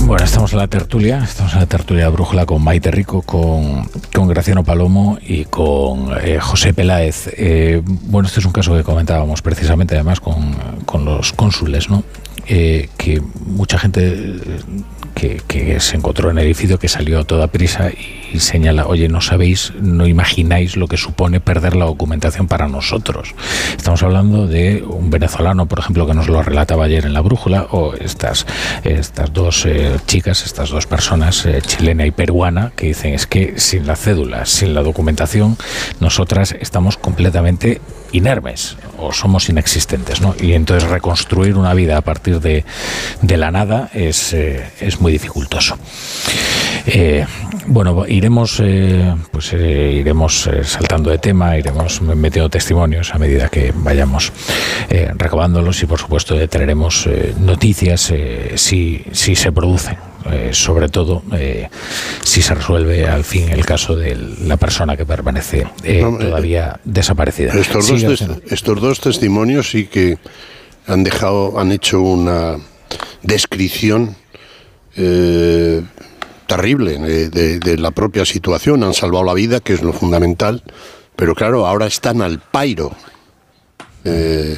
Bueno, 0.09 0.25
estamos 0.25 0.51
en 0.55 0.59
la 0.59 0.69
tertulia, 0.69 1.23
estamos 1.23 1.53
en 1.53 1.61
la 1.61 1.67
tertulia 1.67 2.05
de 2.05 2.11
Brújula 2.11 2.47
con 2.47 2.65
Maite 2.65 2.91
Rico, 2.91 3.21
con, 3.21 3.87
con 4.15 4.27
Graciano 4.27 4.65
Palomo 4.65 5.19
y 5.21 5.45
con 5.45 6.17
eh, 6.23 6.39
José 6.41 6.73
Peláez. 6.73 7.29
Eh, 7.37 7.83
bueno, 7.85 8.27
este 8.27 8.41
es 8.41 8.47
un 8.47 8.53
caso 8.53 8.75
que 8.75 8.83
comentábamos 8.83 9.43
precisamente 9.43 9.97
además 9.97 10.21
con, 10.21 10.55
con 10.87 11.05
los 11.05 11.35
cónsules, 11.35 11.91
¿no? 11.91 12.05
Eh, 12.47 12.89
que 12.97 13.21
mucha 13.21 13.79
gente 13.79 14.41
que, 15.15 15.79
se 15.79 15.97
encontró 15.97 16.31
en 16.31 16.39
el 16.39 16.47
edificio, 16.47 16.79
que 16.79 16.89
salió 16.89 17.21
a 17.21 17.25
toda 17.25 17.49
prisa 17.49 17.91
y 17.91 18.18
señala, 18.37 18.87
oye, 18.87 19.09
no 19.09 19.21
sabéis, 19.21 19.73
no 19.81 20.07
imagináis 20.07 20.77
lo 20.77 20.87
que 20.87 20.97
supone 20.97 21.41
perder 21.41 21.77
la 21.77 21.87
documentación 21.87 22.47
para 22.47 22.69
nosotros. 22.69 23.35
Estamos 23.77 24.03
hablando 24.03 24.47
de 24.47 24.83
un 24.83 25.11
venezolano, 25.11 25.67
por 25.67 25.79
ejemplo, 25.79 26.07
que 26.07 26.15
nos 26.15 26.29
lo 26.29 26.43
relataba 26.43 26.85
ayer 26.85 27.07
en 27.07 27.13
la 27.13 27.21
brújula, 27.21 27.67
o 27.71 27.95
estas, 27.95 28.47
estas 28.85 29.33
dos 29.33 29.65
eh, 29.67 29.97
chicas, 30.07 30.45
estas 30.45 30.71
dos 30.71 30.87
personas, 30.87 31.45
eh, 31.47 31.61
chilena 31.65 32.07
y 32.07 32.11
peruana, 32.11 32.73
que 32.77 32.89
dicen 32.89 33.15
es 33.15 33.27
que 33.27 33.59
sin 33.59 33.87
la 33.87 33.97
cédula, 33.97 34.47
sin 34.47 34.75
la 34.75 34.83
documentación, 34.83 35.57
nosotras 36.01 36.55
estamos 36.61 36.97
completamente 36.97 37.81
inermes 38.13 38.77
o 38.99 39.13
somos 39.13 39.49
inexistentes, 39.49 40.21
¿no? 40.21 40.35
Y 40.41 40.53
entonces 40.53 40.89
reconstruir 40.89 41.57
una 41.57 41.75
vida 41.75 41.97
a 41.97 42.03
partir 42.03 42.41
de, 42.41 42.65
de 43.23 43.37
la 43.37 43.51
nada 43.51 43.91
es, 43.93 44.33
eh, 44.33 44.71
es 44.81 45.01
muy 45.01 45.13
dificultoso. 45.13 45.79
Eh, 46.87 47.27
bueno, 47.67 48.07
iremos, 48.07 48.61
eh, 48.61 49.15
pues 49.31 49.53
iremos 49.53 50.49
saltando 50.65 51.11
de 51.11 51.19
tema, 51.19 51.57
iremos 51.57 52.01
metiendo 52.01 52.49
testimonios 52.49 53.15
a 53.15 53.19
medida 53.19 53.49
que 53.49 53.73
vayamos 53.75 54.33
recabándolos 55.17 55.83
y 55.83 55.87
por 55.87 55.99
supuesto 55.99 56.49
traeremos 56.49 57.09
noticias 57.39 58.13
si, 58.55 59.05
si 59.13 59.37
se 59.37 59.53
producen. 59.53 59.97
Sobre 60.53 60.89
todo 60.89 61.23
si 62.25 62.43
se 62.43 62.55
resuelve 62.55 63.07
al 63.07 63.25
fin 63.25 63.49
el 63.49 63.65
caso 63.65 63.97
de 63.97 64.17
la 64.45 64.57
persona 64.57 64.97
que 64.97 65.05
permanece 65.07 65.67
todavía 66.19 66.81
desaparecida. 66.85 67.53
Estos, 67.55 67.87
dos, 68.03 68.21
estos 68.53 68.81
dos 68.81 69.01
testimonios 69.01 69.71
sí 69.71 69.87
que 69.87 70.19
han 70.87 71.05
dejado, 71.05 71.59
han 71.59 71.73
hecho 71.73 72.01
una 72.01 72.57
descripción 73.23 74.17
eh, 74.97 75.83
terrible 76.47 76.99
de, 76.99 77.29
de- 77.29 77.59
de 77.59 77.77
la 77.77 77.91
propia 77.91 78.25
situación, 78.25 78.83
han 78.83 78.95
salvado 78.95 79.25
la 79.25 79.35
vida, 79.35 79.61
que 79.61 79.75
es 79.75 79.83
lo 79.83 79.93
fundamental, 79.93 80.63
pero 81.17 81.35
claro, 81.35 81.67
ahora 81.67 81.87
están 81.87 82.23
al 82.23 82.39
pairo. 82.41 82.93
Eh, 84.05 84.57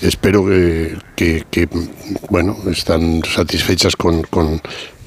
espero 0.00 0.44
que, 0.46 0.96
que- 1.16 1.44
que, 1.50 1.68
bueno, 2.28 2.56
están 2.70 3.22
satisfechas 3.24 3.96
con, 3.96 4.22
con 4.22 4.60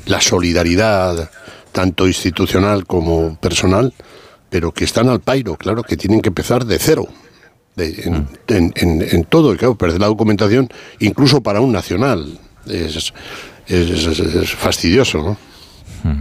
la 0.05 0.21
solidaridad, 0.21 1.29
tanto 1.71 2.07
institucional 2.07 2.85
como 2.85 3.37
personal, 3.39 3.93
pero 4.49 4.71
que 4.71 4.85
están 4.85 5.09
al 5.09 5.19
pairo, 5.19 5.55
claro, 5.57 5.83
que 5.83 5.97
tienen 5.97 6.21
que 6.21 6.29
empezar 6.29 6.65
de 6.65 6.79
cero. 6.79 7.07
de- 7.75 8.01
en, 8.05 8.27
en- 8.47 8.73
en- 8.75 9.01
en 9.07 9.23
todo, 9.25 9.53
y 9.53 9.57
claro, 9.57 9.77
perder 9.77 9.99
la 10.01 10.07
documentación, 10.07 10.67
incluso 10.99 11.41
para 11.43 11.61
un 11.61 11.71
nacional, 11.71 12.39
es, 12.65 13.13
es- 13.67 14.07
es- 14.07 14.19
es 14.19 14.51
fastidioso, 14.55 15.19
¿no? 16.03 16.17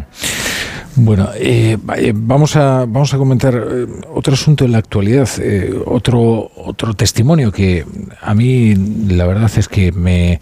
Bueno, 0.99 1.29
eh, 1.35 1.77
eh, 1.99 2.13
vamos, 2.15 2.57
a, 2.57 2.87
vamos 2.87 3.13
a 3.13 3.19
comentar 3.19 3.55
eh, 3.55 3.87
otro 4.15 4.33
asunto 4.33 4.65
en 4.65 4.73
la 4.73 4.79
actualidad, 4.79 5.29
eh, 5.41 5.79
otro, 5.85 6.51
otro 6.57 6.95
testimonio 6.95 7.53
que 7.53 7.85
a 8.23 8.35
mí 8.35 8.75
la 8.75 9.27
verdad 9.27 9.51
es 9.59 9.69
que 9.69 9.93
me, 9.93 10.33
eh, 10.33 10.41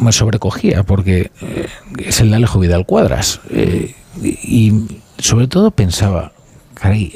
me 0.00 0.12
sobrecogía 0.12 0.84
porque 0.84 1.32
es 1.98 2.20
el 2.20 2.30
de 2.30 2.36
Alejo 2.36 2.60
Vidal 2.60 2.86
Cuadras. 2.86 3.40
y 4.22 4.72
sobre 5.18 5.48
todo 5.48 5.72
pensaba, 5.72 6.32
caray, 6.74 7.12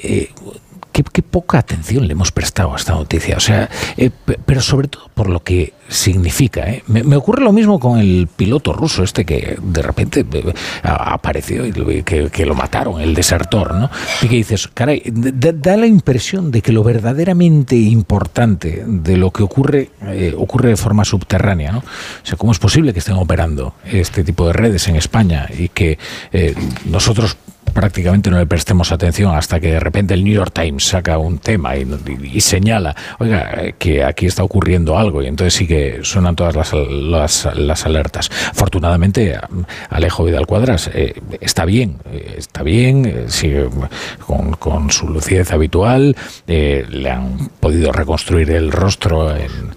qué, 1.05 1.23
poca 1.23 1.59
atención 1.59 2.07
le 2.07 2.13
hemos 2.13 2.33
prestado 2.33 2.73
a 2.73 2.77
esta 2.77 2.95
noticia. 2.95 3.37
O 3.37 3.41
sea, 3.41 3.69
eh, 3.97 4.11
pe- 4.11 4.39
pero 4.45 4.61
sobre 4.61 4.89
todo 4.89 5.11
por 5.15 5.29
lo 5.29 5.43
que 5.43 5.73
significa. 5.89 6.69
¿eh? 6.69 6.83
Me, 6.89 7.17
ocurre 7.17 7.43
lo 7.43 7.53
mismo 7.53 7.79
con 7.79 7.99
el 7.99 8.29
piloto 8.35 8.73
ruso 8.73 9.03
este 9.03 9.25
que 9.25 9.57
de 9.63 9.83
repente 9.83 10.25
eh, 10.33 10.53
apareció 10.83 11.65
y 11.67 11.73
que, 12.03 12.47
lo 12.47 12.55
mataron, 12.55 13.01
el 13.01 13.15
desertor, 13.15 13.75
¿no? 13.75 13.91
Y 14.23 14.29
que 14.29 14.37
dices, 14.37 14.69
caray, 14.73 15.03
da, 15.07 15.77
la 15.77 15.87
impresión 15.87 16.51
de 16.51 16.61
que 16.63 16.73
lo 16.73 16.83
verdaderamente 16.83 17.77
importante 17.77 18.85
de 18.87 19.17
lo 19.17 19.31
que 19.31 19.43
ocurre 19.43 19.91
ocurre 20.37 20.71
de 20.71 20.77
forma 20.77 21.05
subterránea, 21.05 21.73
¿no? 21.73 21.79
O 21.79 21.83
sea, 22.27 22.37
¿cómo 22.37 22.53
es 22.53 22.59
posible 22.59 22.93
que 22.93 22.99
estén 22.99 23.17
operando 23.17 23.75
este 23.85 24.25
tipo 24.25 24.47
de 24.47 24.53
redes 24.53 24.87
en 24.89 24.97
España 24.97 25.49
y 25.57 25.69
que 25.69 25.99
nosotros 26.85 27.37
prácticamente 27.77 28.31
no 28.31 28.39
le 28.39 28.47
prestemos 28.47 28.91
atención 28.91 29.37
hasta 29.37 29.61
que 29.61 29.73
de 29.73 29.81
repente 29.81 30.15
el 30.15 30.25
New 30.25 30.33
York 30.33 30.51
Times 30.55 30.83
saca 30.83 31.19
un 31.19 31.39
tema 31.39 31.77
y, 31.77 31.87
y- 32.33 32.41
señala, 32.41 32.97
oiga, 33.19 33.53
eh, 33.59 33.75
que 33.79 34.03
aquí 34.03 34.25
está 34.25 34.43
ocurriendo 34.43 34.97
algo 34.97 35.23
y 35.23 35.27
entonces 35.27 35.53
sí 35.53 35.67
que 35.67 35.99
suenan 36.03 36.35
todas 36.37 36.57
las, 36.57 36.73
las, 36.73 37.55
las 37.55 37.85
alertas. 37.85 38.31
Afortunadamente, 38.51 39.39
Alejo 39.91 40.25
Vidal 40.25 40.47
Cuadras 40.47 40.89
eh, 40.95 41.21
está 41.39 41.67
bien, 41.67 41.99
eh, 42.11 42.37
está 42.39 42.63
bien, 42.63 43.27
sigue 43.29 43.69
con, 44.27 44.53
con 44.53 44.91
su 44.91 45.09
lucidez 45.09 45.53
habitual, 45.53 46.17
eh, 46.47 46.87
le 46.89 47.11
han 47.11 47.51
podido 47.61 47.93
reconstruir 47.93 48.53
el 48.53 48.73
rostro 48.73 49.37
en, 49.37 49.77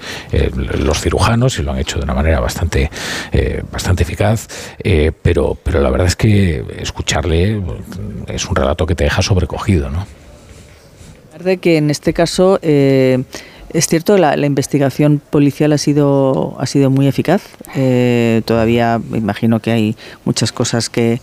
los 0.86 1.02
cirujanos 1.02 1.60
y 1.60 1.64
lo 1.64 1.74
han 1.74 1.80
hecho 1.80 1.98
de 1.98 2.06
una 2.06 2.14
manera 2.14 2.40
bastante, 2.40 2.90
bastante 3.72 4.04
eficaz, 4.04 4.48
pero, 5.22 5.58
pero 5.62 5.82
la 5.82 5.90
verdad 5.90 6.08
es 6.08 6.16
que 6.16 6.64
escucharle 6.78 7.60
es 8.28 8.46
un 8.46 8.56
relato 8.56 8.86
que 8.86 8.96
te 8.96 9.04
deja 9.06 9.22
sobrecogido, 9.22 9.90
¿no? 9.90 10.06
de 11.44 11.58
que 11.58 11.78
en 11.78 11.90
este 11.90 12.14
caso 12.14 12.60
eh, 12.62 13.24
es 13.72 13.88
cierto 13.88 14.18
la, 14.18 14.36
investigación 14.46 15.22
policial 15.30 15.72
ha 15.74 15.78
sido 15.78 16.56
ha 16.60 16.66
sido 16.66 16.90
muy 16.90 17.08
eficaz 17.08 17.42
Eh, 17.76 18.42
todavía 18.46 19.00
imagino 19.14 19.60
que 19.60 19.72
hay 19.72 19.96
muchas 20.26 20.52
cosas 20.52 20.90
que 20.90 21.22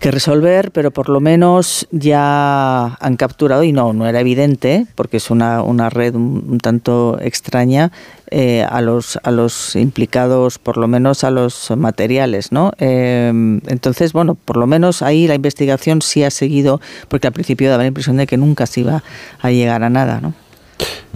que 0.00 0.10
resolver, 0.10 0.72
pero 0.72 0.90
por 0.90 1.08
lo 1.08 1.20
menos 1.20 1.86
ya 1.90 2.96
han 2.98 3.16
capturado, 3.16 3.62
y 3.62 3.72
no, 3.72 3.92
no 3.92 4.08
era 4.08 4.20
evidente, 4.20 4.86
porque 4.94 5.18
es 5.18 5.30
una, 5.30 5.62
una 5.62 5.90
red 5.90 6.14
un, 6.14 6.58
tanto 6.58 7.18
extraña, 7.20 7.92
eh, 8.30 8.64
a, 8.68 8.80
los, 8.80 9.18
a 9.22 9.30
los 9.30 9.76
implicados, 9.76 10.58
por 10.58 10.78
lo 10.78 10.88
menos 10.88 11.22
a 11.22 11.30
los 11.30 11.70
materiales, 11.76 12.50
¿no? 12.50 12.72
Eh, 12.78 13.28
entonces, 13.66 14.12
bueno, 14.12 14.36
por 14.36 14.56
lo 14.56 14.66
menos 14.66 15.02
ahí 15.02 15.26
la 15.26 15.34
investigación 15.34 16.00
sí 16.00 16.24
ha 16.24 16.30
seguido, 16.30 16.80
porque 17.08 17.26
al 17.26 17.32
principio 17.32 17.68
daba 17.68 17.82
la 17.82 17.88
impresión 17.88 18.16
de 18.16 18.26
que 18.26 18.36
nunca 18.36 18.66
se 18.66 18.80
iba 18.80 19.04
a 19.40 19.50
llegar 19.50 19.82
a 19.82 19.90
nada, 19.90 20.20
¿no? 20.20 20.32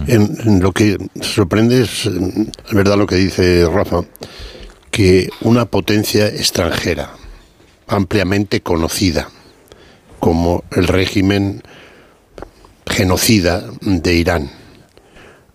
En, 0.07 0.59
lo 0.61 0.71
que 0.73 0.97
sorprende 1.21 1.81
es, 1.81 2.05
eh, 2.05 2.11
es 2.67 2.73
verdad 2.73 2.97
lo 2.97 3.07
que 3.07 3.15
dice 3.15 3.67
Rafa, 3.67 4.01
que 4.91 5.29
una 5.41 5.65
potencia 5.65 6.27
extranjera, 6.27 7.09
ampliamente 7.87 8.61
conocida, 8.61 9.29
como 10.19 10.63
el 10.71 10.87
régimen 10.87 11.61
genocida 12.85 13.65
de 13.81 14.13
Irán, 14.13 14.51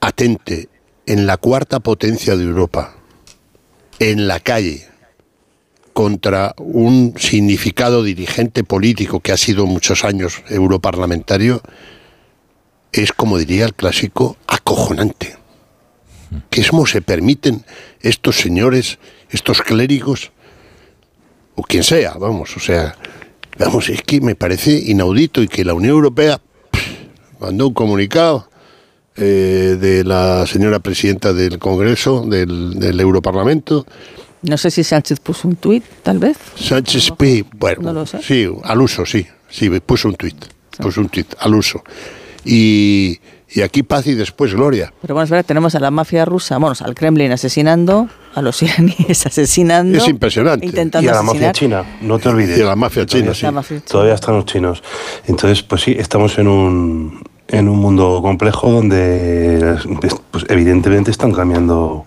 atente 0.00 0.68
en 1.06 1.26
la 1.26 1.36
cuarta 1.36 1.80
potencia 1.80 2.36
de 2.36 2.44
Europa, 2.44 2.94
en 3.98 4.28
la 4.28 4.40
calle, 4.40 4.86
contra 5.92 6.54
un 6.56 7.14
significado 7.18 8.02
dirigente 8.02 8.64
político 8.64 9.20
que 9.20 9.32
ha 9.32 9.36
sido 9.36 9.66
muchos 9.66 10.04
años 10.04 10.42
europarlamentario, 10.48 11.62
es, 12.92 13.12
como 13.12 13.38
diría 13.38 13.66
el 13.66 13.74
clásico, 13.74 14.36
acojonante. 14.46 15.36
Que 16.48 16.60
es 16.60 16.70
como 16.70 16.86
se 16.86 17.02
permiten 17.02 17.64
estos 18.00 18.36
señores, 18.36 18.98
estos 19.30 19.62
clérigos, 19.62 20.32
o 21.60 21.62
quien 21.62 21.82
sea, 21.84 22.14
vamos, 22.18 22.56
o 22.56 22.60
sea, 22.60 22.96
vamos, 23.58 23.90
es 23.90 24.00
que 24.02 24.20
me 24.22 24.34
parece 24.34 24.72
inaudito 24.72 25.42
y 25.42 25.48
que 25.48 25.62
la 25.62 25.74
Unión 25.74 25.92
Europea 25.92 26.40
pff, 26.70 27.40
mandó 27.40 27.68
un 27.68 27.74
comunicado 27.74 28.48
eh, 29.16 29.76
de 29.78 30.02
la 30.04 30.46
señora 30.46 30.78
presidenta 30.78 31.34
del 31.34 31.58
Congreso, 31.58 32.22
del, 32.26 32.78
del 32.80 32.98
Europarlamento, 32.98 33.84
No 34.42 34.56
sé 34.56 34.70
si 34.70 34.82
Sánchez 34.84 35.20
puso 35.20 35.48
un 35.48 35.56
tuit, 35.56 35.84
tal 36.02 36.18
vez. 36.18 36.38
Sánchez, 36.56 37.10
sí, 37.20 37.44
bueno, 37.58 37.82
No 37.82 37.92
lo 37.92 38.06
sé. 38.06 38.22
sí, 38.22 38.48
al 38.64 38.80
uso, 38.80 39.04
sí, 39.04 39.26
sí, 39.50 39.68
puso 39.80 40.08
un 40.08 40.14
tuit, 40.14 40.36
puso 40.78 41.02
un 41.02 41.10
tuit, 41.10 41.26
al 41.40 41.54
uso. 41.54 41.82
Y, 42.42 43.18
y 43.52 43.62
aquí 43.62 43.82
paz 43.82 44.06
y 44.06 44.14
después 44.14 44.54
gloria. 44.54 44.92
Pero 45.00 45.14
bueno, 45.14 45.24
es 45.24 45.30
verdad, 45.30 45.44
tenemos 45.44 45.74
a 45.74 45.80
la 45.80 45.90
mafia 45.90 46.24
rusa, 46.24 46.58
bueno, 46.58 46.74
al 46.80 46.94
Kremlin 46.94 47.32
asesinando, 47.32 48.08
a 48.34 48.42
los 48.42 48.62
iraníes 48.62 49.26
asesinando. 49.26 49.98
Es 49.98 50.08
impresionante. 50.08 50.66
Intentando 50.66 51.06
y 51.06 51.08
a 51.08 51.14
la 51.14 51.22
mafia 51.22 51.52
china, 51.52 51.84
no 52.00 52.18
te 52.18 52.28
olvides. 52.28 52.58
Y 52.58 52.62
a 52.62 52.66
la 52.66 52.76
mafia 52.76 53.06
china, 53.06 53.34
sí. 53.34 53.40
sí. 53.40 53.46
La 53.46 53.52
mafia 53.52 53.78
china. 53.78 53.88
Todavía 53.90 54.14
están 54.14 54.36
los 54.36 54.44
chinos. 54.44 54.82
Entonces, 55.26 55.62
pues 55.62 55.82
sí, 55.82 55.96
estamos 55.98 56.38
en 56.38 56.48
un, 56.48 57.22
en 57.50 57.68
un 57.68 57.78
mundo 57.78 58.20
complejo 58.22 58.70
donde 58.70 59.76
pues, 60.30 60.46
evidentemente 60.48 61.10
están 61.10 61.32
cambiando 61.32 62.04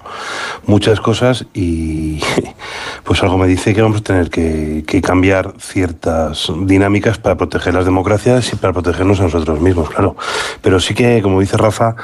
muchas 0.66 1.02
cosas 1.02 1.46
y 1.54 2.22
pues 3.04 3.22
algo 3.24 3.38
me 3.38 3.48
dice 3.48 3.74
que 3.74 3.82
vamos 3.82 4.00
a 4.00 4.04
tener 4.04 4.30
que, 4.30 4.84
que 4.88 5.02
cambiar 5.02 5.54
ciertas 5.60 6.52
dinámicas 6.62 7.18
para 7.18 7.36
proteger 7.36 7.74
las 7.74 7.86
democracias 7.86 8.54
y 8.54 8.56
para 8.56 8.74
protegernos 8.74 9.20
a 9.20 9.24
nosotros 9.24 9.60
mismos, 9.60 9.90
claro. 9.90 10.16
Pero 10.62 10.80
sí 10.80 10.94
que, 10.94 11.22
como 11.22 11.42
dice 11.42 11.58
Rafa, 11.58 11.96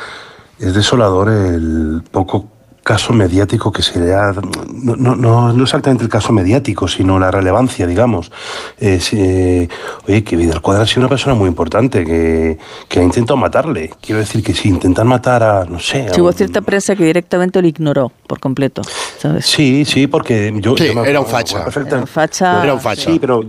es 0.60 0.74
desolador 0.74 1.30
el 1.30 2.04
poco 2.12 2.59
caso 2.90 3.14
mediático 3.14 3.72
que 3.72 3.84
se 3.84 4.00
le 4.00 4.16
ha... 4.16 4.34
No, 4.74 4.96
no, 4.96 5.16
no, 5.16 5.54
no 5.54 5.64
exactamente 5.64 6.04
el 6.04 6.10
caso 6.10 6.34
mediático, 6.34 6.88
sino 6.88 7.20
la 7.20 7.30
relevancia, 7.30 7.86
digamos. 7.86 8.32
Es, 8.80 9.14
eh, 9.14 9.70
oye, 10.08 10.24
que 10.24 10.36
Vidal 10.36 10.60
Cuadra 10.60 10.84
ha 10.84 10.88
sido 10.88 11.02
una 11.02 11.10
persona 11.10 11.36
muy 11.36 11.48
importante, 11.48 12.04
que, 12.04 12.58
que 12.88 13.00
ha 13.00 13.04
intentado 13.04 13.38
matarle. 13.38 13.92
Quiero 14.02 14.20
decir 14.20 14.42
que 14.44 14.56
si 14.56 14.70
intentan 14.70 15.06
matar 15.08 15.44
a, 15.44 15.66
no 15.66 15.80
sé... 15.80 16.08
a 16.08 16.20
hubo 16.20 16.30
un- 16.30 16.34
cierta 16.34 16.62
prensa 16.62 16.96
que 16.96 17.04
directamente 17.04 17.62
lo 17.62 17.68
ignoró 17.68 18.12
por 18.26 18.40
completo, 18.40 18.82
¿sabes? 19.20 19.46
Sí, 19.46 19.86
sí, 19.86 20.08
porque 20.08 20.52
yo... 20.60 20.76
Sí, 20.76 20.88
yo 20.88 20.96
me 20.96 21.08
era 21.08 21.20
un 21.20 21.28
acuerdo 21.28 21.38
facha. 21.48 21.66
perfectamente- 21.66 21.90
Era 21.96 22.02
un 22.02 22.08
facha. 22.08 22.64
Era 22.64 22.74
un 22.74 22.82
facha. 22.82 23.12
Sí, 23.12 23.20
pero 23.20 23.44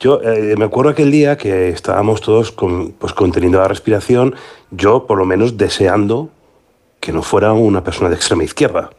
yo 0.00 0.20
eh, 0.24 0.56
me 0.58 0.64
acuerdo 0.64 0.90
aquel 0.90 1.12
día 1.12 1.36
que 1.38 1.68
estábamos 1.68 2.20
todos 2.20 2.50
con, 2.50 2.90
pues, 2.98 3.12
conteniendo 3.12 3.58
la 3.60 3.68
respiración, 3.68 4.34
yo 4.72 5.06
por 5.06 5.18
lo 5.18 5.24
menos 5.24 5.56
deseando 5.56 6.30
que 7.02 7.10
no 7.12 7.20
fuera 7.22 7.52
una 7.52 7.82
persona 7.82 8.08
de 8.08 8.14
extrema 8.14 8.44
izquierda. 8.44 8.90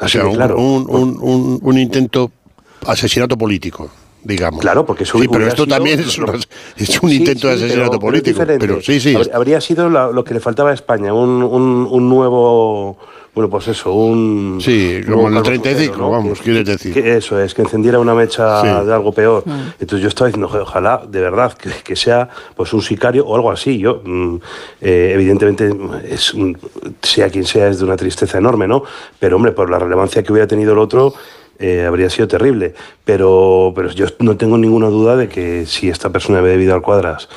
O 0.00 0.04
Así 0.04 0.14
sea, 0.14 0.22
de 0.22 0.28
un, 0.30 0.34
claro. 0.34 0.56
un, 0.58 0.86
un, 0.90 1.18
un- 1.20 1.58
un 1.62 1.78
intento 1.78 2.32
asesinato 2.84 3.38
político, 3.38 3.88
digamos. 4.24 4.60
Claro, 4.60 4.84
porque 4.84 5.04
eso 5.04 5.16
Sí, 5.20 5.28
pero 5.28 5.46
esto 5.46 5.62
sido- 5.64 5.76
también 5.76 6.00
es, 6.00 6.18
una- 6.18 6.32
es 6.76 7.00
un 7.00 7.10
Sí, 7.10 7.16
intento 7.18 7.46
de 7.46 7.54
asesinato 7.54 7.90
pero- 7.92 8.00
pero 8.00 8.16
es 8.16 8.22
político. 8.22 8.40
diferente. 8.40 8.66
Pero 8.66 8.82
sí, 8.82 8.98
sí. 8.98 9.14
Habr- 9.14 9.30
Habría 9.32 9.60
sido 9.60 9.88
lo 9.88 10.24
que 10.24 10.34
le 10.34 10.40
faltaba 10.40 10.70
a 10.72 10.74
España, 10.74 11.14
un, 11.14 11.44
un, 11.44 11.86
un 11.88 12.08
nuevo. 12.08 12.98
Bueno, 13.34 13.50
pues 13.50 13.66
eso, 13.66 13.92
un. 13.92 14.58
Sí, 14.60 15.00
como 15.04 15.26
el 15.28 15.34
Carlos 15.34 15.42
35, 15.62 15.92
III, 15.94 16.00
¿no? 16.00 16.10
vamos, 16.10 16.38
Que- 16.38 16.44
quieres 16.44 16.64
decir. 16.66 16.94
que 16.94 17.16
eso 17.16 17.40
es, 17.40 17.52
que 17.52 17.62
encendiera 17.62 17.98
una 17.98 18.14
mecha 18.14 18.60
Sí. 18.60 18.86
de 18.86 18.94
algo 18.94 19.12
peor. 19.12 19.42
Mm. 19.44 19.50
Entonces 19.80 20.00
yo 20.02 20.08
estaba 20.08 20.28
diciendo, 20.28 20.46
"Oje, 20.46 20.58
ojalá, 20.58 21.02
de 21.08 21.20
verdad, 21.20 21.52
que, 21.54 21.70
que 21.82 21.96
sea 21.96 22.28
pues 22.54 22.72
un 22.72 22.80
sicario 22.80 23.26
o 23.26 23.34
algo 23.34 23.50
así. 23.50 23.76
Yo, 23.78 24.02
mm, 24.04 24.36
eh, 24.82 25.10
evidentemente, 25.14 25.74
es 26.08 26.32
un- 26.32 26.56
sea 27.02 27.28
quien 27.28 27.44
sea, 27.44 27.66
es 27.68 27.78
de 27.80 27.84
una 27.84 27.96
tristeza 27.96 28.38
enorme, 28.38 28.68
¿no? 28.68 28.84
Pero, 29.18 29.34
hombre, 29.36 29.50
por 29.50 29.68
la 29.68 29.80
relevancia 29.80 30.22
que 30.22 30.30
hubiera 30.32 30.46
tenido 30.46 30.72
el 30.72 30.78
otro, 30.78 31.12
eh, 31.58 31.84
habría 31.86 32.10
sido 32.10 32.28
terrible. 32.28 32.74
Pero, 33.04 33.72
pero 33.74 33.90
yo 33.90 34.06
no 34.20 34.36
tengo 34.36 34.58
ninguna 34.58 34.88
duda 34.90 35.16
de 35.16 35.28
que 35.28 35.66
si 35.66 35.88
esta 35.88 36.10
persona 36.10 36.38
había 36.38 36.52
debido 36.52 36.74
al 36.74 36.82
cuadras 36.82 37.28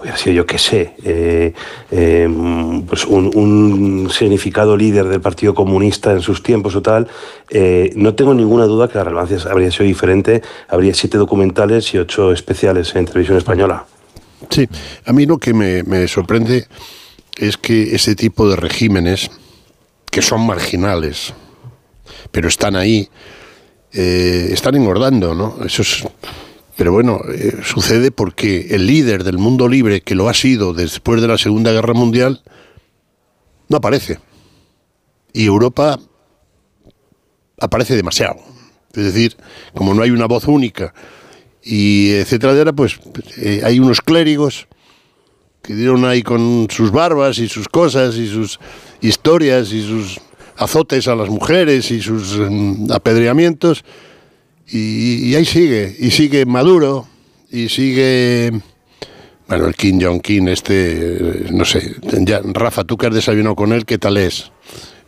hubiera 0.00 0.16
sido, 0.16 0.34
yo 0.34 0.46
qué 0.46 0.58
sé, 0.58 0.94
eh, 1.04 1.52
eh, 1.90 2.82
pues 2.88 3.04
un, 3.04 4.08
significado 4.10 4.76
líder 4.76 5.06
del 5.06 5.20
Partido 5.20 5.54
Comunista 5.54 6.12
en 6.12 6.20
sus 6.20 6.42
tiempos 6.42 6.74
o 6.74 6.82
tal, 6.82 7.06
eh, 7.50 7.92
no 7.96 8.14
tengo 8.14 8.34
ninguna 8.34 8.64
duda 8.64 8.88
que 8.88 8.98
la 8.98 9.04
relevancia 9.04 9.38
habría 9.50 9.70
sido 9.70 9.84
diferente. 9.84 10.42
Habría 10.68 10.94
siete 10.94 11.18
documentales 11.18 11.92
y 11.94 11.98
ocho 11.98 12.32
especiales 12.32 12.94
en 12.96 13.06
televisión 13.06 13.38
española. 13.38 13.84
Sí, 14.48 14.68
a 15.04 15.12
mí 15.12 15.26
lo 15.26 15.38
que 15.38 15.52
me, 15.52 15.82
me 15.82 16.08
sorprende 16.08 16.66
es 17.36 17.56
que 17.56 17.94
ese 17.94 18.14
tipo 18.14 18.48
de 18.48 18.56
regímenes, 18.56 19.30
que 20.10 20.22
son 20.22 20.46
marginales, 20.46 21.34
pero 22.30 22.48
están 22.48 22.74
ahí, 22.74 23.08
están 23.92 24.76
engordando, 24.76 25.34
¿no? 25.34 25.56
Eso 25.64 25.82
es, 25.82 26.04
pero 26.80 26.92
bueno, 26.92 27.20
eh, 27.30 27.58
sucede 27.62 28.10
porque 28.10 28.68
el 28.70 28.86
líder 28.86 29.22
del 29.22 29.36
mundo 29.36 29.68
libre, 29.68 30.00
que 30.00 30.14
lo 30.14 30.30
ha 30.30 30.32
sido 30.32 30.72
después 30.72 31.20
de 31.20 31.28
la 31.28 31.36
Segunda 31.36 31.72
Guerra 31.72 31.92
Mundial, 31.92 32.42
no 33.68 33.76
aparece. 33.76 34.18
Y 35.34 35.44
Europa 35.44 36.00
aparece 37.60 37.96
demasiado. 37.96 38.36
Es 38.94 39.04
decir, 39.04 39.36
como 39.74 39.92
no 39.92 40.00
hay 40.00 40.10
una 40.10 40.24
voz 40.24 40.48
única, 40.48 40.94
y 41.62 42.12
etcétera, 42.12 42.72
pues 42.72 42.98
eh, 43.36 43.60
hay 43.62 43.78
unos 43.78 44.00
clérigos 44.00 44.66
que 45.60 45.74
dieron 45.74 46.06
ahí 46.06 46.22
con 46.22 46.66
sus 46.70 46.90
barbas 46.90 47.36
y 47.40 47.48
sus 47.50 47.68
cosas 47.68 48.16
y 48.16 48.26
sus 48.26 48.58
historias 49.02 49.70
y 49.74 49.82
sus 49.86 50.18
azotes 50.56 51.08
a 51.08 51.14
las 51.14 51.28
mujeres 51.28 51.90
y 51.90 52.00
sus 52.00 52.38
mm, 52.38 52.90
apedreamientos 52.90 53.84
y, 54.72 55.30
y 55.30 55.34
ahí 55.34 55.44
sigue 55.44 55.96
y 55.98 56.10
sigue 56.10 56.46
Maduro 56.46 57.06
y 57.50 57.68
sigue 57.68 58.52
bueno 59.48 59.66
el 59.66 59.74
Kim 59.74 60.00
Jong 60.00 60.20
Kim 60.20 60.48
este 60.48 60.92
eh, 60.92 61.46
no 61.52 61.64
sé 61.64 61.96
ya, 62.20 62.40
Rafa 62.44 62.84
tú 62.84 62.96
que 62.96 63.06
has 63.06 63.14
desayunado 63.14 63.56
con 63.56 63.72
él 63.72 63.84
qué 63.84 63.98
tal 63.98 64.16
es 64.16 64.52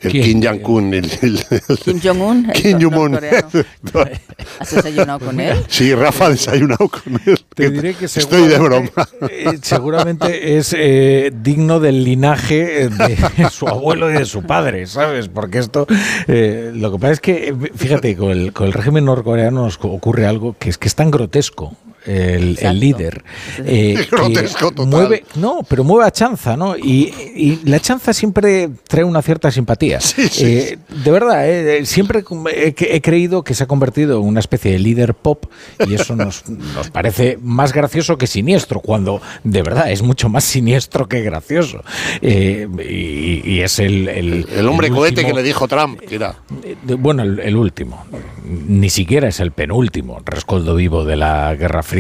el 0.02 0.10
¿Quién? 0.10 0.24
Kim 0.24 0.42
Jong 0.42 0.68
Un 0.68 0.94
el, 0.94 1.10
el- 1.22 1.78
Kim 1.78 2.00
Jong-un, 2.02 2.50
el 2.50 2.52
Kim 2.62 2.80
Jong-un. 2.80 3.18
¿Has 4.58 4.74
desayunado 4.74 5.20
con 5.20 5.40
él? 5.40 5.56
sí 5.68 5.94
Rafa 5.94 6.26
ha 6.26 6.30
desayunado 6.30 6.88
con 6.88 7.20
él 7.26 7.38
Te 7.54 7.70
diré 7.70 7.94
que 7.94 8.04
estoy 8.06 8.48
de 8.48 8.58
broma 8.58 8.90
seguramente, 8.92 9.48
eh, 9.54 9.58
seguramente 9.62 10.56
es 10.58 10.74
eh, 10.76 11.32
digno 11.42 11.80
del 11.80 12.04
linaje 12.04 12.84
eh, 12.84 12.88
de 12.88 13.48
su 13.50 13.68
abuelo 13.68 14.10
y 14.10 14.14
de 14.14 14.24
su 14.24 14.42
padre, 14.42 14.86
¿sabes? 14.86 15.28
Porque 15.28 15.58
esto, 15.58 15.86
eh, 16.28 16.70
lo 16.74 16.92
que 16.92 16.98
pasa 16.98 17.12
es 17.12 17.20
que, 17.20 17.54
fíjate, 17.74 18.16
con 18.16 18.30
el, 18.30 18.52
con 18.52 18.66
el 18.66 18.72
régimen 18.72 19.04
norcoreano 19.04 19.62
nos 19.64 19.78
ocurre 19.82 20.26
algo 20.26 20.56
que 20.58 20.70
es 20.70 20.78
que 20.78 20.88
es 20.88 20.94
tan 20.94 21.10
grotesco. 21.10 21.76
El, 22.04 22.58
el 22.60 22.80
líder 22.80 23.22
eh, 23.64 24.06
grotesco 24.10 24.70
total. 24.72 24.86
mueve 24.88 25.24
no 25.36 25.60
pero 25.68 25.84
mueve 25.84 26.06
a 26.06 26.10
chanza 26.10 26.56
no 26.56 26.76
y, 26.76 27.12
y 27.36 27.60
la 27.64 27.78
chanza 27.80 28.12
siempre 28.12 28.70
trae 28.88 29.04
una 29.04 29.22
cierta 29.22 29.50
simpatía 29.50 29.98
Eh, 30.40 30.78
de 31.04 31.10
verdad 31.10 31.48
eh, 31.48 31.86
siempre 31.86 32.24
he, 32.54 32.74
he 32.78 33.00
creído 33.00 33.44
que 33.44 33.54
se 33.54 33.64
ha 33.64 33.66
convertido 33.66 34.18
en 34.20 34.24
una 34.26 34.40
especie 34.40 34.72
de 34.72 34.78
líder 34.80 35.14
pop 35.14 35.44
y 35.86 35.94
eso 35.94 36.16
nos, 36.16 36.48
nos 36.74 36.90
parece 36.90 37.38
más 37.42 37.72
gracioso 37.72 38.18
que 38.18 38.26
siniestro, 38.26 38.80
cuando 38.80 39.20
de 39.44 39.62
verdad 39.62 39.90
es 39.90 40.02
mucho 40.02 40.28
más 40.28 40.44
siniestro 40.44 41.08
que 41.08 41.20
gracioso. 41.22 41.82
Eh, 42.20 42.66
y, 42.88 43.48
y 43.48 43.60
es 43.60 43.78
el, 43.78 44.08
el, 44.08 44.46
el 44.54 44.68
hombre 44.68 44.88
el 44.88 44.94
cohete 44.94 45.20
último- 45.20 45.28
que 45.28 45.34
le 45.34 45.42
dijo 45.42 45.68
Trump 45.68 46.00
que 46.00 46.14
era 46.16 46.36
de- 46.84 46.94
Bueno, 46.94 47.22
el, 47.22 47.38
el 47.40 47.56
último. 47.56 48.04
Ni 48.44 48.90
siquiera 48.90 49.28
es 49.28 49.38
el 49.40 49.52
penúltimo 49.52 50.20
rescoldo 50.24 50.74
vivo 50.74 51.04
de 51.04 51.16
la 51.16 51.54
Guerra 51.54 51.82
Fría. 51.82 51.91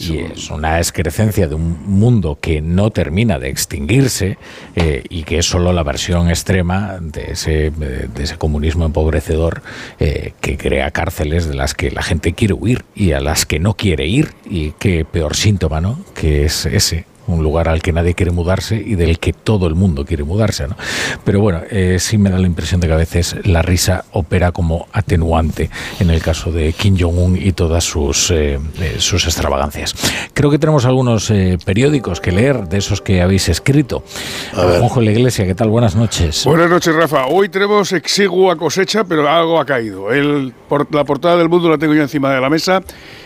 Y 0.00 0.18
un- 0.18 0.32
es 0.32 0.50
una 0.50 0.78
excrecencia 0.78 1.48
de 1.48 1.54
un 1.54 1.78
mundo 1.86 2.38
que 2.40 2.60
no 2.60 2.90
termina 2.90 3.38
de 3.38 3.48
extinguirse 3.48 4.38
eh, 4.76 5.02
y 5.08 5.22
que 5.24 5.38
es 5.38 5.46
solo 5.46 5.72
la 5.72 5.82
versión 5.82 6.28
extrema 6.28 6.98
de 7.00 7.32
ese, 7.32 7.70
de 7.70 8.08
ese 8.22 8.36
comunismo 8.36 8.84
empobrecedor 8.86 9.62
eh, 9.98 10.32
que 10.40 10.56
crea 10.56 10.90
cárceles 10.90 11.46
de 11.48 11.54
las 11.54 11.74
que 11.74 11.90
la 11.90 12.02
gente 12.02 12.32
quiere 12.32 12.54
huir 12.54 12.84
y 12.94 13.12
a 13.12 13.20
las 13.20 13.46
que 13.46 13.58
no 13.58 13.74
quiere 13.74 14.06
ir. 14.06 14.32
Y 14.48 14.72
qué 14.78 15.04
peor 15.04 15.36
síntoma, 15.36 15.80
¿no? 15.80 15.98
Que 16.14 16.44
es 16.44 16.66
ese 16.66 17.04
un 17.26 17.42
lugar 17.42 17.68
al 17.68 17.80
que 17.82 17.92
nadie 17.92 18.14
quiere 18.14 18.32
mudarse 18.32 18.76
y 18.76 18.94
del 18.96 19.18
que 19.18 19.32
todo 19.32 19.66
el 19.66 19.74
mundo 19.74 20.04
quiere 20.04 20.24
mudarse. 20.24 20.66
¿no? 20.66 20.76
Pero 21.24 21.40
bueno, 21.40 21.60
eh, 21.70 21.98
sí 22.00 22.18
me 22.18 22.30
da 22.30 22.38
la 22.38 22.46
impresión 22.46 22.80
de 22.80 22.86
que 22.88 22.92
a 22.92 22.96
veces 22.96 23.36
la 23.44 23.62
risa 23.62 24.04
opera 24.12 24.52
como 24.52 24.86
atenuante 24.92 25.70
en 26.00 26.10
el 26.10 26.22
caso 26.22 26.50
de 26.52 26.72
Kim 26.72 26.96
Jong-un 26.98 27.36
y 27.36 27.52
todas 27.52 27.84
sus, 27.84 28.30
eh, 28.30 28.58
eh, 28.80 28.96
sus 28.98 29.24
extravagancias. 29.26 29.94
Creo 30.34 30.50
que 30.50 30.58
tenemos 30.58 30.84
algunos 30.86 31.30
eh, 31.30 31.58
periódicos 31.64 32.20
que 32.20 32.32
leer, 32.32 32.68
de 32.68 32.78
esos 32.78 33.00
que 33.00 33.22
habéis 33.22 33.48
escrito. 33.48 34.02
Juanjo 34.54 35.00
la 35.00 35.10
Iglesia, 35.12 35.46
¿qué 35.46 35.54
tal? 35.54 35.68
Buenas 35.70 35.94
noches. 35.94 36.44
Buenas 36.44 36.70
noches, 36.70 36.94
Rafa. 36.94 37.26
Hoy 37.26 37.48
tenemos 37.48 37.92
exigua 37.92 38.56
cosecha, 38.56 39.04
pero 39.04 39.28
algo 39.28 39.60
ha 39.60 39.64
caído. 39.66 40.10
El, 40.12 40.52
por- 40.68 40.92
la 40.94 41.04
portada 41.04 41.36
del 41.36 41.48
mundo 41.48 41.68
la 41.68 41.78
tengo 41.78 41.94
yo 41.94 42.02
encima 42.02 42.32
de 42.34 42.40
la 42.40 42.50
mesa 42.50 42.80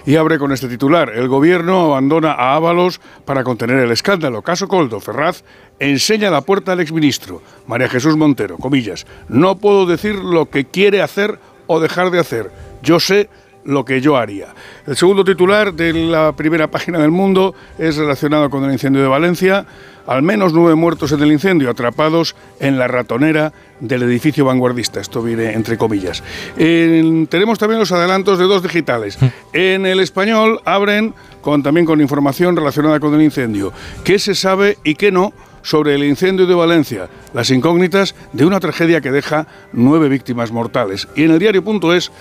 y 0.06 0.16
abre 0.16 0.38
con 0.38 0.52
este 0.52 0.68
titular. 0.68 1.10
El 1.14 1.28
gobierno 1.28 1.86
abandona 1.86 2.32
a 2.32 2.54
Ábalos 2.56 3.00
para 3.24 3.44
contener 3.44 3.78
el 3.78 3.90
escándalo. 3.94 4.42
Caso 4.42 4.68
Coldo, 4.68 5.00
Ferraz 5.00 5.42
enseña 5.78 6.30
la 6.30 6.42
puerta 6.42 6.72
al 6.72 6.80
exministro. 6.80 7.42
María 7.66 7.88
Jesús 7.88 8.16
Montero, 8.16 8.58
comillas. 8.58 9.06
No 9.28 9.56
puedo 9.56 9.86
decir 9.86 10.16
lo 10.16 10.50
que 10.50 10.66
quiere 10.66 11.00
hacer 11.00 11.38
o 11.66 11.80
dejar 11.80 12.10
de 12.10 12.20
hacer. 12.20 12.50
Yo 12.82 13.00
sé 13.00 13.30
lo 13.64 13.84
que 13.84 14.00
yo 14.00 14.16
haría. 14.16 14.48
El 14.86 14.96
segundo 14.96 15.24
titular 15.24 15.72
de 15.72 15.92
la 15.92 16.32
primera 16.32 16.68
página 16.70 16.98
del 16.98 17.10
mundo 17.10 17.54
es 17.78 17.96
relacionado 17.96 18.50
con 18.50 18.64
el 18.64 18.72
incendio 18.72 19.02
de 19.02 19.08
Valencia. 19.08 19.66
Al 20.06 20.22
menos 20.22 20.52
nueve 20.52 20.74
muertos 20.74 21.12
en 21.12 21.22
el 21.22 21.32
incendio, 21.32 21.70
atrapados 21.70 22.36
en 22.60 22.78
la 22.78 22.86
ratonera 22.88 23.54
del 23.80 24.02
edificio 24.02 24.44
vanguardista. 24.44 25.00
Esto 25.00 25.22
viene 25.22 25.52
entre 25.54 25.78
comillas. 25.78 26.22
En- 26.58 27.26
tenemos 27.26 27.58
también 27.58 27.80
los 27.80 27.90
adelantos 27.90 28.38
de 28.38 28.44
dos 28.44 28.62
digitales. 28.62 29.18
En 29.54 29.86
el 29.86 30.00
español 30.00 30.60
abren 30.66 31.14
con, 31.40 31.62
también 31.62 31.86
con 31.86 32.02
información 32.02 32.54
relacionada 32.54 33.00
con 33.00 33.14
el 33.14 33.22
incendio. 33.22 33.72
¿Qué 34.04 34.18
se 34.18 34.34
sabe 34.34 34.76
y 34.84 34.94
qué 34.94 35.10
no? 35.10 35.32
sobre 35.62 35.94
el 35.94 36.04
incendio 36.04 36.46
de 36.46 36.54
Valencia, 36.54 37.08
las 37.32 37.48
incógnitas 37.50 38.14
de 38.34 38.44
una 38.44 38.60
tragedia 38.60 39.00
que 39.00 39.10
deja 39.10 39.46
nueve 39.72 40.10
víctimas 40.10 40.52
mortales. 40.52 41.08
Y 41.16 41.22
en 41.24 41.30
el 41.30 41.38
diario.es, 41.38 42.12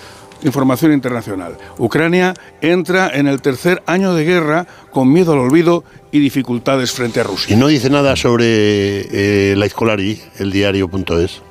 información 0.43 0.91
internacional. 0.93 1.57
Ucrania 1.77 2.33
entra 2.61 3.09
en 3.13 3.27
el 3.27 3.41
tercer 3.41 3.81
año 3.85 4.13
de 4.13 4.23
guerra 4.25 4.67
con 4.91 5.11
miedo 5.11 5.33
al 5.33 5.39
olvido 5.39 5.83
y 6.11 6.19
dificultades 6.19 6.91
frente 6.91 7.19
a 7.19 7.23
Rusia. 7.23 7.55
y 7.55 7.59
no 7.59 7.67
dice 7.67 7.89
nada 7.89 8.15
sobre 8.15 8.45
eh, 8.45 9.55
la 9.55 9.65
Escolari 9.65 10.21
el 10.39 10.51
diario.es 10.51 11.41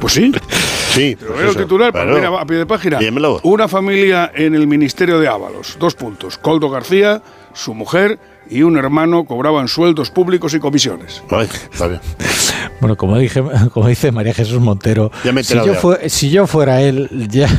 Pues 0.00 0.12
sí. 0.12 0.32
Sí, 0.92 1.16
Pero 1.18 1.32
pues 1.32 1.40
veo 1.42 1.50
el 1.50 1.56
titular, 1.56 1.92
claro. 1.92 2.38
a 2.38 2.46
pie 2.46 2.56
de 2.58 2.66
página. 2.66 2.98
Dímelo. 2.98 3.40
Una 3.44 3.68
familia 3.68 4.32
en 4.34 4.54
el 4.54 4.66
Ministerio 4.66 5.20
de 5.20 5.28
Ábalos. 5.28 5.76
Dos 5.78 5.94
puntos. 5.94 6.38
Coldo 6.38 6.70
García, 6.70 7.22
su 7.52 7.74
mujer 7.74 8.18
y 8.50 8.62
un 8.62 8.76
hermano 8.76 9.24
cobraban 9.24 9.68
sueldos 9.68 10.10
públicos 10.10 10.54
y 10.54 10.58
comisiones. 10.60 11.22
Ay, 11.30 11.48
está 11.72 11.86
bien. 11.88 12.00
Bueno, 12.80 12.96
como 12.96 13.18
dije, 13.18 13.42
como 13.72 13.88
dice 13.88 14.12
María 14.12 14.32
Jesús 14.34 14.60
Montero, 14.60 15.10
Ya 15.24 15.32
me 15.32 15.40
he 15.40 15.44
si, 15.44 15.54
yo 15.54 15.74
fue- 15.74 16.08
si 16.08 16.30
yo 16.30 16.46
fuera 16.46 16.80
él, 16.82 17.08
ya 17.30 17.48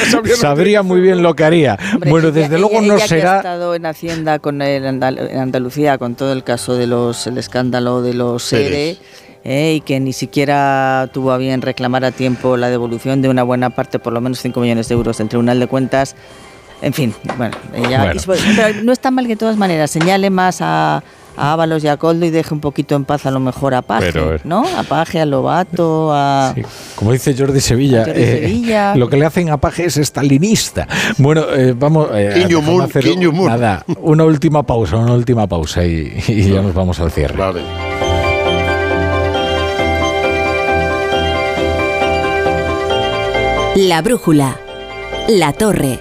sabría 0.36 0.82
muy 0.82 1.00
bien 1.00 1.22
lo 1.22 1.34
que 1.34 1.44
haría. 1.44 1.78
Hombre, 1.94 2.10
bueno, 2.10 2.28
ella- 2.28 2.40
desde 2.40 2.58
luego 2.58 2.78
ella- 2.78 2.80
no 2.88 2.94
ella 2.94 2.96
que 2.98 3.04
ha 3.04 3.08
será. 3.08 3.36
estado 3.38 3.74
en 3.74 3.86
Hacienda 3.86 4.38
con 4.38 4.60
el 4.62 4.84
Andal- 4.84 5.30
en 5.30 5.38
Andalucía 5.38 5.98
con 5.98 6.14
todo 6.14 6.32
el 6.32 6.44
caso 6.44 6.74
de 6.74 6.86
los 6.86 7.26
el 7.26 7.38
escándalo 7.38 8.02
de 8.02 8.14
los 8.14 8.42
SERE 8.42 8.96
eh, 9.44 9.74
y 9.76 9.80
que 9.80 9.98
ni 10.00 10.12
siquiera 10.12 11.08
tuvo 11.12 11.32
a 11.32 11.38
bien 11.38 11.62
reclamar 11.62 12.04
a 12.04 12.10
tiempo 12.12 12.56
la 12.58 12.68
devolución 12.68 13.22
de 13.22 13.28
una 13.30 13.42
buena 13.42 13.70
parte, 13.70 13.98
por 13.98 14.12
lo 14.12 14.20
menos 14.20 14.38
5 14.40 14.60
millones 14.60 14.88
de 14.88 14.94
euros 14.94 15.16
del 15.18 15.28
Tribunal 15.28 15.58
de 15.58 15.66
Cuentas. 15.66 16.14
En 16.82 16.92
fin, 16.94 17.14
bueno, 17.36 17.54
ella, 17.74 17.98
Bueno. 17.98 18.14
y 18.14 18.18
sobre- 18.20 18.38
pero 18.56 18.82
no 18.82 18.92
está 18.92 19.10
mal 19.10 19.24
que 19.26 19.34
de 19.34 19.36
todas 19.36 19.56
maneras 19.56 19.90
señale 19.90 20.30
más 20.30 20.60
a, 20.62 21.02
a 21.36 21.52
Ábalos 21.52 21.84
y 21.84 21.88
a 21.88 21.96
Coldo 21.98 22.24
y 22.24 22.30
deje 22.30 22.54
un 22.54 22.60
poquito 22.60 22.94
en 22.96 23.04
paz 23.04 23.26
a 23.26 23.30
lo 23.30 23.38
mejor 23.38 23.74
a 23.74 23.82
Paje, 23.82 24.12
Pero, 24.12 24.38
¿no? 24.44 24.64
A 24.76 24.82
Paje, 24.82 25.20
a 25.20 25.26
Lobato, 25.26 26.10
a... 26.12 26.54
Como 26.96 27.12
dice 27.12 27.34
Jordi 27.36 27.60
Sevilla, 27.60 28.04
Jordi 28.06 28.22
eh, 28.22 28.40
Sevilla. 28.40 28.94
lo 28.96 29.08
que 29.10 29.16
le 29.18 29.26
hacen 29.26 29.50
a 29.50 29.58
Paje 29.58 29.84
es 29.84 29.98
estalinista. 29.98 30.88
Bueno, 31.18 31.42
eh, 31.54 31.74
vamos 31.78 32.08
eh, 32.14 32.46
a- 32.46 32.84
hacer 32.84 33.04
nada, 33.18 33.84
una 34.00 34.24
última 34.24 34.62
pausa, 34.62 34.96
una 34.96 35.12
última 35.12 35.46
pausa 35.46 35.84
y, 35.84 36.14
y 36.28 36.50
ya 36.50 36.62
nos 36.62 36.72
vamos 36.74 36.98
al 37.00 37.10
cierre. 37.12 37.36
Vale. 37.36 37.60
La 43.76 44.02
brújula. 44.02 44.56
La 45.28 45.52
torre. 45.52 46.00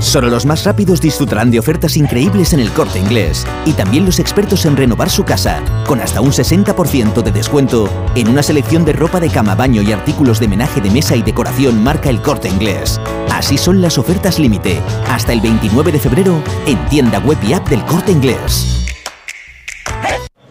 Solo 0.00 0.30
los 0.30 0.46
más 0.46 0.64
rápidos 0.64 1.00
disfrutarán 1.00 1.50
de 1.50 1.58
ofertas 1.58 1.96
increíbles 1.96 2.54
en 2.54 2.60
el 2.60 2.70
corte 2.72 2.98
inglés. 2.98 3.46
Y 3.66 3.74
también 3.74 4.06
los 4.06 4.18
expertos 4.18 4.64
en 4.64 4.76
renovar 4.76 5.10
su 5.10 5.24
casa, 5.24 5.62
con 5.86 6.00
hasta 6.00 6.22
un 6.22 6.32
60% 6.32 7.22
de 7.22 7.30
descuento 7.30 7.88
en 8.14 8.28
una 8.28 8.42
selección 8.42 8.86
de 8.86 8.94
ropa 8.94 9.20
de 9.20 9.28
cama, 9.28 9.54
baño 9.54 9.82
y 9.82 9.92
artículos 9.92 10.40
de 10.40 10.48
menaje 10.48 10.80
de 10.80 10.90
mesa 10.90 11.16
y 11.16 11.22
decoración 11.22 11.82
marca 11.84 12.08
el 12.08 12.22
corte 12.22 12.48
inglés. 12.48 12.98
Así 13.30 13.58
son 13.58 13.82
las 13.82 13.98
ofertas 13.98 14.38
límite. 14.38 14.80
Hasta 15.08 15.34
el 15.34 15.42
29 15.42 15.92
de 15.92 16.00
febrero 16.00 16.42
en 16.66 16.82
tienda 16.88 17.18
web 17.18 17.38
y 17.46 17.52
app 17.52 17.68
del 17.68 17.84
corte 17.84 18.10
inglés. 18.10 18.86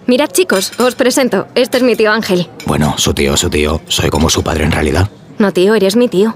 Mirad 0.06 0.30
chicos, 0.30 0.74
os 0.80 0.96
presento. 0.96 1.48
Este 1.56 1.78
es 1.78 1.84
mi 1.84 1.96
tío 1.96 2.12
Ángel. 2.12 2.48
Bueno, 2.66 2.96
su 2.98 3.14
tío, 3.14 3.36
su 3.36 3.50
tío. 3.50 3.82
Soy 3.88 4.10
como 4.10 4.30
su 4.30 4.44
padre 4.44 4.66
en 4.66 4.72
realidad. 4.72 5.10
No 5.40 5.52
tío, 5.52 5.74
eres 5.74 5.96
mi 5.96 6.08
tío. 6.08 6.36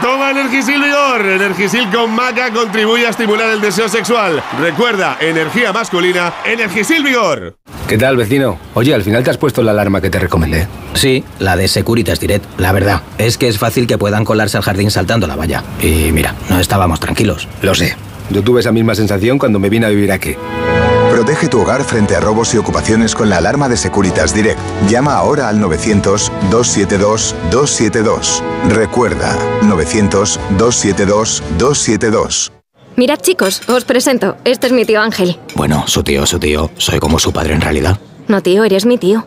Toma 0.00 0.30
Energisil 0.30 0.80
Vigor. 0.82 1.26
Energisil 1.26 1.90
con 1.90 2.14
maca 2.14 2.50
contribuye 2.52 3.06
a 3.06 3.10
estimular 3.10 3.50
el 3.50 3.60
deseo 3.60 3.88
sexual. 3.88 4.42
Recuerda, 4.60 5.16
energía 5.20 5.72
masculina, 5.72 6.32
Energisil 6.44 7.02
Vigor. 7.02 7.56
¿Qué 7.88 7.98
tal, 7.98 8.16
vecino? 8.16 8.58
Oye, 8.74 8.94
al 8.94 9.02
final 9.02 9.24
te 9.24 9.30
has 9.30 9.36
puesto 9.36 9.62
la 9.62 9.72
alarma 9.72 10.00
que 10.00 10.10
te 10.10 10.18
recomendé. 10.18 10.68
Sí, 10.94 11.24
la 11.38 11.56
de 11.56 11.66
Securitas 11.66 12.20
Direct. 12.20 12.44
La 12.58 12.72
verdad, 12.72 13.02
es 13.18 13.36
que 13.36 13.48
es 13.48 13.58
fácil 13.58 13.86
que 13.86 13.98
puedan 13.98 14.24
colarse 14.24 14.56
al 14.56 14.62
jardín 14.62 14.90
saltando 14.90 15.26
la 15.26 15.36
valla. 15.36 15.64
Y 15.82 16.12
mira, 16.12 16.34
no 16.48 16.60
estábamos 16.60 17.00
tranquilos. 17.00 17.48
Lo 17.62 17.74
sé. 17.74 17.96
Yo 18.30 18.42
tuve 18.42 18.60
esa 18.60 18.70
misma 18.70 18.94
sensación 18.94 19.38
cuando 19.38 19.58
me 19.58 19.68
vine 19.68 19.86
a 19.86 19.88
vivir 19.88 20.12
aquí. 20.12 20.36
Protege 21.20 21.48
tu 21.48 21.60
hogar 21.60 21.84
frente 21.84 22.16
a 22.16 22.20
robos 22.20 22.54
y 22.54 22.56
ocupaciones 22.56 23.14
con 23.14 23.28
la 23.28 23.36
alarma 23.36 23.68
de 23.68 23.76
Securitas 23.76 24.32
Direct. 24.32 24.58
Llama 24.88 25.16
ahora 25.16 25.50
al 25.50 25.60
900-272-272. 25.60 28.42
Recuerda, 28.70 29.36
900-272-272. 29.64 32.52
Mirad 32.96 33.20
chicos, 33.20 33.60
os 33.68 33.84
presento. 33.84 34.38
Este 34.46 34.68
es 34.68 34.72
mi 34.72 34.86
tío 34.86 35.02
Ángel. 35.02 35.38
Bueno, 35.54 35.84
su 35.86 36.02
tío, 36.02 36.24
su 36.24 36.38
tío. 36.38 36.70
Soy 36.78 36.98
como 36.98 37.18
su 37.18 37.34
padre 37.34 37.52
en 37.52 37.60
realidad. 37.60 38.00
No 38.26 38.40
tío, 38.40 38.64
eres 38.64 38.86
mi 38.86 38.96
tío. 38.96 39.26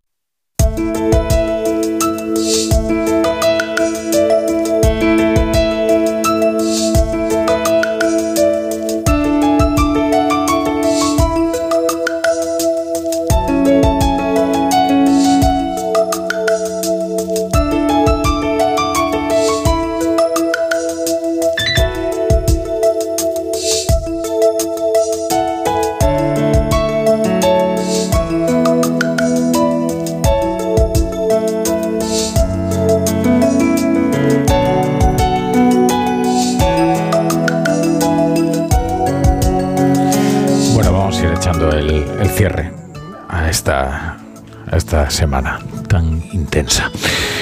A 44.71 44.77
esta 44.77 45.09
semana 45.09 45.59
tan 45.87 46.23
intensa. 46.31 46.89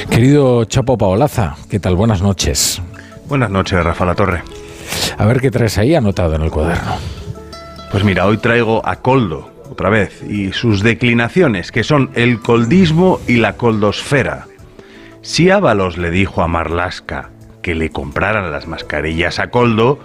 Querido 0.10 0.66
Chapo 0.66 0.98
Paolaza, 0.98 1.56
¿qué 1.70 1.80
tal? 1.80 1.96
Buenas 1.96 2.22
noches. 2.22 2.82
Buenas 3.28 3.52
noches, 3.52 3.84
Rafa 3.84 4.06
La 4.06 4.16
Torre. 4.16 4.44
A 5.18 5.26
ver 5.26 5.40
qué 5.40 5.52
traes 5.52 5.78
ahí 5.78 5.94
anotado 5.94 6.36
en 6.36 6.42
el 6.42 6.50
cuaderno. 6.50 6.98
Pues 7.92 8.04
mira, 8.04 8.26
hoy 8.26 8.38
traigo 8.38 8.82
a 8.86 8.98
Coldo, 8.98 9.52
otra 9.70 9.90
vez, 9.90 10.24
y 10.24 10.52
sus 10.52 10.82
declinaciones, 10.82 11.72
que 11.72 11.84
son 11.84 12.10
el 12.16 12.40
coldismo 12.40 13.20
y 13.28 13.38
la 13.38 13.54
coldosfera. 13.54 14.48
Si 15.22 15.52
Ábalos 15.52 15.98
le 15.98 16.10
dijo 16.12 16.42
a 16.42 16.48
Marlasca 16.48 17.30
que 17.62 17.76
le 17.76 17.90
compraran 17.92 18.52
las 18.52 18.68
mascarillas 18.68 19.38
a 19.40 19.50
Coldo, 19.52 20.00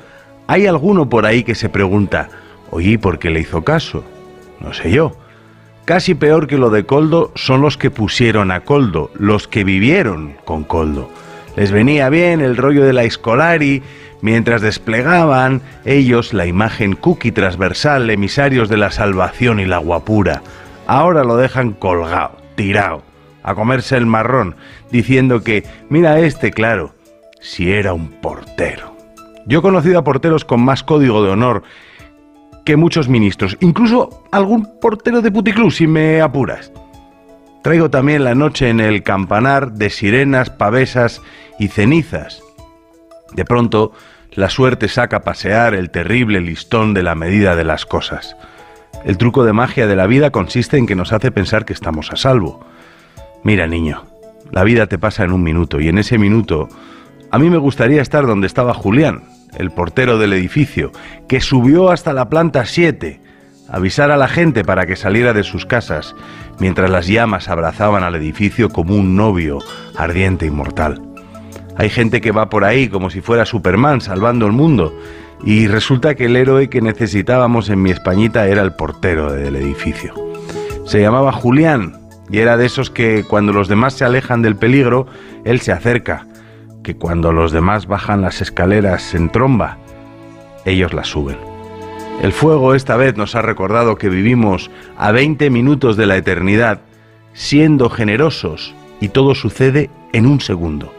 hay 0.46 0.66
alguno 0.66 1.08
por 1.08 1.24
ahí 1.24 1.44
que 1.44 1.54
se 1.54 1.70
pregunta, 1.70 2.28
oye, 2.70 2.90
¿y 2.90 2.98
¿por 2.98 3.18
qué 3.18 3.30
le 3.30 3.40
hizo 3.40 3.64
caso? 3.64 4.04
No 4.60 4.74
sé 4.74 4.90
yo. 4.90 5.16
Casi 5.84 6.14
peor 6.14 6.46
que 6.46 6.56
lo 6.56 6.70
de 6.70 6.86
Coldo 6.86 7.30
son 7.34 7.60
los 7.60 7.76
que 7.76 7.90
pusieron 7.90 8.50
a 8.50 8.60
Coldo, 8.60 9.10
los 9.18 9.46
que 9.48 9.64
vivieron 9.64 10.34
con 10.46 10.64
Coldo. 10.64 11.10
Les 11.56 11.72
venía 11.72 12.08
bien 12.08 12.40
el 12.40 12.56
rollo 12.56 12.86
de 12.86 12.94
la 12.94 13.04
Escolari, 13.04 13.82
mientras 14.22 14.62
desplegaban 14.62 15.60
ellos 15.84 16.32
la 16.32 16.46
imagen 16.46 16.94
cookie 16.94 17.32
transversal, 17.32 18.08
emisarios 18.08 18.70
de 18.70 18.78
la 18.78 18.90
salvación 18.90 19.60
y 19.60 19.66
la 19.66 19.76
guapura. 19.76 20.40
Ahora 20.86 21.22
lo 21.22 21.36
dejan 21.36 21.72
colgado, 21.72 22.38
tirado, 22.54 23.02
a 23.42 23.54
comerse 23.54 23.98
el 23.98 24.06
marrón, 24.06 24.56
diciendo 24.90 25.44
que, 25.44 25.64
mira 25.90 26.18
este, 26.18 26.50
claro, 26.50 26.94
si 27.40 27.70
era 27.70 27.92
un 27.92 28.08
portero. 28.08 28.96
Yo 29.44 29.58
he 29.58 29.62
conocido 29.62 29.98
a 29.98 30.04
porteros 30.04 30.46
con 30.46 30.64
más 30.64 30.82
código 30.82 31.22
de 31.22 31.30
honor 31.30 31.62
que 32.64 32.76
muchos 32.76 33.08
ministros, 33.08 33.56
incluso 33.60 34.24
algún 34.32 34.78
portero 34.80 35.20
de 35.20 35.30
puticlub, 35.30 35.70
si 35.70 35.86
me 35.86 36.20
apuras. 36.20 36.72
Traigo 37.62 37.90
también 37.90 38.24
la 38.24 38.34
noche 38.34 38.68
en 38.68 38.80
el 38.80 39.02
campanar 39.02 39.72
de 39.72 39.90
sirenas, 39.90 40.50
pavesas 40.50 41.22
y 41.58 41.68
cenizas. 41.68 42.42
De 43.32 43.44
pronto, 43.44 43.92
la 44.32 44.50
suerte 44.50 44.88
saca 44.88 45.18
a 45.18 45.22
pasear 45.22 45.74
el 45.74 45.90
terrible 45.90 46.40
listón 46.40 46.92
de 46.94 47.02
la 47.02 47.14
medida 47.14 47.56
de 47.56 47.64
las 47.64 47.86
cosas. 47.86 48.36
El 49.04 49.18
truco 49.18 49.44
de 49.44 49.52
magia 49.52 49.86
de 49.86 49.96
la 49.96 50.06
vida 50.06 50.30
consiste 50.30 50.76
en 50.76 50.86
que 50.86 50.94
nos 50.94 51.12
hace 51.12 51.30
pensar 51.30 51.64
que 51.64 51.72
estamos 51.72 52.10
a 52.12 52.16
salvo. 52.16 52.64
Mira, 53.42 53.66
niño, 53.66 54.04
la 54.50 54.64
vida 54.64 54.86
te 54.86 54.98
pasa 54.98 55.24
en 55.24 55.32
un 55.32 55.42
minuto 55.42 55.80
y 55.80 55.88
en 55.88 55.98
ese 55.98 56.18
minuto 56.18 56.68
a 57.30 57.38
mí 57.38 57.50
me 57.50 57.58
gustaría 57.58 58.00
estar 58.00 58.26
donde 58.26 58.46
estaba 58.46 58.74
Julián, 58.74 59.24
el 59.58 59.70
portero 59.70 60.18
del 60.18 60.32
edificio, 60.32 60.92
que 61.28 61.40
subió 61.40 61.90
hasta 61.90 62.12
la 62.12 62.28
planta 62.28 62.64
7, 62.64 63.20
avisar 63.68 64.10
a 64.10 64.16
la 64.16 64.28
gente 64.28 64.64
para 64.64 64.86
que 64.86 64.96
saliera 64.96 65.32
de 65.32 65.42
sus 65.42 65.66
casas, 65.66 66.14
mientras 66.58 66.90
las 66.90 67.06
llamas 67.06 67.48
abrazaban 67.48 68.02
al 68.02 68.14
edificio 68.14 68.68
como 68.68 68.94
un 68.94 69.16
novio 69.16 69.58
ardiente 69.96 70.46
y 70.46 70.50
mortal. 70.50 71.02
Hay 71.76 71.90
gente 71.90 72.20
que 72.20 72.32
va 72.32 72.50
por 72.50 72.64
ahí 72.64 72.88
como 72.88 73.10
si 73.10 73.20
fuera 73.20 73.44
Superman 73.44 74.00
salvando 74.00 74.46
el 74.46 74.52
mundo, 74.52 74.96
y 75.44 75.66
resulta 75.66 76.14
que 76.14 76.26
el 76.26 76.36
héroe 76.36 76.70
que 76.70 76.80
necesitábamos 76.80 77.68
en 77.68 77.82
mi 77.82 77.90
Españita 77.90 78.46
era 78.46 78.62
el 78.62 78.72
portero 78.72 79.32
del 79.32 79.56
edificio. 79.56 80.14
Se 80.86 81.00
llamaba 81.00 81.32
Julián, 81.32 81.98
y 82.30 82.38
era 82.38 82.56
de 82.56 82.66
esos 82.66 82.90
que 82.90 83.24
cuando 83.24 83.52
los 83.52 83.68
demás 83.68 83.94
se 83.94 84.04
alejan 84.04 84.42
del 84.42 84.56
peligro, 84.56 85.06
él 85.44 85.60
se 85.60 85.72
acerca, 85.72 86.26
que 86.84 86.94
cuando 86.94 87.32
los 87.32 87.50
demás 87.50 87.88
bajan 87.88 88.22
las 88.22 88.40
escaleras 88.40 89.14
en 89.16 89.30
tromba, 89.30 89.78
ellos 90.64 90.94
las 90.94 91.08
suben. 91.08 91.38
El 92.22 92.32
fuego 92.32 92.74
esta 92.74 92.96
vez 92.96 93.16
nos 93.16 93.34
ha 93.34 93.42
recordado 93.42 93.96
que 93.96 94.08
vivimos 94.08 94.70
a 94.96 95.10
20 95.10 95.50
minutos 95.50 95.96
de 95.96 96.06
la 96.06 96.16
eternidad, 96.16 96.82
siendo 97.32 97.90
generosos, 97.90 98.76
y 99.00 99.08
todo 99.08 99.34
sucede 99.34 99.90
en 100.12 100.26
un 100.26 100.40
segundo. 100.40 100.94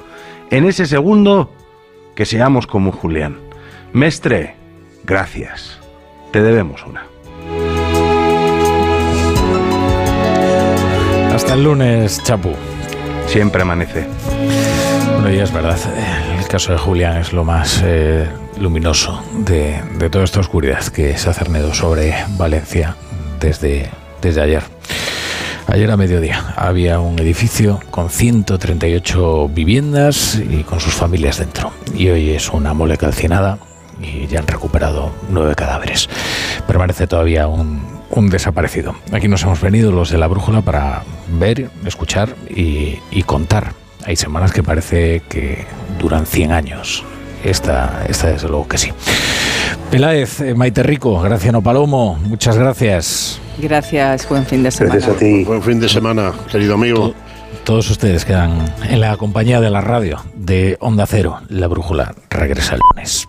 En 0.52 0.66
ese 0.66 0.86
segundo, 0.86 1.54
que 2.16 2.26
seamos 2.26 2.68
como 2.68 2.92
Julián. 2.92 3.38
Mestre, 3.94 4.56
gracias. 5.06 5.80
Te 6.34 6.42
debemos 6.42 6.86
una. 6.86 7.06
Hasta 11.34 11.54
el 11.54 11.64
lunes, 11.64 12.22
Chapu. 12.24 12.52
Siempre 13.28 13.62
amanece. 13.62 14.06
Bueno, 15.26 15.42
es 15.42 15.52
verdad, 15.52 15.80
el 16.38 16.48
caso 16.48 16.72
de 16.72 16.78
Julián 16.78 17.18
es 17.18 17.34
lo 17.34 17.44
más 17.44 17.82
eh, 17.84 18.28
luminoso 18.60 19.24
de, 19.40 19.82
de 19.98 20.10
toda 20.12 20.24
esta 20.24 20.40
oscuridad 20.40 20.84
que 20.84 21.18
se 21.18 21.28
ha 21.28 21.34
cernido 21.34 21.74
sobre 21.74 22.14
Valencia 22.38 22.96
desde, 23.40 23.90
desde 24.22 24.42
ayer. 24.42 24.62
Ayer 25.66 25.90
a 25.90 25.98
mediodía 25.98 26.54
había 26.56 27.00
un 27.00 27.18
edificio 27.18 27.80
con 27.90 28.12
138 28.12 29.50
viviendas 29.50 30.36
y 30.36 30.62
con 30.62 30.80
sus 30.80 30.94
familias 30.94 31.40
dentro. 31.40 31.72
Y 31.96 32.10
hoy 32.10 32.30
es 32.30 32.52
una 32.52 32.76
mole 32.76 32.96
calcinada 32.96 33.58
y 34.00 34.28
ya 34.28 34.42
han 34.42 34.48
recuperado 34.48 35.12
nueve 35.30 35.56
cadáveres. 35.56 36.08
Permanece 36.68 37.08
todavía 37.08 37.48
un, 37.48 37.82
un 38.12 38.30
desaparecido. 38.30 38.94
Aquí 39.12 39.28
nos 39.28 39.42
hemos 39.42 39.60
venido 39.60 39.92
los 39.92 40.12
de 40.12 40.20
la 40.20 40.28
brújula 40.28 40.62
para 40.62 41.02
ver, 41.40 41.72
escuchar 41.84 42.36
y 42.48 43.24
contar. 43.24 43.74
Hay 44.06 44.16
semanas 44.16 44.52
que 44.52 44.62
parece 44.62 45.22
que 45.28 45.66
duran 46.00 46.26
100 46.26 46.52
años. 46.52 47.04
Esta, 47.44 48.06
esta 48.08 48.28
desde 48.28 48.48
luego 48.48 48.68
que 48.68 48.78
sí. 48.78 48.92
Peláez, 49.92 50.42
eh, 50.42 50.56
Maite 50.56 50.84
Rico, 50.84 51.20
Graciano 51.22 51.62
Palomo, 51.62 52.18
muchas 52.24 52.58
gracias. 52.58 53.40
Gracias, 53.58 54.28
buen 54.28 54.46
fin 54.46 54.64
de 54.64 54.72
semana. 54.72 55.00
Buen 55.46 55.62
fin 55.62 55.80
de 55.80 55.90
semana, 55.90 56.34
querido 56.52 56.76
amigo. 56.76 57.14
Todos 57.64 57.90
ustedes 57.90 58.26
quedan 58.26 58.74
en 58.88 59.00
la 59.00 59.18
compañía 59.18 59.60
de 59.60 59.70
la 59.72 59.82
radio 59.82 60.24
de 60.36 60.78
Onda 60.80 61.06
Cero. 61.08 61.40
La 61.50 61.68
brújula 61.68 62.14
regresa 62.30 62.76
el 62.76 62.82
lunes. 62.94 63.28